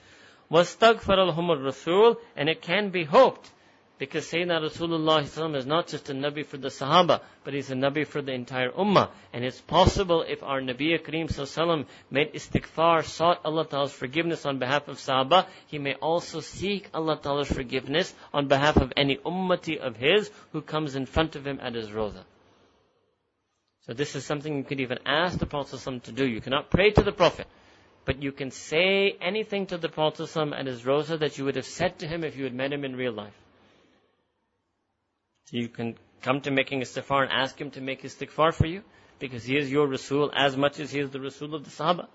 وَاسْتَغْفَرَ 0.51 1.35
لَهُمُ 1.35 1.65
Rasul, 1.65 2.17
And 2.37 2.49
it 2.49 2.63
can 2.63 2.91
be 2.91 3.05
hoped 3.05 3.51
because 4.00 4.26
Sayyidina 4.26 4.62
Rasulullah 4.62 5.56
is 5.56 5.66
not 5.66 5.88
just 5.88 6.10
a 6.10 6.14
Nabi 6.14 6.46
for 6.46 6.58
the 6.58 6.68
Sahaba, 6.68 7.22
but 7.44 7.54
he's 7.54 7.72
a 7.72 7.76
Nabi 7.76 8.06
for 8.06 8.22
the 8.22 8.32
entire 8.32 8.70
Ummah. 8.70 9.10
And 9.34 9.44
it's 9.44 9.60
possible 9.60 10.22
if 10.22 10.44
our 10.44 10.62
Nabi 10.62 11.00
Kareem 11.02 11.86
made 12.12 12.34
istighfar, 12.34 13.04
sought 13.06 13.42
Allah 13.44 13.66
Ta'ala's 13.66 13.94
forgiveness 13.94 14.46
on 14.46 14.60
behalf 14.60 14.88
of 14.88 14.98
Sahaba, 14.98 15.48
he 15.68 15.80
may 15.80 15.96
also 15.96 16.42
seek 16.42 16.90
Allah 16.94 17.20
Ta'ala's 17.22 17.52
forgiveness 17.52 18.14
on 18.34 18.48
behalf 18.48 18.78
of 18.78 18.94
any 18.96 19.18
Ummati 19.18 19.80
of 19.80 19.98
his 19.98 20.30
who 20.52 20.62
comes 20.62 20.96
in 20.96 21.06
front 21.06 21.36
of 21.36 21.48
him 21.48 21.60
at 21.62 21.74
his 21.74 21.90
roza. 21.90 22.24
So 23.88 23.94
this 23.94 24.16
is 24.16 24.26
something 24.26 24.58
you 24.58 24.64
could 24.64 24.82
even 24.82 25.00
ask 25.06 25.40
the 25.40 25.46
Prophet 25.46 26.04
to 26.04 26.12
do. 26.12 26.28
You 26.28 26.42
cannot 26.42 26.70
pray 26.70 26.92
to 26.92 27.02
the 27.02 27.14
Prophet. 27.14 27.48
But 28.06 28.22
you 28.22 28.32
can 28.32 28.52
say 28.52 29.18
anything 29.20 29.66
to 29.68 29.78
the 29.78 29.90
Prophet 29.90 30.30
at 30.38 30.66
his 30.66 30.86
Rosa 30.86 31.18
that 31.18 31.38
you 31.38 31.44
would 31.46 31.58
have 31.58 31.66
said 31.66 32.00
to 32.00 32.08
him 32.08 32.24
if 32.24 32.38
you 32.38 32.46
had 32.46 32.54
met 32.54 32.72
him 32.72 32.86
in 32.86 32.96
real 32.96 33.12
life. 33.12 33.34
You 35.52 35.70
can 35.70 35.96
come 36.22 36.42
to 36.42 36.52
making 36.52 36.82
istighfar 36.82 37.24
and 37.24 37.32
ask 37.32 37.60
him 37.60 37.72
to 37.72 37.82
make 37.82 38.04
istighfar 38.04 38.54
for 38.54 38.66
you 38.66 38.84
because 39.20 39.46
he 39.46 39.58
is 39.58 39.72
your 39.72 39.88
Rasul 39.88 40.32
as 40.36 40.58
much 40.58 40.80
as 40.80 40.92
he 40.92 41.00
is 41.00 41.10
the 41.10 41.20
Rasul 41.20 41.56
of 41.56 41.64
the 41.64 41.70
Sahaba. 41.72 42.08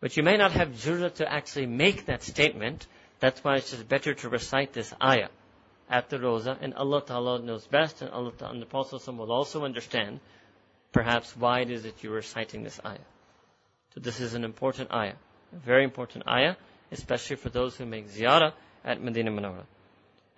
But 0.00 0.16
you 0.16 0.22
may 0.22 0.36
not 0.36 0.52
have 0.52 0.70
jurah 0.70 1.14
to 1.14 1.32
actually 1.32 1.66
make 1.66 2.06
that 2.06 2.22
statement. 2.22 2.86
That's 3.20 3.42
why 3.44 3.56
it's 3.56 3.70
just 3.70 3.88
better 3.88 4.14
to 4.14 4.28
recite 4.28 4.72
this 4.72 4.92
ayah 5.00 5.28
at 5.88 6.08
the 6.08 6.18
roza, 6.18 6.56
and 6.60 6.74
Allah 6.74 7.02
Ta'ala 7.04 7.38
knows 7.40 7.66
best, 7.66 8.00
and 8.00 8.10
Allah 8.10 8.32
Ta'ala, 8.32 8.54
and 8.54 8.62
the 8.62 8.66
Prophet 8.66 9.06
will 9.06 9.30
also 9.30 9.64
understand, 9.64 10.20
perhaps, 10.90 11.36
why 11.36 11.60
it 11.60 11.70
is 11.70 11.82
that 11.82 12.02
you 12.02 12.10
are 12.12 12.16
reciting 12.16 12.64
this 12.64 12.80
ayah. 12.84 12.98
So 13.94 14.00
this 14.00 14.18
is 14.18 14.32
an 14.32 14.42
important 14.42 14.90
ayah, 14.90 15.16
a 15.52 15.56
very 15.56 15.84
important 15.84 16.26
ayah, 16.26 16.56
especially 16.90 17.36
for 17.36 17.50
those 17.50 17.76
who 17.76 17.84
make 17.84 18.08
ziyarah 18.08 18.54
at 18.84 19.02
Medina 19.02 19.30
Munawwara. 19.30 19.66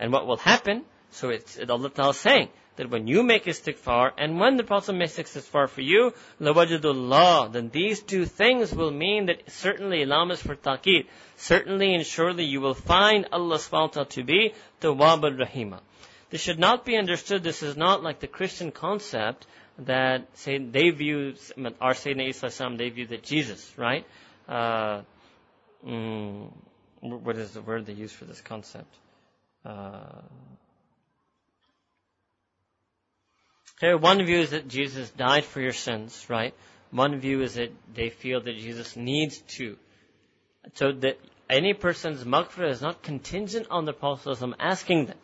And 0.00 0.12
what 0.12 0.26
will 0.26 0.38
happen, 0.38 0.84
so 1.14 1.30
it's 1.30 1.58
Allah 1.68 1.90
Ta'ala 1.90 2.14
saying, 2.14 2.48
that 2.76 2.90
when 2.90 3.06
you 3.06 3.22
make 3.22 3.44
istighfar 3.44 4.12
and 4.18 4.40
when 4.40 4.56
the 4.56 4.64
Prophet 4.64 4.94
makes 4.94 5.16
istighfar 5.16 5.68
for 5.68 5.80
you, 5.80 6.12
lawajadullah, 6.40 7.52
then 7.52 7.70
these 7.70 8.02
two 8.02 8.24
things 8.24 8.74
will 8.74 8.90
mean 8.90 9.26
that 9.26 9.42
certainly 9.48 10.04
Ilam 10.04 10.32
is 10.32 10.42
for 10.42 10.56
taqid. 10.56 11.06
Certainly 11.36 11.94
and 11.94 12.04
surely 12.04 12.44
you 12.44 12.60
will 12.60 12.74
find 12.74 13.28
Allah 13.30 13.58
subhanahu 13.58 14.08
to 14.10 14.24
be 14.24 14.54
the 14.80 14.92
Wabul 14.92 15.38
Rahima. 15.38 15.80
This 16.30 16.40
should 16.40 16.58
not 16.58 16.84
be 16.84 16.96
understood, 16.96 17.44
this 17.44 17.62
is 17.62 17.76
not 17.76 18.02
like 18.02 18.18
the 18.18 18.26
Christian 18.26 18.72
concept 18.72 19.46
that 19.78 20.26
say 20.34 20.58
they 20.58 20.90
view 20.90 21.34
our 21.80 21.94
Sayyidina 21.94 22.28
Isa 22.28 22.74
they 22.76 22.90
view 22.90 23.06
that 23.06 23.22
Jesus, 23.22 23.72
right? 23.76 24.04
Uh, 24.48 25.02
mm, 25.86 26.50
what 27.00 27.36
is 27.36 27.52
the 27.52 27.62
word 27.62 27.86
they 27.86 27.92
use 27.92 28.12
for 28.12 28.24
this 28.24 28.40
concept? 28.40 28.92
Uh, 29.64 30.22
Okay, 33.78 33.94
one 33.94 34.24
view 34.24 34.38
is 34.38 34.50
that 34.50 34.68
Jesus 34.68 35.10
died 35.10 35.44
for 35.44 35.60
your 35.60 35.72
sins, 35.72 36.26
right? 36.28 36.54
One 36.90 37.18
view 37.18 37.42
is 37.42 37.54
that 37.54 37.72
they 37.92 38.08
feel 38.08 38.40
that 38.40 38.56
Jesus 38.56 38.96
needs 38.96 39.38
to. 39.56 39.76
So 40.74 40.92
that 40.92 41.18
any 41.50 41.74
person's 41.74 42.24
maghfirah 42.24 42.70
is 42.70 42.80
not 42.80 43.02
contingent 43.02 43.66
on 43.70 43.84
the 43.84 43.92
Prophet 43.92 44.38
asking 44.60 45.06
them, 45.06 45.18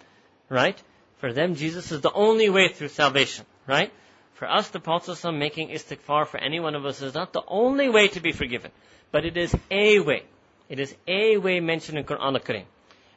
right? 0.48 0.80
For 1.18 1.32
them, 1.32 1.54
Jesus 1.54 1.92
is 1.92 2.00
the 2.00 2.12
only 2.12 2.50
way 2.50 2.68
through 2.68 2.88
salvation, 2.88 3.46
right? 3.66 3.92
For 4.34 4.50
us, 4.50 4.68
the 4.68 4.80
Prophet 4.80 5.32
making 5.32 5.68
istighfar 5.68 6.26
for 6.26 6.38
any 6.38 6.60
one 6.60 6.74
of 6.74 6.84
us 6.84 7.02
is 7.02 7.14
not 7.14 7.32
the 7.32 7.42
only 7.46 7.88
way 7.88 8.08
to 8.08 8.20
be 8.20 8.32
forgiven, 8.32 8.72
but 9.12 9.24
it 9.24 9.36
is 9.36 9.54
a 9.70 10.00
way. 10.00 10.24
It 10.68 10.80
is 10.80 10.94
a 11.06 11.36
way 11.36 11.60
mentioned 11.60 11.98
in 11.98 12.04
Quran 12.04 12.34
al-Karim. 12.34 12.66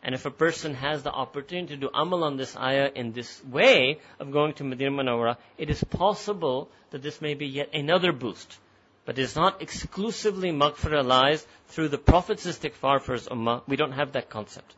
And 0.03 0.13
if 0.13 0.25
a 0.25 0.31
person 0.31 0.73
has 0.75 1.01
the 1.01 1.11
opportunity 1.11 1.75
to 1.75 1.79
do 1.79 1.89
amal 1.93 2.25
on 2.25 2.35
this 2.35 2.57
ayah 2.57 2.91
in 2.93 3.13
this 3.13 3.41
way 3.45 3.99
of 4.19 4.33
going 4.33 4.53
to 4.55 4.65
Medina 4.65 4.91
Munawwara, 4.91 5.37
it 5.57 5.69
is 5.69 5.81
possible 5.81 6.69
that 6.91 7.01
this 7.01 7.21
may 7.21 7.35
be 7.35 7.47
yet 7.47 7.73
another 7.73 8.11
boost. 8.11 8.59
But 9.05 9.17
it 9.17 9.21
is 9.21 9.37
not 9.37 9.61
exclusively 9.61 10.51
maghfirah 10.51 11.05
lies 11.05 11.47
through 11.67 11.87
the 11.87 11.97
Prophet's 11.97 12.45
istighfar 12.45 13.01
for 13.01 13.13
his 13.13 13.27
ummah. 13.29 13.63
We 13.65 13.77
don't 13.77 13.93
have 13.93 14.11
that 14.11 14.29
concept. 14.29 14.75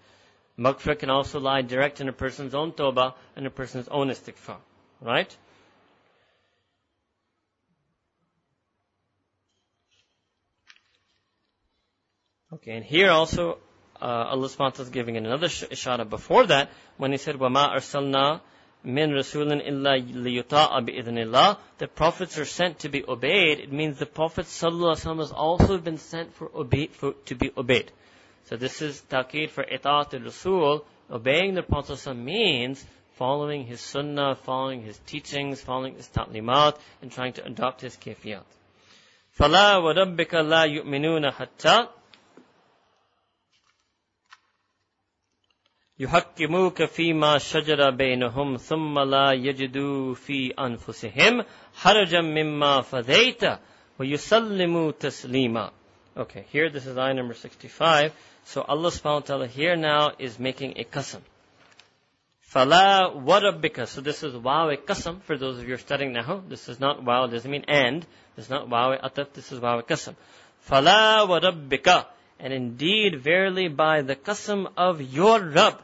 Maghfirah 0.60 1.00
can 1.00 1.10
also 1.10 1.40
lie 1.40 1.64
direct 1.64 2.02
in 2.02 2.08
a 2.08 2.14
person's 2.14 2.54
own 2.54 2.72
tawbah 2.72 3.16
and 3.36 3.48
a 3.48 3.50
person's 3.50 3.88
own 3.88 4.10
istighfar. 4.10 4.58
Right? 5.02 5.36
Okay, 12.54 12.74
and 12.74 12.86
here 12.86 13.10
also 13.10 13.58
uh, 14.01 14.05
Allah 14.05 14.49
subhanahu 14.49 14.81
is 14.81 14.89
giving 14.91 15.17
another 15.17 15.49
ishara 15.49 16.09
before 16.09 16.47
that 16.47 16.71
when 16.97 17.13
he 17.13 17.19
said, 17.19 17.37
وَمَا 17.37 17.77
أَرْسَلْنَا 17.77 18.41
min 18.83 19.11
rasulin 19.11 19.61
illa 19.67 19.99
liyuta'a 19.99 20.81
bi'idhnillah. 20.87 21.59
The 21.79 21.87
prophets 21.87 22.39
are 22.39 22.45
sent 22.45 22.81
to 22.81 22.89
be 22.89 23.05
obeyed. 23.07 23.61
It 23.61 23.73
means 23.73 23.99
the 23.99 24.07
Prophet 24.07 24.47
sallallahu 24.47 25.19
has 25.19 25.33
also 25.33 25.79
been 25.79 25.99
sent 25.99 26.35
for, 26.35 26.51
obey, 26.55 26.87
for 26.87 27.13
to 27.27 27.35
be 27.35 27.51
obeyed. 27.57 27.93
So 28.45 28.57
this 28.57 28.81
is 28.83 29.03
taqid 29.11 29.51
for 29.51 29.65
ita'at 29.65 30.25
rasul. 30.25 30.85
Obeying 31.11 31.55
the 31.55 31.63
Prophet 31.63 32.15
means 32.15 32.85
following 33.17 33.67
his 33.67 33.81
sunnah, 33.81 34.35
following 34.35 34.83
his 34.83 34.99
teachings, 35.07 35.61
following 35.61 35.97
his 35.97 36.09
ta'limat, 36.09 36.79
and 37.03 37.13
trying 37.13 37.35
to 37.35 37.45
adopt 37.45 37.83
his 37.83 37.97
kayfiyat. 37.97 38.45
فَلَا 39.39 39.77
وَرَبِّكَ 39.83 40.31
لَا 40.31 40.65
يُؤْمِنُونَ 40.67 41.33
حَتَّى 41.33 41.89
يحكموك 46.01 46.85
فيما 46.85 47.39
شجر 47.39 47.91
بينهم 47.91 48.57
ثم 48.57 48.99
لا 48.99 49.33
يجدوا 49.33 50.15
في 50.15 50.51
أنفسهم 50.51 51.45
حرجا 51.75 52.21
مما 52.21 52.81
فديت 52.81 53.43
ويسلموا 53.99 54.91
تسليما 54.91 55.71
Okay, 56.17 56.45
here 56.51 56.69
this 56.69 56.87
is 56.87 56.99
ayah 56.99 57.15
number 57.15 57.35
65. 57.35 58.13
So 58.45 58.63
Allah 58.63 58.91
subhanahu 58.91 59.21
wa 59.23 59.27
ta'ala 59.31 59.47
here 59.47 59.77
now 59.77 60.11
is 60.19 60.41
making 60.41 60.75
a 60.77 60.85
qasam. 60.85 61.21
Fala 62.41 63.13
warabbika. 63.15 63.87
So 63.87 64.01
this 64.01 64.25
is 64.25 64.35
waw 64.35 64.75
qasam 64.85 65.23
for 65.23 65.39
those 65.39 65.59
of 65.59 65.63
you 65.63 65.69
who 65.69 65.75
are 65.75 65.79
studying 65.79 66.13
now. 66.13 66.43
This 66.49 66.69
is 66.69 66.81
not 66.81 67.05
waw, 67.05 67.29
doesn't 67.29 67.51
mean 67.51 67.65
and. 67.69 68.05
This 68.35 68.47
is 68.47 68.51
not 68.51 68.69
waw 68.69 68.97
ataf, 68.99 69.33
this 69.35 69.53
is 69.53 69.61
waw 69.61 69.81
qasam. 69.83 70.17
Fala 70.59 71.27
warabbika. 71.29 72.07
And 72.40 72.54
indeed, 72.54 73.22
verily 73.22 73.68
by 73.70 74.02
the 74.02 74.16
qasam 74.16 74.68
of 74.76 75.02
your 75.02 75.40
Rabb. 75.40 75.82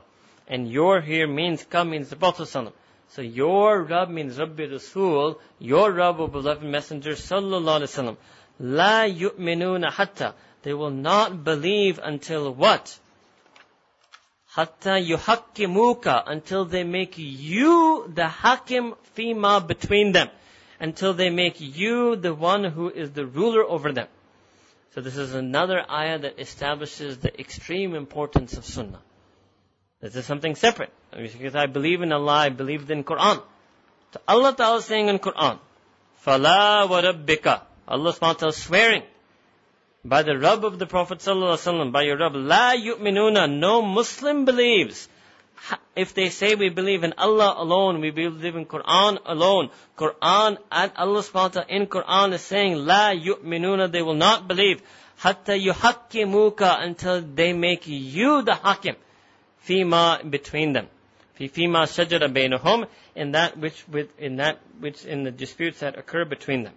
And 0.47 0.69
your 0.69 0.99
here 0.99 1.27
means 1.27 1.63
come 1.63 1.91
means 1.91 2.09
the 2.09 2.17
Prophet 2.17 2.47
So 2.47 3.21
your 3.21 3.83
Rabb 3.83 4.09
means 4.09 4.37
Rabbi 4.37 4.65
Rasul, 4.65 5.39
your 5.59 5.91
Rabb, 5.91 6.19
O 6.19 6.27
beloved 6.27 6.63
Messenger 6.63 7.11
Sallallahu 7.11 7.79
Alaihi 7.79 7.91
Wasallam. 7.93 8.17
La 8.59 9.03
yu'minuna 9.03 9.91
hatta. 9.91 10.33
They 10.63 10.73
will 10.73 10.91
not 10.91 11.43
believe 11.43 11.99
until 12.03 12.53
what? 12.53 12.99
Hatta 14.47 14.99
yuhakkimuka. 14.99 16.23
Until 16.27 16.65
they 16.65 16.83
make 16.83 17.17
you 17.17 18.11
the 18.13 18.27
hakim 18.27 18.95
fima 19.15 19.65
between 19.65 20.11
them. 20.11 20.29
Until 20.79 21.13
they 21.13 21.29
make 21.29 21.61
you 21.61 22.17
the 22.17 22.33
one 22.33 22.65
who 22.65 22.89
is 22.89 23.11
the 23.11 23.25
ruler 23.25 23.63
over 23.63 23.93
them. 23.93 24.07
So 24.94 25.00
this 25.00 25.16
is 25.16 25.34
another 25.34 25.84
ayah 25.90 26.18
that 26.20 26.38
establishes 26.38 27.18
the 27.18 27.38
extreme 27.38 27.94
importance 27.94 28.56
of 28.56 28.64
sunnah. 28.64 29.00
This 30.00 30.16
is 30.16 30.24
something 30.24 30.54
separate. 30.54 30.92
Because 31.12 31.54
I 31.54 31.66
believe 31.66 32.02
in 32.02 32.12
Allah, 32.12 32.32
I 32.32 32.48
believe 32.48 32.90
in 32.90 33.04
Quran. 33.04 33.42
So 34.12 34.20
Allah 34.26 34.54
Ta'ala 34.54 34.78
is 34.78 34.84
saying 34.84 35.08
in 35.08 35.18
Quran, 35.18 35.58
فَلَا 36.24 36.88
وَرَبِّكَ 36.88 37.60
Allah 37.88 38.12
subhanahu 38.12 38.20
wa 38.20 38.32
ta'ala 38.32 38.52
swearing 38.52 39.02
by 40.04 40.22
the 40.22 40.38
Rabb 40.38 40.64
of 40.64 40.78
the 40.78 40.86
Prophet 40.86 41.18
sallallahu 41.18 41.54
alaihi 41.54 41.66
wasallam, 41.66 41.92
by 41.92 42.02
your 42.02 42.16
Rabb, 42.18 42.34
la 42.34 42.72
yu'minuna, 42.72 43.52
no 43.52 43.82
Muslim 43.82 44.44
believes. 44.44 45.08
if 45.95 46.13
they 46.13 46.29
say 46.29 46.55
we 46.55 46.69
believe 46.69 47.03
in 47.03 47.13
Allah 47.17 47.55
alone, 47.57 48.01
we 48.01 48.11
believe 48.11 48.55
in 48.55 48.65
Quran 48.65 49.19
alone, 49.25 49.69
Quran 49.97 50.57
and 50.71 50.91
Allah 50.95 51.21
subhanahu 51.21 51.33
wa 51.33 51.47
ta'ala 51.49 51.65
in 51.69 51.87
Quran 51.87 52.33
is 52.33 52.41
saying, 52.41 52.75
la 52.85 53.11
yu'minuna, 53.11 53.91
they 53.91 54.01
will 54.01 54.15
not 54.15 54.47
believe. 54.47 54.81
Hatta 55.17 55.51
yuhakkimuka, 55.51 56.81
until 56.81 57.21
they 57.21 57.53
make 57.53 57.87
you 57.87 58.41
the 58.41 58.55
hakim 58.55 58.95
fima 59.67 60.29
between 60.29 60.73
them. 60.73 60.87
Fima 61.39 61.83
shajara 61.85 62.31
bainahum 62.31 62.87
in 63.15 63.31
that 63.31 63.57
which 63.57 63.87
with 63.87 64.19
in 64.19 64.37
that 64.37 64.59
which 64.79 65.05
in 65.05 65.23
the 65.23 65.31
disputes 65.31 65.79
that 65.79 65.97
occur 65.97 66.25
between 66.25 66.63
them. 66.63 66.73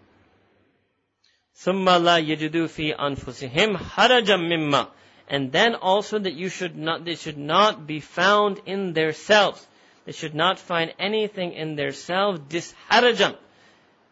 Summa 1.54 1.98
la 1.98 2.16
yajidu 2.16 2.68
fi 2.68 2.92
anfusihim 2.92 3.76
harajam 3.76 4.48
mimma. 4.48 4.88
And 5.28 5.52
then 5.52 5.74
also 5.74 6.18
that 6.18 6.34
you 6.34 6.48
should 6.48 6.76
not 6.76 7.04
they 7.04 7.14
should 7.14 7.38
not 7.38 7.86
be 7.86 8.00
found 8.00 8.60
in 8.66 8.92
their 8.92 9.12
selves. 9.12 9.66
They 10.04 10.12
should 10.12 10.34
not 10.34 10.58
find 10.58 10.92
anything 10.98 11.52
in 11.52 11.76
their 11.76 11.92
selves 11.92 12.40
disharajam. 12.40 13.36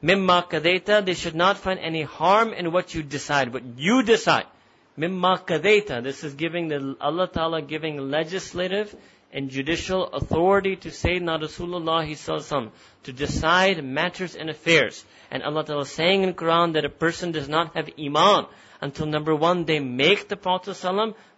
Mimma 0.03 0.49
kadeta, 0.51 1.05
they 1.05 1.15
should 1.15 1.35
not 1.35 1.59
find 1.59 1.79
any 1.79 2.03
harm 2.03 2.53
in 2.53 2.73
what 2.73 2.95
you 2.95 3.03
decide, 3.03 3.53
what 3.53 3.63
you 3.77 4.03
decide. 4.03 4.47
Mimma 4.99 5.47
kadaita. 5.47 6.03
This 6.03 6.25
is 6.25 6.35
giving 6.35 6.69
the 6.69 6.97
Allah 7.01 7.29
Ta'ala 7.29 7.63
giving 7.63 8.11
legislative 8.11 8.95
and 9.33 9.49
judicial 9.49 10.09
authority 10.09 10.77
to 10.77 10.89
Sayyidina 10.89 11.41
Rasulullah 11.41 12.71
to 13.05 13.13
decide 13.13 13.85
matters 13.85 14.35
and 14.35 14.51
affairs. 14.51 15.05
And 15.31 15.43
Allah 15.43 15.65
Ta'ala 15.65 15.83
is 15.83 15.91
saying 15.91 16.23
in 16.23 16.35
Quran 16.35 16.75
that 16.75 16.85
a 16.85 16.91
person 16.91 17.33
does 17.33 17.49
not 17.49 17.75
have 17.75 17.89
iman 17.99 18.47
until 18.82 19.06
number 19.06 19.36
one, 19.36 19.66
they 19.66 19.80
make 19.80 20.28
the 20.28 20.38
Prophet 20.38 20.78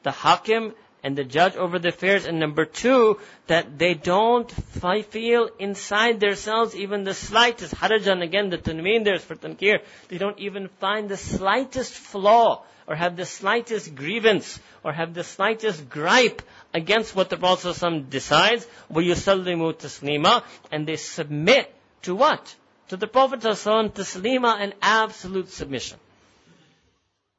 the 0.04 0.12
hakim 0.12 0.74
and 1.04 1.18
the 1.18 1.24
judge 1.24 1.56
over 1.56 1.80
the 1.80 1.90
affairs. 1.90 2.26
And 2.26 2.40
number 2.40 2.66
two, 2.66 3.20
that 3.48 3.78
they 3.78 3.94
don't 3.94 4.52
feel 4.52 5.50
inside 5.60 6.20
themselves 6.20 6.76
even 6.76 7.04
the 7.04 7.14
slightest, 7.14 7.76
harajan 7.76 8.22
again, 8.22 8.50
the 8.50 8.58
tanween 8.58 9.04
there 9.04 9.16
is 9.16 9.24
for 9.24 9.36
tankir, 9.36 9.80
they 10.10 10.18
don't 10.18 10.40
even 10.40 10.68
find 10.80 11.10
the 11.10 11.18
slightest 11.18 11.94
flaw 11.94 12.64
or 12.88 12.96
have 12.96 13.16
the 13.16 13.26
slightest 13.26 13.94
grievance 13.96 14.60
or 14.84 14.92
have 14.92 15.14
the 15.14 15.24
slightest 15.24 15.90
gripe 15.90 16.42
against 16.74 17.16
what 17.16 17.30
the 17.30 17.38
Prophet 17.38 17.70
ﷺ 17.70 18.10
decides, 18.10 18.66
وَيُسَلِّمُوا 18.92 19.76
تَسْلِيمًا 19.76 20.44
And 20.72 20.88
they 20.88 20.96
submit 20.96 21.74
to 22.04 22.16
what? 22.16 22.56
To 22.90 22.98
the 22.98 23.08
Prophet 23.08 23.42
ﷺ, 23.42 23.92
taslima 23.92 24.60
and 24.60 24.74
absolute 24.82 25.50
submission. 25.50 26.00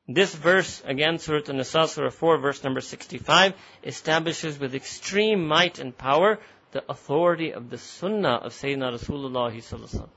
This 0.08 0.36
verse, 0.36 0.84
again, 0.86 1.18
Surah 1.18 1.42
An-Nisa, 1.48 1.88
Surah 1.88 2.12
4, 2.12 2.38
verse 2.38 2.64
number 2.64 2.82
65, 2.82 3.54
establishes 3.84 4.60
with 4.60 4.76
extreme 4.76 5.48
might 5.48 5.80
and 5.80 5.98
power 5.98 6.40
the 6.72 6.84
authority 6.90 7.52
of 7.52 7.70
the 7.70 7.78
Sunnah 7.78 8.36
of 8.44 8.54
Sayyidina 8.54 9.00
Rasulullah 9.00 10.08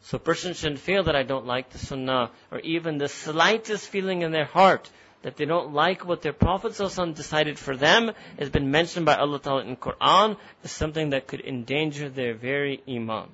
so 0.00 0.16
a 0.16 0.20
person 0.20 0.54
shouldn't 0.54 0.80
feel 0.80 1.04
that 1.04 1.16
I 1.16 1.22
don't 1.22 1.46
like 1.46 1.70
the 1.70 1.78
Sunnah, 1.78 2.30
or 2.50 2.60
even 2.60 2.98
the 2.98 3.08
slightest 3.08 3.88
feeling 3.88 4.22
in 4.22 4.32
their 4.32 4.44
heart 4.44 4.90
that 5.22 5.36
they 5.36 5.44
don't 5.44 5.72
like 5.72 6.06
what 6.06 6.22
their 6.22 6.32
Prophet 6.32 6.76
decided 7.14 7.58
for 7.58 7.76
them 7.76 8.12
has 8.38 8.50
been 8.50 8.70
mentioned 8.70 9.06
by 9.06 9.16
Allah 9.16 9.40
Ta'ala 9.40 9.62
in 9.64 9.76
Quran 9.76 10.36
as 10.62 10.70
something 10.70 11.10
that 11.10 11.26
could 11.26 11.40
endanger 11.40 12.08
their 12.08 12.34
very 12.34 12.82
iman. 12.88 13.28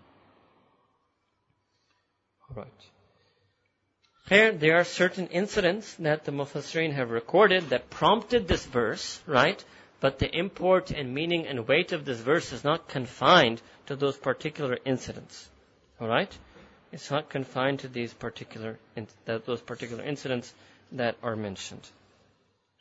Alright. 2.50 2.93
Here, 4.29 4.51
there 4.51 4.77
are 4.77 4.83
certain 4.83 5.25
incidents 5.27 5.95
that 5.95 6.23
the 6.23 6.31
Mufassirin 6.31 6.93
have 6.93 7.09
recorded 7.09 7.69
that 7.69 7.89
prompted 7.89 8.47
this 8.47 8.63
verse, 8.63 9.19
right? 9.25 9.63
But 9.99 10.19
the 10.19 10.29
import 10.29 10.91
and 10.91 11.15
meaning 11.15 11.47
and 11.47 11.67
weight 11.67 11.93
of 11.93 12.05
this 12.05 12.19
verse 12.19 12.53
is 12.53 12.63
not 12.63 12.87
confined 12.87 13.59
to 13.87 13.95
those 13.95 14.17
particular 14.17 14.77
incidents. 14.85 15.49
Alright? 15.99 16.37
It's 16.91 17.09
not 17.09 17.29
confined 17.29 17.79
to 17.79 17.87
these 17.87 18.13
particular, 18.13 18.77
those 19.25 19.61
particular 19.61 20.03
incidents 20.03 20.53
that 20.91 21.15
are 21.23 21.35
mentioned 21.35 21.89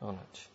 on 0.03 0.17
it. 0.17 0.49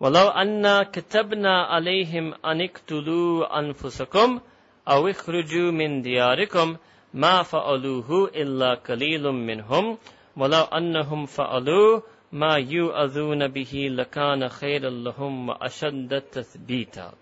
ولو 0.00 0.28
أنا 0.28 0.82
كتبنا 0.82 1.62
عليهم 1.66 2.34
أن 2.44 2.60
اقتلوا 2.60 3.58
أنفسكم 3.58 4.40
أو 4.88 5.08
اخرجوا 5.08 5.70
من 5.70 6.02
دياركم 6.02 6.76
ما 7.14 7.42
فعلوه 7.42 8.30
إلا 8.34 8.74
قليل 8.74 9.32
منهم 9.32 9.98
ولو 10.36 10.62
أنهم 10.62 11.26
فعلوا 11.26 12.00
ما 12.32 12.56
يؤذون 12.56 13.48
به 13.48 13.88
لكان 13.90 14.48
خيرا 14.48 14.90
لهم 14.90 15.48
وأشد 15.48 16.22
تثبيتا 16.32 17.14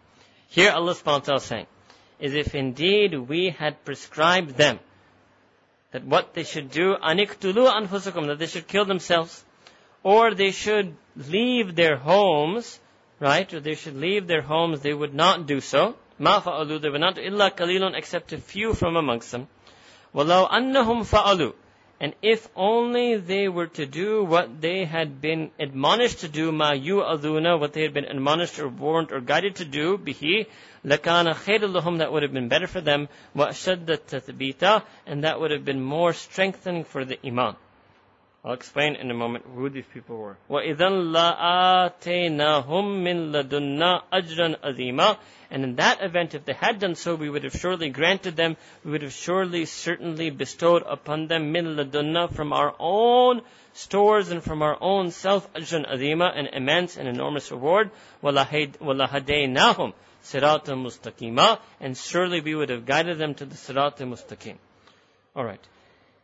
Here 0.49 0.71
Allah 0.71 0.95
subhanahu 0.95 1.07
wa 1.07 1.19
ta'ala 1.19 1.37
is 1.37 1.43
saying, 1.43 1.67
is 2.21 2.35
if 2.35 2.55
indeed 2.55 3.15
we 3.15 3.51
had 3.51 3.85
prescribed 3.85 4.57
them 4.57 4.79
that 5.91 6.05
what 6.05 6.35
they 6.35 6.45
should 6.45 6.71
do, 6.71 6.95
aniktulu 6.97 7.71
anfusakum, 7.71 8.27
that 8.27 8.39
they 8.39 8.47
should 8.47 8.67
kill 8.67 8.85
themselves, 8.85 9.45
or 10.03 10.35
they 10.35 10.53
should 10.53 10.95
leave 11.17 11.75
their 11.75 11.97
homes, 11.97 12.79
right? 13.21 13.53
Or 13.53 13.61
they 13.61 13.75
should 13.75 13.97
leave 13.97 14.27
their 14.27 14.43
homes, 14.43 14.81
they 14.81 14.95
would 14.95 15.15
not 15.15 15.47
do 15.47 15.61
so. 15.61 15.97
Ma 16.19 16.41
fa'alu, 16.41 16.81
they 16.81 16.89
would 16.89 17.01
not 17.01 17.17
do 17.17 17.23
illa 17.23 17.51
kalilun, 17.51 17.97
except 17.97 18.33
a 18.33 18.39
few 18.39 18.73
from 18.73 18.97
amongst 18.97 19.33
them. 19.33 19.49
Walau 20.14 20.50
annahum 20.50 21.06
fa'alu. 21.06 21.54
And 22.02 22.16
if 22.24 22.50
only 22.56 23.18
they 23.18 23.48
were 23.48 23.68
to 23.68 23.86
do 23.86 24.24
what 24.24 24.60
they 24.60 24.86
had 24.86 25.22
been 25.22 25.52
admonished 25.60 26.22
to 26.22 26.28
do, 26.28 26.52
ma 26.52 26.72
yu'aduna, 26.72 27.60
what 27.60 27.74
they 27.74 27.84
had 27.84 27.94
been 27.94 28.06
admonished 28.06 28.58
or 28.58 28.68
warned 28.68 29.12
or 29.12 29.22
guided 29.22 29.58
to 29.58 29.66
do, 29.66 30.00
bihi, 30.00 30.48
lakana 30.84 31.36
khairul 31.36 32.00
that 32.00 32.12
would 32.12 32.24
have 32.24 32.34
been 32.34 32.48
better 32.48 32.66
for 32.66 32.82
them, 32.82 33.08
ashadda 33.36 34.00
tathbita, 34.00 34.84
and 35.06 35.24
that 35.24 35.40
would 35.40 35.52
have 35.52 35.64
been 35.64 35.82
more 35.82 36.12
strengthening 36.12 36.84
for 36.84 37.06
the 37.06 37.20
iman. 37.24 37.56
I'll 38.47 38.53
explain 38.53 38.95
in 38.95 39.11
a 39.11 39.15
moment 39.15 39.45
who 39.45 39.69
these 39.69 39.87
people 39.93 40.19
were. 40.19 40.37
وَإِذًا 40.49 41.99
لَآتَيْنَاهُمْ 41.99 43.03
مِنْ 43.03 43.33
لَدُنَّا 43.33 44.03
أَجْرًا 44.13 44.61
أَذِيمًا 44.63 45.19
And 45.51 45.65
in 45.65 45.75
that 45.77 46.01
event, 46.01 46.35
if 46.37 46.45
they 46.45 46.53
had 46.53 46.79
done 46.79 46.95
so, 46.95 47.17
we 47.17 47.29
would 47.29 47.43
have 47.43 47.57
surely 47.57 47.89
granted 47.89 48.37
them, 48.37 48.57
we 48.85 48.93
would 48.93 49.03
have 49.03 49.13
surely, 49.13 49.65
certainly 49.65 50.31
bestowed 50.31 50.85
upon 50.87 51.27
them 51.27 51.51
min 51.51 51.75
ladunna 51.75 52.33
from 52.33 52.53
our 52.53 52.73
own 52.79 53.43
stores 53.73 54.31
and 54.31 54.45
from 54.45 54.63
our 54.63 54.79
own 54.81 55.11
self 55.11 55.53
ajran 55.55 55.85
azima, 55.93 56.31
an 56.39 56.47
immense 56.47 56.97
and 56.97 57.09
enormous 57.09 57.51
reward. 57.51 57.91
وَلَهَدَيْنَاهُمْ 58.23 59.93
صِرَاطًا 60.23 60.69
مُسْتَقِيمًا 60.69 61.59
And 61.81 61.97
surely 61.97 62.41
we 62.41 62.55
would 62.55 62.69
have 62.69 62.87
guided 62.87 63.19
them 63.19 63.35
to 63.35 63.45
the 63.45 63.57
sirat 63.57 63.99
mustaqim. 63.99 64.57
Alright. 65.35 65.67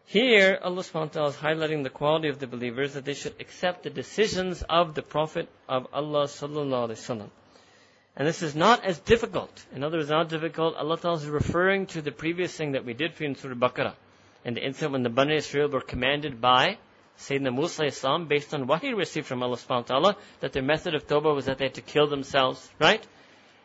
Here, 0.09 0.57
Allah 0.63 0.83
subhanahu 0.83 0.93
wa 0.93 1.05
ta'ala 1.07 1.29
is 1.29 1.35
highlighting 1.35 1.83
the 1.83 1.89
quality 1.89 2.29
of 2.29 2.39
the 2.39 2.47
believers 2.47 2.93
that 2.93 3.03
they 3.03 3.13
should 3.13 3.35
accept 3.41 3.83
the 3.83 3.89
decisions 3.89 4.63
of 4.69 4.95
the 4.95 5.01
Prophet 5.01 5.49
of 5.67 5.87
Allah 5.91 6.27
sallallahu 6.27 6.87
alaihi 6.87 6.91
wasallam. 6.91 7.29
And 8.15 8.25
this 8.25 8.41
is 8.41 8.55
not 8.55 8.85
as 8.85 8.99
difficult. 8.99 9.51
In 9.75 9.83
other 9.83 9.97
words, 9.97 10.09
not 10.09 10.29
difficult. 10.29 10.77
Allah 10.77 10.97
Ta'ala 10.97 11.17
is 11.17 11.25
referring 11.27 11.87
to 11.87 12.01
the 12.01 12.13
previous 12.13 12.55
thing 12.55 12.71
that 12.71 12.85
we 12.85 12.93
did 12.93 13.15
for 13.15 13.23
you 13.23 13.29
in 13.31 13.35
Surah 13.35 13.55
Baqarah. 13.55 13.95
And 14.45 14.55
the 14.55 14.65
incident 14.65 14.93
when 14.93 15.03
the 15.03 15.09
Bani 15.09 15.35
Israel 15.35 15.67
were 15.67 15.81
commanded 15.81 16.39
by 16.39 16.77
Sayyidina 17.19 17.53
Musa 17.53 17.83
Islam 17.83 18.27
based 18.29 18.53
on 18.53 18.65
what 18.65 18.81
he 18.81 18.93
received 18.93 19.27
from 19.27 19.43
Allah 19.43 19.57
subhanahu 19.57 19.89
wa 19.89 19.99
ta'ala, 19.99 20.17
that 20.39 20.53
their 20.53 20.63
method 20.63 20.95
of 20.95 21.05
tawbah 21.05 21.35
was 21.35 21.47
that 21.47 21.57
they 21.57 21.65
had 21.65 21.73
to 21.73 21.81
kill 21.81 22.07
themselves, 22.07 22.65
right? 22.79 23.05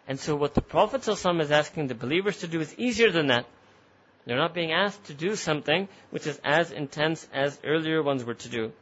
And 0.08 0.18
so 0.18 0.34
what 0.34 0.54
the 0.54 0.60
Prophet 0.60 1.06
is 1.06 1.50
asking 1.52 1.86
the 1.86 1.94
believers 1.94 2.38
to 2.38 2.48
do 2.48 2.60
is 2.60 2.76
easier 2.76 3.12
than 3.12 3.28
that. 3.28 3.46
They're 4.24 4.36
not 4.36 4.54
being 4.54 4.72
asked 4.72 5.04
to 5.06 5.14
do 5.14 5.34
something 5.34 5.88
which 6.10 6.26
is 6.26 6.40
as 6.44 6.70
intense 6.70 7.26
as 7.32 7.58
earlier 7.64 8.02
ones 8.02 8.24
were 8.24 8.34
to 8.34 8.48
do. 8.48 8.72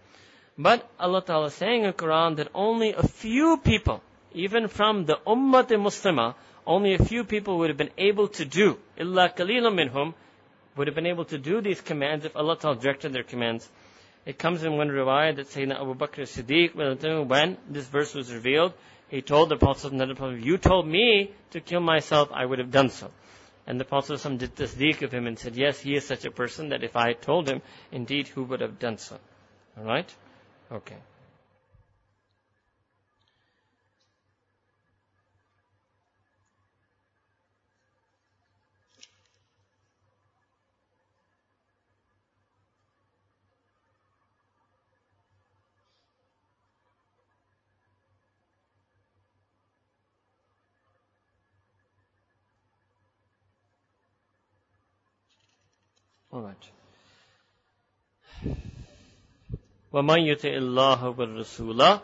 But 0.59 0.87
Allah 0.99 1.23
Ta'ala 1.23 1.47
is 1.47 1.55
saying 1.55 1.85
in 1.85 1.87
the 1.87 1.93
Quran 1.95 2.37
that 2.37 2.49
only 2.55 2.93
a 2.93 3.03
few 3.03 3.57
people, 3.57 4.03
even 4.35 4.69
from 4.69 5.07
the 5.07 5.17
Ummah 5.27 5.67
Muslimah, 5.67 6.35
only 6.67 6.95
a 6.95 7.03
few 7.03 7.25
people 7.25 7.59
would 7.59 7.71
have 7.71 7.79
been 7.79 7.97
able 7.97 8.29
to 8.29 8.45
do, 8.45 8.79
illa 8.99 9.31
qalilun 9.31 9.75
minhum, 9.75 10.13
would 10.77 10.87
have 10.87 10.95
been 10.95 11.07
able 11.07 11.25
to 11.25 11.39
do 11.39 11.61
these 11.63 11.81
commands 11.81 12.25
if 12.27 12.37
Allah 12.37 12.57
Ta'ala 12.59 12.77
directed 12.77 13.13
their 13.13 13.23
commands. 13.23 13.69
It 14.27 14.39
comes 14.39 14.63
in 14.63 14.77
one 14.77 14.89
riwayah 14.89 15.37
that 15.37 15.49
Sayyidina 15.49 15.81
Abu 15.81 15.95
Bakr 15.95 16.29
Siddiq, 16.29 16.75
when 17.27 17.57
this 17.71 17.87
verse 17.87 18.15
was 18.15 18.33
revealed, 18.33 18.75
he 19.09 19.23
told 19.23 19.49
the 19.49 19.57
Prophet, 19.57 19.93
you 20.41 20.59
told 20.59 20.87
me 20.87 21.33
to 21.53 21.61
kill 21.61 21.81
myself, 21.81 22.29
I 22.33 22.45
would 22.45 22.59
have 22.59 22.71
done 22.71 22.91
so. 22.91 23.11
And 23.71 23.79
the 23.79 23.85
Prophet 23.85 24.21
did 24.37 24.57
this 24.57 24.75
tasdeeq 24.75 25.03
of 25.03 25.13
him 25.13 25.29
and 25.29 25.39
said, 25.39 25.55
yes, 25.55 25.79
he 25.79 25.95
is 25.95 26.05
such 26.05 26.25
a 26.25 26.31
person 26.33 26.71
that 26.71 26.83
if 26.83 26.97
I 26.97 27.07
had 27.07 27.23
told 27.23 27.49
him, 27.49 27.63
indeed, 27.93 28.27
who 28.27 28.43
would 28.43 28.61
have 28.63 28.81
done 28.81 28.99
so? 28.99 29.17
Alright? 29.79 30.13
Okay. 30.73 30.97
All 56.32 56.42
right. 56.42 56.70
وَمَنْ 59.94 60.28
يُطِعِ 60.28 60.58
اللَّهَ 60.58 61.16
وَالرَّسُولَ 61.16 62.02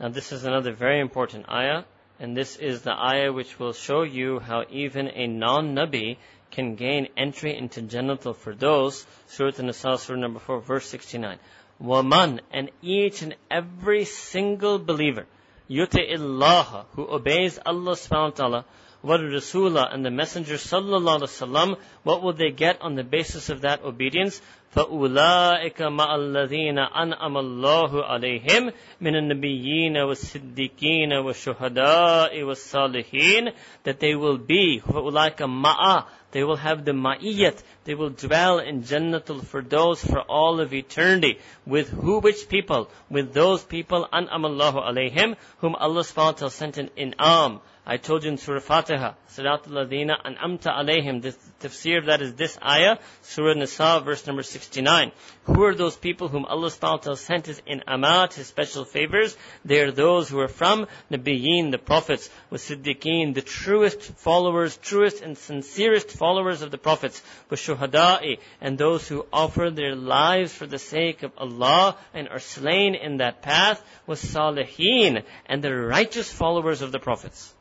Now 0.00 0.08
this 0.08 0.32
is 0.32 0.44
another 0.44 0.72
very 0.72 1.00
important 1.00 1.48
ayah, 1.50 1.84
and 2.18 2.36
this 2.36 2.56
is 2.56 2.82
the 2.82 2.92
ayah 2.92 3.32
which 3.32 3.58
will 3.58 3.74
show 3.74 4.02
you 4.02 4.38
how 4.38 4.64
even 4.70 5.08
a 5.08 5.26
non-Nabi 5.26 6.16
can 6.50 6.74
gain 6.74 7.08
entry 7.16 7.56
into 7.56 7.82
Jannatul 7.82 8.34
Firdaus, 8.34 9.04
Surah 9.26 9.52
An-Nisa, 9.58 9.98
Surah 9.98 10.18
number 10.18 10.38
4, 10.38 10.60
verse 10.60 10.86
69. 10.86 11.38
وَمَنْ 11.82 12.40
And 12.50 12.70
each 12.80 13.22
and 13.22 13.36
every 13.50 14.04
single 14.06 14.78
believer, 14.78 15.26
يُطِعِ 15.68 16.10
اللَّهَ 16.16 16.86
Who 16.94 17.06
obeys 17.06 17.58
Allah 17.64 17.92
subhanahu 17.92 18.30
wa 18.30 18.30
ta'ala, 18.30 18.64
وَالرَّسُولَ 19.04 19.94
and 19.94 20.04
the 20.04 20.10
Messenger 20.10 20.54
sallallahu 20.54 21.20
alaihi 21.20 21.48
wasallam, 21.48 21.76
what 22.02 22.20
will 22.20 22.32
they 22.32 22.50
get 22.50 22.82
on 22.82 22.96
the 22.96 23.04
basis 23.04 23.48
of 23.48 23.60
that 23.60 23.84
obedience? 23.84 24.40
فَأُولَٰئِكَ 24.74 25.80
مَعَ 25.80 26.14
الَّذِينَ 26.14 26.78
أَنْعَمَ 26.78 27.36
اللَّهُ 27.36 28.04
عَلَيْهِمْ 28.04 28.72
مِنَ 29.00 29.14
النَّبِيِّينَ 29.16 29.96
وَالصِّدِّقِينَ 29.96 31.12
وَالشُّهَدَاءِ 31.12 32.42
وَالصَّالِحِينَ 32.42 33.52
That 33.84 34.00
they 34.00 34.14
will 34.14 34.36
be, 34.36 34.80
فَأُولَٰئِكَ 34.80 35.36
مَعَ 35.36 36.04
They 36.32 36.44
will 36.44 36.56
have 36.56 36.84
the 36.84 36.92
ma'iyat. 36.92 37.62
They 37.84 37.94
will 37.94 38.10
dwell 38.10 38.58
in 38.58 38.82
Jannatul 38.82 39.40
Firdaus 39.40 40.06
for 40.06 40.20
all 40.20 40.60
of 40.60 40.74
eternity. 40.74 41.38
With 41.64 41.88
who, 41.88 42.18
which 42.18 42.48
people? 42.48 42.90
With 43.08 43.32
those 43.32 43.64
people, 43.64 44.06
أَنْعَمَ 44.12 44.44
اللَّهُ 44.44 44.74
عَلَيْهِمْ, 44.74 45.36
whom 45.58 45.76
Allah 45.76 46.02
subhanahu 46.02 46.16
wa 46.16 46.32
ta'ala 46.32 46.50
sent 46.50 46.76
an 46.76 46.90
in'am, 46.96 47.60
I 47.85 47.97
told 47.97 48.23
you 48.23 48.29
in 48.29 48.37
Surah 48.37 48.61
Fatiha, 48.61 49.15
Siratul 49.29 49.73
Ladina 49.73 50.15
An'amta 50.23 50.71
alayhim. 50.71 51.21
This 51.21 51.37
tafsir 51.59 52.05
that 52.05 52.21
is 52.21 52.33
this 52.35 52.57
ayah, 52.63 52.97
Surah 53.23 53.55
Nisa, 53.55 54.01
verse 54.05 54.25
number 54.25 54.41
69. 54.41 55.11
Who 55.43 55.63
are 55.65 55.75
those 55.75 55.97
people 55.97 56.29
whom 56.29 56.45
Allah 56.45 56.69
SWT 56.69 57.17
sent 57.17 57.47
his 57.47 57.61
amat, 57.85 58.35
his 58.35 58.47
special 58.47 58.85
favors? 58.85 59.35
They 59.65 59.81
are 59.81 59.91
those 59.91 60.29
who 60.29 60.39
are 60.39 60.47
from 60.47 60.87
Nabiyeen, 61.11 61.71
the 61.71 61.77
prophets, 61.77 62.29
with 62.49 62.61
Siddiqeen, 62.61 63.33
the 63.33 63.41
truest 63.41 64.01
followers, 64.01 64.77
truest 64.77 65.21
and 65.21 65.37
sincerest 65.37 66.09
followers 66.09 66.61
of 66.61 66.71
the 66.71 66.77
prophets, 66.77 67.21
with 67.49 67.59
Shuhada'i, 67.59 68.37
and 68.61 68.77
those 68.77 69.09
who 69.09 69.25
offer 69.33 69.69
their 69.69 69.95
lives 69.95 70.53
for 70.53 70.65
the 70.65 70.79
sake 70.79 71.23
of 71.23 71.33
Allah 71.37 71.97
and 72.13 72.29
are 72.29 72.39
slain 72.39 72.95
in 72.95 73.17
that 73.17 73.41
path, 73.41 73.83
with 74.07 74.21
Salihin, 74.23 75.23
and 75.47 75.61
the 75.61 75.75
righteous 75.75 76.31
followers 76.31 76.81
of 76.81 76.93
the 76.93 76.99
prophets. 76.99 77.52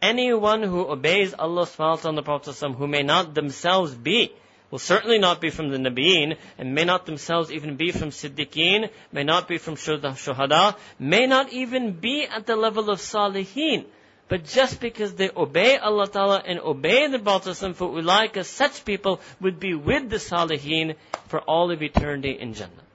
Anyone 0.00 0.62
who 0.62 0.86
obeys 0.86 1.34
Allah 1.34 1.62
subhanahu 1.66 2.04
and 2.04 2.18
the 2.18 2.22
Prophet 2.22 2.54
who 2.54 2.86
may 2.86 3.02
not 3.02 3.34
themselves 3.34 3.94
be, 3.94 4.32
will 4.70 4.78
certainly 4.78 5.18
not 5.18 5.40
be 5.40 5.50
from 5.50 5.70
the 5.70 5.78
Nabiyeen, 5.78 6.36
and 6.56 6.74
may 6.74 6.84
not 6.84 7.04
themselves 7.06 7.50
even 7.50 7.76
be 7.76 7.90
from 7.90 8.10
Siddiqeen, 8.10 8.90
may 9.10 9.24
not 9.24 9.48
be 9.48 9.58
from 9.58 9.74
Shuhada, 9.74 10.76
may 11.00 11.26
not 11.26 11.52
even 11.52 11.92
be 11.92 12.24
at 12.24 12.46
the 12.46 12.54
level 12.54 12.90
of 12.90 13.00
Salihin. 13.00 13.86
But 14.28 14.44
just 14.44 14.78
because 14.78 15.14
they 15.14 15.30
obey 15.34 15.78
Allah 15.78 16.06
Ta'ala 16.06 16.42
and 16.46 16.60
obey 16.60 17.08
the 17.08 17.18
Prophet 17.18 17.54
for 17.74 17.88
ulaika, 17.88 18.44
such 18.44 18.84
people 18.84 19.20
would 19.40 19.58
be 19.58 19.74
with 19.74 20.10
the 20.10 20.16
Salihin 20.16 20.96
for 21.28 21.40
all 21.40 21.72
of 21.72 21.82
eternity 21.82 22.38
in 22.38 22.52
Jannah. 22.52 22.87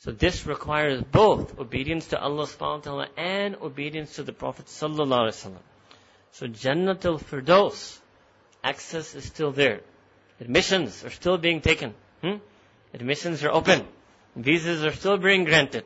So 0.00 0.12
this 0.12 0.46
requires 0.46 1.02
both 1.02 1.58
obedience 1.58 2.06
to 2.08 2.20
Allah 2.20 2.44
subhanahu 2.44 2.78
wa 2.78 2.80
ta'ala 2.80 3.08
and 3.16 3.56
obedience 3.56 4.14
to 4.16 4.22
the 4.22 4.32
Prophet 4.32 4.66
sallallahu 4.66 5.26
alaihi 5.26 5.50
wasallam. 5.50 5.62
So 6.30 6.46
Jannatul 6.46 7.20
Firdaus, 7.20 7.98
access 8.62 9.16
is 9.16 9.24
still 9.24 9.50
there. 9.50 9.80
Admissions 10.40 11.04
are 11.04 11.10
still 11.10 11.36
being 11.36 11.60
taken. 11.60 11.94
Hmm? 12.22 12.36
Admissions 12.94 13.42
are 13.42 13.50
open. 13.50 13.86
Visas 14.36 14.84
are 14.84 14.92
still 14.92 15.18
being 15.18 15.42
granted. 15.42 15.84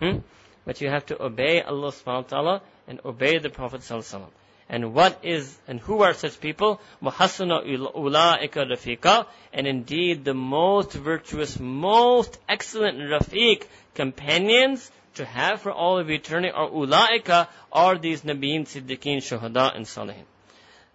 Hmm? 0.00 0.18
But 0.64 0.80
you 0.80 0.88
have 0.88 1.06
to 1.06 1.22
obey 1.22 1.62
Allah 1.62 1.92
subhanahu 1.92 2.24
wa 2.24 2.28
ta'ala 2.34 2.62
and 2.88 3.00
obey 3.04 3.38
the 3.38 3.50
Prophet 3.50 3.82
sallallahu 3.82 4.02
alaihi 4.02 4.22
wasallam. 4.22 4.41
And 4.69 4.93
what 4.93 5.19
is, 5.23 5.57
and 5.67 5.79
who 5.79 6.01
are 6.01 6.13
such 6.13 6.41
people? 6.41 6.81
وَحَسُنَ 7.01 7.93
أُولَٰئِكَ 7.95 8.51
رَفِيقًا 8.51 9.25
And 9.53 9.65
indeed, 9.65 10.25
the 10.25 10.33
most 10.33 10.91
virtuous, 10.93 11.57
most 11.59 12.37
excellent 12.49 12.97
rafiq, 12.97 13.63
companions 13.95 14.91
to 15.15 15.25
have 15.25 15.61
for 15.61 15.71
all 15.71 15.99
of 15.99 16.09
eternity 16.09 16.51
are 16.51 16.69
ulaika, 16.69 17.47
are 17.71 17.97
these 17.97 18.23
Nabiyyin, 18.23 18.65
Siddiqeen, 18.67 19.17
Shuhada, 19.17 19.73
and 19.75 19.85
Salihin. 19.85 20.25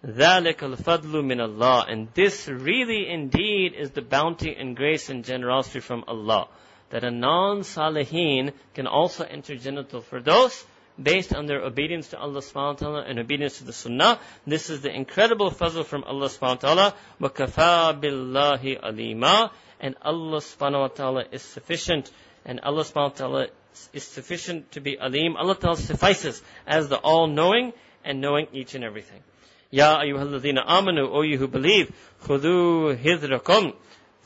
ذَلِكَ 0.05 0.57
الْفَضْلُ 0.57 1.23
مِنَ 1.23 1.39
اللَّهِ 1.39 1.91
And 1.91 2.09
this 2.13 2.47
really 2.47 3.09
indeed 3.09 3.73
is 3.73 3.91
the 3.91 4.01
bounty 4.01 4.55
and 4.55 4.75
grace 4.75 5.09
and 5.09 5.25
generosity 5.25 5.79
from 5.79 6.03
Allah. 6.07 6.47
That 6.91 7.03
a 7.03 7.09
non-Salihin 7.09 8.53
can 8.75 8.85
also 8.85 9.23
enter 9.23 9.55
Jannatul 9.55 10.03
Firdaus, 10.03 10.63
based 11.01 11.33
on 11.33 11.45
their 11.45 11.61
obedience 11.61 12.09
to 12.09 12.19
Allah 12.19 12.39
subhanahu 12.39 12.73
wa 12.73 12.73
ta'ala 12.73 13.01
and 13.03 13.19
obedience 13.19 13.57
to 13.57 13.63
the 13.63 13.73
sunnah. 13.73 14.19
This 14.45 14.69
is 14.69 14.81
the 14.81 14.93
incredible 14.93 15.49
fazl 15.51 15.85
from 15.85 16.03
Allah 16.03 16.27
subhanahu 16.27 16.41
wa 16.41 16.55
ta'ala. 16.55 16.95
وَكَفَى 17.21 18.01
بِاللَّهِ 18.01 18.83
alima, 18.83 19.51
And 19.79 19.95
Allah 20.01 20.37
subhanahu 20.37 20.81
wa 20.81 20.87
ta'ala 20.87 21.23
is 21.31 21.41
sufficient. 21.41 22.11
And 22.45 22.59
Allah 22.59 22.83
subhanahu 22.83 22.95
wa 22.95 23.09
ta'ala 23.09 23.47
is 23.93 24.03
sufficient 24.03 24.71
to 24.73 24.81
be 24.81 24.97
alim. 24.99 25.35
Allah 25.35 25.55
ta'ala 25.55 25.77
suffices 25.77 26.41
as 26.67 26.89
the 26.89 26.97
all-knowing 26.97 27.73
and 28.03 28.21
knowing 28.21 28.47
each 28.53 28.75
and 28.75 28.83
everything. 28.83 29.23
Ya 29.71 29.97
ayyuhalladhina 29.97 30.67
amanu, 30.67 31.09
O 31.09 31.21
you 31.21 31.39
who 31.39 31.47
believe, 31.47 31.91
خُذُوا 32.23 33.01
هِذْرَكُمْ 33.01 33.73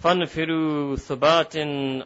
فَانْفِرُوا 0.03 0.95
ثُبَاتٍ 0.98 1.56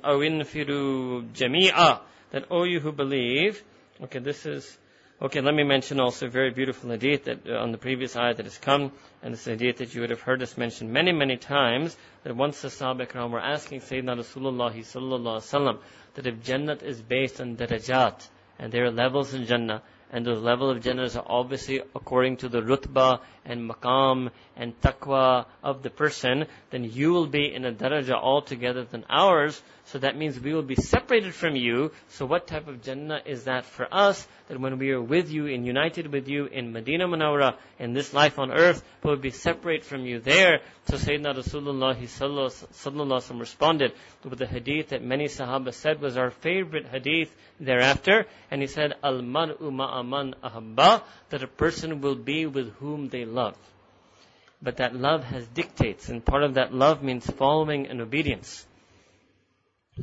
أَوْ 0.01 0.21
انْفِرُوا 0.21 1.33
جَمِيعًا 1.33 1.99
That 2.31 2.45
O 2.49 2.63
you 2.63 2.79
who 2.79 2.91
believe, 2.91 3.63
Okay, 4.02 4.18
this 4.18 4.44
is, 4.44 4.76
okay, 5.22 5.40
let 5.40 5.54
me 5.54 5.64
mention 5.64 6.00
also 6.00 6.26
a 6.26 6.28
very 6.28 6.50
beautiful 6.50 6.90
hadith 6.90 7.24
that 7.24 7.48
uh, 7.48 7.54
on 7.56 7.72
the 7.72 7.78
previous 7.78 8.14
ayah 8.14 8.34
that 8.34 8.44
has 8.44 8.58
come, 8.58 8.92
and 9.22 9.32
this 9.32 9.46
hadith 9.46 9.78
that 9.78 9.94
you 9.94 10.02
would 10.02 10.10
have 10.10 10.20
heard 10.20 10.42
us 10.42 10.58
mention 10.58 10.92
many, 10.92 11.12
many 11.12 11.38
times, 11.38 11.96
that 12.22 12.36
once 12.36 12.60
the 12.60 12.68
Sahaba 12.68 13.30
were 13.30 13.40
asking 13.40 13.80
Sayyidina 13.80 14.18
Rasulullah 14.18 14.74
sallallahu 14.74 15.40
wasallam 15.40 15.78
that 16.14 16.26
if 16.26 16.42
Jannat 16.42 16.82
is 16.82 17.00
based 17.00 17.40
on 17.40 17.56
darajat, 17.56 18.28
and 18.58 18.70
there 18.70 18.84
are 18.84 18.90
levels 18.90 19.32
in 19.32 19.46
Jannah, 19.46 19.82
and 20.12 20.24
those 20.24 20.42
level 20.42 20.70
of 20.70 20.80
jannahs 20.80 21.16
are 21.16 21.24
obviously 21.26 21.82
according 21.94 22.36
to 22.38 22.48
the 22.48 22.60
rutbah 22.60 23.20
and 23.46 23.70
maqam 23.70 24.30
and 24.56 24.78
taqwa 24.80 25.46
of 25.62 25.82
the 25.82 25.90
person, 25.90 26.46
then 26.70 26.84
you 26.84 27.12
will 27.12 27.26
be 27.26 27.52
in 27.52 27.64
a 27.64 27.72
daraja 27.72 28.14
altogether 28.14 28.84
than 28.84 29.04
ours. 29.08 29.62
So 29.86 29.98
that 30.00 30.16
means 30.16 30.40
we 30.40 30.52
will 30.52 30.62
be 30.62 30.74
separated 30.74 31.32
from 31.32 31.54
you. 31.54 31.92
So 32.08 32.26
what 32.26 32.48
type 32.48 32.66
of 32.66 32.82
Jannah 32.82 33.20
is 33.24 33.44
that 33.44 33.64
for 33.64 33.86
us? 33.92 34.26
That 34.48 34.58
when 34.58 34.78
we 34.78 34.90
are 34.90 35.00
with 35.00 35.30
you 35.30 35.46
and 35.46 35.64
united 35.64 36.12
with 36.12 36.26
you 36.26 36.46
in 36.46 36.72
Medina 36.72 37.06
Munawwara 37.06 37.54
in 37.78 37.92
this 37.92 38.12
life 38.12 38.38
on 38.40 38.50
earth, 38.50 38.82
but 39.00 39.10
we'll 39.10 39.18
be 39.18 39.30
separate 39.30 39.84
from 39.84 40.04
you 40.04 40.18
there. 40.18 40.60
So 40.88 40.96
Sayyidina 40.96 41.36
Rasulullah 41.36 41.96
sallallahu 41.96 43.40
responded 43.40 43.92
with 44.24 44.40
the 44.40 44.46
hadith 44.46 44.88
that 44.88 45.04
many 45.04 45.26
Sahaba 45.26 45.72
said 45.72 46.00
was 46.00 46.16
our 46.16 46.30
favorite 46.30 46.86
hadith 46.88 47.32
thereafter. 47.60 48.26
And 48.50 48.60
he 48.60 48.66
said, 48.66 48.94
Al-mar'u 49.04 49.70
ma'aman 49.70 50.34
ahabba, 50.42 51.02
that 51.30 51.42
a 51.44 51.48
person 51.48 52.00
will 52.00 52.16
be 52.16 52.46
with 52.46 52.72
whom 52.74 53.08
they 53.08 53.24
love. 53.24 53.35
But 54.62 54.78
that 54.78 54.94
love 54.94 55.24
has 55.24 55.46
dictates, 55.48 56.08
and 56.08 56.24
part 56.24 56.42
of 56.42 56.54
that 56.54 56.72
love 56.72 57.02
means 57.02 57.26
following 57.30 57.86
and 57.86 58.00
obedience. 58.00 58.66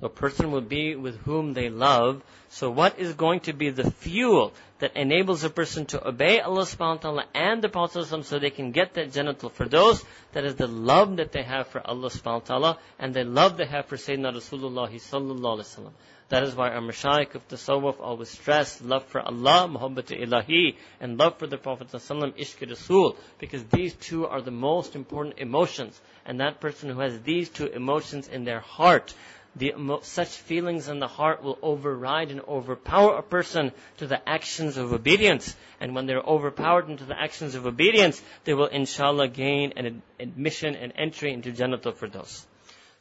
A 0.01 0.09
person 0.09 0.51
will 0.51 0.61
be 0.61 0.95
with 0.95 1.17
whom 1.19 1.53
they 1.53 1.69
love. 1.69 2.23
So 2.49 2.71
what 2.71 2.97
is 2.97 3.13
going 3.13 3.41
to 3.41 3.53
be 3.53 3.69
the 3.69 3.91
fuel 3.91 4.53
that 4.79 4.95
enables 4.95 5.43
a 5.43 5.49
person 5.51 5.85
to 5.87 6.07
obey 6.07 6.39
Allah 6.39 6.63
subhanahu 6.63 6.95
wa 6.95 6.97
ta'ala 6.97 7.25
and 7.35 7.61
the 7.61 7.69
Prophet 7.69 8.05
so 8.23 8.39
they 8.39 8.49
can 8.49 8.71
get 8.71 8.95
that 8.95 9.11
Jannatul 9.11 9.51
Firdaus? 9.51 10.03
That 10.31 10.45
is 10.45 10.55
the 10.55 10.67
love 10.67 11.17
that 11.17 11.31
they 11.31 11.43
have 11.43 11.67
for 11.67 11.85
Allah 11.85 12.09
subhanahu 12.09 12.41
wa 12.41 12.47
ta'ala 12.47 12.77
and 12.97 13.13
the 13.13 13.23
love 13.23 13.57
they 13.57 13.65
have 13.65 13.85
for 13.85 13.97
Sayyidina 13.97 14.33
Rasulullah 14.33 14.89
sallallahu 14.89 15.59
alaihi 15.59 15.77
wasallam. 15.77 15.93
That 16.29 16.43
is 16.43 16.55
why 16.55 16.69
our 16.69 16.81
Mashaykh 16.81 17.35
of 17.35 17.47
Tasawwuf 17.47 17.99
always 17.99 18.29
stress 18.29 18.81
love 18.81 19.05
for 19.05 19.21
Allah, 19.21 19.67
Muhabbat 19.69 20.17
Ilahi, 20.19 20.75
and 20.99 21.17
love 21.17 21.37
for 21.37 21.47
the 21.47 21.57
Prophet 21.57 21.89
ﷺ, 21.89 22.37
Ishq 22.37 22.69
Rasul, 22.69 23.17
because 23.39 23.63
these 23.65 23.93
two 23.93 24.25
are 24.25 24.41
the 24.41 24.51
most 24.51 24.95
important 24.95 25.37
emotions. 25.37 25.99
And 26.25 26.39
that 26.39 26.59
person 26.59 26.89
who 26.89 26.99
has 26.99 27.19
these 27.21 27.49
two 27.49 27.67
emotions 27.67 28.27
in 28.27 28.45
their 28.45 28.61
heart, 28.61 29.13
the, 29.55 29.73
such 30.01 30.29
feelings 30.29 30.87
in 30.87 30.99
the 30.99 31.07
heart 31.07 31.43
will 31.43 31.59
override 31.61 32.31
and 32.31 32.41
overpower 32.41 33.17
a 33.17 33.23
person 33.23 33.71
to 33.97 34.07
the 34.07 34.27
actions 34.27 34.77
of 34.77 34.93
obedience. 34.93 35.55
And 35.79 35.93
when 35.93 36.05
they're 36.05 36.21
overpowered 36.21 36.89
into 36.89 37.03
the 37.03 37.19
actions 37.19 37.53
of 37.53 37.67
obedience, 37.67 38.21
they 38.45 38.53
will 38.53 38.67
inshallah 38.67 39.27
gain 39.27 39.73
an 39.75 40.01
admission 40.19 40.75
and 40.75 40.93
entry 40.95 41.33
into 41.33 41.51
Jannatul 41.51 41.93
Firdaus. 41.93 42.45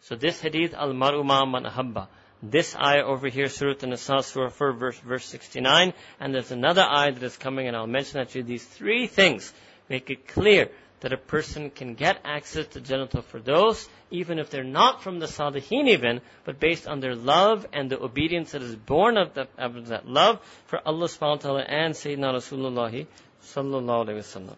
So 0.03 0.17
this 0.17 0.41
hadith, 0.41 0.75
al-mar'u 0.75 1.25
man 1.25 1.65
ahabba. 1.65 2.09
This 2.43 2.75
ayah 2.75 3.05
over 3.05 3.29
here, 3.29 3.49
Surah 3.49 3.75
An-Nisa, 3.83 4.21
Surah 4.23 4.51
4, 4.51 4.73
verse, 4.73 4.99
verse 4.99 5.25
69, 5.27 5.93
and 6.19 6.35
there's 6.35 6.51
another 6.51 6.83
ayah 6.83 7.13
that 7.13 7.23
is 7.23 7.37
coming, 7.37 7.69
and 7.69 7.77
I'll 7.77 7.87
mention 7.87 8.19
that 8.19 8.31
to 8.31 8.39
you. 8.39 8.45
These 8.45 8.65
three 8.65 9.07
things 9.07 9.53
make 9.89 10.11
it 10.11 10.27
clear 10.27 10.69
that 11.03 11.13
a 11.13 11.17
person 11.17 11.71
can 11.71 11.95
get 11.95 12.21
access 12.25 12.67
to 12.69 12.81
Jannatul 12.81 13.23
Firdaus, 13.25 13.89
even 14.11 14.41
if 14.41 14.51
they're 14.51 14.65
not 14.65 15.03
from 15.03 15.21
the 15.21 15.27
Salihin 15.27 15.89
even, 15.89 16.21
but 16.45 16.59
based 16.59 16.89
on 16.89 16.99
their 16.99 17.15
love 17.15 17.67
and 17.73 17.91
the 17.91 18.01
obedience 18.03 18.53
that 18.53 18.63
is 18.63 18.75
born 18.75 19.17
of 19.17 19.35
that, 19.35 19.49
of 19.59 19.87
that 19.89 20.09
love 20.09 20.41
for 20.67 20.81
Allah 20.85 21.07
subhanahu 21.07 21.21
wa 21.21 21.37
ta'ala 21.37 21.63
and 21.63 21.95
Sayyidina 21.95 22.35
Rasulullah 22.35 23.07
sallallahu 23.45 24.07
alayhi 24.07 24.17
wa 24.17 24.41
sallam. 24.41 24.57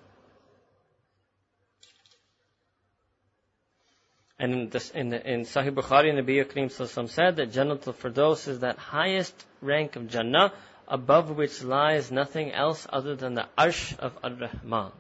And 4.45 4.53
in, 4.53 4.69
this, 4.69 4.91
in, 4.91 5.09
the, 5.09 5.33
in 5.33 5.41
Sahih 5.47 5.75
Bukhari, 5.75 6.13
Nabi 6.13 6.45
Kareem 6.45 6.67
Sallallahu 6.67 7.09
said 7.09 7.37
that 7.37 7.51
Jannatul 7.51 7.95
Firdaus 7.95 8.47
is 8.47 8.61
that 8.61 8.77
highest 8.77 9.35
rank 9.63 9.97
of 9.97 10.07
Jannah, 10.07 10.53
above 10.87 11.35
which 11.35 11.65
lies 11.65 12.11
nothing 12.11 12.53
else 12.53 12.87
other 12.91 13.17
than 13.17 13.33
the 13.33 13.47
Arsh 13.57 13.99
of 13.99 14.13
Ar-Rahman. 14.23 14.93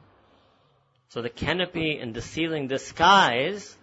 So 1.10 1.20
the 1.20 1.28
canopy 1.28 1.98
and 1.98 2.14
the 2.14 2.22
ceiling, 2.22 2.68
the 2.68 2.78
skies, 2.78 3.76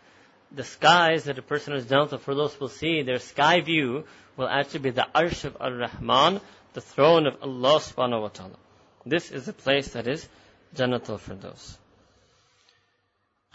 the 0.52 0.64
skies 0.64 1.26
that 1.26 1.38
a 1.38 1.44
person 1.44 1.74
who's 1.74 1.86
Jannatul 1.86 2.22
Firdaus 2.22 2.60
will 2.60 2.70
see, 2.70 3.04
their 3.04 3.20
sky 3.20 3.62
view 3.62 4.06
will 4.38 4.48
actually 4.48 4.80
be 4.80 4.90
the 4.90 5.08
Arsh 5.14 5.46
of 5.46 5.58
Ar-Rahman, 5.62 6.42
the 6.74 6.82
throne 6.82 7.28
of 7.28 7.36
Allah 7.44 7.78
subhanahu 7.78 8.22
wa 8.24 8.30
ta'ala. 8.30 8.58
This 9.06 9.30
is 9.30 9.46
the 9.46 9.54
place 9.54 9.90
that 9.90 10.08
is 10.08 10.28
Jannatul 10.76 11.20
Firdaus. 11.20 11.78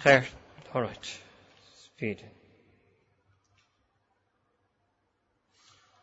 Khair. 0.05 0.25
Alright 0.73 1.26
feed. 1.97 2.23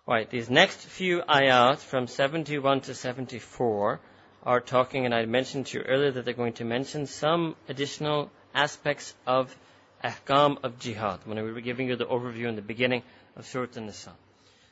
Right, 0.05 0.29
these 0.29 0.49
next 0.49 0.79
few 0.79 1.21
ayat 1.21 1.77
from 1.77 2.07
71 2.07 2.81
to 2.81 2.93
74 2.93 4.01
are 4.43 4.59
talking, 4.59 5.05
and 5.05 5.15
I 5.15 5.25
mentioned 5.25 5.67
to 5.67 5.77
you 5.77 5.83
earlier 5.85 6.11
that 6.11 6.25
they're 6.25 6.33
going 6.33 6.53
to 6.53 6.65
mention 6.65 7.07
some 7.07 7.55
additional 7.69 8.29
aspects 8.53 9.15
of 9.25 9.55
ahkam 10.03 10.57
of 10.63 10.77
jihad, 10.79 11.21
when 11.25 11.41
we 11.41 11.53
were 11.53 11.61
giving 11.61 11.87
you 11.87 11.95
the 11.95 12.05
overview 12.05 12.49
in 12.49 12.57
the 12.57 12.61
beginning 12.61 13.03
of 13.37 13.45
Surah 13.45 13.67
An-Nisa. 13.77 14.11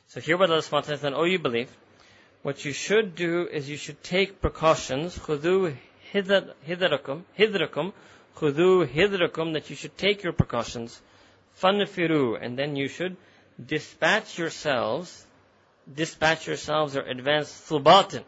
So 0.08 0.20
here 0.20 0.36
what 0.36 0.50
Allah 0.50 0.60
subhanahu 0.60 0.72
wa 0.72 0.80
ta'ala 0.80 0.98
says, 0.98 1.12
O 1.14 1.24
you 1.24 1.38
believe, 1.38 1.74
what 2.42 2.64
you 2.66 2.72
should 2.72 3.14
do 3.14 3.48
is 3.50 3.70
you 3.70 3.78
should 3.78 4.02
take 4.02 4.42
precautions, 4.42 5.16
khudu 5.16 5.74
hidrakum, 6.12 7.22
hidrakum, 7.38 7.92
khudu 8.36 8.86
hidrakum, 8.86 9.54
that 9.54 9.70
you 9.70 9.76
should 9.76 9.96
take 9.96 10.22
your 10.22 10.34
precautions, 10.34 11.00
Fanfiru, 11.60 12.38
and 12.40 12.58
then 12.58 12.76
you 12.76 12.88
should 12.88 13.16
dispatch 13.64 14.38
yourselves, 14.38 15.26
dispatch 15.92 16.46
yourselves 16.46 16.96
or 16.96 17.02
advance 17.02 17.50
thubatin 17.68 18.24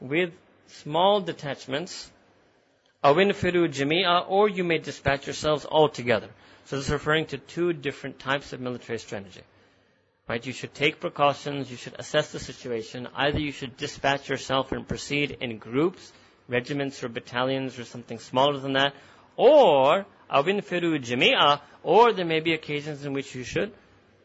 with 0.00 0.32
small 0.68 1.20
detachments. 1.20 2.10
Awinfiru 3.02 3.68
jami'a, 3.68 4.24
or 4.28 4.48
you 4.48 4.64
may 4.64 4.78
dispatch 4.78 5.26
yourselves 5.26 5.64
altogether. 5.64 6.28
So 6.64 6.76
this 6.76 6.86
is 6.86 6.92
referring 6.92 7.26
to 7.26 7.38
two 7.38 7.72
different 7.72 8.18
types 8.18 8.52
of 8.52 8.60
military 8.60 8.98
strategy. 8.98 9.42
Right? 10.28 10.44
You 10.44 10.52
should 10.52 10.74
take 10.74 11.00
precautions, 11.00 11.70
you 11.70 11.76
should 11.76 11.94
assess 11.98 12.32
the 12.32 12.38
situation. 12.38 13.08
Either 13.14 13.38
you 13.38 13.52
should 13.52 13.76
dispatch 13.76 14.28
yourself 14.28 14.72
and 14.72 14.86
proceed 14.86 15.38
in 15.40 15.56
groups, 15.58 16.12
regiments 16.48 17.02
or 17.02 17.08
battalions 17.08 17.78
or 17.78 17.84
something 17.84 18.18
smaller 18.18 18.58
than 18.58 18.74
that, 18.74 18.94
or 19.36 20.04
awinfiru 20.31 20.99
jami'a, 21.03 21.61
or 21.83 22.13
there 22.13 22.25
may 22.25 22.39
be 22.39 22.53
occasions 22.53 23.05
in 23.05 23.13
which 23.13 23.35
you 23.35 23.43
should 23.43 23.71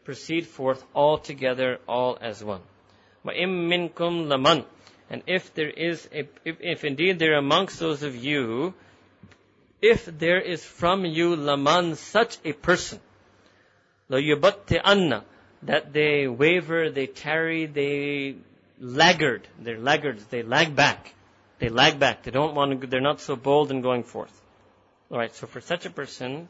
proceed 0.03 0.47
forth 0.47 0.83
all 0.93 1.17
together, 1.17 1.79
all 1.87 2.17
as 2.19 2.43
one. 2.43 2.61
وَإِن 3.25 3.93
مِّنكُمْ 3.93 4.27
لَمَنْ 4.27 4.65
and 5.09 5.23
if 5.25 5.53
there 5.55 5.69
is 5.69 6.07
a, 6.13 6.27
if, 6.45 6.57
if 6.61 6.83
indeed 6.83 7.17
there 7.17 7.33
are 7.33 7.39
amongst 7.39 7.79
those 7.79 8.03
of 8.03 8.15
you, 8.15 8.73
if 9.81 10.05
there 10.05 10.39
is 10.39 10.63
from 10.63 11.03
you 11.05 11.35
laman 11.35 11.95
such 11.95 12.37
a 12.45 12.53
person, 12.53 12.99
la 14.07 14.19
anna, 14.85 15.23
that 15.63 15.93
they 15.93 16.27
waver, 16.27 16.89
they 16.91 17.07
tarry, 17.07 17.65
they 17.65 18.35
laggard, 18.79 19.47
they're 19.59 19.79
laggards, 19.79 20.23
they 20.25 20.43
lag 20.43 20.75
back, 20.75 21.13
they 21.57 21.69
lag 21.69 21.99
back, 21.99 22.23
they 22.23 22.31
don't 22.31 22.53
want 22.53 22.79
to, 22.79 22.87
they're 22.87 23.01
not 23.01 23.19
so 23.19 23.35
bold 23.35 23.71
in 23.71 23.81
going 23.81 24.03
forth. 24.03 24.41
Alright, 25.11 25.35
so 25.35 25.47
for 25.47 25.61
such 25.61 25.85
a 25.85 25.89
person, 25.89 26.47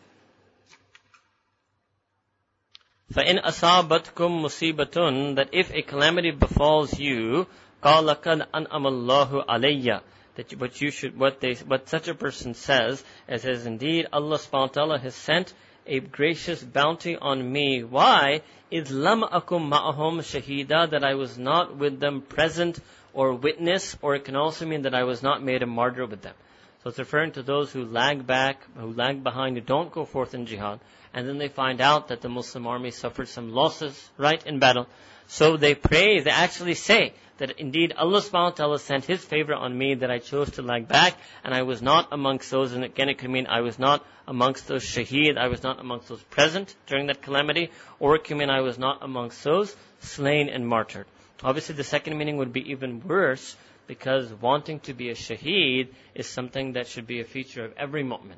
فَإِنْ 3.14 3.44
أَصَابَتْكُمْ 3.44 4.14
مُصِيبَةٌ 4.14 5.36
That 5.36 5.49
if 5.53 5.73
a 5.73 5.81
calamity 5.81 6.31
befalls 6.31 6.99
you, 6.99 7.48
قال 7.81 8.06
لقد 8.06 8.48
أنعم 8.53 8.88
الله 8.88 9.45
علي 9.48 10.02
that 10.36 10.52
what 10.60 10.80
you 10.81 10.91
should 10.91 11.18
what 11.18 11.40
they 11.40 11.53
what 11.65 11.88
such 11.88 12.07
a 12.07 12.14
person 12.14 12.53
says 12.53 13.03
it 13.27 13.41
says 13.41 13.65
indeed 13.65 14.07
Allah 14.11 14.38
subhanahu 14.38 14.68
wa 14.68 14.68
ta'ala 14.68 14.99
has 14.99 15.15
sent 15.15 15.53
a 15.88 15.99
gracious 15.99 16.61
bounty 16.64 17.15
on 17.15 17.52
me 17.52 17.84
why 17.84 18.41
is 18.69 18.91
lam 18.91 19.22
akum 19.22 19.69
ma'ahum 19.69 20.19
shahida 20.19 20.91
that 20.91 21.03
I 21.03 21.15
was 21.15 21.38
not 21.38 21.77
with 21.77 21.99
them 21.99 22.22
present 22.22 22.80
or 23.14 23.34
witness 23.34 23.98
or 24.02 24.15
it 24.15 24.26
can 24.26 24.36
also 24.36 24.65
mean 24.65 24.84
that 24.84 24.94
I 24.94 25.03
was 25.03 25.23
not 25.23 25.44
made 25.44 25.64
a 25.64 25.68
martyr 25.68 26.06
with 26.06 26.22
them 26.22 26.36
so 26.85 26.90
it's 26.90 26.98
referring 26.98 27.32
to 27.32 27.43
those 27.43 27.73
who 27.73 27.85
lag 27.85 28.27
back 28.27 28.62
who 28.77 28.93
lag 28.93 29.24
behind 29.24 29.56
who 29.56 29.62
don't 29.62 29.90
go 29.90 30.05
forth 30.05 30.35
in 30.35 30.44
jihad 30.44 30.78
and 31.15 31.27
then 31.27 31.39
they 31.39 31.48
find 31.48 31.81
out 31.81 32.09
that 32.09 32.20
the 32.20 32.28
Muslim 32.28 32.66
army 32.66 32.90
suffered 32.90 33.27
some 33.27 33.52
losses 33.52 34.11
right 34.19 34.47
in 34.47 34.59
battle 34.59 34.86
so 35.27 35.56
they 35.56 35.74
pray 35.74 36.20
they 36.20 36.31
actually 36.31 36.74
say 36.74 37.15
that 37.39 37.59
indeed 37.59 37.93
Allah 37.97 38.20
subhanahu 38.20 38.51
wa 38.51 38.51
ta'ala 38.51 38.78
sent 38.78 39.05
His 39.06 39.24
favor 39.24 39.55
on 39.55 39.77
me 39.77 39.94
that 39.94 40.11
I 40.11 40.19
chose 40.19 40.51
to 40.52 40.62
lag 40.62 40.86
back 40.86 41.16
and 41.43 41.55
I 41.55 41.62
was 41.62 41.82
not 41.82 42.09
amongst 42.12 42.51
those, 42.51 42.73
and 42.73 42.85
again 42.85 43.09
it 43.09 43.19
could 43.19 43.31
mean 43.31 43.47
I 43.47 43.62
was 43.62 43.78
not 43.78 44.05
amongst 44.28 44.69
those 44.69 44.85
shaheed, 44.85 45.36
I 45.36 45.48
was 45.48 45.62
not 45.62 45.81
amongst 45.81 46.09
those 46.09 46.23
present 46.24 46.74
during 46.86 47.06
that 47.09 47.23
calamity, 47.23 47.70
or 47.98 48.15
it 48.15 48.24
could 48.24 48.36
mean 48.36 48.51
I 48.51 48.61
was 48.61 48.78
not 48.78 49.02
amongst 49.02 49.43
those 49.43 49.74
slain 50.01 50.48
and 50.48 50.66
martyred. 50.66 51.06
Obviously 51.43 51.74
the 51.74 51.85
second 51.85 52.16
meaning 52.16 52.36
would 52.36 52.52
be 52.52 52.70
even 52.70 53.02
worse 53.02 53.56
because 53.88 54.31
wanting 54.34 54.80
to 54.81 54.94
be 54.94 55.10
a 55.10 55.15
shaheed 55.15 55.90
is 56.14 56.27
something 56.27 56.73
that 56.73 56.88
should 56.88 57.07
be 57.07 57.22
a 57.22 57.26
feature 57.26 57.65
of 57.65 57.73
every 57.76 58.03
mu'min. 58.03 58.38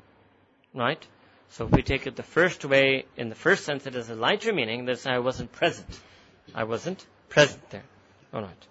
Right? 0.74 1.06
So 1.50 1.66
if 1.66 1.72
we 1.72 1.82
take 1.82 2.06
it 2.06 2.16
the 2.16 2.22
first 2.22 2.64
way, 2.64 3.04
in 3.18 3.28
the 3.28 3.34
first 3.34 3.64
sense 3.64 3.86
it 3.86 3.92
has 3.94 4.08
a 4.08 4.14
lighter 4.14 4.52
meaning, 4.54 4.86
that 4.86 5.06
I 5.06 5.18
wasn't 5.18 5.52
present. 5.52 6.00
I 6.54 6.64
wasn't 6.64 7.04
present 7.28 7.68
there. 7.70 7.84
Alright. 8.32 8.66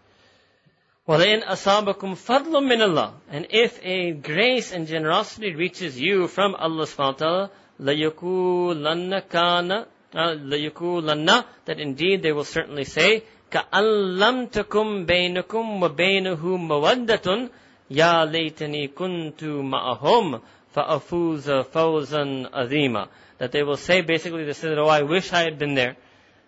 وَلَئِنْ 1.07 1.43
أَصَابَكُمْ 1.43 2.15
فَضْلٌ 2.15 2.51
مِّنَ 2.51 2.79
اللَّهِ 2.79 3.13
And 3.29 3.47
if 3.49 3.79
a 3.83 4.11
grace 4.13 4.71
and 4.71 4.87
generosity 4.87 5.53
reaches 5.53 5.99
you 5.99 6.27
from 6.27 6.55
Allah 6.55 6.85
subhanahu 6.85 6.97
wa 6.97 7.11
ta'ala, 7.11 7.51
لَيَكُولَنَّ 7.79 9.27
كَانَ 9.29 9.85
لَيَكُولَنَّ 10.13 11.45
That 11.65 11.79
indeed 11.79 12.21
they 12.21 12.31
will 12.31 12.43
certainly 12.43 12.85
say, 12.85 13.23
كَأَن 13.51 14.17
لَمْ 14.19 14.45
تَكُمْ 14.45 15.05
بَيْنَكُمْ 15.05 15.83
وَبَيْنَهُ 15.83 16.57
مَوَدَّةٌ 16.57 17.49
يَا 17.91 18.25
لَيْتَنِي 18.25 18.87
كُنْتُ 18.87 19.43
مَعَهُمْ 19.43 20.41
فَأَفُوزَ 20.75 21.51
فَوْزًا 21.73 22.49
عَظِيمًا 22.49 23.07
That 23.39 23.51
they 23.51 23.63
will 23.63 23.77
say 23.77 24.01
basically, 24.01 24.45
they 24.45 24.53
say, 24.53 24.69
oh, 24.77 24.87
I 24.87 25.01
wish 25.01 25.33
I 25.33 25.41
had 25.41 25.59
been 25.59 25.75
there 25.75 25.95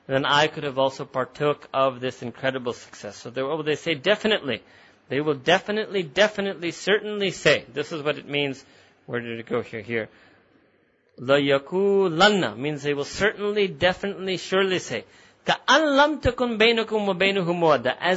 then 0.07 0.25
I 0.25 0.47
could 0.47 0.63
have 0.63 0.77
also 0.77 1.05
partook 1.05 1.67
of 1.73 2.01
this 2.01 2.21
incredible 2.21 2.73
success. 2.73 3.15
So 3.17 3.30
they, 3.30 3.41
will 3.41 3.63
they 3.63 3.75
say 3.75 3.95
definitely. 3.95 4.61
They 5.09 5.21
will 5.21 5.35
definitely, 5.35 6.03
definitely, 6.03 6.71
certainly 6.71 7.31
say. 7.31 7.65
This 7.73 7.91
is 7.91 8.01
what 8.01 8.17
it 8.17 8.27
means. 8.27 8.63
Where 9.05 9.19
did 9.19 9.39
it 9.39 9.45
go 9.45 9.61
here? 9.61 9.81
Here. 9.81 10.09
La 11.17 11.35
yakulanna 11.35 12.57
means 12.57 12.84
they 12.84 12.93
will 12.93 13.05
certainly, 13.05 13.67
definitely, 13.67 14.38
surely 14.38 14.80
say. 14.80 15.05
As 15.47 15.55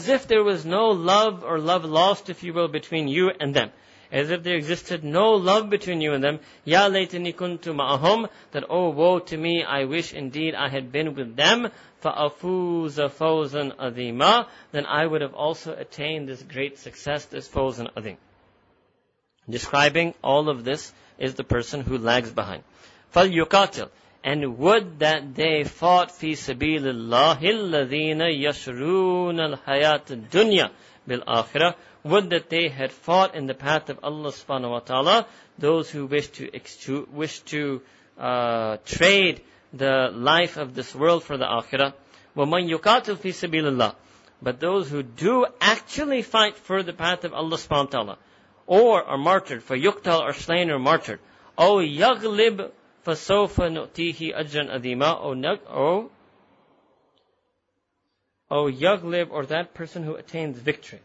if 0.09 0.29
there 0.29 0.45
was 0.45 0.65
no 0.65 0.91
love 0.91 1.45
or 1.45 1.59
love 1.59 1.85
lost, 1.85 2.31
if 2.31 2.43
you 2.43 2.53
will, 2.53 2.69
between 2.69 3.09
you 3.09 3.31
and 3.31 3.55
them 3.55 3.71
as 4.11 4.31
if 4.31 4.43
there 4.43 4.57
existed 4.57 5.05
no 5.05 5.33
love 5.33 5.71
between 5.71 6.01
you 6.01 6.13
and 6.13 6.23
them. 6.23 6.41
Ya 6.65 6.89
laytani 6.89 7.35
kuntu 7.35 7.75
ma'ahum, 7.75 8.29
that 8.53 8.65
oh 8.69 8.91
woe 8.91 9.19
to 9.19 9.37
me, 9.37 9.65
I 9.65 9.85
wish 9.85 10.13
indeed 10.13 10.55
I 10.55 10.69
had 10.69 10.93
been 10.93 11.15
with 11.15 11.37
them. 11.37 11.71
فَأَفُوزَ 12.03 13.11
فَوْزًا 13.11 13.77
أَذِيمًا 13.77 14.47
Then 14.73 14.87
I 14.87 15.07
would 15.07 15.23
have 15.23 15.35
also 15.35 15.75
attained 15.75 16.29
this 16.29 16.43
great 16.43 16.79
success, 16.79 17.25
this 17.25 17.49
fawzan 17.49 17.93
adhim. 17.95 18.17
Describing 19.49 20.15
all 20.23 20.49
of 20.49 20.65
this 20.65 20.93
is 21.19 21.35
the 21.35 21.45
person 21.45 21.81
who 21.81 21.99
lags 21.99 22.31
behind. 22.31 22.63
فَلْيُقَاتِلْ 23.15 23.89
And 24.25 24.59
would 24.59 24.99
that 24.99 25.35
they 25.35 25.65
fought 25.65 26.11
fi 26.11 26.33
سَبِيلِ 26.33 26.81
اللَّهِ 26.81 27.39
الَّذِينَ 27.39 28.21
يَشْرُونَ 28.21 29.57
الْحَيَاةَ 29.57 30.07
الدُّنْيَا 30.11 30.71
بِالْآخِرَةِ 31.09 31.75
would 32.07 32.31
that 32.31 32.49
they 32.51 32.69
had 32.69 32.93
fought 32.93 33.35
in 33.35 33.47
the 33.47 33.55
path 33.55 33.91
of 33.91 33.99
Allah 34.03 34.31
subhanahu 34.31 34.71
wa 34.71 34.79
ta'ala, 34.81 35.27
those 35.59 35.91
who 35.91 36.07
wish 36.07 36.29
to, 36.29 37.09
wish 37.11 37.41
to 37.41 37.83
uh, 38.19 38.77
trade 38.85 39.43
the 39.73 40.11
life 40.13 40.57
of 40.57 40.75
this 40.75 40.95
world 40.95 41.25
for 41.25 41.37
the 41.37 41.45
akhirah. 41.45 41.93
وَمَنْ 42.37 42.71
يُقَاتِلْ 42.71 43.17
فِي 43.17 43.31
سَبِيلِ 43.31 43.65
اللَّهِ 43.65 43.95
But 44.41 44.61
those 44.61 44.89
who 44.91 45.03
do 45.03 45.47
actually 45.61 46.23
fight 46.23 46.57
for 46.57 46.83
the 46.83 46.93
path 46.93 47.25
of 47.25 47.33
Allah 47.33 47.57
subhanahu 47.57 47.85
wa 47.85 47.91
ta'ala, 47.91 48.19
or 48.67 49.03
are 49.03 49.19
martyred, 49.19 49.63
for 49.63 49.77
yuktal 49.77 50.21
or 50.21 50.33
slain 50.33 50.71
or 50.71 50.79
martyred, 50.79 51.21
أو 51.59 51.81
يغلب 51.81 52.71
فسوف 53.05 53.61
نؤتيه 53.61 54.41
أجرا 54.41 54.77
أذيما 54.77 55.23
or 55.71 56.11
or 58.49 58.71
yaglib, 58.71 59.31
or 59.31 59.47
that 59.47 59.75
person 59.75 60.05
who 60.05 60.15
attains 60.15 60.59
victory. 60.59 61.01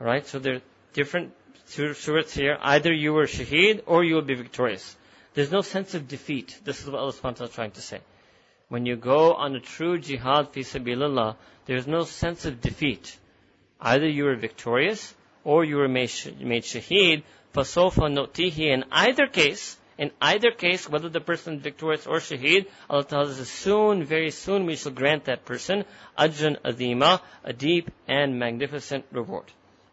Alright, 0.00 0.26
so 0.26 0.38
there 0.38 0.54
are 0.54 0.62
different 0.94 1.32
surahs 1.68 2.32
here. 2.32 2.56
Either 2.60 2.92
you 2.92 3.12
were 3.12 3.26
shaheed 3.26 3.82
or 3.86 4.04
you 4.04 4.14
will 4.14 4.22
be 4.22 4.34
victorious. 4.34 4.96
There's 5.34 5.52
no 5.52 5.60
sense 5.60 5.94
of 5.94 6.08
defeat. 6.08 6.58
This 6.64 6.80
is 6.80 6.90
what 6.90 6.98
Allah 6.98 7.12
subhanahu 7.12 7.22
wa 7.24 7.30
ta'ala 7.32 7.48
is 7.48 7.54
trying 7.54 7.70
to 7.72 7.82
say. 7.82 8.00
When 8.68 8.86
you 8.86 8.96
go 8.96 9.34
on 9.34 9.54
a 9.54 9.60
true 9.60 9.98
jihad 9.98 10.52
fi 10.52 10.60
sabilillah, 10.60 11.36
there's 11.66 11.86
no 11.86 12.04
sense 12.04 12.46
of 12.46 12.60
defeat. 12.60 13.16
Either 13.80 14.08
you 14.08 14.24
were 14.24 14.36
victorious 14.36 15.14
or 15.44 15.64
you 15.64 15.76
were 15.76 15.88
made, 15.88 16.10
made 16.40 16.62
shaheed. 16.62 17.22
فَسَوْفَ 17.54 17.94
نُؤْتِيهِ 17.94 18.58
In 18.58 18.84
either 18.90 19.26
case, 19.26 19.76
in 19.97 20.11
either 20.21 20.51
case, 20.51 20.89
whether 20.89 21.09
the 21.09 21.21
person 21.21 21.59
victorious 21.59 22.05
or 22.05 22.17
shaheed, 22.17 22.67
Allah 22.89 23.05
tells 23.05 23.39
us 23.39 23.49
soon, 23.49 24.03
very 24.03 24.31
soon, 24.31 24.65
we 24.65 24.75
shall 24.75 24.91
grant 24.91 25.25
that 25.25 25.45
person 25.45 25.85
ajran 26.17 26.59
azima, 26.61 27.21
a 27.43 27.53
deep 27.53 27.89
and 28.07 28.37
magnificent 28.37 29.05
reward. 29.11 29.45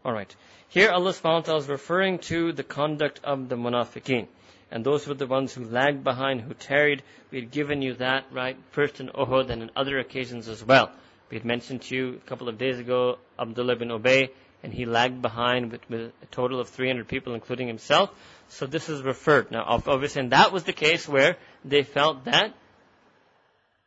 Alright. 0.04 0.34
Here 0.68 0.90
Allah 0.90 1.12
subhanahu 1.12 1.34
wa 1.34 1.40
ta'ala 1.40 1.60
is 1.60 1.68
referring 1.68 2.18
to 2.30 2.52
the 2.52 2.64
conduct 2.64 3.20
of 3.22 3.48
the 3.48 3.56
munafiqeen. 3.56 4.26
And 4.70 4.84
those 4.84 5.06
were 5.06 5.14
the 5.14 5.26
ones 5.26 5.52
who 5.52 5.64
lagged 5.64 6.02
behind, 6.02 6.40
who 6.40 6.54
tarried. 6.54 7.02
We 7.30 7.40
had 7.40 7.50
given 7.50 7.82
you 7.82 7.94
that, 7.94 8.24
right? 8.32 8.56
First 8.70 8.98
in 8.98 9.08
Uhud 9.08 9.50
and 9.50 9.62
in 9.62 9.70
other 9.76 9.98
occasions 9.98 10.48
as 10.48 10.64
well. 10.64 10.90
We 11.30 11.36
had 11.36 11.44
mentioned 11.44 11.82
to 11.82 11.94
you 11.94 12.14
a 12.14 12.28
couple 12.28 12.48
of 12.48 12.58
days 12.58 12.78
ago, 12.78 13.18
Abdullah 13.38 13.76
bin 13.76 13.88
Ubay 13.88 14.30
and 14.62 14.72
he 14.72 14.86
lagged 14.86 15.20
behind 15.20 15.72
with, 15.72 15.88
with 15.90 16.12
a 16.22 16.26
total 16.26 16.60
of 16.60 16.68
300 16.68 17.08
people, 17.08 17.34
including 17.34 17.66
himself. 17.66 18.10
So 18.52 18.66
this 18.66 18.90
is 18.90 19.00
referred. 19.02 19.50
Now, 19.50 19.64
obviously, 19.66 20.20
and 20.20 20.32
that 20.32 20.52
was 20.52 20.64
the 20.64 20.74
case 20.74 21.08
where 21.08 21.38
they 21.64 21.84
felt 21.84 22.26
that 22.26 22.52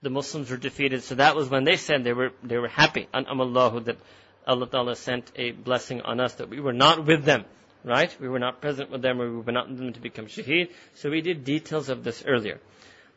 the 0.01 0.09
Muslims 0.09 0.49
were 0.49 0.57
defeated. 0.57 1.03
So 1.03 1.15
that 1.15 1.35
was 1.35 1.49
when 1.49 1.65
they 1.65 1.77
said 1.77 2.03
they 2.03 2.13
were, 2.13 2.31
they 2.43 2.57
were 2.57 2.67
happy. 2.67 3.07
An 3.13 3.25
amallahu 3.25 3.85
that 3.85 3.97
Allah 4.47 4.67
Ta'ala 4.67 4.95
sent 4.95 5.31
a 5.35 5.51
blessing 5.51 6.01
on 6.01 6.19
us 6.19 6.33
that 6.35 6.49
we 6.49 6.59
were 6.59 6.73
not 6.73 7.05
with 7.05 7.25
them. 7.25 7.45
Right? 7.83 8.15
We 8.19 8.27
were 8.27 8.39
not 8.39 8.59
present 8.59 8.89
with 8.89 9.03
them 9.03 9.21
or 9.21 9.29
we 9.29 9.41
were 9.41 9.51
not 9.51 9.69
with 9.69 9.77
them 9.77 9.93
to 9.93 9.99
become 9.99 10.25
shaheed. 10.25 10.71
So 10.95 11.11
we 11.11 11.21
did 11.21 11.43
details 11.43 11.89
of 11.89 12.03
this 12.03 12.23
earlier. 12.25 12.59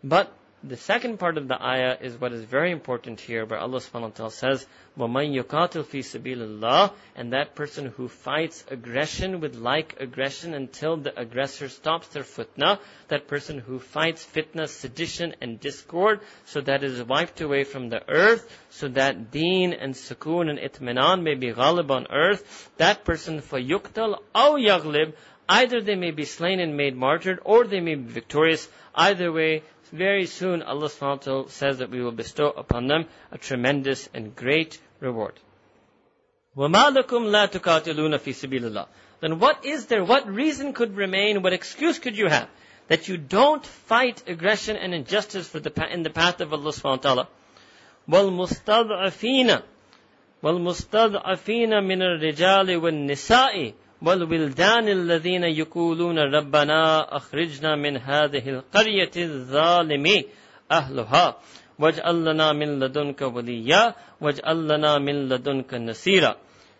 But 0.05 0.31
the 0.66 0.78
second 0.78 1.20
part 1.20 1.38
of 1.38 1.50
the 1.50 1.62
ayah 1.62 1.98
is 2.00 2.20
what 2.20 2.32
is 2.32 2.46
very 2.46 2.72
important 2.72 3.20
here, 3.20 3.46
where 3.46 3.60
Allah 3.60 3.80
subhanahu 3.80 4.02
wa 4.02 4.10
ta'ala 4.10 4.32
says, 4.32 4.66
وَمَنْ 4.98 5.44
يُقَاتِلْ 5.44 5.84
فِي 5.84 6.00
سَبِيلِ 6.00 6.38
اللَّهِ 6.38 6.94
And 7.18 7.34
that 7.34 7.54
person 7.54 7.88
who 7.88 8.08
fights 8.08 8.64
aggression 8.72 9.42
with 9.42 9.56
like 9.56 9.98
aggression 10.00 10.54
until 10.54 10.96
the 10.96 11.20
aggressor 11.20 11.68
stops 11.68 12.08
their 12.08 12.24
fitna, 12.24 12.80
that 13.10 13.28
person 13.28 13.60
who 13.60 13.80
fights 13.80 14.26
fitna, 14.26 14.70
sedition 14.70 15.36
and 15.42 15.60
discord, 15.60 16.22
so 16.46 16.62
that 16.62 16.82
is 16.82 17.04
wiped 17.04 17.42
away 17.42 17.66
from 17.66 17.90
the 17.90 18.02
earth, 18.10 18.50
so 18.70 18.88
that 18.88 19.32
deen 19.32 19.74
and 19.74 19.94
sukoon 19.94 20.50
and 20.50 20.60
itminan 20.60 21.24
may 21.24 21.36
be 21.36 21.52
ghalib 21.52 21.92
on 21.92 22.08
earth, 22.10 22.72
that 22.78 23.04
person 23.04 23.42
فَيُقْتَلْ 23.42 24.18
أَوْ 24.34 24.66
يَغْلِبْ 24.66 25.14
Either 25.50 25.82
they 25.82 25.96
may 25.96 26.12
be 26.12 26.24
slain 26.24 26.62
and 26.62 26.78
made 26.78 26.96
martyred, 26.96 27.40
or 27.44 27.66
they 27.66 27.82
may 27.82 27.96
be 27.96 28.10
victorious. 28.10 28.70
Either 28.96 29.30
way, 29.30 29.62
very 29.92 30.26
soon 30.26 30.64
Allah 30.64 30.90
SWT 30.90 31.50
says 31.50 31.78
that 31.78 31.90
we 31.90 32.02
will 32.02 32.12
bestow 32.12 32.50
upon 32.50 32.88
them 32.88 33.06
a 33.32 33.38
tremendous 33.38 34.10
and 34.14 34.36
great 34.36 34.80
reward. 35.00 35.34
وَمَا 36.58 36.96
لَكُمْ 36.96 37.30
لَا 37.30 37.48
تُقَاتِلُونَ 37.48 38.18
فِي 38.18 38.34
سَبِيلِ 38.34 38.72
اللَّهِ 38.72 38.88
Then 39.22 39.40
what 39.40 39.66
is 39.66 39.86
there, 39.88 40.04
what 40.04 40.28
reason 40.28 40.74
could 40.74 40.96
remain, 40.96 41.42
what 41.42 41.54
excuse 41.54 42.00
could 42.00 42.18
you 42.18 42.28
have 42.28 42.50
that 42.88 43.08
you 43.08 43.18
don't 43.18 43.66
fight 43.66 44.24
aggression 44.28 44.76
and 44.76 44.94
injustice 44.94 45.48
for 45.48 45.60
the, 45.60 45.72
in 45.92 46.04
the 46.04 46.10
path 46.10 46.42
of 46.42 46.54
Allah 46.54 46.72
SWT? 46.72 47.28
وَالْمُسْتَضْعَفِينَ 48.10 49.62
وَالْمُسْتَضْعَفِينَ 50.44 51.70
مِنَ 51.70 52.02
الرِّجَالِ 52.02 52.82
وَالنِّسَاءِ 52.82 53.74
والولدان 54.02 54.88
الذين 54.88 55.44
يقولون 55.44 56.20
ربنا 56.20 57.16
أخرجنا 57.18 57.76
من 57.76 57.98
هذه 57.98 58.50
القرية 58.50 59.12
الظالم 59.18 60.24
أهلها 60.72 61.38
واجعل 61.80 62.26
لنا 62.26 62.54
من 62.54 62.80
لدنك 62.80 63.22
وليا 63.22 63.96
واجعل 64.22 64.68
لنا 64.68 64.98
من 64.98 65.30
لدنك 65.30 65.74
نصيرا 65.74 66.36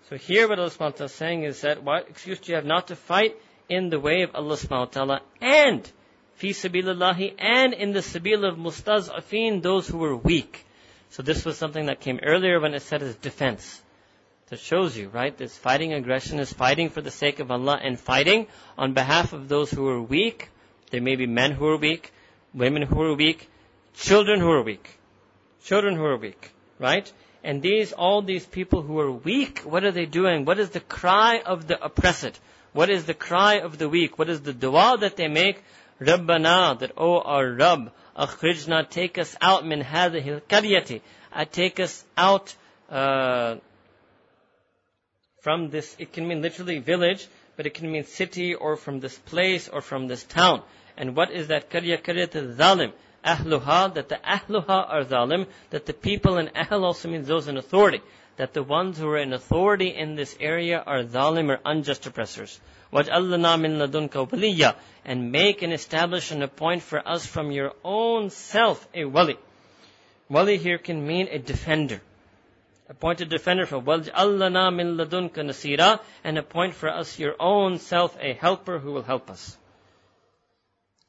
So 0.10 0.18
here 0.18 0.50
what 0.50 0.60
Allah 0.60 0.70
subhanahu 0.70 0.80
wa 0.80 0.90
ta'ala 0.90 1.06
is 1.06 1.14
saying 1.14 1.44
is 1.44 1.62
that 1.62 1.84
what 1.84 2.10
excuse 2.10 2.40
do 2.40 2.52
you 2.52 2.56
have 2.56 2.66
not 2.66 2.88
to 2.88 2.96
fight 2.96 3.36
in 3.70 3.90
the 3.90 4.00
way 4.00 4.24
of 4.24 4.36
Allah 4.36 4.56
subhanahu 4.56 4.80
wa 4.80 4.86
ta'ala 4.86 5.22
and 5.42 5.90
fi 6.36 6.50
sabilillahi 6.50 7.36
and 7.40 7.74
in 7.74 7.94
the 7.94 8.00
sabil 8.00 8.46
of 8.46 8.58
mustaz'afin, 8.58 9.62
those 9.62 9.88
who 9.88 9.98
were 9.98 10.16
weak. 10.16 10.66
So 11.10 11.24
this 11.24 11.46
was 11.46 11.58
something 11.58 11.86
that 11.86 12.02
came 12.02 12.20
earlier 12.22 12.60
when 12.60 12.74
it 12.74 12.82
said 12.82 13.02
as 13.02 13.16
defense. 13.16 13.82
That 14.51 14.61
shows 14.61 14.97
you, 14.97 15.09
right? 15.09 15.37
This 15.37 15.57
fighting 15.57 15.93
aggression 15.93 16.39
is 16.39 16.53
fighting 16.53 16.89
for 16.89 17.03
the 17.03 17.11
sake 17.11 17.39
of 17.39 17.51
Allah 17.51 17.79
and 17.83 18.01
fighting 18.01 18.47
on 18.79 18.95
behalf 18.95 19.33
of 19.33 19.49
those 19.49 19.71
who 19.71 19.87
are 19.89 20.01
weak. 20.01 20.49
There 20.91 21.03
may 21.03 21.17
be 21.17 21.27
men 21.27 21.53
who 21.53 21.67
are 21.67 21.77
weak, 21.77 22.13
women 22.55 22.83
who 22.83 23.03
are 23.03 23.15
weak, 23.15 23.49
children 23.95 24.41
who 24.41 24.51
are 24.51 24.63
weak. 24.63 24.99
Children 25.65 25.97
who 25.97 26.05
are 26.05 26.17
weak, 26.17 26.51
right? 26.79 27.13
And 27.45 27.61
these, 27.61 27.93
all 27.93 28.23
these 28.23 28.47
people 28.47 28.83
who 28.83 28.99
are 29.01 29.13
weak, 29.13 29.61
what 29.61 29.85
are 29.85 29.93
they 29.93 30.07
doing? 30.07 30.45
What 30.45 30.59
is 30.59 30.71
the 30.71 30.81
cry 30.81 31.41
of 31.45 31.67
the 31.67 31.83
oppressed? 31.85 32.41
What 32.73 32.91
is 32.91 33.05
the 33.05 33.15
cry 33.15 33.55
of 33.57 33.77
the 33.79 33.89
weak? 33.89 34.19
What 34.19 34.31
is 34.31 34.41
the 34.41 34.53
dua 34.53 34.97
that 35.01 35.17
they 35.17 35.29
make? 35.29 35.63
Rabbana, 36.01 36.79
that, 36.79 36.93
oh 36.97 37.21
our 37.21 37.51
Rabb, 37.51 37.93
akhrijna, 38.17 38.89
take 38.89 39.19
us 39.19 39.37
out 39.41 39.67
min 39.67 39.83
hadhihi 39.83 40.41
al 40.51 41.01
uh, 41.33 41.45
take 41.51 41.81
us 41.81 42.05
out, 42.17 42.55
uh, 42.89 43.57
from 45.44 45.70
this, 45.70 45.94
it 46.00 46.14
can 46.14 46.26
mean 46.26 46.42
literally 46.42 46.80
village, 46.80 47.28
but 47.58 47.66
it 47.66 47.74
can 47.74 47.92
mean 47.92 48.06
city 48.06 48.56
or 48.56 48.78
from 48.78 49.02
this 49.02 49.18
place 49.18 49.68
or 49.68 49.82
from 49.82 50.08
this 50.08 50.24
town. 50.24 50.62
And 50.96 51.18
what 51.18 51.32
is 51.32 51.48
that 51.48 51.70
karya 51.70 52.02
karyat 52.02 52.56
zalim? 52.56 52.94
Ahluha, 53.26 53.94
that 53.96 54.08
the 54.08 54.16
ahluha 54.16 54.90
are 54.90 55.04
zalim, 55.04 55.48
that 55.70 55.86
the 55.86 55.92
people 55.92 56.38
in 56.38 56.50
ahl 56.56 56.86
also 56.86 57.10
means 57.10 57.28
those 57.28 57.50
in 57.50 57.58
authority. 57.58 58.02
That 58.38 58.54
the 58.54 58.64
ones 58.64 58.98
who 58.98 59.10
are 59.10 59.18
in 59.18 59.34
authority 59.34 59.90
in 59.90 60.16
this 60.16 60.34
area 60.40 60.82
are 60.88 61.04
zalim 61.04 61.50
or 61.50 61.60
unjust 61.66 62.06
oppressors. 62.06 62.62
وَجْعَلْنَا 62.94 63.60
مِن 63.60 63.86
لَدُنْكَ 63.86 64.30
وَلِيًّا 64.30 64.76
And 65.04 65.34
make 65.34 65.62
and 65.62 65.74
establish 65.74 66.32
and 66.32 66.42
appoint 66.42 66.84
for 66.84 67.06
us 67.06 67.26
from 67.26 67.52
your 67.52 67.74
own 67.84 68.30
self 68.30 68.88
a 68.94 69.04
wali. 69.04 69.38
Wali 70.30 70.58
here 70.58 70.78
can 70.78 71.06
mean 71.06 71.28
a 71.30 71.38
defender 71.38 72.00
Appoint 72.91 73.21
a 73.21 73.27
defender 73.27 73.67
for 73.67 73.81
Walj 73.81 74.11
Allana 74.13 74.75
min 74.75 74.97
ladunka 74.97 75.45
nasira, 75.45 76.01
and 76.25 76.39
appoint 76.39 76.75
for 76.75 76.89
us 76.89 77.19
your 77.19 77.37
own 77.39 77.79
self 77.79 78.17
a 78.19 78.33
helper 78.33 78.79
who 78.79 78.93
will 78.93 79.03
help 79.03 79.29
us. 79.31 79.59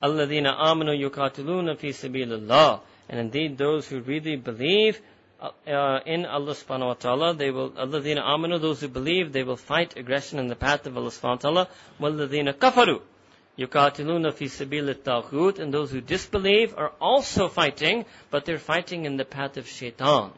Alladina 0.03 0.57
amanu 0.57 0.93
yukatiluna 0.93 1.77
fi 1.77 1.89
sabilillah. 1.89 2.81
And 3.07 3.19
indeed, 3.19 3.57
those 3.57 3.87
who 3.87 4.01
really 4.01 4.35
believe 4.35 5.01
uh, 5.41 5.51
uh 5.65 6.01
in 6.05 6.25
Allah 6.25 6.53
subhanahu 6.53 6.87
wa 6.87 6.93
ta'ala, 6.95 7.33
they 7.33 7.49
will, 7.49 7.71
alladina 7.71 8.23
amanu, 8.23 8.59
those 8.59 8.81
who 8.81 8.89
believe, 8.89 9.31
they 9.31 9.43
will 9.43 9.55
fight 9.55 9.95
aggression 9.95 10.37
in 10.37 10.47
the 10.47 10.55
path 10.55 10.85
of 10.85 10.97
Allah 10.97 11.09
subhanahu 11.11 11.53
wa 11.53 11.65
ta'ala, 11.99 12.53
kafaru. 12.53 13.01
Yukatiluna 13.57 14.33
fi 14.33 14.45
sabilit 14.45 15.59
and 15.59 15.73
those 15.73 15.91
who 15.91 16.01
disbelieve 16.01 16.73
are 16.77 16.91
also 16.99 17.47
fighting, 17.47 18.05
but 18.31 18.45
they're 18.45 18.57
fighting 18.57 19.05
in 19.05 19.15
the 19.15 19.25
path 19.25 19.55
of 19.57 19.67
shaitan. 19.67 20.31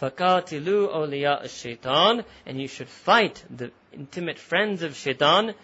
فَقَاتِلُوا 0.00 0.92
أَوْلِيَاءَ 0.92 1.44
الشَّيْطَانِ 1.44 2.24
And 2.46 2.60
you 2.60 2.66
should 2.66 2.88
fight 2.88 3.44
the 3.48 3.70
intimate 3.92 4.38
friends 4.38 4.82
of 4.82 4.96
shaitan. 4.96 5.54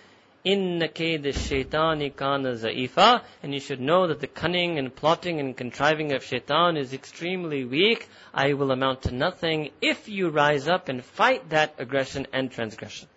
إِنَّ 0.47 0.81
كَيْدَ 0.81 1.25
الشَّيْطَانِ 1.25 2.15
كَانَ 2.15 2.45
زَئِيفًا 2.55 3.23
And 3.43 3.53
you 3.53 3.59
should 3.59 3.81
know 3.81 4.07
that 4.07 4.21
the 4.21 4.29
cunning 4.29 4.79
and 4.79 4.95
plotting 4.95 5.41
and 5.41 5.57
contriving 5.57 6.13
of 6.13 6.23
shaitan 6.23 6.77
is 6.77 6.93
extremely 6.93 7.65
weak. 7.65 8.09
I 8.33 8.53
will 8.53 8.71
amount 8.71 9.03
to 9.03 9.13
nothing 9.13 9.71
if 9.81 10.09
you 10.09 10.29
rise 10.29 10.69
up 10.69 10.89
and 10.89 11.05
fight 11.05 11.51
that 11.51 11.75
aggression 11.79 12.29
and 12.33 12.51
transgression. 12.51 13.09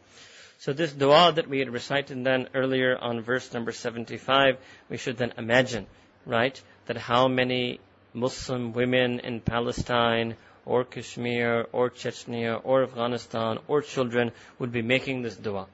So 0.57 0.73
this 0.73 0.93
dua 0.93 1.31
that 1.35 1.47
we 1.47 1.59
had 1.59 1.69
recited 1.69 2.23
then 2.23 2.47
earlier 2.53 2.97
on 2.97 3.21
verse 3.21 3.53
number 3.53 3.71
75, 3.71 4.57
we 4.89 4.97
should 4.97 5.17
then 5.17 5.33
imagine, 5.37 5.87
right, 6.25 6.61
that 6.85 6.97
how 6.97 7.27
many 7.27 7.79
Muslim 8.13 8.73
women 8.73 9.19
in 9.19 9.39
Palestine 9.39 10.35
or 10.66 10.84
Kashmir 10.84 11.66
or 11.72 11.90
Chechnya 11.90 12.60
or 12.62 12.82
Afghanistan 12.82 13.58
or 13.68 13.80
children 13.80 14.32
would 14.58 14.72
be 14.72 14.82
making 14.82 15.22
this 15.22 15.36
dua. 15.36 15.66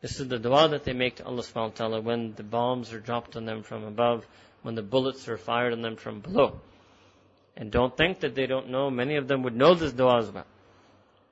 This 0.00 0.18
is 0.18 0.28
the 0.28 0.38
dua 0.38 0.68
that 0.68 0.84
they 0.84 0.94
make 0.94 1.16
to 1.16 1.24
Allah 1.24 1.42
subhanahu 1.42 1.70
wa 1.70 1.76
ta'ala 1.76 2.00
when 2.00 2.34
the 2.34 2.42
bombs 2.42 2.92
are 2.92 3.00
dropped 3.00 3.36
on 3.36 3.44
them 3.44 3.62
from 3.62 3.84
above, 3.84 4.26
when 4.62 4.74
the 4.74 4.82
bullets 4.82 5.28
are 5.28 5.36
fired 5.36 5.72
on 5.72 5.82
them 5.82 5.96
from 5.96 6.20
below. 6.20 6.60
And 7.56 7.70
don't 7.70 7.96
think 7.96 8.20
that 8.20 8.34
they 8.34 8.46
don't 8.46 8.70
know, 8.70 8.90
many 8.90 9.16
of 9.16 9.28
them 9.28 9.42
would 9.42 9.54
know 9.54 9.74
this 9.74 9.92
dua 9.92 10.18
as 10.18 10.30
well. 10.30 10.46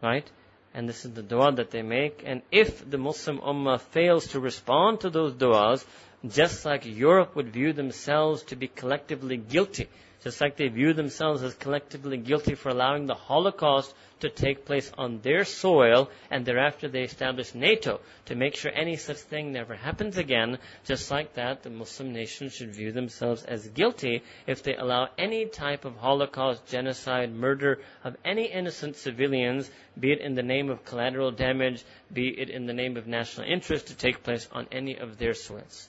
Right? 0.03 0.31
And 0.75 0.89
this 0.89 1.05
is 1.05 1.13
the 1.13 1.23
dua 1.23 1.53
that 1.53 1.71
they 1.71 1.83
make. 1.83 2.23
And 2.25 2.43
if 2.51 2.89
the 2.89 2.99
Muslim 2.99 3.39
Ummah 3.39 3.81
fails 3.81 4.29
to 4.29 4.41
respond 4.41 5.01
to 5.01 5.11
those 5.11 5.35
duas, 5.35 5.85
just 6.27 6.65
like 6.65 6.87
Europe 6.87 7.35
would 7.37 7.53
view 7.53 7.73
themselves 7.73 8.43
to 8.45 8.57
be 8.57 8.69
collectively 8.69 9.37
guilty 9.37 9.89
just 10.25 10.41
like 10.41 10.57
they 10.57 10.69
view 10.69 10.93
themselves 10.93 11.43
as 11.43 11.55
collectively 11.55 12.17
guilty 12.17 12.55
for 12.55 12.69
allowing 12.69 13.07
the 13.07 13.15
Holocaust 13.15 13.93
to 14.21 14.29
take 14.29 14.65
place 14.65 14.91
on 14.97 15.21
their 15.23 15.45
soil, 15.45 16.09
and 16.31 16.45
thereafter 16.47 16.89
they 16.89 17.03
establish 17.03 17.57
NATO 17.57 18.01
to 18.27 18.37
make 18.37 18.55
sure 18.55 18.71
any 18.73 18.97
such 18.97 19.17
thing 19.17 19.53
never 19.53 19.75
happens 19.75 20.17
again. 20.17 20.59
Just 20.85 21.11
like 21.11 21.35
that, 21.35 21.65
the 21.65 21.71
Muslim 21.71 22.13
nations 22.13 22.55
should 22.55 22.73
view 22.73 22.93
themselves 22.93 23.43
as 23.43 23.67
guilty 23.69 24.23
if 24.47 24.63
they 24.63 24.77
allow 24.77 25.09
any 25.19 25.47
type 25.47 25.85
of 25.85 25.97
Holocaust, 25.97 26.67
genocide, 26.69 27.35
murder 27.35 27.81
of 28.05 28.17
any 28.25 28.45
innocent 28.45 28.95
civilians, 28.95 29.69
be 29.99 30.13
it 30.13 30.21
in 30.21 30.37
the 30.37 30.43
name 30.43 30.71
of 30.71 30.85
collateral 30.85 31.33
damage, 31.33 31.83
be 32.13 32.29
it 32.29 32.49
in 32.49 32.67
the 32.67 32.73
name 32.73 32.97
of 32.97 33.09
national 33.09 33.49
interest, 33.49 33.89
to 33.89 33.97
take 33.97 34.23
place 34.23 34.49
on 34.53 34.69
any 34.71 34.97
of 34.97 35.19
their 35.19 35.35
soils. 35.35 35.89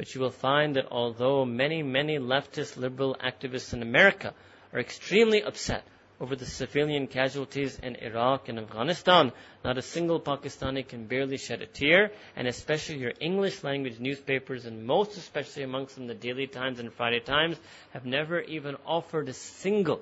But 0.00 0.14
you 0.14 0.22
will 0.22 0.30
find 0.30 0.76
that 0.76 0.86
although 0.90 1.44
many, 1.44 1.82
many 1.82 2.18
leftist 2.18 2.78
liberal 2.78 3.18
activists 3.22 3.74
in 3.74 3.82
America 3.82 4.32
are 4.72 4.80
extremely 4.80 5.42
upset 5.42 5.84
over 6.18 6.34
the 6.34 6.46
civilian 6.46 7.06
casualties 7.06 7.78
in 7.78 7.96
Iraq 7.96 8.48
and 8.48 8.58
Afghanistan, 8.58 9.30
not 9.62 9.76
a 9.76 9.82
single 9.82 10.18
Pakistani 10.18 10.88
can 10.88 11.04
barely 11.04 11.36
shed 11.36 11.60
a 11.60 11.66
tear, 11.66 12.12
and 12.34 12.48
especially 12.48 12.96
your 12.96 13.12
English 13.20 13.62
language 13.62 14.00
newspapers, 14.00 14.64
and 14.64 14.86
most 14.86 15.18
especially 15.18 15.64
amongst 15.64 15.96
them 15.96 16.06
the 16.06 16.14
Daily 16.14 16.46
Times 16.46 16.80
and 16.80 16.90
Friday 16.94 17.20
Times, 17.20 17.58
have 17.90 18.06
never 18.06 18.40
even 18.40 18.76
offered 18.86 19.28
a 19.28 19.34
single 19.34 20.00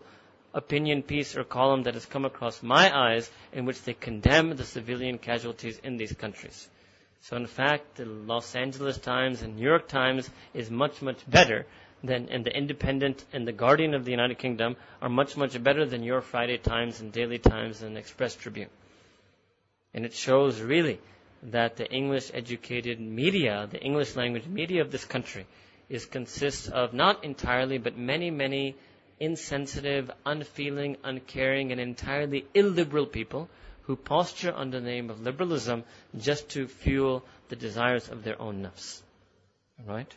opinion 0.54 1.02
piece 1.02 1.36
or 1.36 1.42
column 1.42 1.82
that 1.82 1.94
has 1.94 2.06
come 2.06 2.24
across 2.24 2.62
my 2.62 2.96
eyes 2.96 3.28
in 3.52 3.64
which 3.64 3.82
they 3.82 3.94
condemn 3.94 4.54
the 4.54 4.62
civilian 4.62 5.18
casualties 5.18 5.80
in 5.82 5.96
these 5.96 6.12
countries. 6.12 6.68
So 7.20 7.36
in 7.36 7.46
fact, 7.46 7.96
the 7.96 8.04
Los 8.04 8.54
Angeles 8.54 8.98
Times 8.98 9.42
and 9.42 9.56
New 9.56 9.64
York 9.66 9.88
Times 9.88 10.30
is 10.54 10.70
much, 10.70 11.02
much 11.02 11.18
better 11.28 11.66
than, 12.02 12.28
and 12.30 12.44
the 12.44 12.56
Independent 12.56 13.24
and 13.32 13.46
the 13.46 13.52
Guardian 13.52 13.94
of 13.94 14.04
the 14.04 14.10
United 14.12 14.38
Kingdom 14.38 14.76
are 15.02 15.08
much, 15.08 15.36
much 15.36 15.60
better 15.62 15.84
than 15.84 16.02
your 16.02 16.20
Friday 16.20 16.58
Times 16.58 17.00
and 17.00 17.12
Daily 17.12 17.38
Times 17.38 17.82
and 17.82 17.98
Express 17.98 18.34
Tribune. 18.34 18.70
And 19.92 20.04
it 20.04 20.14
shows 20.14 20.60
really 20.60 21.00
that 21.42 21.76
the 21.76 21.90
English 21.90 22.30
educated 22.34 23.00
media, 23.00 23.68
the 23.70 23.80
English 23.80 24.16
language 24.16 24.46
media 24.46 24.82
of 24.82 24.90
this 24.90 25.04
country, 25.04 25.46
is 25.88 26.04
consists 26.06 26.68
of 26.68 26.92
not 26.92 27.24
entirely, 27.24 27.78
but 27.78 27.96
many, 27.96 28.30
many 28.30 28.76
insensitive, 29.20 30.10
unfeeling, 30.24 30.96
uncaring, 31.02 31.72
and 31.72 31.80
entirely 31.80 32.46
illiberal 32.54 33.06
people 33.06 33.48
who 33.88 33.96
posture 33.96 34.52
under 34.54 34.78
the 34.78 34.86
name 34.86 35.08
of 35.08 35.22
liberalism 35.22 35.82
just 36.18 36.50
to 36.50 36.68
fuel 36.68 37.24
the 37.48 37.56
desires 37.56 38.10
of 38.10 38.22
their 38.22 38.40
own 38.40 38.62
nafs. 38.62 39.00
Right? 39.84 40.14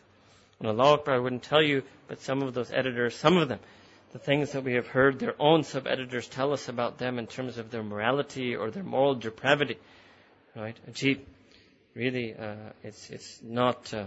And 0.60 0.68
Allah 0.68 1.00
I 1.06 1.18
wouldn't 1.18 1.42
tell 1.42 1.62
you, 1.62 1.82
but 2.06 2.20
some 2.20 2.42
of 2.42 2.52
those 2.52 2.70
editors, 2.70 3.16
some 3.16 3.38
of 3.38 3.48
them, 3.48 3.60
the 4.12 4.18
things 4.18 4.52
that 4.52 4.62
we 4.62 4.74
have 4.74 4.86
heard 4.86 5.18
their 5.18 5.34
own 5.40 5.64
sub-editors 5.64 6.28
tell 6.28 6.52
us 6.52 6.68
about 6.68 6.98
them 6.98 7.18
in 7.18 7.26
terms 7.26 7.56
of 7.56 7.70
their 7.70 7.82
morality 7.82 8.54
or 8.54 8.70
their 8.70 8.82
moral 8.82 9.14
depravity. 9.14 9.78
Right? 10.54 10.76
Ajib. 10.90 11.20
Really, 11.94 12.34
uh, 12.34 12.56
it's, 12.82 13.08
it's 13.08 13.40
not, 13.42 13.92
uh, 13.94 14.04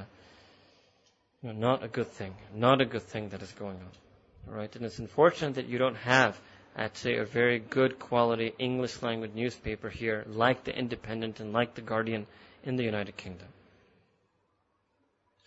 not 1.42 1.84
a 1.84 1.88
good 1.88 2.12
thing. 2.12 2.36
Not 2.54 2.82
a 2.82 2.86
good 2.86 3.02
thing 3.02 3.30
that 3.30 3.42
is 3.42 3.52
going 3.54 3.78
on. 3.78 4.56
Right? 4.56 4.76
And 4.76 4.86
it's 4.86 5.00
unfortunate 5.00 5.56
that 5.56 5.68
you 5.68 5.80
don't 5.80 5.98
have, 5.98 6.40
I'd 6.77 6.97
say, 6.97 7.17
a 7.17 7.25
very 7.25 7.59
good 7.59 7.99
quality 7.99 8.55
English 8.59 9.03
language 9.03 9.33
newspaper 9.35 9.89
here, 9.89 10.25
like 10.29 10.65
the 10.65 10.77
Independent 10.77 11.41
and 11.41 11.53
like 11.53 11.75
the 11.75 11.83
Guardian 11.83 12.27
in 12.65 12.77
the 12.77 12.85
United 12.85 13.17
Kingdom. 13.17 13.49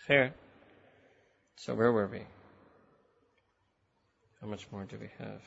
Fair. 0.07 0.33
So 1.55 1.73
where 1.75 1.91
were 1.91 2.07
we? 2.07 2.21
How 4.41 4.47
much 4.47 4.67
more 4.71 4.83
do 4.83 4.97
we 4.99 5.09
have? 5.19 5.41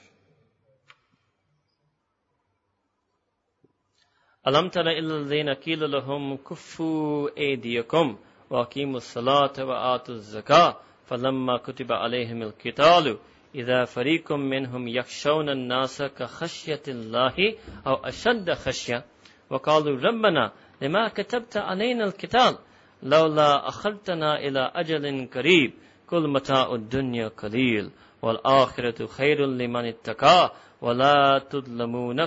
ألم 4.46 4.68
تر 4.68 4.80
إلى 4.88 4.98
الذين 5.16 5.48
قيل 5.54 5.90
لهم 5.90 6.36
كفوا 6.36 7.28
أيديكم 7.38 8.18
وأقيموا 8.50 8.96
الصلاة 8.96 9.64
وآتوا 9.64 10.14
الزكاة 10.14 10.76
فلما 11.06 11.56
كتب 11.56 11.92
عليهم 11.92 12.42
القتال 12.42 13.18
إذا 13.55 13.85
فريق 13.85 14.31
منهم 14.31 14.87
يخشون 14.87 15.49
الناس 15.49 16.01
كخشية 16.01 16.81
الله 16.87 17.55
أو 17.87 17.93
أشد 17.93 18.53
خشية 18.53 19.05
وقالوا 19.49 20.01
ربنا 20.01 20.51
لما 20.81 21.07
كتبت 21.07 21.57
علينا 21.57 22.03
القتال 22.03 22.57
لولا 23.03 23.67
أخرتنا 23.67 24.39
إلى 24.39 24.71
أجل 24.75 25.27
قريب 25.33 25.73
كل 26.07 26.27
متاع 26.27 26.73
الدنيا 26.73 27.27
قليل 27.27 27.91
والآخرة 28.21 29.05
خير 29.07 29.45
لمن 29.45 29.85
اتقى 29.85 30.53
ولا 30.81 31.39
تظلمون 31.49 32.25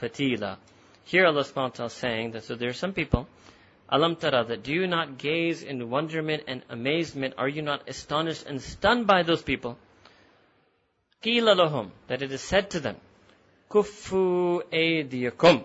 فتيلا 0.00 0.56
Here 1.06 1.26
Allah 1.26 1.44
subhanahu 1.44 1.70
wa 1.70 1.76
ta'ala 1.76 1.86
is 1.86 1.92
saying 1.92 2.32
that 2.32 2.42
so 2.42 2.56
there 2.56 2.68
are 2.68 2.72
some 2.72 2.92
people 2.92 3.28
Alam 3.88 4.16
tara, 4.16 4.44
that 4.44 4.64
do 4.64 4.72
you 4.72 4.88
not 4.88 5.16
gaze 5.16 5.62
in 5.62 5.88
wonderment 5.90 6.42
and 6.48 6.62
amazement? 6.68 7.34
Are 7.38 7.48
you 7.48 7.62
not 7.62 7.88
astonished 7.88 8.44
and 8.44 8.60
stunned 8.60 9.06
by 9.06 9.22
those 9.22 9.42
people? 9.42 9.78
Qila 11.23 11.55
lahum, 11.55 11.91
that 12.07 12.23
it 12.23 12.31
is 12.31 12.41
said 12.41 12.71
to 12.71 12.79
them, 12.79 12.95
Kuffu 13.69 14.63
aydiyakum. 14.71 15.63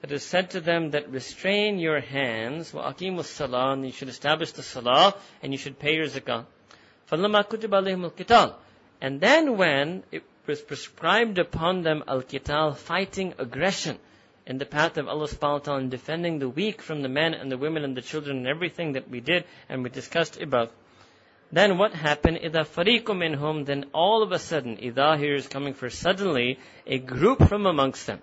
That 0.00 0.12
it 0.12 0.14
is 0.14 0.22
said 0.22 0.50
to 0.50 0.60
them 0.60 0.92
that 0.92 1.10
restrain 1.10 1.80
your 1.80 1.98
hands, 1.98 2.72
wa 2.72 2.92
aqimus 2.92 3.24
salah, 3.24 3.72
and 3.72 3.84
you 3.84 3.90
should 3.90 4.08
establish 4.08 4.52
the 4.52 4.62
salah, 4.62 5.16
and 5.42 5.50
you 5.52 5.58
should 5.58 5.80
pay 5.80 5.96
your 5.96 6.06
zakah. 6.06 6.46
فَلَمَّا 7.10 7.48
كُتِبَ 7.48 7.70
عَلَيْهِمُ 7.70 8.12
الْقِتَالِ 8.12 8.54
And 9.00 9.20
then 9.20 9.56
when 9.56 10.04
it 10.12 10.22
was 10.46 10.60
prescribed 10.60 11.38
upon 11.38 11.82
them 11.82 12.04
al-qital, 12.06 12.76
fighting 12.76 13.34
aggression, 13.38 13.98
in 14.46 14.58
the 14.58 14.66
path 14.66 14.96
of 14.96 15.08
Allah 15.08 15.26
subhanahu 15.26 15.52
wa 15.52 15.58
ta'ala 15.58 15.80
and 15.80 15.90
defending 15.90 16.38
the 16.38 16.48
weak 16.48 16.82
from 16.82 17.02
the 17.02 17.08
men 17.08 17.34
and 17.34 17.50
the 17.50 17.58
women 17.58 17.82
and 17.82 17.96
the 17.96 18.02
children 18.02 18.36
and 18.36 18.46
everything 18.46 18.92
that 18.92 19.10
we 19.10 19.20
did 19.20 19.44
and 19.68 19.82
we 19.82 19.90
discussed 19.90 20.40
above. 20.40 20.70
Then 21.52 21.78
what 21.78 21.94
happened? 21.94 22.38
إِذَا 22.38 22.66
فَرِيقٌ 22.66 23.04
مِّنْهُمْ 23.04 23.64
Then 23.64 23.86
all 23.92 24.22
of 24.22 24.32
a 24.32 24.38
sudden, 24.38 24.76
إِذَا 24.76 25.18
here 25.18 25.34
is 25.34 25.46
coming 25.46 25.72
for 25.72 25.88
suddenly, 25.88 26.58
a 26.86 26.98
group 26.98 27.48
from 27.48 27.66
amongst 27.66 28.06
them. 28.06 28.20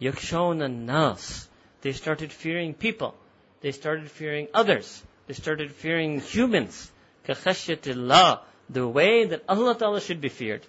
يَخْشَوْنَ 0.00 0.58
النَّاسِ 0.58 1.46
They 1.80 1.92
started 1.92 2.32
fearing 2.32 2.74
people. 2.74 3.14
They 3.62 3.72
started 3.72 4.10
fearing 4.10 4.48
others. 4.52 5.02
They 5.26 5.34
started 5.34 5.72
fearing 5.72 6.20
humans. 6.20 6.90
كَخَشْيَةِ 7.26 7.80
اللَّهِ 7.80 8.40
The 8.68 8.86
way 8.86 9.24
that 9.24 9.42
Allah 9.48 9.74
Ta'ala 9.74 10.00
should 10.00 10.20
be 10.20 10.28
feared. 10.28 10.66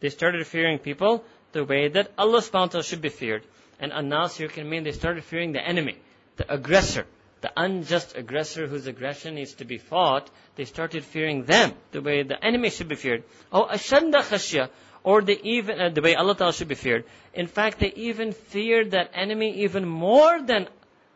They 0.00 0.10
started 0.10 0.46
fearing 0.46 0.78
people 0.78 1.24
the 1.52 1.64
way 1.64 1.88
that 1.88 2.12
Allah 2.18 2.40
subhanahu 2.40 2.52
wa 2.52 2.66
ta'ala 2.66 2.84
should 2.84 3.00
be 3.00 3.08
feared. 3.08 3.42
And 3.80 3.92
annas 3.92 4.36
here 4.36 4.48
can 4.48 4.68
mean 4.68 4.84
they 4.84 4.92
started 4.92 5.24
fearing 5.24 5.52
the 5.52 5.66
enemy, 5.66 5.96
the 6.36 6.52
aggressor, 6.52 7.06
the 7.40 7.50
unjust 7.56 8.16
aggressor 8.16 8.66
whose 8.66 8.86
aggression 8.86 9.34
needs 9.34 9.54
to 9.54 9.64
be 9.64 9.78
fought. 9.78 10.30
They 10.56 10.64
started 10.64 11.04
fearing 11.04 11.44
them 11.44 11.72
the 11.92 12.02
way 12.02 12.22
the 12.22 12.42
enemy 12.42 12.70
should 12.70 12.88
be 12.88 12.96
feared. 12.96 13.24
Oh, 13.52 13.66
ashanda 13.66 14.22
khashya, 14.22 14.70
or 15.04 15.22
they 15.22 15.38
even 15.42 15.80
uh, 15.80 15.88
the 15.90 16.00
way 16.02 16.14
Allah 16.14 16.34
Ta'ala 16.34 16.52
should 16.52 16.68
be 16.68 16.74
feared. 16.74 17.04
In 17.34 17.46
fact, 17.46 17.78
they 17.78 17.92
even 17.94 18.32
feared 18.32 18.92
that 18.92 19.10
enemy 19.14 19.62
even 19.64 19.86
more 19.86 20.42
than 20.42 20.68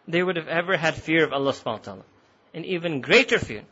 they 0.07 0.23
would 0.23 0.37
have 0.37 0.49
ever 0.49 0.77
had 0.77 0.95
fear 0.95 1.25
of 1.25 1.33
Allah 1.33 1.53
subhanahu 1.53 1.79
wa 1.79 1.79
ta'ala. 1.79 2.05
An 2.55 2.65
even 2.65 3.01
greater 3.01 3.39
fear. 3.39 3.63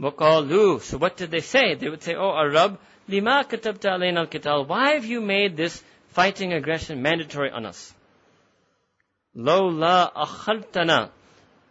وَقَالُوا 0.00 0.80
So 0.82 0.98
what 0.98 1.16
did 1.16 1.30
they 1.30 1.40
say? 1.40 1.74
They 1.74 1.88
would 1.88 2.02
say, 2.02 2.14
Oh, 2.14 2.30
Arab, 2.30 2.78
لِمَا 3.08 3.48
كَتَبْتَ 3.48 3.80
عَلَيْنَا 3.80 4.28
الْقِتَالِ 4.28 4.68
Why 4.68 4.92
have 4.92 5.04
you 5.04 5.20
made 5.20 5.56
this 5.56 5.82
fighting 6.18 6.52
aggression 6.52 7.02
mandatory 7.02 7.50
on 7.50 7.66
us. 7.66 7.94
لو 9.36 9.70
لا 9.70 10.12
أخرتنا 10.22 11.10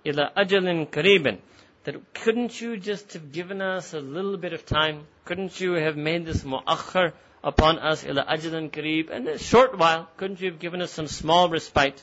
ila 0.04 0.32
ajalin 0.36 0.86
kareeban. 0.88 1.38
That 1.84 2.14
couldn't 2.14 2.60
you 2.60 2.76
just 2.76 3.12
have 3.14 3.32
given 3.32 3.60
us 3.60 3.92
a 3.92 4.00
little 4.00 4.36
bit 4.36 4.52
of 4.52 4.64
time? 4.64 5.06
Couldn't 5.24 5.60
you 5.60 5.72
have 5.72 5.96
made 5.96 6.24
this 6.24 6.44
mu'akhir 6.44 7.12
upon 7.42 7.78
us 7.78 8.04
ila 8.04 8.24
ajalin 8.24 8.70
kareeb? 8.70 9.10
And 9.10 9.28
a 9.28 9.38
short 9.38 9.76
while, 9.76 10.08
couldn't 10.16 10.40
you 10.40 10.50
have 10.50 10.60
given 10.60 10.80
us 10.80 10.92
some 10.92 11.08
small 11.08 11.48
respite? 11.48 12.02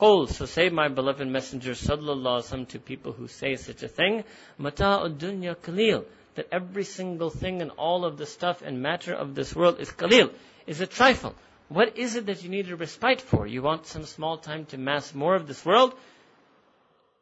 Qul, 0.00 0.30
so 0.30 0.46
say 0.46 0.70
my 0.70 0.88
beloved 0.88 1.28
messenger 1.28 1.72
sallallahu 1.72 2.40
alaihi 2.40 2.68
to 2.68 2.78
people 2.78 3.12
who 3.12 3.28
say 3.28 3.56
such 3.56 3.82
a 3.82 3.88
thing, 3.88 4.24
mata'ud 4.58 5.18
dunya 5.18 5.54
kalil. 5.60 6.04
That 6.36 6.48
every 6.52 6.84
single 6.84 7.28
thing 7.28 7.60
and 7.60 7.70
all 7.72 8.04
of 8.04 8.16
the 8.16 8.24
stuff 8.24 8.62
and 8.62 8.82
matter 8.82 9.12
of 9.12 9.34
this 9.34 9.54
world 9.54 9.78
is 9.78 9.90
khalil, 9.90 10.30
is 10.66 10.80
a 10.80 10.86
trifle. 10.86 11.34
What 11.68 11.98
is 11.98 12.16
it 12.16 12.26
that 12.26 12.42
you 12.42 12.48
need 12.48 12.70
a 12.70 12.76
respite 12.76 13.20
for? 13.20 13.46
You 13.46 13.62
want 13.62 13.86
some 13.86 14.04
small 14.04 14.38
time 14.38 14.64
to 14.66 14.78
mass 14.78 15.14
more 15.14 15.34
of 15.34 15.46
this 15.46 15.64
world? 15.64 15.94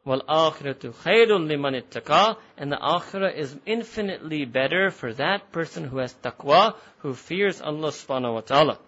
وَالْآخِرَةُ 0.06 0.92
خَيْرٌ 0.92 1.28
لِمَنِ 1.28 1.82
اتَّقَى 1.82 2.36
And 2.58 2.70
the 2.70 2.76
akhirah 2.76 3.34
is 3.34 3.56
infinitely 3.64 4.44
better 4.44 4.90
for 4.90 5.14
that 5.14 5.50
person 5.50 5.84
who 5.84 5.98
has 5.98 6.14
taqwa, 6.22 6.74
who 6.98 7.14
fears 7.14 7.62
Allah 7.62 7.88
subhanahu 7.88 8.34
wa 8.34 8.40
ta'ala, 8.40 8.78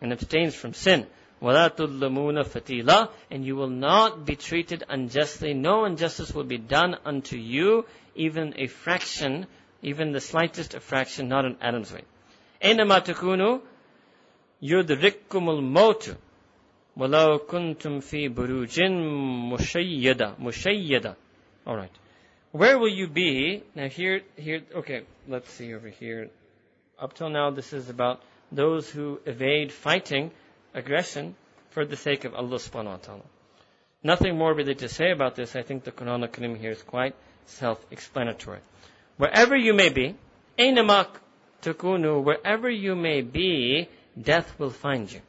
and 0.00 0.12
abstains 0.12 0.54
from 0.54 0.72
sin. 0.74 1.06
وَلَا 1.42 1.74
تُظْلَمُونَ 1.74 2.44
فَتِيلًا 2.44 3.10
And 3.30 3.44
you 3.44 3.56
will 3.56 3.68
not 3.68 4.24
be 4.24 4.36
treated 4.36 4.84
unjustly. 4.88 5.54
No 5.54 5.84
injustice 5.84 6.32
will 6.32 6.44
be 6.44 6.58
done 6.58 6.96
unto 7.04 7.36
you, 7.36 7.84
even 8.14 8.54
a 8.56 8.68
fraction, 8.68 9.46
even 9.82 10.12
the 10.12 10.20
slightest 10.20 10.74
of 10.74 10.84
fraction, 10.84 11.28
not 11.28 11.44
an 11.44 11.56
atom's 11.60 11.92
weight. 11.92 12.06
أَيْنَمَا 12.62 13.04
تَكُونُوا 13.04 13.60
يدرككم 14.62 15.50
الموت 15.50 16.16
ولو 16.98 17.38
كنتم 17.38 18.00
في 18.00 18.28
بروج 18.28 18.80
مشيدة 19.52 20.34
مشيدة 20.38 21.16
alright 21.66 21.96
where 22.52 22.78
will 22.78 22.88
you 23.00 23.08
be 23.08 23.62
now 23.74 23.88
here 23.88 24.20
here 24.36 24.62
okay 24.74 25.02
let's 25.28 25.50
see 25.50 25.74
over 25.74 25.88
here 25.88 26.30
up 26.98 27.14
till 27.14 27.28
now 27.30 27.50
this 27.50 27.72
is 27.72 27.88
about 27.90 28.20
those 28.52 28.88
who 28.90 29.18
evade 29.26 29.72
fighting 29.72 30.30
aggression 30.74 31.34
for 31.70 31.84
the 31.84 31.96
sake 31.96 32.24
of 32.24 32.34
Allah 32.34 32.58
subhanahu 32.58 32.96
wa 32.98 33.02
ta'ala 33.08 33.26
nothing 34.02 34.36
more 34.38 34.54
really 34.54 34.76
to 34.76 34.88
say 34.88 35.10
about 35.10 35.34
this 35.34 35.56
I 35.56 35.62
think 35.62 35.84
the 35.84 35.92
Quran 35.92 36.22
al-Karim 36.22 36.54
here 36.54 36.70
is 36.70 36.82
quite 36.82 37.14
self-explanatory 37.46 38.60
wherever 39.16 39.56
you 39.56 39.74
may 39.74 39.88
be 39.88 40.14
أينما 40.58 41.06
تكونوا 41.62 42.24
wherever 42.24 42.70
you 42.70 42.94
may 42.94 43.20
be 43.22 43.88
death 44.20 44.58
will 44.58 44.70
find 44.70 45.10
you. 45.10 45.20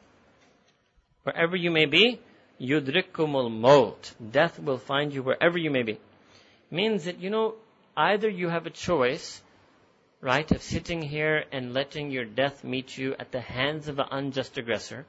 Wherever 1.23 1.55
you 1.55 1.71
may 1.71 1.85
be, 1.85 2.19
yudrikumul 2.59 3.51
maut. 3.51 4.13
Death 4.31 4.59
will 4.59 4.77
find 4.77 5.13
you 5.13 5.23
wherever 5.23 5.57
you 5.57 5.71
may 5.71 5.83
be. 5.83 5.99
Means 6.69 7.05
that, 7.05 7.19
you 7.19 7.29
know, 7.29 7.55
either 7.95 8.29
you 8.29 8.49
have 8.49 8.65
a 8.65 8.69
choice 8.69 9.41
right, 10.21 10.51
of 10.51 10.61
sitting 10.61 11.01
here 11.01 11.43
and 11.51 11.73
letting 11.73 12.11
your 12.11 12.25
death 12.25 12.63
meet 12.63 12.97
you 12.97 13.15
at 13.19 13.31
the 13.31 13.41
hands 13.41 13.87
of 13.87 13.99
an 13.99 14.05
unjust 14.11 14.57
aggressor, 14.57 15.05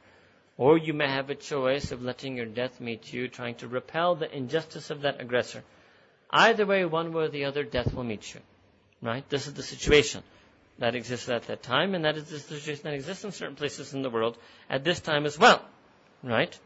or 0.56 0.78
you 0.78 0.94
may 0.94 1.08
have 1.08 1.28
a 1.30 1.34
choice 1.34 1.92
of 1.92 2.02
letting 2.02 2.36
your 2.36 2.46
death 2.46 2.80
meet 2.80 3.12
you, 3.12 3.28
trying 3.28 3.54
to 3.56 3.68
repel 3.68 4.14
the 4.14 4.34
injustice 4.34 4.90
of 4.90 5.02
that 5.02 5.20
aggressor. 5.20 5.62
Either 6.30 6.64
way, 6.64 6.84
one 6.84 7.12
way 7.12 7.24
or 7.24 7.28
the 7.28 7.44
other, 7.44 7.62
death 7.62 7.92
will 7.92 8.04
meet 8.04 8.34
you. 8.34 8.40
Right? 9.02 9.28
This 9.28 9.46
is 9.46 9.54
the 9.54 9.62
situation 9.62 10.22
that 10.78 10.94
existed 10.94 11.34
at 11.34 11.46
that 11.48 11.62
time, 11.62 11.94
and 11.94 12.04
that 12.04 12.16
is 12.16 12.24
the 12.24 12.38
situation 12.38 12.84
that 12.84 12.94
exists 12.94 13.24
in 13.24 13.32
certain 13.32 13.56
places 13.56 13.92
in 13.92 14.02
the 14.02 14.10
world 14.10 14.38
at 14.70 14.82
this 14.82 15.00
time 15.00 15.26
as 15.26 15.38
well. 15.38 15.62
Right? 16.22 16.58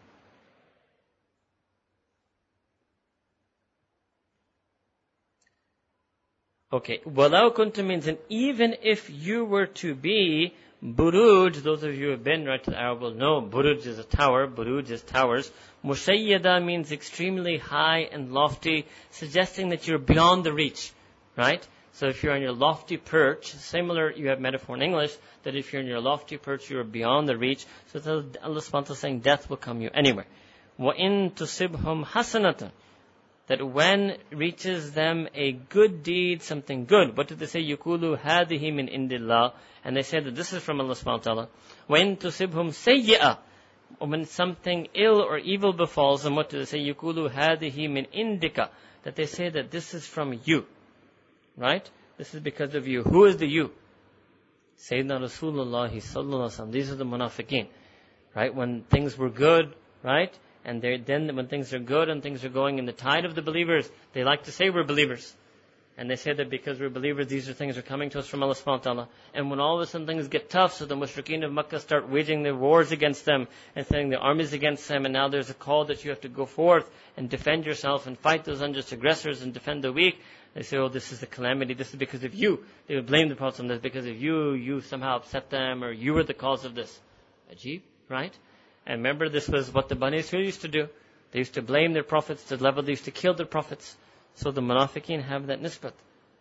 Okay, 6.73 7.01
walau 7.07 7.55
kuntum 7.55 7.86
means, 7.86 8.07
and 8.07 8.18
even 8.28 8.76
if 8.83 9.09
you 9.09 9.44
were 9.44 9.67
to 9.67 9.94
be 9.94 10.52
buruj, 10.85 11.62
those 11.62 11.83
of 11.85 11.94
you 11.94 12.07
who 12.07 12.10
have 12.10 12.25
been 12.25 12.44
right 12.44 12.62
to 12.62 12.70
the 12.70 12.78
Arab 12.78 13.01
will 13.01 13.15
know, 13.15 13.41
buruj 13.41 13.86
is 13.86 13.99
a 13.99 14.05
tower, 14.05 14.47
buruj 14.49 14.91
is 14.91 15.02
towers. 15.02 15.51
Mushayyada 15.85 16.62
means 16.62 16.93
extremely 16.93 17.57
high 17.57 18.01
and 18.01 18.33
lofty, 18.33 18.85
suggesting 19.10 19.70
that 19.70 19.86
you're 19.86 19.99
beyond 19.99 20.44
the 20.44 20.52
reach, 20.52 20.93
right? 21.36 21.67
So 21.95 22.08
if 22.08 22.24
you're 22.24 22.33
on 22.33 22.41
your 22.41 22.53
lofty 22.53 22.98
perch, 22.98 23.53
similar, 23.53 24.11
you 24.11 24.30
have 24.30 24.40
metaphor 24.40 24.75
in 24.75 24.82
English, 24.82 25.16
that 25.43 25.56
if 25.56 25.74
you're 25.74 25.82
in 25.82 25.88
your 25.88 26.00
lofty 26.00 26.38
perch, 26.38 26.69
you're 26.69 26.83
beyond 26.83 27.27
the 27.27 27.38
reach. 27.38 27.66
So 27.93 28.00
Allah 28.41 28.61
subhanahu 28.61 28.90
wa 28.90 28.95
saying 28.95 29.19
death 29.19 29.50
will 29.50 29.58
come 29.58 29.82
you 29.82 29.90
anywhere. 29.93 30.25
وَإِن 30.80 31.33
تُصِبْهُمْ 31.33 32.06
حَسَنَةً 32.06 32.72
that 33.51 33.61
when 33.61 34.17
reaches 34.32 34.93
them 34.93 35.27
a 35.35 35.51
good 35.51 36.03
deed, 36.03 36.41
something 36.41 36.85
good. 36.85 37.17
What 37.17 37.27
did 37.27 37.40
they 37.40 37.48
say? 37.48 37.61
Yukulu 37.61 38.17
hadihi 38.17 38.74
min 38.74 38.88
indillah. 38.88 39.51
And 39.83 39.98
they 39.98 40.03
said 40.03 40.24
that 40.24 40.35
this 40.35 40.53
is 40.53 40.64
from 40.64 40.80
Allah 40.80 40.93
subhanahu 40.93 41.06
wa 41.06 41.17
ta'ala. 41.17 41.48
When 41.85 42.16
tusibhum 42.16 42.69
sayyi'ah. 42.69 43.40
When 44.00 44.24
something 44.24 44.88
ill 44.93 45.22
or 45.22 45.38
evil 45.38 45.74
befalls 45.74 46.24
them, 46.24 46.38
what 46.38 46.50
do 46.50 46.59
they 46.59 46.66
say? 46.66 46.80
Yukulu 46.80 47.30
hadihi 47.30 47.91
min 47.91 48.08
indika. 48.16 48.69
That 49.03 49.17
they 49.17 49.25
say 49.25 49.50
that 49.50 49.69
this 49.69 49.93
is 49.93 50.08
from 50.08 50.40
you. 50.45 50.66
Right? 51.57 51.89
This 52.18 52.35
is 52.35 52.41
because 52.41 52.75
of 52.75 52.86
you. 52.86 53.02
Who 53.02 53.25
is 53.25 53.36
the 53.36 53.47
you? 53.47 53.70
Sayyidina 54.78 55.20
Rasulullah 55.20 55.91
sallallahu 55.91 56.73
These 56.73 56.91
are 56.91 56.97
the 56.97 57.05
munafiqeen. 57.05 57.68
Right? 58.35 58.55
When 58.55 58.83
things 58.83 59.17
were 59.17 59.31
good, 59.31 59.75
right? 60.02 60.36
And 60.65 60.83
then 60.83 61.35
when 61.36 61.47
things 61.47 61.73
are 61.73 61.78
good 61.78 62.09
and 62.09 62.23
things 62.23 62.44
are 62.44 62.51
going 62.51 62.78
in 62.78 62.86
the 62.86 62.93
tide 62.93 63.25
of 63.25 63.35
the 63.35 63.43
believers, 63.43 63.89
they 64.12 64.25
like 64.25 64.44
to 64.44 64.52
say 64.52 64.68
we're 64.68 64.85
believers. 64.85 65.35
And 65.99 66.10
they 66.10 66.17
say 66.17 66.35
that 66.35 66.51
because 66.51 66.78
we're 66.78 66.91
believers, 66.91 67.28
these 67.28 67.49
are 67.49 67.55
things 67.55 67.78
are 67.78 67.83
coming 67.83 68.10
to 68.10 68.18
us 68.18 68.26
from 68.26 68.43
Allah 68.43 68.55
subhanahu 68.55 68.67
wa 68.67 68.76
ta'ala. 68.78 69.09
And 69.33 69.49
when 69.49 69.60
all 69.60 69.76
of 69.76 69.81
a 69.81 69.86
sudden 69.86 70.07
things 70.07 70.28
get 70.28 70.51
tough, 70.51 70.75
so 70.75 70.85
the 70.85 70.94
mushrikeen 70.94 71.43
of 71.43 71.52
Makkah 71.52 71.81
start 71.81 72.10
waging 72.10 72.43
their 72.43 72.55
wars 72.55 72.93
against 72.93 73.25
them 73.25 73.49
and 73.75 73.86
sending 73.86 74.10
their 74.10 74.18
armies 74.18 74.52
against 74.52 74.86
them, 74.89 75.07
and 75.07 75.15
now 75.15 75.28
there's 75.28 75.49
a 75.49 75.55
call 75.55 75.86
that 75.86 76.05
you 76.05 76.10
have 76.10 76.20
to 76.23 76.28
go 76.28 76.44
forth 76.44 76.91
and 77.17 77.31
defend 77.31 77.65
yourself 77.65 78.07
and 78.07 78.18
fight 78.18 78.44
those 78.44 78.60
unjust 78.60 78.93
aggressors 78.93 79.41
and 79.41 79.55
defend 79.55 79.85
the 79.85 79.93
weak. 79.93 80.20
They 80.57 80.62
say, 80.62 80.78
oh, 80.78 80.89
this 80.89 81.12
is 81.12 81.23
a 81.23 81.26
calamity, 81.26 81.75
this 81.75 81.91
is 81.91 81.97
because 81.97 82.25
of 82.25 82.35
you. 82.35 82.65
They 82.86 82.94
would 82.94 83.05
blame 83.05 83.28
the 83.28 83.36
Prophet 83.36 83.60
on 83.60 83.67
this 83.67 83.78
because 83.78 84.07
of 84.07 84.17
you, 84.17 84.55
you 84.55 84.81
somehow 84.81 85.17
upset 85.17 85.51
them, 85.51 85.85
or 85.85 85.93
you 85.93 86.15
were 86.15 86.25
the 86.25 86.33
cause 86.33 86.65
of 86.65 86.75
this. 86.75 86.99
Ajib, 87.52 87.83
right? 88.09 88.33
And 88.86 89.01
remember, 89.01 89.28
this 89.28 89.51
was 89.51 89.70
what 89.70 89.91
the 89.91 89.97
Bani 89.97 90.17
Israel 90.17 90.43
used 90.43 90.62
to 90.62 90.68
do. 90.68 90.89
They 91.33 91.41
used 91.41 91.52
to 91.55 91.62
blame 91.62 91.93
their 91.93 92.05
prophets 92.05 92.43
to 92.44 92.57
the 92.57 92.65
level 92.65 92.83
they 92.83 92.93
used 92.93 93.05
to 93.05 93.10
kill 93.10 93.35
their 93.35 93.44
prophets. 93.44 93.94
So 94.36 94.51
the 94.51 94.62
munafiqeen 94.62 95.23
have 95.25 95.49
that 95.49 95.60
nisbat, 95.60 95.93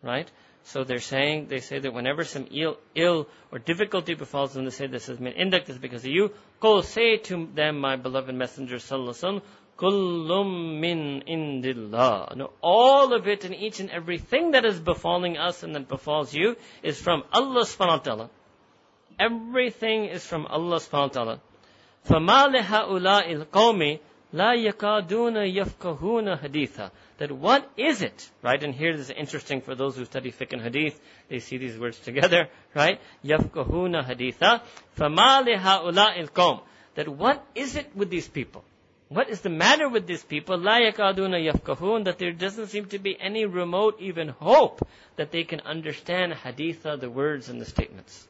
right? 0.02 0.32
So 0.64 0.86
they're 0.86 1.00
saying, 1.00 1.48
they 1.50 1.60
say 1.60 1.80
that 1.80 1.94
whenever 1.94 2.24
some 2.24 2.48
ill, 2.52 2.78
ill 2.96 3.28
or 3.52 3.60
difficulty 3.60 4.14
befalls 4.14 4.54
them, 4.54 4.64
they 4.64 4.72
say 4.72 4.88
this 4.88 5.08
has 5.08 5.18
been 5.18 5.34
indicted 5.34 5.82
because 5.82 6.06
of 6.06 6.12
you. 6.12 6.32
Go 6.62 6.80
say 6.80 7.18
to 7.18 7.50
them, 7.54 7.80
my 7.82 7.98
beloved 7.98 8.34
messenger, 8.34 8.78
sallallahu 8.78 9.42
kullum 9.81 10.79
min 10.81 11.23
indillah. 11.27 12.37
No, 12.37 12.51
all 12.61 13.15
of 13.15 13.27
it 13.27 13.45
and 13.45 13.55
each 13.55 13.81
and 13.81 13.91
everything 13.91 14.51
that 14.53 14.65
is 14.65 14.79
befalling 14.79 15.39
us 15.39 15.63
and 15.63 15.75
that 15.75 15.89
befalls 15.89 16.35
you 16.35 16.57
is 16.83 17.01
from 17.01 17.25
Allah 17.33 17.65
subhanahu 17.65 17.99
wa 17.99 17.99
ta'ala. 17.99 18.31
Everything 19.19 20.05
is 20.07 20.27
from 20.27 20.47
Allah 20.47 20.77
subhanahu 20.77 21.09
wa 21.09 21.09
ta'ala. 21.09 21.41
فَمَا 22.09 22.55
لِهَؤُلَاءِ 22.55 23.47
الْقَوْمِ 23.47 23.99
لَا 24.33 24.55
يَكَادُونَ 24.55 25.37
يَفْقَهُونَ 25.55 26.41
حَدِيثًا 26.41 26.91
That 27.19 27.33
what 27.33 27.69
is 27.77 28.01
it, 28.01 28.31
right? 28.43 28.63
And 28.63 28.75
here 28.75 28.97
this 28.97 29.11
is 29.11 29.17
interesting 29.17 29.61
for 29.61 29.75
those 29.75 29.97
who 29.97 30.05
study 30.05 30.31
fiqh 30.31 30.53
and 30.53 30.63
hadith. 30.63 31.01
They 31.29 31.41
see 31.41 31.59
these 31.59 31.77
words 31.79 31.99
together, 31.99 32.49
right? 32.75 33.01
يَفْقَهُونَ 33.25 34.05
حَدِيثًا 34.05 34.61
فَمَا 34.97 35.47
لِهَؤُلَاءِ 35.47 36.29
الْقَوْمِ 36.29 36.61
That 36.95 37.09
what 37.09 37.45
is 37.55 37.77
it 37.77 37.91
with 37.97 38.11
these 38.11 38.29
people? 38.29 38.65
What 39.10 39.30
is 39.30 39.42
the 39.42 39.50
matter 39.50 39.88
with 39.88 40.08
these 40.08 40.24
people? 40.24 40.58
La 40.58 40.80
yakaduna 40.80 41.40
yafkahun, 41.52 42.06
that 42.06 42.18
there 42.18 42.32
doesn't 42.32 42.68
seem 42.68 42.86
to 42.88 43.00
be 43.00 43.16
any 43.20 43.46
remote 43.46 43.98
even 44.00 44.30
hope 44.30 44.88
that 45.16 45.32
they 45.32 45.44
can 45.44 45.60
understand 45.62 46.34
haditha, 46.34 47.00
the 47.00 47.10
words 47.10 47.50
and 47.50 47.62
the 47.62 47.66
statements. 47.66 48.28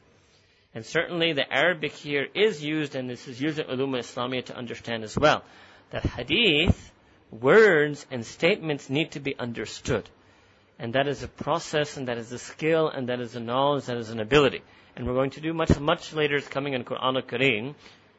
And 0.73 0.85
certainly 0.85 1.31
the 1.31 1.51
Arabic 1.51 1.93
here 1.93 2.27
is 2.35 2.61
used, 2.61 2.95
and 2.95 3.09
this 3.09 3.29
is 3.29 3.41
used 3.41 3.59
in 3.59 3.67
Ulum 3.67 3.97
Islamiyah 3.97 4.45
to 4.47 4.57
understand 4.57 5.05
as 5.05 5.17
well, 5.17 5.43
that 5.91 6.03
hadith, 6.03 6.91
words 7.31 8.05
and 8.11 8.25
statements 8.25 8.89
need 8.89 9.11
to 9.11 9.21
be 9.21 9.37
understood. 9.39 10.09
And 10.77 10.91
that 10.93 11.07
is 11.07 11.23
a 11.23 11.29
process, 11.29 11.95
and 11.95 12.09
that 12.09 12.17
is 12.17 12.33
a 12.33 12.39
skill, 12.39 12.89
and 12.89 13.07
that 13.07 13.21
is 13.21 13.37
a 13.37 13.39
knowledge, 13.39 13.85
that 13.85 13.95
is 13.95 14.09
an 14.09 14.19
ability. 14.19 14.61
And 14.97 15.07
we're 15.07 15.13
going 15.13 15.31
to 15.31 15.41
do 15.41 15.53
much, 15.53 15.79
much 15.79 16.11
later, 16.11 16.35
it's 16.35 16.49
coming 16.49 16.73
in 16.73 16.83
Quran 16.83 17.15
al-Kareem. 17.15 17.75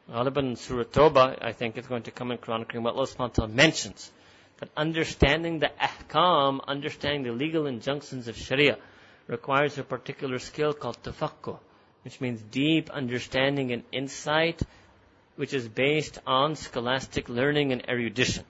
Ghaliban 0.09 0.57
Surah 0.57 0.83
Toba, 0.83 1.37
I 1.41 1.51
think, 1.51 1.77
is 1.77 1.87
going 1.87 2.03
to 2.03 2.11
come 2.11 2.31
in 2.31 2.37
Quran 2.37 2.59
al-Kareem, 2.59 2.83
what 2.83 2.95
Allah 2.95 3.07
subhanahu 3.07 3.53
mentions. 3.53 4.11
That 4.59 4.69
understanding 4.75 5.59
the 5.59 5.71
ahkam, 5.79 6.59
understanding 6.67 7.23
the 7.23 7.31
legal 7.31 7.67
injunctions 7.67 8.27
of 8.27 8.37
Sharia, 8.37 8.77
requires 9.27 9.77
a 9.77 9.83
particular 9.83 10.39
skill 10.39 10.73
called 10.73 11.01
tafakkuh 11.03 11.59
which 12.07 12.21
means 12.21 12.41
deep 12.41 12.89
understanding 12.89 13.73
and 13.73 13.83
insight, 13.91 14.61
which 15.35 15.53
is 15.53 15.67
based 15.67 16.17
on 16.25 16.55
scholastic 16.55 17.27
learning 17.27 17.73
and 17.73 17.83
erudition. 17.89 18.45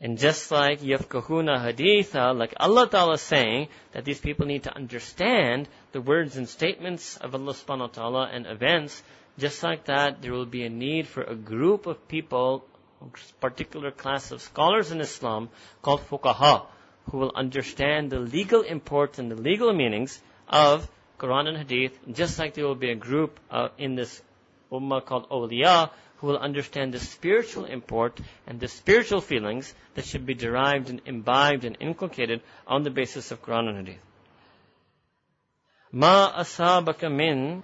And 0.00 0.18
just 0.18 0.50
like 0.50 0.80
yafkahuna 0.80 1.62
haditha, 1.64 2.36
like 2.36 2.52
Allah 2.58 2.88
Ta'ala 2.88 3.12
is 3.12 3.20
saying 3.20 3.68
that 3.92 4.04
these 4.04 4.18
people 4.18 4.46
need 4.46 4.64
to 4.64 4.74
understand 4.74 5.68
the 5.92 6.00
words 6.00 6.36
and 6.36 6.48
statements 6.48 7.16
of 7.18 7.36
Allah 7.36 7.52
subhanahu 7.52 7.78
wa 7.78 7.86
ta'ala 7.86 8.30
and 8.32 8.46
events, 8.48 9.00
just 9.38 9.62
like 9.62 9.86
that, 9.86 10.22
there 10.22 10.32
will 10.32 10.46
be 10.46 10.64
a 10.64 10.70
need 10.70 11.06
for 11.06 11.22
a 11.22 11.34
group 11.34 11.86
of 11.86 12.06
people, 12.08 12.64
a 13.00 13.06
particular 13.40 13.90
class 13.90 14.30
of 14.30 14.40
scholars 14.40 14.90
in 14.90 15.00
Islam 15.00 15.48
called 15.82 16.00
fuqaha, 16.08 16.66
who 17.10 17.18
will 17.18 17.32
understand 17.34 18.10
the 18.10 18.20
legal 18.20 18.62
import 18.62 19.18
and 19.18 19.30
the 19.30 19.36
legal 19.36 19.72
meanings 19.72 20.20
of 20.48 20.88
Quran 21.18 21.48
and 21.48 21.58
Hadith, 21.58 21.98
just 22.12 22.38
like 22.38 22.54
there 22.54 22.66
will 22.66 22.74
be 22.74 22.90
a 22.90 22.96
group 22.96 23.38
uh, 23.50 23.68
in 23.78 23.94
this 23.94 24.22
ummah 24.70 25.04
called 25.04 25.28
awliya 25.30 25.90
who 26.18 26.28
will 26.28 26.38
understand 26.38 26.92
the 26.94 26.98
spiritual 26.98 27.64
import 27.64 28.18
and 28.46 28.58
the 28.60 28.68
spiritual 28.68 29.20
feelings 29.20 29.74
that 29.94 30.04
should 30.04 30.24
be 30.24 30.34
derived 30.34 30.90
and 30.90 31.00
imbibed 31.06 31.64
and 31.64 31.76
inculcated 31.80 32.40
on 32.66 32.82
the 32.82 32.90
basis 32.90 33.30
of 33.30 33.42
Quran 33.42 33.68
and 33.68 33.76
Hadith. 33.78 34.02
Ma 35.92 36.32
asabaka 36.32 37.12
min 37.14 37.62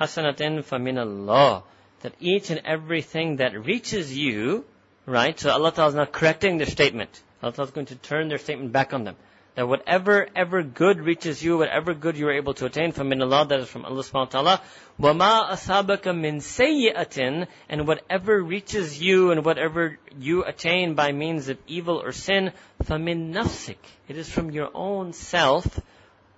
hasanatin 0.00 0.64
famin 0.64 0.98
Allah. 0.98 1.62
That 2.00 2.14
each 2.20 2.50
and 2.50 2.60
everything 2.64 3.36
that 3.36 3.58
reaches 3.64 4.16
you, 4.16 4.64
right? 5.06 5.38
So 5.38 5.50
Allah 5.50 5.72
Ta'ala 5.72 5.88
is 5.88 5.94
not 5.94 6.12
correcting 6.12 6.58
their 6.58 6.66
statement. 6.66 7.22
Allah 7.42 7.52
Ta'ala 7.52 7.68
is 7.68 7.74
going 7.74 7.86
to 7.86 7.96
turn 7.96 8.28
their 8.28 8.38
statement 8.38 8.72
back 8.72 8.92
on 8.92 9.04
them 9.04 9.16
that 9.56 9.66
whatever 9.66 10.28
ever 10.36 10.62
good 10.62 11.00
reaches 11.00 11.42
you, 11.42 11.56
whatever 11.56 11.94
good 11.94 12.18
you 12.18 12.28
are 12.28 12.32
able 12.32 12.52
to 12.52 12.66
attain 12.66 12.92
from 12.92 13.08
min 13.08 13.22
Allah, 13.22 13.46
that 13.46 13.60
is 13.60 13.68
from 13.68 13.86
Allah 13.86 14.02
subhanahu 14.02 14.34
wa 14.34 14.58
ta'ala, 14.58 14.60
وَمَا 15.00 15.50
أَصَابَكَ 15.50 16.02
مِن 16.02 16.42
سَيِّئَةٍ 16.44 17.46
And 17.70 17.88
whatever 17.88 18.42
reaches 18.42 19.00
you 19.00 19.30
and 19.30 19.46
whatever 19.46 19.98
you 20.18 20.44
attain 20.44 20.94
by 20.94 21.12
means 21.12 21.48
of 21.48 21.56
evil 21.66 22.02
or 22.02 22.12
sin, 22.12 22.52
فَمِن 22.84 23.32
نَفْسِكَ 23.32 23.76
It 24.08 24.18
is 24.18 24.28
from 24.28 24.50
your 24.50 24.68
own 24.74 25.14
self, 25.14 25.80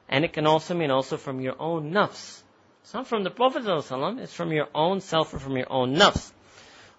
and 0.09 0.25
it 0.25 0.33
can 0.33 0.47
also 0.47 0.75
mean 0.75 0.93
also 0.93 1.17
from 1.17 1.41
your 1.41 1.61
own 1.61 1.91
nafs. 1.91 2.42
It's 2.83 2.95
not 2.95 3.07
from 3.07 3.23
the 3.23 3.31
Prophet 3.31 3.65
ﷺ, 3.65 4.21
it's 4.21 4.33
from 4.33 4.53
your 4.53 4.69
own 4.75 5.01
self 5.01 5.35
or 5.35 5.39
from 5.39 5.57
your 5.57 5.71
own 5.71 5.97
nafs. 5.97 6.33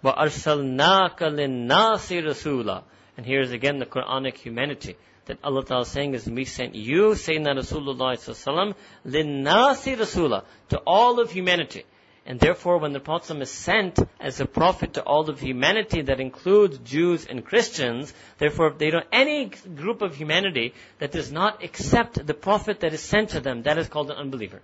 وَأَرْسَلْنَاكَ 0.04 1.18
لِلنَّاسِ 1.18 2.24
رَسُولًا 2.24 2.84
And 3.18 3.26
here's 3.26 3.52
again 3.52 3.80
the 3.80 3.86
Quranic 3.86 4.38
humanity 4.38 4.96
that 5.26 5.40
Allah 5.44 5.64
Ta'ala 5.64 5.82
is 5.82 5.88
saying 5.90 6.14
is 6.14 6.28
we 6.28 6.46
sent 6.46 6.76
you, 6.76 7.10
Sayyidina 7.12 7.58
Rasulullah 7.58 8.18
Sallallahu 8.18 8.76
Linnasi 9.06 9.96
Rasula, 9.96 10.44
to 10.70 10.78
all 10.80 11.20
of 11.20 11.32
humanity. 11.32 11.86
And 12.26 12.40
therefore, 12.40 12.78
when 12.78 12.94
the 12.94 13.00
Prophet 13.00 13.42
is 13.42 13.50
sent 13.50 14.00
as 14.20 14.40
a 14.40 14.46
prophet 14.46 14.94
to 14.94 15.04
all 15.04 15.30
of 15.30 15.40
humanity, 15.40 16.04
that 16.04 16.20
includes 16.20 16.78
Jews 16.80 17.26
and 17.26 17.44
Christians, 17.44 18.14
therefore, 18.38 18.74
they 18.78 18.92
don't, 18.92 19.06
any 19.12 19.46
group 19.76 20.02
of 20.02 20.16
humanity 20.16 20.74
that 21.00 21.12
does 21.12 21.32
not 21.32 21.64
accept 21.64 22.26
the 22.26 22.34
prophet 22.34 22.82
that 22.82 22.94
is 22.94 23.02
sent 23.02 23.30
to 23.30 23.40
them, 23.40 23.64
that 23.64 23.78
is 23.78 23.88
called 23.88 24.12
an 24.12 24.18
unbeliever. 24.18 24.62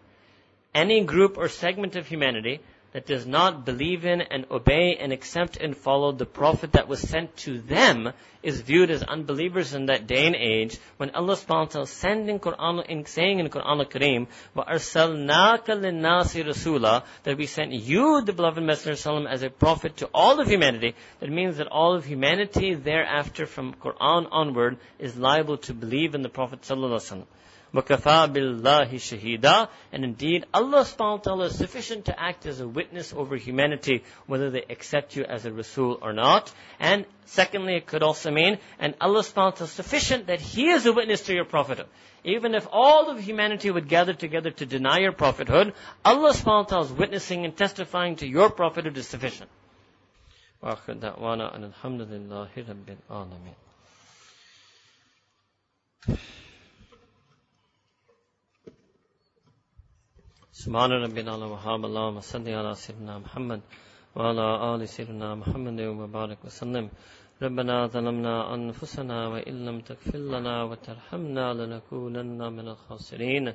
Any 0.74 1.03
group 1.03 1.38
or 1.38 1.48
segment 1.48 1.95
of 1.95 2.07
humanity 2.07 2.59
that 2.95 3.06
does 3.06 3.25
not 3.27 3.65
believe 3.65 4.06
in 4.06 4.22
and 4.22 4.45
obey 4.49 4.95
and 4.98 5.11
accept 5.11 5.57
and 5.57 5.75
follow 5.75 6.14
the 6.14 6.25
prophet 6.25 6.72
that 6.72 6.88
was 6.88 7.01
sent 7.01 7.35
to 7.35 7.59
them 7.59 8.14
is 8.41 8.61
viewed 8.61 8.90
as 8.90 9.03
unbelievers 9.03 9.74
in 9.74 9.88
that 9.88 10.07
day 10.07 10.25
and 10.25 10.33
age 10.33 10.77
when 10.95 11.09
Allah 11.09 11.35
subhanahu 11.35 11.65
wa 11.65 11.65
ta'ala 11.65 11.88
sending 11.88 12.40
Quran 12.40 12.85
in 12.85 13.06
saying 13.06 13.40
in 13.40 13.49
Quran 13.49 13.80
al-Kareem 13.80 14.27
وَأَرْسَلْنَاكَ 14.56 15.65
لِلنَّاسِ 15.65 16.45
رَسُولًا 16.45 17.03
that 17.24 17.38
we 17.38 17.48
sent 17.48 17.74
you 17.74 18.22
the 18.22 18.32
beloved 18.32 18.64
Messenger 18.64 19.27
as 19.27 19.43
a 19.43 19.49
prophet 19.49 19.98
to 19.98 20.09
all 20.14 20.40
of 20.40 20.48
humanity 20.48 20.95
that 21.19 21.30
means 21.30 21.57
that 21.57 21.67
all 21.67 21.95
of 21.95 22.06
humanity 22.06 22.75
thereafter 22.75 23.45
from 23.45 23.74
Quran 23.74 24.25
onward 24.32 24.77
is 24.99 25.17
liable 25.17 25.57
to 25.57 25.74
believe 25.74 26.15
in 26.15 26.22
the 26.22 26.30
prophet 26.30 26.61
sallallahu 26.61 26.91
alaihi 26.91 27.11
wasallam 27.11 27.25
وَكَفَى 27.74 28.33
بِاللَّهِ 28.33 28.90
شَهِيدًا 28.93 29.67
And 29.91 30.06
indeed, 30.06 30.45
Allah 30.53 30.85
subhanahu 30.85 31.17
wa 31.17 31.17
ta'ala 31.17 31.45
is 31.45 31.57
sufficient 31.57 32.06
to 32.06 32.17
act 32.17 32.45
as 32.45 32.61
a 32.61 32.67
witness 32.67 33.14
over 33.14 33.35
humanity, 33.35 34.03
whether 34.27 34.49
they 34.49 34.64
accept 34.69 35.15
you 35.17 35.25
as 35.25 35.45
a 35.45 35.51
Rasul 35.51 35.99
or 36.01 36.14
not. 36.14 36.53
And 36.80 37.06
secondly, 37.25 37.75
it 37.75 37.85
could 37.85 38.01
also 38.01 38.32
mean, 38.32 38.59
and 38.80 38.95
Allah 39.01 39.22
subhanahu 39.22 39.35
wa 39.35 39.51
ta'ala 39.51 39.65
is 39.65 39.72
sufficient 39.72 40.27
that 40.27 40.40
He 40.40 40.69
is 40.69 40.85
a 40.85 40.93
witness 40.93 41.24
to 41.24 41.33
your 41.33 41.45
prophethood. 41.45 41.88
Even 42.24 42.56
if 42.56 42.65
all 42.72 43.09
of 43.09 43.19
humanity 43.19 43.69
would 43.69 43.90
gather 43.90 44.14
together 44.14 44.51
to 44.51 44.65
deny 44.65 44.99
your 44.99 45.11
prophethood, 45.11 45.74
Allah 46.06 46.32
subhanahu 46.32 46.64
wa 46.64 46.64
ta'ala 46.64 46.85
is 46.85 46.93
witnessing 46.93 47.43
and 47.43 47.57
testifying 47.57 48.15
to 48.17 48.27
your 48.27 48.49
prophethood 48.49 48.98
is 48.98 49.07
sufficient. 49.07 49.49
وآخر 50.64 50.93
دعوانا 50.93 51.56
أن 51.56 51.64
الحمد 51.64 52.01
لله 52.01 52.49
رب 52.57 52.90
العالمين 52.90 53.56
سبحان 60.59 60.91
ربنا 60.91 61.22
الأعلى 61.22 61.45
وهاب 61.53 61.85
اللهم 61.85 62.19
صل 62.19 62.48
على 62.49 62.75
سيدنا 62.75 63.14
محمد 63.19 63.61
وعلى 64.15 64.75
آل 64.75 64.82
سيدنا 64.90 65.35
محمد 65.35 65.80
وبارك 65.82 66.40
وسلم 66.45 66.90
ربنا 67.41 67.88
ظلمنا 67.88 68.35
أنفسنا 68.56 69.27
وإن 69.27 69.56
لم 69.65 69.77
تغفر 69.80 70.17
لنا 70.33 70.64
وترحمنا 70.64 71.45
لنكونن 71.53 72.53
من 72.57 72.67
الخاسرين 72.67 73.53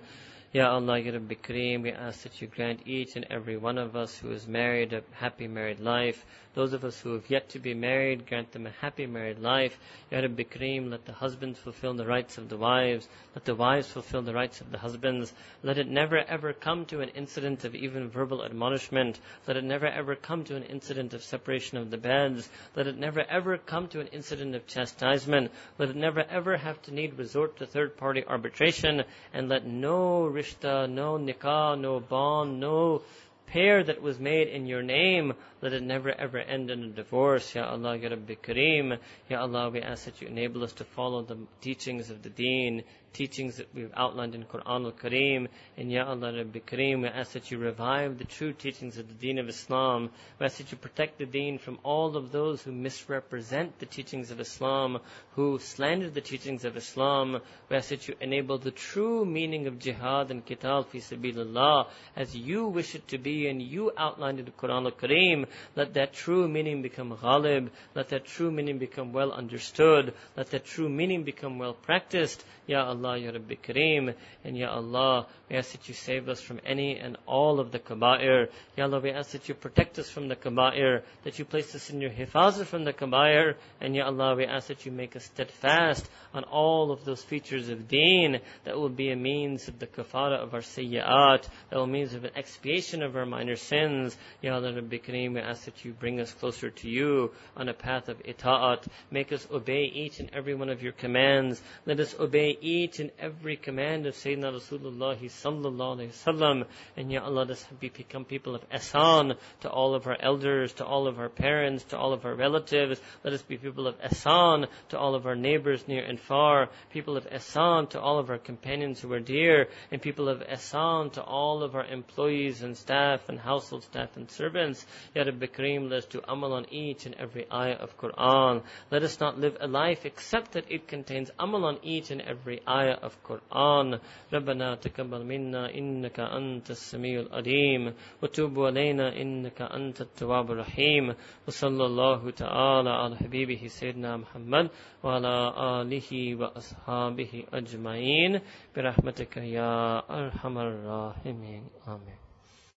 Ya 0.52 0.72
Allah, 0.72 0.98
Ya 0.98 1.12
Rabbi 1.12 1.36
Kareem, 1.36 1.84
we 1.84 1.92
ask 1.92 2.24
that 2.24 2.42
you 2.42 2.48
grant 2.48 2.80
each 2.84 3.14
and 3.14 3.24
every 3.30 3.56
one 3.56 3.78
of 3.78 3.94
us 3.94 4.18
who 4.18 4.32
is 4.32 4.48
married 4.48 4.92
a 4.92 5.02
happy 5.12 5.46
married 5.46 5.78
life. 5.78 6.26
those 6.55 6.71
of 6.71 6.85
us 6.85 7.01
who 7.01 7.13
have 7.13 7.29
yet 7.29 7.49
to 7.49 7.59
be 7.59 7.73
married, 7.73 8.27
grant 8.27 8.53
them 8.53 8.65
a 8.65 8.69
happy 8.69 9.05
married 9.05 9.39
life. 9.39 9.77
Ya 10.09 10.19
Rabbi 10.19 10.43
Kareem, 10.43 10.89
let 10.89 11.05
the 11.05 11.11
husbands 11.11 11.59
fulfill 11.59 11.93
the 11.93 12.05
rights 12.05 12.37
of 12.37 12.47
the 12.47 12.55
wives. 12.55 13.09
Let 13.35 13.43
the 13.43 13.55
wives 13.55 13.89
fulfill 13.89 14.21
the 14.21 14.33
rights 14.33 14.61
of 14.61 14.71
the 14.71 14.77
husbands. 14.77 15.33
Let 15.63 15.77
it 15.77 15.89
never 15.89 16.17
ever 16.17 16.53
come 16.53 16.85
to 16.85 17.01
an 17.01 17.09
incident 17.09 17.65
of 17.65 17.75
even 17.75 18.09
verbal 18.09 18.45
admonishment. 18.45 19.19
Let 19.45 19.57
it 19.57 19.65
never 19.65 19.87
ever 19.87 20.15
come 20.15 20.45
to 20.45 20.55
an 20.55 20.63
incident 20.63 21.13
of 21.13 21.23
separation 21.23 21.77
of 21.77 21.91
the 21.91 21.97
beds. 21.97 22.49
Let 22.73 22.87
it 22.87 22.97
never 22.97 23.25
ever 23.29 23.57
come 23.57 23.89
to 23.89 23.99
an 23.99 24.07
incident 24.07 24.55
of 24.55 24.65
chastisement. 24.65 25.51
Let 25.77 25.89
it 25.89 25.97
never 25.97 26.21
ever 26.21 26.55
have 26.55 26.81
to 26.83 26.93
need 26.93 27.17
resort 27.17 27.57
to 27.57 27.65
third 27.65 27.97
party 27.97 28.23
arbitration. 28.25 29.03
And 29.33 29.49
let 29.49 29.65
no 29.65 30.21
rishta, 30.33 30.89
no 30.89 31.17
nikah, 31.17 31.77
no 31.77 31.99
bond, 31.99 32.61
no 32.61 33.01
pair 33.47 33.83
that 33.83 34.01
was 34.01 34.19
made 34.19 34.47
in 34.47 34.65
your 34.65 34.83
name, 34.83 35.33
let 35.61 35.73
it 35.73 35.83
never 35.83 36.11
ever 36.11 36.37
end 36.37 36.69
in 36.69 36.83
a 36.83 36.87
divorce. 36.87 37.55
Ya 37.55 37.69
Allah, 37.69 37.95
Ya 37.97 38.09
Rabbi 38.09 38.35
Kareem. 38.35 38.97
Ya 39.29 39.41
Allah, 39.41 39.69
we 39.69 39.81
ask 39.81 40.05
that 40.05 40.21
you 40.21 40.27
enable 40.27 40.63
us 40.63 40.73
to 40.73 40.83
follow 40.83 41.21
the 41.21 41.37
teachings 41.61 42.09
of 42.09 42.21
the 42.23 42.29
deen, 42.29 42.83
teachings 43.15 43.55
that 43.55 43.73
we've 43.73 43.93
outlined 43.95 44.35
in 44.35 44.43
Quran 44.43 44.83
al-Kareem. 44.85 45.47
And 45.77 45.89
Ya 45.89 46.05
Allah, 46.05 46.33
Rabbi 46.35 46.59
Kareem, 46.59 47.01
we 47.01 47.07
ask 47.07 47.31
that 47.31 47.49
you 47.49 47.57
revive 47.57 48.17
the 48.17 48.25
true 48.25 48.51
teachings 48.51 48.97
of 48.97 49.07
the 49.07 49.13
deen 49.13 49.39
of 49.39 49.47
Islam. 49.47 50.09
We 50.37 50.45
ask 50.45 50.57
that 50.57 50.71
you 50.71 50.77
protect 50.77 51.17
the 51.17 51.25
deen 51.25 51.57
from 51.57 51.79
all 51.83 52.17
of 52.17 52.33
those 52.33 52.61
who 52.61 52.73
misrepresent 52.73 53.79
the 53.79 53.85
teachings 53.85 54.31
of 54.31 54.41
Islam, 54.41 54.99
who 55.35 55.59
slander 55.59 56.09
the 56.09 56.19
teachings 56.19 56.65
of 56.65 56.75
Islam. 56.75 57.39
We 57.69 57.77
ask 57.77 57.89
that 57.89 58.09
you 58.09 58.15
enable 58.19 58.57
the 58.57 58.71
true 58.71 59.23
meaning 59.23 59.67
of 59.67 59.79
jihad 59.79 60.29
and 60.29 60.45
qital 60.45 60.85
fi 60.85 60.99
sabilillah 60.99 61.87
as 62.17 62.35
you 62.35 62.67
wish 62.67 62.95
it 62.95 63.07
to 63.09 63.17
be 63.17 63.47
and 63.47 63.61
you 63.61 63.93
outlined 63.97 64.39
in 64.39 64.45
the 64.45 64.51
Quran 64.51 64.83
al-Kareem. 64.83 65.45
Let 65.77 65.93
that 65.93 66.11
true 66.11 66.49
meaning 66.49 66.81
become 66.81 67.15
ghalib. 67.15 67.69
Let 67.95 68.09
that 68.09 68.25
true 68.25 68.51
meaning 68.51 68.77
become 68.77 69.13
well 69.13 69.31
understood. 69.31 70.13
Let 70.35 70.51
that 70.51 70.65
true 70.65 70.89
meaning 70.89 71.23
become 71.23 71.59
well 71.59 71.73
practiced. 71.73 72.43
Ya 72.67 72.83
Allah, 72.83 73.04
Ya 73.13 73.31
Rabbi 73.31 73.55
Kareem, 73.55 74.15
and 74.43 74.57
Ya 74.57 74.71
Allah, 74.71 75.27
we 75.49 75.55
ask 75.55 75.71
that 75.73 75.87
you 75.87 75.93
save 75.93 76.27
us 76.27 76.41
from 76.41 76.59
any 76.65 76.97
and 76.97 77.17
all 77.27 77.59
of 77.59 77.71
the 77.71 77.77
kaba'ir. 77.77 78.49
Ya 78.75 78.85
Allah, 78.85 78.99
we 78.99 79.11
ask 79.11 79.31
that 79.31 79.47
you 79.47 79.53
protect 79.53 79.99
us 79.99 80.09
from 80.09 80.27
the 80.27 80.35
kaba'ir, 80.35 81.03
that 81.23 81.37
you 81.37 81.45
place 81.45 81.75
us 81.75 81.91
in 81.91 82.01
your 82.01 82.09
hifazah 82.09 82.65
from 82.65 82.83
the 82.83 82.93
kaba'ir, 82.93 83.55
and 83.79 83.95
Ya 83.95 84.07
Allah, 84.07 84.35
we 84.35 84.45
ask 84.45 84.67
that 84.67 84.85
you 84.85 84.91
make 84.91 85.15
us 85.15 85.25
steadfast 85.25 86.09
on 86.33 86.43
all 86.45 86.91
of 86.91 87.05
those 87.05 87.21
features 87.21 87.69
of 87.69 87.87
deen 87.87 88.39
that 88.63 88.75
will 88.75 88.89
be 88.89 89.11
a 89.11 89.15
means 89.15 89.67
of 89.67 89.77
the 89.77 89.87
kafara 89.87 90.41
of 90.41 90.53
our 90.53 90.61
sayyat, 90.61 91.47
that 91.69 91.77
will 91.77 91.85
means 91.85 92.13
of 92.13 92.23
an 92.23 92.31
expiation 92.35 93.03
of 93.03 93.15
our 93.15 93.25
minor 93.25 93.55
sins. 93.55 94.17
Ya 94.41 94.55
Allah, 94.55 94.73
Rabbi 94.73 94.97
Kareem, 94.97 95.35
we 95.35 95.39
ask 95.39 95.65
that 95.65 95.85
you 95.85 95.93
bring 95.93 96.19
us 96.19 96.33
closer 96.33 96.69
to 96.69 96.89
you 96.89 97.31
on 97.55 97.69
a 97.69 97.73
path 97.73 98.09
of 98.09 98.21
ita'at. 98.23 98.87
Make 99.11 99.31
us 99.31 99.47
obey 99.51 99.83
each 99.83 100.19
and 100.19 100.29
every 100.33 100.55
one 100.55 100.69
of 100.69 100.81
your 100.81 100.93
commands. 100.93 101.61
Let 101.85 101.99
us 101.99 102.15
obey 102.19 102.57
each 102.61 102.94
and 102.99 103.11
every 103.19 103.57
command 103.57 104.05
of 104.05 104.13
Sayyidina 104.15 104.53
Rasulullah 104.53 105.17
sallallahu 105.19 105.97
alayhi 105.97 106.11
wasallam. 106.11 106.65
And 106.95 107.11
Ya 107.11 107.23
Allah, 107.23 107.41
let 107.41 107.51
us 107.51 107.65
become 107.79 108.25
people 108.25 108.55
of 108.55 108.69
ihsan 108.69 109.37
to 109.61 109.69
all 109.69 109.93
of 109.93 110.07
our 110.07 110.17
elders, 110.19 110.73
to 110.73 110.85
all 110.85 111.07
of 111.07 111.19
our 111.19 111.29
parents, 111.29 111.83
to 111.85 111.97
all 111.97 112.13
of 112.13 112.25
our 112.25 112.33
relatives. 112.33 112.99
Let 113.23 113.33
us 113.33 113.41
be 113.41 113.57
people 113.57 113.87
of 113.87 113.99
ihsan 114.01 114.67
to 114.89 114.97
all 114.97 115.15
of 115.15 115.25
our 115.25 115.35
neighbors 115.35 115.87
near 115.87 116.03
and 116.03 116.19
far. 116.19 116.69
People 116.91 117.17
of 117.17 117.27
ihsan 117.29 117.89
to 117.89 117.99
all 117.99 118.19
of 118.19 118.29
our 118.29 118.37
companions 118.37 119.01
who 119.01 119.11
are 119.11 119.19
dear. 119.19 119.67
And 119.91 120.01
people 120.01 120.29
of 120.29 120.39
ihsan 120.41 121.11
to 121.13 121.23
all 121.23 121.63
of 121.63 121.75
our 121.75 121.85
employees 121.85 122.61
and 122.61 122.77
staff 122.77 123.27
and 123.29 123.39
household 123.39 123.83
staff 123.83 124.15
and 124.15 124.29
servants. 124.31 124.85
Ya 125.13 125.23
Rabbi 125.23 125.47
Kareem, 125.47 125.89
let 125.89 126.03
us 126.03 126.05
do 126.05 126.21
amal 126.27 126.53
on 126.53 126.65
each 126.71 127.05
and 127.05 127.15
every 127.15 127.45
ayah 127.51 127.75
of 127.75 127.97
Quran. 127.97 128.63
Let 128.91 129.03
us 129.03 129.19
not 129.19 129.39
live 129.39 129.57
a 129.59 129.67
life 129.67 130.05
except 130.05 130.53
that 130.53 130.71
it 130.71 130.87
contains 130.87 131.31
amal 131.37 131.65
on 131.65 131.79
each 131.83 132.11
and 132.11 132.21
every 132.21 132.45
every 132.45 132.61
ayah 132.75 132.99
of 132.99 133.11
Quran. 133.23 133.99
ربنا 134.33 134.75
تقبل 134.75 135.25
منا 135.25 135.73
إنك 135.75 136.19
أنت 136.19 136.71
السميع 136.71 137.19
العليم. 137.19 137.93
وتوب 138.23 138.59
علينا 138.59 139.21
إنك 139.21 139.61
أنت 139.61 140.01
التواب 140.01 140.51
الرحيم. 140.51 141.13
وصلى 141.47 141.85
الله 141.85 142.29
تعالى 142.29 142.89
على 142.89 143.15
حبيبه 143.17 143.67
سيدنا 143.67 144.17
محمد 144.17 144.69
وعلى 145.03 145.53
آله 145.57 146.35
وأصحابه 146.35 147.43
أجمعين. 147.53 148.39
برحمتك 148.75 149.37
يا 149.37 150.01
أرحم 150.09 150.57
الراحمين. 150.57 151.63
آمين. 151.87 152.24